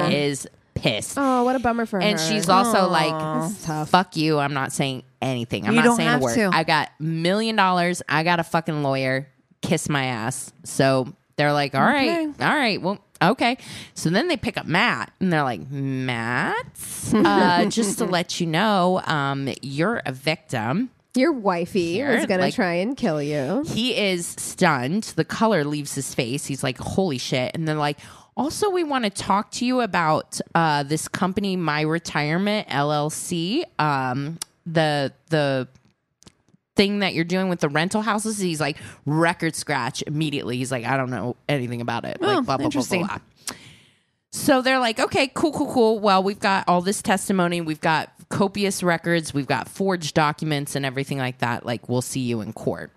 sure. 0.00 0.08
she 0.10 0.16
is 0.16 0.48
pissed 0.74 1.18
Oh, 1.18 1.44
what 1.44 1.54
a 1.54 1.58
bummer 1.58 1.84
for 1.84 1.98
and 2.00 2.18
her. 2.18 2.24
And 2.26 2.34
she's 2.34 2.48
also 2.48 2.84
This 2.88 3.68
like, 3.68 3.88
fuck 3.88 4.16
you. 4.16 4.38
I'm 4.38 4.54
not 4.54 4.72
saying 4.72 5.02
anything. 5.20 5.66
I'm 5.66 5.74
You 5.74 5.82
not 5.82 5.96
saying 5.98 6.08
a 6.08 6.18
word. 6.18 6.34
to. 6.36 6.50
I 6.54 6.64
got 6.64 6.90
million 6.98 7.56
dollars. 7.56 8.00
I 8.08 8.22
got 8.24 8.40
a 8.40 8.44
fucking 8.44 8.82
lawyer. 8.82 9.28
Kiss 9.60 9.90
my 9.90 10.04
ass. 10.06 10.52
So 10.64 11.12
they're 11.36 11.52
like, 11.52 11.74
all 11.74 11.82
right, 11.82 12.28
Okay. 12.28 12.44
all 12.44 12.54
right, 12.56 12.80
well, 12.80 12.98
okay. 13.22 13.58
So 13.94 14.10
then 14.10 14.28
they 14.28 14.36
pick 14.36 14.56
up 14.56 14.66
Matt 14.66 15.12
and 15.20 15.32
they're 15.32 15.42
like, 15.42 15.70
Matt, 15.70 16.66
uh, 17.14 17.66
just 17.66 17.98
to 17.98 18.04
let 18.04 18.40
you 18.40 18.46
know, 18.46 19.00
um, 19.04 19.48
you're 19.62 20.02
a 20.06 20.12
victim. 20.12 20.90
Your 21.14 21.32
wifey 21.32 21.94
Here, 21.94 22.10
is 22.10 22.26
going 22.26 22.40
like- 22.40 22.52
to 22.52 22.56
try 22.56 22.74
and 22.74 22.94
kill 22.96 23.22
you. 23.22 23.64
He 23.66 23.96
is 23.96 24.26
stunned. 24.26 25.04
The 25.16 25.24
color 25.24 25.64
leaves 25.64 25.94
his 25.94 26.14
face. 26.14 26.44
He's 26.46 26.62
like, 26.62 26.76
holy 26.78 27.16
shit. 27.18 27.52
And 27.54 27.66
they're 27.66 27.74
like, 27.74 27.98
also, 28.36 28.68
we 28.68 28.84
want 28.84 29.04
to 29.04 29.10
talk 29.10 29.50
to 29.52 29.64
you 29.64 29.80
about 29.80 30.38
uh, 30.54 30.82
this 30.82 31.08
company, 31.08 31.56
My 31.56 31.80
Retirement 31.80 32.68
LLC. 32.68 33.62
Um, 33.78 34.38
the 34.66 35.10
the 35.30 35.68
thing 36.76 36.98
that 37.00 37.14
you're 37.14 37.24
doing 37.24 37.48
with 37.48 37.60
the 37.60 37.68
rental 37.68 38.02
houses. 38.02 38.38
He's 38.38 38.60
like 38.60 38.76
record 39.06 39.56
scratch 39.56 40.02
immediately. 40.06 40.56
He's 40.58 40.70
like, 40.70 40.84
I 40.84 40.96
don't 40.96 41.10
know 41.10 41.34
anything 41.48 41.80
about 41.80 42.04
it. 42.04 42.18
Oh, 42.20 42.26
like 42.26 42.44
blah 42.44 42.56
blah 42.58 42.68
blah 42.68 42.82
blah. 43.06 43.18
So 44.32 44.60
they're 44.60 44.78
like, 44.80 45.00
okay, 45.00 45.28
cool, 45.28 45.52
cool, 45.52 45.72
cool. 45.72 45.98
Well, 45.98 46.22
we've 46.22 46.38
got 46.38 46.64
all 46.68 46.82
this 46.82 47.00
testimony, 47.00 47.60
we've 47.60 47.80
got 47.80 48.12
copious 48.28 48.82
records, 48.82 49.32
we've 49.32 49.46
got 49.46 49.68
forged 49.68 50.14
documents 50.14 50.74
and 50.76 50.84
everything 50.84 51.16
like 51.18 51.38
that. 51.38 51.64
Like, 51.64 51.88
we'll 51.88 52.02
see 52.02 52.20
you 52.20 52.42
in 52.42 52.52
court, 52.52 52.90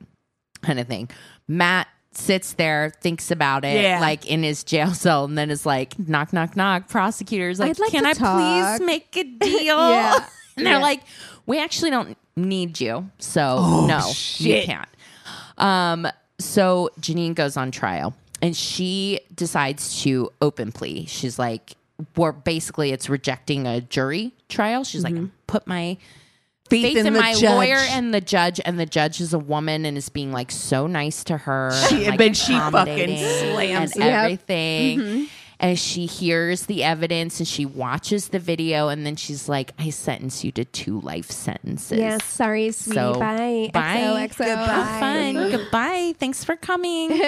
kind 0.62 0.80
of 0.80 0.88
thing. 0.88 1.10
Matt 1.48 1.88
sits 2.12 2.54
there, 2.54 2.92
thinks 3.02 3.32
about 3.32 3.64
it, 3.64 3.82
Yeah. 3.82 4.02
like 4.02 4.26
in 4.26 4.44
his 4.44 4.64
jail 4.66 4.94
cell, 4.94 5.24
and 5.26 5.38
then 5.38 5.50
is 5.50 5.66
like, 5.66 5.98
knock, 5.98 6.34
knock, 6.34 6.58
knock. 6.58 6.90
Prosecutors, 6.90 7.60
like, 7.60 7.80
like 7.80 7.92
can 7.92 8.06
I 8.06 8.14
talk." 8.14 8.78
please 8.80 8.86
make 8.86 9.16
a 9.16 9.24
deal? 9.40 9.78
Yeah. 9.78 10.26
and 10.58 10.66
they're 10.66 10.74
Yeah. 10.74 10.80
like, 10.82 11.02
we 11.46 11.58
actually 11.60 11.92
don't 11.92 12.18
need 12.40 12.80
you, 12.82 13.10
so 13.20 13.58
Oh, 13.60 13.86
no, 13.88 14.12
you 14.38 14.64
can't. 14.64 14.88
Um, 15.58 16.08
so 16.40 16.90
Janeene 17.00 17.36
goes 17.36 17.58
on 17.58 17.72
trial 17.72 18.14
and 18.42 18.56
she 18.56 19.20
decides 19.36 20.02
to 20.04 20.32
open 20.42 20.72
plea. 20.72 21.06
She's 21.06 21.38
like, 21.38 21.74
well, 22.16 22.32
basically, 22.32 22.92
it's 22.92 23.10
rejecting 23.10 23.68
a 23.68 23.82
jury 23.82 24.34
trial. 24.48 24.84
She's 24.86 25.04
like, 25.04 25.16
put 25.48 25.68
my 25.68 25.98
faith, 26.70 26.96
in, 26.96 27.04
the 27.14 27.20
my 27.20 27.34
judge. 27.34 27.44
lawyer 27.44 27.76
and 27.90 28.14
the 28.14 28.22
judge, 28.22 28.62
and 28.64 28.80
the 28.80 28.86
judge 28.86 29.20
is 29.20 29.34
a 29.34 29.40
woman 29.40 29.86
and 29.86 29.98
is 29.98 30.08
being 30.08 30.32
like 30.32 30.50
so 30.52 30.88
nice 30.88 31.24
to 31.26 31.36
her. 31.36 31.72
She- 31.90 32.06
and, 32.06 32.08
like, 32.12 32.18
but 32.20 32.38
she 32.38 32.54
fucking 32.58 33.18
slams 33.18 33.92
and 33.98 34.04
it. 34.04 34.06
Yep. 34.48 35.28
And 35.60 35.78
she 35.78 36.06
hears 36.06 36.68
the 36.68 36.84
evidence 36.84 37.40
and 37.40 37.48
she 37.48 37.66
watches 37.66 38.30
the 38.30 38.40
video, 38.40 38.88
and 38.88 39.06
then 39.06 39.16
she's 39.16 39.50
like, 39.50 39.74
"I 39.78 39.90
sentence 39.90 40.44
you 40.44 40.52
to 40.54 40.64
two 40.64 41.02
life 41.02 41.30
sentences." 41.30 42.00
Yes, 42.00 42.24
sorry, 42.24 42.72
sweetie. 42.72 42.96
So, 42.96 43.14
bye. 43.16 43.70
bye. 43.74 44.30
XOXO. 44.30 44.46
Have 44.46 45.00
fun. 45.00 45.34
Goodbye. 45.52 46.14
Thanks 46.18 46.44
for 46.44 46.56
coming. 46.56 47.12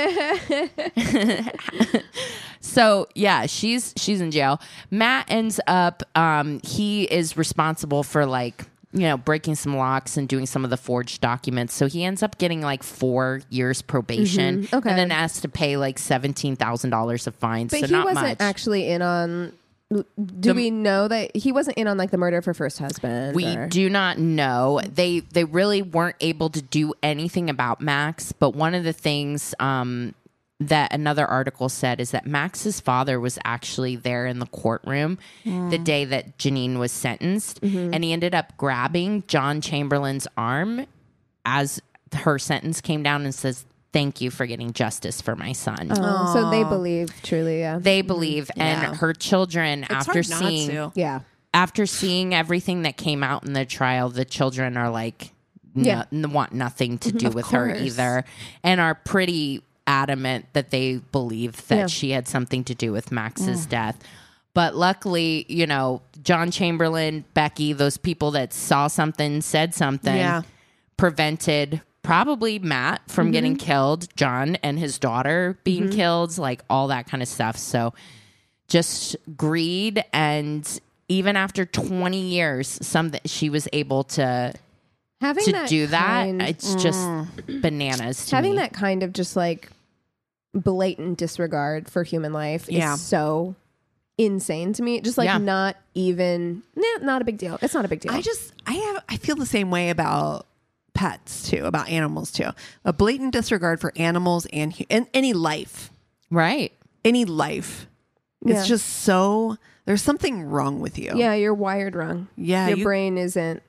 so 2.61 3.07
yeah, 3.15 3.45
she's 3.47 3.93
she's 3.97 4.21
in 4.21 4.31
jail. 4.31 4.61
Matt 4.89 5.25
ends 5.29 5.59
up 5.67 6.03
um 6.15 6.59
he 6.63 7.03
is 7.03 7.35
responsible 7.35 8.03
for 8.03 8.25
like 8.25 8.65
you 8.93 9.01
know 9.01 9.17
breaking 9.17 9.55
some 9.55 9.77
locks 9.77 10.17
and 10.17 10.27
doing 10.27 10.45
some 10.45 10.63
of 10.63 10.69
the 10.69 10.77
forged 10.77 11.21
documents. 11.21 11.73
So 11.73 11.87
he 11.87 12.03
ends 12.03 12.21
up 12.23 12.37
getting 12.37 12.61
like 12.61 12.83
four 12.83 13.41
years 13.49 13.81
probation. 13.81 14.63
Mhm. 14.63 14.73
Okay. 14.77 14.89
And 14.89 14.97
then 14.99 15.09
has 15.11 15.41
to 15.41 15.47
pay 15.49 15.77
like 15.77 15.97
seventeen 15.99 16.55
thousand 16.55 16.89
dollars 16.89 17.27
of 17.27 17.35
fines. 17.35 17.71
But 17.71 17.81
so 17.81 17.87
he 17.87 17.93
wasn't 17.93 18.15
much. 18.27 18.37
actually 18.39 18.87
in 18.89 19.01
on. 19.01 19.53
Do 20.39 20.53
we 20.53 20.71
know 20.71 21.09
that 21.09 21.35
he 21.35 21.51
wasn't 21.51 21.77
in 21.77 21.85
on 21.85 21.97
like 21.97 22.11
the 22.11 22.17
murder 22.17 22.37
of 22.37 22.45
her 22.45 22.53
first 22.53 22.79
husband? 22.79 23.35
We 23.35 23.45
or- 23.57 23.67
do 23.67 23.89
not 23.89 24.17
know. 24.17 24.79
They 24.89 25.19
they 25.19 25.43
really 25.43 25.81
weren't 25.81 26.15
able 26.21 26.49
to 26.51 26.61
do 26.61 26.93
anything 27.03 27.49
about 27.49 27.81
Max. 27.81 28.31
But 28.31 28.55
one 28.55 28.73
of 28.73 28.85
the 28.85 28.93
things 28.93 29.53
um, 29.59 30.13
that 30.61 30.93
another 30.93 31.25
article 31.25 31.69
said 31.69 31.99
is 31.99 32.11
that 32.11 32.27
Max's 32.27 32.79
father 32.79 33.19
was 33.19 33.39
actually 33.43 33.95
there 33.95 34.27
in 34.27 34.37
the 34.39 34.45
courtroom 34.45 35.17
the 35.43 35.49
mm. 35.49 35.83
day 35.83 36.05
that 36.05 36.37
Janeene 36.37 36.77
was 36.77 36.91
sentenced, 36.91 37.61
mm-hmm. 37.61 37.93
and 37.93 38.03
he 38.03 38.13
ended 38.13 38.35
up 38.35 38.55
grabbing 38.57 39.23
John 39.27 39.59
Chamberlain's 39.61 40.27
arm 40.37 40.85
as 41.45 41.81
her 42.13 42.37
sentence 42.37 42.79
came 42.79 43.01
down 43.01 43.23
and 43.23 43.33
says, 43.33 43.65
"Thank 43.91 44.21
you 44.21 44.29
for 44.29 44.45
getting 44.45 44.71
justice 44.73 45.19
for 45.19 45.35
my 45.35 45.53
son." 45.53 45.87
Oh, 45.89 46.33
so 46.33 46.51
they 46.51 46.63
believe 46.63 47.11
truly, 47.23 47.59
yeah. 47.59 47.79
They 47.79 48.01
believe, 48.01 48.45
mm-hmm. 48.47 48.59
Yeah. 48.59 48.85
and 48.89 48.97
her 48.97 49.13
children 49.13 49.83
It's 49.83 49.91
after 49.91 50.21
seeing 50.21 50.69
to. 50.69 50.91
yeah. 50.93 51.21
after 51.55 51.87
seeing 51.87 52.35
everything 52.35 52.83
that 52.83 52.97
came 52.97 53.23
out 53.23 53.45
in 53.45 53.53
the 53.53 53.65
trial, 53.65 54.09
the 54.09 54.25
children 54.25 54.77
are 54.77 54.91
like, 54.91 55.31
no, 55.73 55.83
Yeah. 55.83 56.03
n- 56.11 56.31
want 56.31 56.53
nothing 56.53 56.99
to 56.99 57.11
do 57.23 57.27
Of 57.27 57.33
with 57.33 57.47
her 57.47 57.75
either, 57.75 58.25
and 58.63 58.79
are 58.79 58.93
pretty 58.93 59.63
adamant 59.91 60.45
that 60.53 60.71
they 60.71 60.97
believe 61.11 61.67
that 61.67 61.77
Yeah. 61.77 61.87
she 61.87 62.11
had 62.11 62.27
something 62.27 62.63
to 62.63 62.73
do 62.73 62.93
with 62.93 63.11
Max's 63.11 63.65
death. 63.65 63.97
But 64.53 64.75
luckily, 64.75 65.45
you 65.49 65.67
know, 65.67 66.01
John 66.23 66.49
Chamberlain, 66.49 67.25
Becky, 67.33 67.73
those 67.73 67.97
people 67.97 68.31
that 68.31 68.53
saw 68.53 68.87
something, 68.87 69.41
said 69.41 69.73
something, 69.73 70.15
Yeah. 70.15 70.41
prevented 70.97 71.81
probably 72.03 72.57
Matt 72.59 73.01
from 73.07 73.27
mm-hmm. 73.27 73.31
getting 73.33 73.55
killed, 73.57 74.07
John 74.15 74.55
and 74.63 74.79
his 74.79 74.97
daughter 74.97 75.57
being 75.63 75.83
mm-hmm. 75.83 75.95
killed, 75.95 76.37
like 76.37 76.63
all 76.69 76.87
that 76.87 77.07
kind 77.07 77.21
of 77.21 77.29
stuff. 77.29 77.57
So 77.57 77.93
just 78.67 79.17
greed 79.35 80.03
and 80.13 80.79
even 81.09 81.35
after 81.35 81.65
20 81.65 82.17
years 82.17 82.79
some 82.81 83.11
she 83.25 83.49
was 83.49 83.67
able 83.73 84.05
to 84.05 84.53
Having 85.19 85.43
to 85.45 85.51
that 85.51 85.69
do 85.69 85.87
that 85.87 86.23
kind- 86.23 86.41
it's 86.41 86.73
just 86.75 86.99
mm. 86.99 87.61
bananas 87.61 88.25
to 88.27 88.35
having 88.37 88.51
me. 88.51 88.57
that 88.57 88.73
kind 88.73 89.03
of 89.03 89.11
just 89.13 89.35
like 89.35 89.69
blatant 90.53 91.17
disregard 91.17 91.89
for 91.89 92.03
human 92.03 92.33
life 92.33 92.65
Yeah. 92.69 92.93
is 92.95 93.01
so 93.01 93.55
insane 94.17 94.73
to 94.73 94.83
me. 94.83 95.01
Just 95.01 95.17
like 95.17 95.25
Yeah. 95.27 95.37
not 95.37 95.77
even, 95.93 96.63
nah, 96.75 97.03
not 97.03 97.21
a 97.21 97.25
big 97.25 97.37
deal. 97.37 97.57
It's 97.61 97.73
not 97.73 97.85
a 97.85 97.87
big 97.87 98.01
deal. 98.01 98.11
I 98.11 98.21
just 98.21 98.53
I 98.67 98.73
have 98.73 99.03
I 99.09 99.17
feel 99.17 99.35
the 99.35 99.45
same 99.45 99.71
way 99.71 99.89
about 99.89 100.45
pets 100.93 101.49
too, 101.49 101.65
about 101.65 101.89
animals 101.89 102.31
too. 102.31 102.49
A 102.85 102.91
blatant 102.93 103.31
disregard 103.33 103.79
for 103.79 103.93
animals 103.95 104.45
and, 104.51 104.73
and 104.89 105.07
any 105.13 105.33
life, 105.33 105.91
right 106.29 106.71
any 107.05 107.25
life. 107.25 107.87
Yeah. 108.45 108.57
It's 108.59 108.67
just 108.67 108.85
so 108.87 109.57
there's 109.85 110.01
something 110.03 110.43
wrong 110.43 110.79
with 110.81 110.99
you. 110.99 111.13
yeah, 111.15 111.33
you're 111.33 111.53
wired 111.53 111.95
wrong. 111.95 112.27
Yeah, 112.35 112.67
your 112.67 112.77
you- 112.79 112.83
brain 112.83 113.17
isn't. 113.17 113.63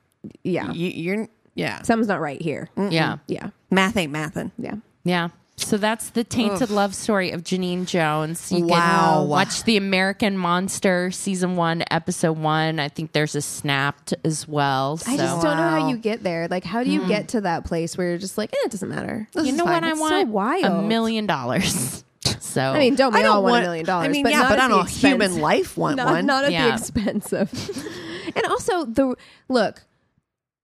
Yeah, 0.45 0.71
You, 0.73 0.89
you're 0.89 1.29
yeah. 1.55 1.83
something's 1.83 2.09
not 2.09 2.21
right 2.21 2.41
here. 2.41 2.69
yeah 2.77 3.19
Yeah, 3.27 3.51
Math 3.71 3.97
ain't 3.97 4.13
mathin'. 4.13 4.51
yeah. 4.59 4.75
yeah 5.05 5.29
so 5.57 5.77
that's 5.77 6.11
the 6.11 6.25
tainted 6.25 6.71
love 6.71 6.95
story 6.95 7.31
of 7.31 7.43
Janeene 7.45 7.87
Jones. 7.87 8.51
You 8.51 8.67
Wow. 8.67 9.19
can 9.21 9.29
watch 9.29 9.63
the 9.65 9.77
American 9.77 10.37
Monster 10.37 11.11
season 11.11 11.57
one, 11.57 11.85
episode 11.91 12.39
one. 12.39 12.81
I 12.81 12.89
think 12.89 13.13
there's 13.13 13.35
a 13.35 13.43
snapped 13.43 14.15
as 14.25 14.49
well. 14.49 14.99
I 15.07 15.17
just 15.17 15.43
don't 15.43 15.57
know 15.57 15.69
how 15.71 15.89
you 15.89 15.97
get 15.99 16.23
there. 16.23 16.49
Like, 16.49 16.65
how 16.65 16.83
do 16.83 16.91
you 16.91 17.07
get 17.07 17.29
to 17.29 17.43
that 17.43 17.65
place 17.65 17.97
where 17.97 18.09
you're 18.09 18.19
just 18.19 18.37
like, 18.39 18.53
eh, 18.53 18.57
it 18.65 18.71
doesn't 18.73 18.89
matter. 18.89 19.29
This 19.33 19.47
you 19.47 19.53
know 19.53 19.65
fine. 19.65 19.75
what 19.75 19.85
I 19.85 19.91
It's 19.91 19.99
so 19.99 20.05
want? 20.05 20.29
wild. 20.31 20.65
A 20.65 20.83
million 20.83 21.27
dollars. 21.27 22.05
So 22.39 22.61
I 22.61 22.79
mean, 22.79 22.95
don't 22.97 23.15
we 23.15 23.21
I 23.21 23.25
all 23.25 23.37
don't 23.37 23.43
want, 23.45 23.53
want 23.53 23.65
a 23.65 23.67
million 23.69 23.87
dollars? 23.87 24.09
I 24.09 24.11
mean, 24.11 24.23
but 24.25 24.33
yeah, 24.33 24.41
not 24.43 24.51
but 24.51 24.59
I 24.61 24.69
don't 24.69 24.79
know. 24.79 24.83
Human 24.85 25.41
life 25.41 25.77
want 25.77 25.97
not, 25.97 26.07
one. 26.13 26.27
not 26.27 26.45
at 26.45 26.53
Yeah. 26.53 26.69
the 26.69 26.75
expense 26.75 27.33
of. 27.33 27.51
and 28.37 28.45
also 28.47 28.85
the 28.85 29.17
look, 29.49 29.83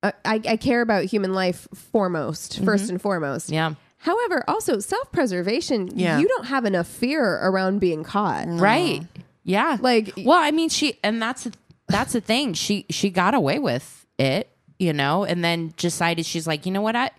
I, 0.03 0.13
I 0.25 0.41
I 0.51 0.57
care 0.57 0.83
about 0.83 1.05
human 1.07 1.33
life 1.33 1.67
foremost, 1.75 2.63
first 2.63 2.91
and 2.91 3.01
foremost. 3.01 3.49
yeah. 3.51 3.75
However, 3.99 4.45
also 4.49 4.79
self 4.79 5.11
preservation. 5.13 5.91
Yeah. 5.95 6.19
you 6.19 6.29
don't 6.29 6.47
have 6.47 6.65
enough 6.65 6.87
fear 6.87 7.23
around 7.43 7.81
being 7.81 8.05
caught. 8.05 8.47
Right. 8.49 9.03
Yeah. 9.45 9.77
Like- 9.81 10.13
well, 10.19 10.39
I 10.41 10.51
mean, 10.51 10.69
she 10.69 10.99
and 11.03 11.21
that's 11.21 11.49
that's 11.89 12.13
the 12.13 12.21
thing. 12.21 12.55
She 12.55 12.87
she 12.91 13.11
got 13.11 13.35
away 13.35 13.59
with 13.59 14.07
it, 14.19 14.49
you 14.79 14.93
know, 14.93 15.25
and 15.25 15.43
then 15.45 15.75
decided 15.77 16.27
she's 16.27 16.47
like, 16.47 16.67
you 16.67 16.73
know 16.73 16.83
what, 16.83 16.97
I 16.97 17.11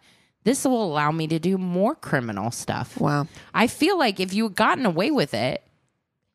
this 0.46 0.64
will 0.64 0.84
allow 0.84 1.12
me 1.12 1.28
to 1.28 1.38
do 1.40 1.58
more 1.58 1.96
criminal 1.96 2.50
stuff. 2.52 3.00
Wow. 3.00 3.28
I 3.54 3.68
feel 3.68 3.98
like 3.98 4.20
if 4.20 4.34
you 4.34 4.46
had 4.46 4.56
gotten 4.56 4.86
away 4.86 5.12
with 5.12 5.34
it, 5.34 5.62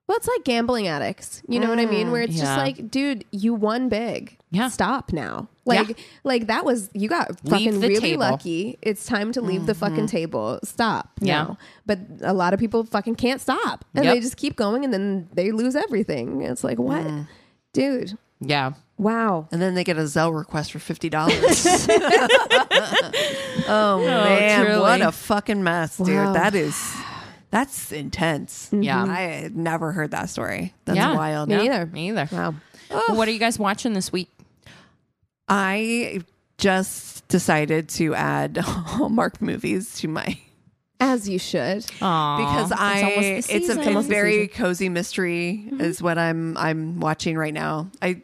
Well, 0.07 0.19
it's 0.19 0.29
like 0.29 0.45
gambling 0.45 0.87
addicts. 0.87 1.43
You 1.49 1.61
know 1.61 1.69
what 1.71 1.79
I 1.79 1.87
mean? 1.87 2.09
Mm, 2.09 2.13
Where 2.13 2.23
it's 2.23 2.37
just 2.37 2.57
like, 2.59 2.91
dude, 2.91 3.25
you 3.31 3.55
won 3.55 3.89
big. 3.89 4.37
Yeah. 4.51 4.69
Stop 4.69 5.13
now. 5.13 5.49
Like, 5.65 5.89
Yeah. 5.89 6.05
like 6.25 6.47
that 6.49 6.65
was 6.67 6.91
you 6.93 7.09
got 7.09 7.41
fucking 7.41 7.81
really 7.81 7.99
table. 7.99 8.21
lucky. 8.21 8.79
It's 8.83 9.07
time 9.07 9.33
to 9.33 9.41
leave 9.41 9.65
the 9.65 9.75
fucking 9.75 9.97
mm-hmm. 9.97 10.07
table. 10.07 10.61
Stop. 10.63 11.11
Yeah. 11.21 11.43
now. 11.43 11.59
But 11.87 12.01
a 12.21 12.35
lot 12.35 12.53
of 12.53 12.61
people 12.61 12.85
fucking 12.85 13.15
can't 13.15 13.41
stop, 13.41 13.85
and 13.95 14.05
Yep. 14.05 14.15
they 14.15 14.21
just 14.21 14.37
keep 14.37 14.57
going, 14.57 14.85
and 14.85 14.93
then 14.93 15.29
they 15.33 15.53
lose 15.53 15.75
everything. 15.75 16.43
It's 16.43 16.63
like, 16.63 16.79
what, 16.79 17.03
mm. 17.05 17.27
dude? 17.73 18.19
yeah. 18.41 18.73
Wow. 18.97 19.49
And 19.51 19.61
then 19.61 19.75
they 19.75 19.83
get 19.83 19.97
a 19.97 20.03
Zelle 20.03 20.37
request 20.37 20.71
for 20.71 20.79
fifty 20.79 21.09
dollars. 21.09 21.67
Oh, 23.67 23.95
oh 24.01 24.05
man, 24.05 24.67
truly. 24.67 24.81
what 24.81 25.01
a 25.01 25.13
fucking 25.13 25.63
mess, 25.63 25.97
dude. 25.97 26.15
Wow. 26.15 26.33
That 26.35 26.55
is 26.55 26.77
that's 27.55 27.93
intense. 27.93 28.69
Yeah. 28.73 29.05
I 29.05 29.21
had 29.21 29.57
never 29.57 29.93
heard 29.93 30.11
that 30.11 30.29
story. 30.29 30.75
That's 30.87 30.97
yeah. 30.97 31.15
wild. 31.15 31.49
Me 31.49 31.55
Yeah. 31.55 31.63
either. 31.63 31.87
Me 31.87 32.09
either. 32.09 32.29
Wow. 32.33 32.57
What 33.11 33.29
are 33.29 33.31
you 33.31 33.39
guys 33.39 33.61
watching 33.61 33.93
this 33.93 34.11
week? 34.11 34.29
I 35.49 36.23
just 36.59 37.29
decided 37.29 37.91
to 37.91 38.13
add 38.17 38.57
Hallmark 38.61 39.41
movies 39.41 39.95
to 40.01 40.09
my 40.09 40.37
As 40.99 41.29
you 41.29 41.39
should. 41.39 41.87
Aw, 42.03 42.37
because 42.39 42.73
I 42.73 43.03
almost 43.03 43.21
the 43.21 43.37
it's, 43.37 43.47
season. 43.47 43.79
a, 43.79 43.99
it's 44.01 44.09
very 44.09 44.49
cozy 44.49 44.89
mystery 44.89 45.65
mm-hmm. 45.65 45.81
is 45.81 46.03
what 46.03 46.19
I'm 46.19 46.57
I'm 46.57 46.99
watching 46.99 47.39
right 47.39 47.55
now. 47.55 47.89
I 48.03 48.23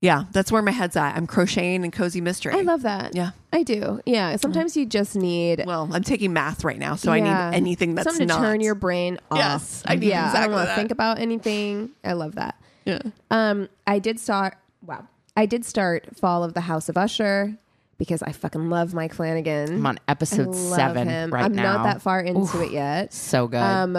yeah, 0.00 0.24
that's 0.32 0.52
where 0.52 0.62
my 0.62 0.70
head's 0.72 0.96
at. 0.96 1.16
I'm 1.16 1.26
crocheting 1.26 1.82
and 1.84 1.92
cozy 1.92 2.20
mystery. 2.20 2.52
I 2.54 2.60
love 2.62 2.82
that. 2.82 3.14
Yeah. 3.14 3.30
I 3.52 3.62
do. 3.62 4.00
Yeah. 4.04 4.36
Sometimes 4.36 4.76
you 4.76 4.84
just 4.86 5.16
need 5.16 5.64
Well, 5.66 5.88
I'm 5.92 6.02
taking 6.02 6.32
math 6.32 6.64
right 6.64 6.78
now, 6.78 6.96
so 6.96 7.10
I 7.12 7.16
Yeah. 7.18 7.50
need 7.50 7.56
anything 7.56 7.94
that's 7.94 8.06
something 8.08 8.28
to 8.28 8.34
not. 8.34 8.40
turn 8.40 8.60
your 8.60 8.74
brain 8.74 9.18
off. 9.30 9.38
Yes, 9.38 9.82
I 9.86 9.96
need 9.96 10.08
yeah, 10.08 10.18
I 10.18 10.20
don't 10.22 10.28
exactly 10.30 10.54
want 10.54 10.64
to 10.64 10.66
that. 10.68 10.76
think 10.76 10.90
about 10.90 11.18
anything. 11.18 11.90
I 12.04 12.12
love 12.12 12.34
that. 12.36 12.56
yeah. 12.84 12.98
Um, 13.30 13.68
I 13.86 13.98
did 13.98 14.20
start. 14.20 14.56
Wow, 14.84 15.08
I 15.36 15.46
did 15.46 15.64
start 15.64 16.06
Fall 16.16 16.44
of 16.44 16.54
the 16.54 16.60
House 16.62 16.88
of 16.88 16.96
Usher 16.98 17.56
because 17.98 18.22
I 18.22 18.32
fucking 18.32 18.68
love 18.68 18.92
Mike 18.94 19.14
Flanagan. 19.14 19.76
I'm 19.76 19.86
on 19.86 19.98
I 20.06 20.12
episode 20.12 20.48
love 20.48 20.76
seven 20.76 21.08
him. 21.08 21.32
right 21.32 21.44
I'm 21.44 21.54
now. 21.54 21.76
not 21.78 21.84
that 21.84 22.02
far 22.02 22.20
into 22.20 22.62
it 22.62 22.70
yet. 22.70 23.12
So 23.14 23.48
good. 23.48 23.56
Um, 23.62 23.98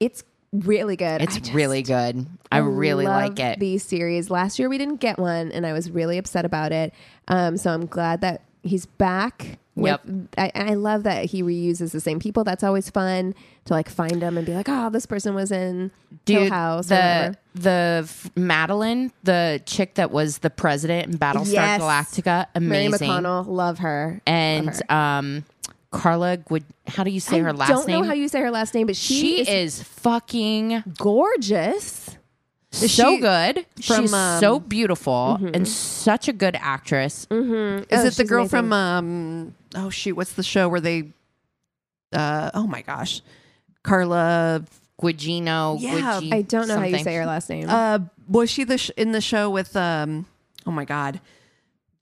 it's 0.00 0.24
really 0.54 0.96
good. 0.96 1.20
It's 1.22 1.36
just 1.38 1.52
really 1.52 1.82
good. 1.82 2.26
I 2.52 2.58
really 2.58 3.04
love 3.06 3.22
like 3.22 3.40
it. 3.40 3.58
The 3.58 3.78
series. 3.78 4.30
Last 4.30 4.58
year 4.58 4.68
we 4.68 4.78
didn't 4.78 5.00
get 5.00 5.18
one, 5.18 5.50
and 5.52 5.66
I 5.66 5.72
was 5.72 5.90
really 5.90 6.18
upset 6.18 6.44
about 6.44 6.72
it. 6.72 6.92
Um, 7.28 7.56
so 7.56 7.70
I'm 7.72 7.86
glad 7.86 8.20
that 8.22 8.42
he's 8.62 8.86
back. 8.86 9.58
with- 9.74 9.88
Yep. 10.04 10.28
I, 10.38 10.52
I 10.54 10.74
love 10.74 11.02
that 11.02 11.24
he 11.26 11.42
reuses 11.42 11.90
the 11.90 12.00
same 12.00 12.20
people. 12.20 12.44
That's 12.44 12.62
always 12.62 12.88
fun 12.90 13.34
to 13.64 13.72
like 13.74 13.88
find 13.88 14.22
them 14.22 14.36
and 14.38 14.46
be 14.46 14.54
like, 14.54 14.68
oh, 14.68 14.88
this 14.90 15.04
person 15.04 15.34
was 15.34 15.50
in 15.50 15.90
Dude, 16.26 16.50
House. 16.52 16.86
the 16.86 17.36
the 17.56 18.02
f- 18.04 18.30
Madeline, 18.36 19.10
the 19.24 19.60
chick 19.66 19.94
that 19.94 20.12
was 20.12 20.38
the 20.38 20.50
president 20.50 21.12
in 21.12 21.18
Battlestar 21.18 21.52
Yes. 21.52 21.80
Galactica, 21.82 22.46
Mary 22.60 22.86
amazing. 22.86 23.08
McDonnell, 23.10 23.46
love 23.48 23.78
her. 23.80 24.20
and 24.26 24.66
Love 24.66 24.80
her. 24.88 24.94
um, 24.94 25.44
Carla 25.94 26.36
Guid- 26.36 26.64
how 26.86 27.04
do 27.04 27.10
you 27.10 27.20
say 27.20 27.38
her 27.40 27.52
last 27.52 27.68
name? 27.68 27.76
I 27.76 27.80
don't 27.80 27.86
name? 27.88 28.00
know 28.02 28.06
how 28.06 28.12
you 28.14 28.28
say 28.28 28.40
her 28.40 28.50
last 28.50 28.74
name, 28.74 28.86
but 28.86 28.96
she, 28.96 29.14
she 29.20 29.40
is, 29.42 29.48
is 29.78 29.82
fucking 29.82 30.82
gorgeous. 30.98 32.16
so 32.72 32.86
she 32.86 33.18
good. 33.20 33.64
from, 33.82 34.02
She's 34.02 34.12
um, 34.12 34.40
so 34.40 34.58
beautiful 34.60 35.38
and 35.54 35.66
such 35.68 36.26
a 36.28 36.32
good 36.32 36.56
actress. 36.60 37.24
Is 37.24 37.28
Oh, 37.30 37.76
it 37.80 37.88
the 37.88 38.10
she's 38.10 38.28
girl 38.28 38.40
amazing. 38.40 38.48
from 38.48 38.72
um 38.72 39.54
oh 39.76 39.90
shoot, 39.90 40.16
what's 40.16 40.32
the 40.32 40.42
show 40.42 40.68
where 40.68 40.80
they 40.80 41.10
uh 42.12 42.50
oh 42.54 42.66
my 42.66 42.82
gosh. 42.82 43.22
Carla 43.82 44.64
Gugino. 45.00 45.76
Yeah, 45.80 46.20
Guigi 46.20 46.32
I 46.32 46.42
don't 46.42 46.68
know 46.68 46.76
how 46.78 46.84
you 46.84 46.90
something. 46.96 47.04
say 47.04 47.16
her 47.16 47.26
last 47.26 47.48
name. 47.50 47.68
uh 47.68 47.98
was 48.28 48.50
she 48.50 48.64
the 48.64 48.78
sh- 48.78 48.90
in 48.96 49.12
the 49.12 49.20
show 49.20 49.50
with 49.50 49.76
um 49.76 50.26
oh 50.66 50.70
my 50.70 50.84
god. 50.84 51.20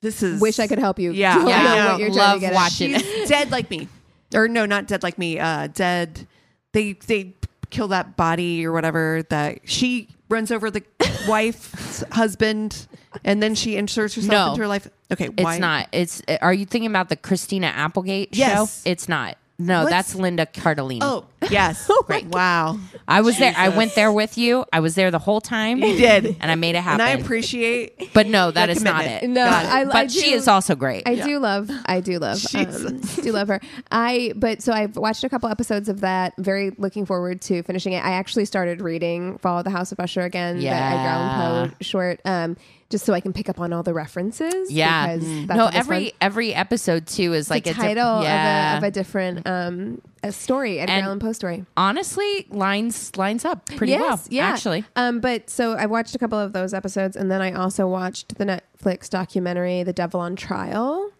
This 0.02 0.22
is 0.22 0.40
Wish 0.40 0.58
I 0.58 0.66
could 0.66 0.78
help 0.78 0.98
you. 0.98 1.12
Yeah, 1.12 1.34
Don't 1.38 1.48
Yeah, 1.48 1.62
know 1.74 1.86
what 1.92 2.00
you're 2.00 2.08
trying 2.10 2.18
love 2.18 2.34
to 2.34 2.40
get 2.40 2.54
watching 2.54 2.90
it. 2.94 3.00
She's 3.00 3.28
dead 3.28 3.50
like 3.50 3.70
me. 3.70 3.88
Or 4.34 4.48
no, 4.48 4.66
not 4.66 4.86
dead 4.86 5.02
like 5.02 5.16
me. 5.16 5.38
Uh 5.38 5.68
dead 5.68 6.26
they 6.72 6.92
they 7.06 7.34
kill 7.70 7.88
that 7.88 8.16
body 8.16 8.66
or 8.66 8.72
whatever 8.72 9.22
that 9.30 9.60
she 9.64 10.08
runs 10.28 10.50
over 10.50 10.70
the 10.70 10.82
wife's 11.28 12.02
husband 12.12 12.86
and 13.24 13.42
then 13.42 13.54
she 13.54 13.76
inserts 13.76 14.14
herself 14.14 14.30
No. 14.32 14.48
into 14.50 14.60
her 14.62 14.68
life. 14.68 14.88
Okay, 15.12 15.26
It's 15.26 15.42
why? 15.42 15.58
not. 15.58 15.88
It's. 15.92 16.22
Are 16.40 16.52
you 16.54 16.64
thinking 16.66 16.90
about 16.90 17.08
the 17.10 17.16
Christina 17.16 17.66
Applegate 17.68 18.34
Yes. 18.34 18.82
show? 18.82 18.90
It's 18.90 19.08
not. 19.08 19.36
No, 19.58 19.80
What's- 19.80 19.90
that's 19.90 20.14
Linda 20.14 20.46
Cardellini. 20.46 20.98
Oh, 21.02 21.26
yes. 21.50 21.90
Great. 22.06 22.26
Wow. 22.26 22.78
I 23.08 23.20
was 23.20 23.38
there. 23.38 23.54
I 23.56 23.68
went 23.70 23.94
there 23.94 24.12
with 24.12 24.38
you. 24.38 24.64
I 24.72 24.80
was 24.80 24.94
there 24.94 25.10
the 25.10 25.18
whole 25.18 25.40
time. 25.40 25.78
You 25.78 25.96
did. 25.96 26.36
and 26.40 26.50
I 26.50 26.54
made 26.54 26.74
it 26.74 26.82
happen. 26.82 27.00
And 27.00 27.08
I 27.20 27.22
appreciate 27.22 28.12
but 28.14 28.26
no, 28.26 28.50
that 28.50 28.66
that 28.66 28.70
is 28.70 28.82
not 28.82 29.04
it. 29.04 29.28
No, 29.28 29.44
it. 29.44 29.48
I, 29.50 29.84
But 29.84 29.94
I 29.96 30.06
she 30.06 30.32
is 30.32 30.46
also 30.48 30.74
great. 30.74 31.02
I 31.06 31.16
do 31.16 31.38
love. 31.38 31.70
I 31.86 32.00
do 32.00 32.18
love. 32.18 32.38
Um, 32.54 33.00
do 33.22 33.32
love 33.32 33.48
her. 33.48 33.60
I 33.90 34.32
but 34.36 34.62
so 34.62 34.72
I've 34.72 34.96
watched 34.96 35.24
a 35.24 35.28
couple 35.28 35.48
episodes 35.48 35.88
of 35.88 36.00
that. 36.00 36.34
Very 36.38 36.70
looking 36.78 37.06
forward 37.06 37.40
to 37.42 37.62
finishing 37.62 37.92
it. 37.92 38.04
I 38.04 38.12
actually 38.12 38.44
started 38.44 38.80
reading 38.80 39.38
"Fall 39.38 39.58
of 39.58 39.64
the 39.64 39.70
House 39.70 39.92
of 39.92 40.00
Usher" 40.00 40.20
again. 40.22 40.58
the 40.58 40.68
Edgar 40.68 40.76
Yeah. 40.76 41.14
Allan 41.42 41.70
Poe 41.70 41.76
short. 41.80 42.20
Um, 42.24 42.56
just 42.90 43.06
so 43.06 43.14
I 43.14 43.20
can 43.20 43.32
pick 43.32 43.48
up 43.48 43.58
on 43.58 43.72
all 43.72 43.82
the 43.82 43.94
references. 43.94 44.70
yeah. 44.70 45.14
because 45.16 45.26
Mm. 45.28 45.46
that's 45.46 45.56
No, 45.58 45.66
every 45.72 46.02
one- 46.04 46.10
every 46.20 46.54
episode 46.54 47.06
too 47.06 47.32
is 47.32 47.48
like 47.48 47.64
the 47.64 47.70
a- 47.70 47.74
title 47.74 48.22
yeah. 48.22 48.76
of, 48.76 48.82
a, 48.82 48.86
of 48.86 48.90
a 48.90 48.90
different 48.92 49.46
um 49.46 50.02
a 50.22 50.32
story, 50.32 50.78
Edgar 50.78 50.92
And- 50.92 51.04
Allan 51.06 51.18
Poe 51.18 51.32
story. 51.32 51.64
honestly 51.76 52.46
lines 52.50 53.16
lines 53.16 53.44
up 53.44 53.66
pretty 53.66 53.94
well. 53.96 54.20
yeah. 54.28 54.48
Actually. 54.48 54.84
Um, 54.96 55.20
but 55.20 55.50
so 55.50 55.72
I 55.72 55.86
watched 55.86 56.14
a 56.14 56.18
couple 56.18 56.38
of 56.38 56.52
those 56.52 56.72
episodes, 56.74 57.16
and 57.16 57.30
then 57.30 57.40
I 57.42 57.52
also 57.52 57.86
watched 57.88 58.36
the 58.38 58.44
Netflix 58.44 59.08
documentary 59.10 59.82
"The 59.82 59.92
Devil 59.92 60.20
on 60.20 60.36
Trial," 60.36 61.10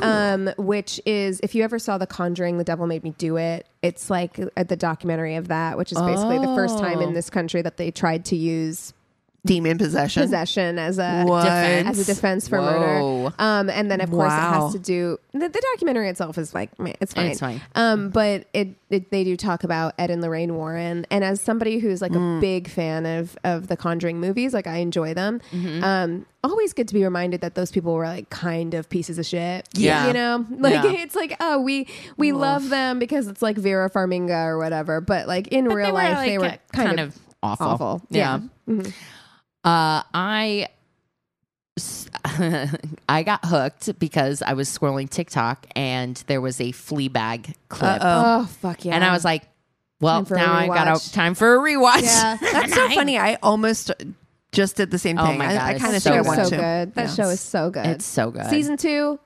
um, 0.00 0.50
which 0.58 1.00
is 1.06 1.40
if 1.42 1.54
you 1.54 1.64
ever 1.64 1.78
saw 1.78 1.98
The 1.98 2.06
Conjuring, 2.06 2.58
"The 2.58 2.64
Devil 2.64 2.86
Made 2.86 3.02
Me 3.04 3.14
Do 3.18 3.36
It." 3.36 3.66
It's 3.82 4.10
like 4.10 4.38
uh, 4.38 4.62
the 4.62 4.76
documentary 4.76 5.34
of 5.36 5.48
that, 5.48 5.76
which 5.78 5.92
is 5.92 5.98
basically 6.00 6.38
the 6.38 6.54
first 6.54 6.78
time 6.78 6.98
Oh. 6.98 7.02
in 7.02 7.14
this 7.14 7.30
country 7.30 7.62
that 7.62 7.76
they 7.78 7.90
tried 7.90 8.24
to 8.26 8.36
use 8.36 8.92
demon 9.44 9.76
possession. 9.76 10.22
possession 10.22 10.78
as 10.78 10.98
a 10.98 11.24
What? 11.24 11.46
as 11.48 11.98
a 11.98 12.04
defense 12.04 12.46
for 12.46 12.58
Whoa. 12.60 12.64
murder. 13.24 13.34
Um, 13.40 13.70
and 13.70 13.90
then 13.90 14.00
of 14.00 14.08
course 14.10 14.32
it 14.32 14.36
Wow. 14.36 14.64
has 14.66 14.72
to 14.74 14.78
do 14.78 15.18
the, 15.32 15.48
the 15.48 15.62
documentary 15.72 16.08
itself 16.08 16.38
is 16.38 16.54
like 16.54 16.78
meh, 16.78 16.92
it's 17.00 17.12
fine. 17.12 17.26
It's 17.26 17.40
fine. 17.40 17.60
Um, 17.74 18.10
but 18.10 18.46
it, 18.52 18.76
it 18.88 19.10
they 19.10 19.24
do 19.24 19.36
talk 19.36 19.64
about 19.64 19.94
Ed 19.98 20.10
and 20.10 20.22
Lorraine 20.22 20.54
Warren, 20.54 21.06
and 21.10 21.24
as 21.24 21.40
somebody 21.40 21.78
who's 21.80 22.00
like 22.00 22.12
Mm. 22.12 22.38
a 22.38 22.40
big 22.40 22.68
fan 22.68 23.04
of 23.04 23.36
of 23.42 23.66
the 23.66 23.76
Conjuring 23.76 24.20
movies, 24.20 24.54
like 24.54 24.66
I 24.68 24.76
enjoy 24.76 25.12
them. 25.14 25.40
Mm-hmm. 25.50 25.82
Um, 25.82 26.26
always 26.44 26.72
good 26.72 26.86
to 26.88 26.94
be 26.94 27.02
reminded 27.02 27.40
that 27.40 27.54
those 27.56 27.72
people 27.72 27.94
were 27.94 28.06
like 28.06 28.30
kind 28.30 28.74
of 28.74 28.88
pieces 28.90 29.18
of 29.18 29.26
shit. 29.26 29.66
Yeah. 29.74 30.06
you 30.06 30.12
know, 30.12 30.46
like 30.58 30.74
Yeah. 30.84 30.92
it's 30.92 31.16
like 31.16 31.34
oh 31.40 31.58
we 31.60 31.88
we 32.16 32.30
love 32.30 32.68
them 32.68 33.00
because 33.00 33.26
it's 33.26 33.42
like 33.42 33.56
Vera 33.56 33.90
Farmiga 33.90 34.44
or 34.46 34.58
whatever, 34.58 35.00
but 35.00 35.26
like 35.26 35.48
in 35.48 35.66
But 35.66 35.74
real 35.74 35.86
they 35.86 35.92
were, 35.92 35.98
life 35.98 36.14
like, 36.16 36.26
they 36.28 36.38
were 36.38 36.44
uh, 36.44 36.56
kind, 36.72 37.00
of 37.00 37.18
awful. 37.42 37.66
awful. 37.66 38.02
Yeah. 38.10 38.38
Yeah. 38.68 38.74
Mhm. 38.74 38.92
Uh, 39.64 40.02
I 40.12 40.68
s- 41.78 42.08
I 43.08 43.22
got 43.22 43.44
hooked 43.44 43.98
because 43.98 44.42
I 44.42 44.54
was 44.54 44.68
scrolling 44.68 45.08
TikTok 45.08 45.66
and 45.76 46.16
there 46.26 46.40
was 46.40 46.60
a 46.60 46.72
Fleabag 46.72 47.54
clip, 47.68 47.98
Oh 48.00 48.46
fuck 48.60 48.84
yeah! 48.84 48.94
and 48.94 49.04
I 49.04 49.12
was 49.12 49.24
like, 49.24 49.44
"Well, 50.00 50.18
Time 50.20 50.24
for 50.26 50.34
a 50.34 50.38
now 50.38 50.52
I 50.54 50.66
got 50.66 50.86
rewatch. 50.88 51.10
a 51.10 51.12
time 51.12 51.34
for 51.34 51.54
a 51.54 51.58
rewatch." 51.58 52.02
Yeah. 52.02 52.36
That's 52.52 52.74
so 52.74 52.88
funny. 52.90 53.18
I 53.18 53.36
almost 53.42 53.92
just 54.52 54.76
did 54.76 54.90
the 54.90 54.98
same 54.98 55.16
thing. 55.16 55.24
Oh 55.24 55.28
thing. 55.30 55.38
my 55.38 55.46
I- 55.46 55.54
God, 55.54 55.62
I, 55.62 55.72
it's 55.72 55.82
kind 55.82 55.96
of 55.96 56.02
so 56.02 56.10
think 56.12 56.20
I 56.20 56.22
so, 56.22 56.32
good. 56.32 56.36
want 56.38 56.48
so 56.50 56.56
good. 56.56 56.94
That 56.94 57.08
Yeah. 57.08 57.14
show 57.14 57.28
is 57.30 57.40
so 57.40 57.70
good. 57.70 57.86
It's 57.86 58.04
so 58.04 58.30
good. 58.32 58.46
Season 58.46 58.76
two, 58.76 59.18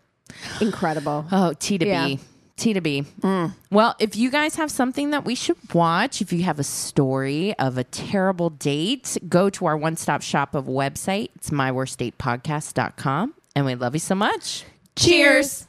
incredible. 0.60 1.24
Oh, 1.32 1.54
T 1.58 1.78
to 1.78 1.86
Yeah. 1.86 2.06
B. 2.06 2.20
T 2.56 2.72
to 2.72 2.80
B. 2.80 3.04
Mm. 3.20 3.52
Well, 3.70 3.94
if 3.98 4.16
you 4.16 4.30
guys 4.30 4.56
have 4.56 4.70
something 4.70 5.10
that 5.10 5.24
we 5.24 5.34
should 5.34 5.56
watch, 5.74 6.22
if 6.22 6.32
you 6.32 6.42
have 6.44 6.58
a 6.58 6.64
story 6.64 7.56
of 7.58 7.76
a 7.76 7.84
terrible 7.84 8.48
date, 8.50 9.18
go 9.28 9.50
to 9.50 9.66
our 9.66 9.76
one 9.76 9.96
stop 9.96 10.22
shop 10.22 10.54
of 10.54 10.64
website. 10.64 11.28
It's 11.36 11.50
myworstdatepodcast.com. 11.50 13.34
And 13.54 13.66
we 13.66 13.74
love 13.74 13.94
you 13.94 14.00
so 14.00 14.14
much. 14.14 14.64
Cheers. 14.96 15.66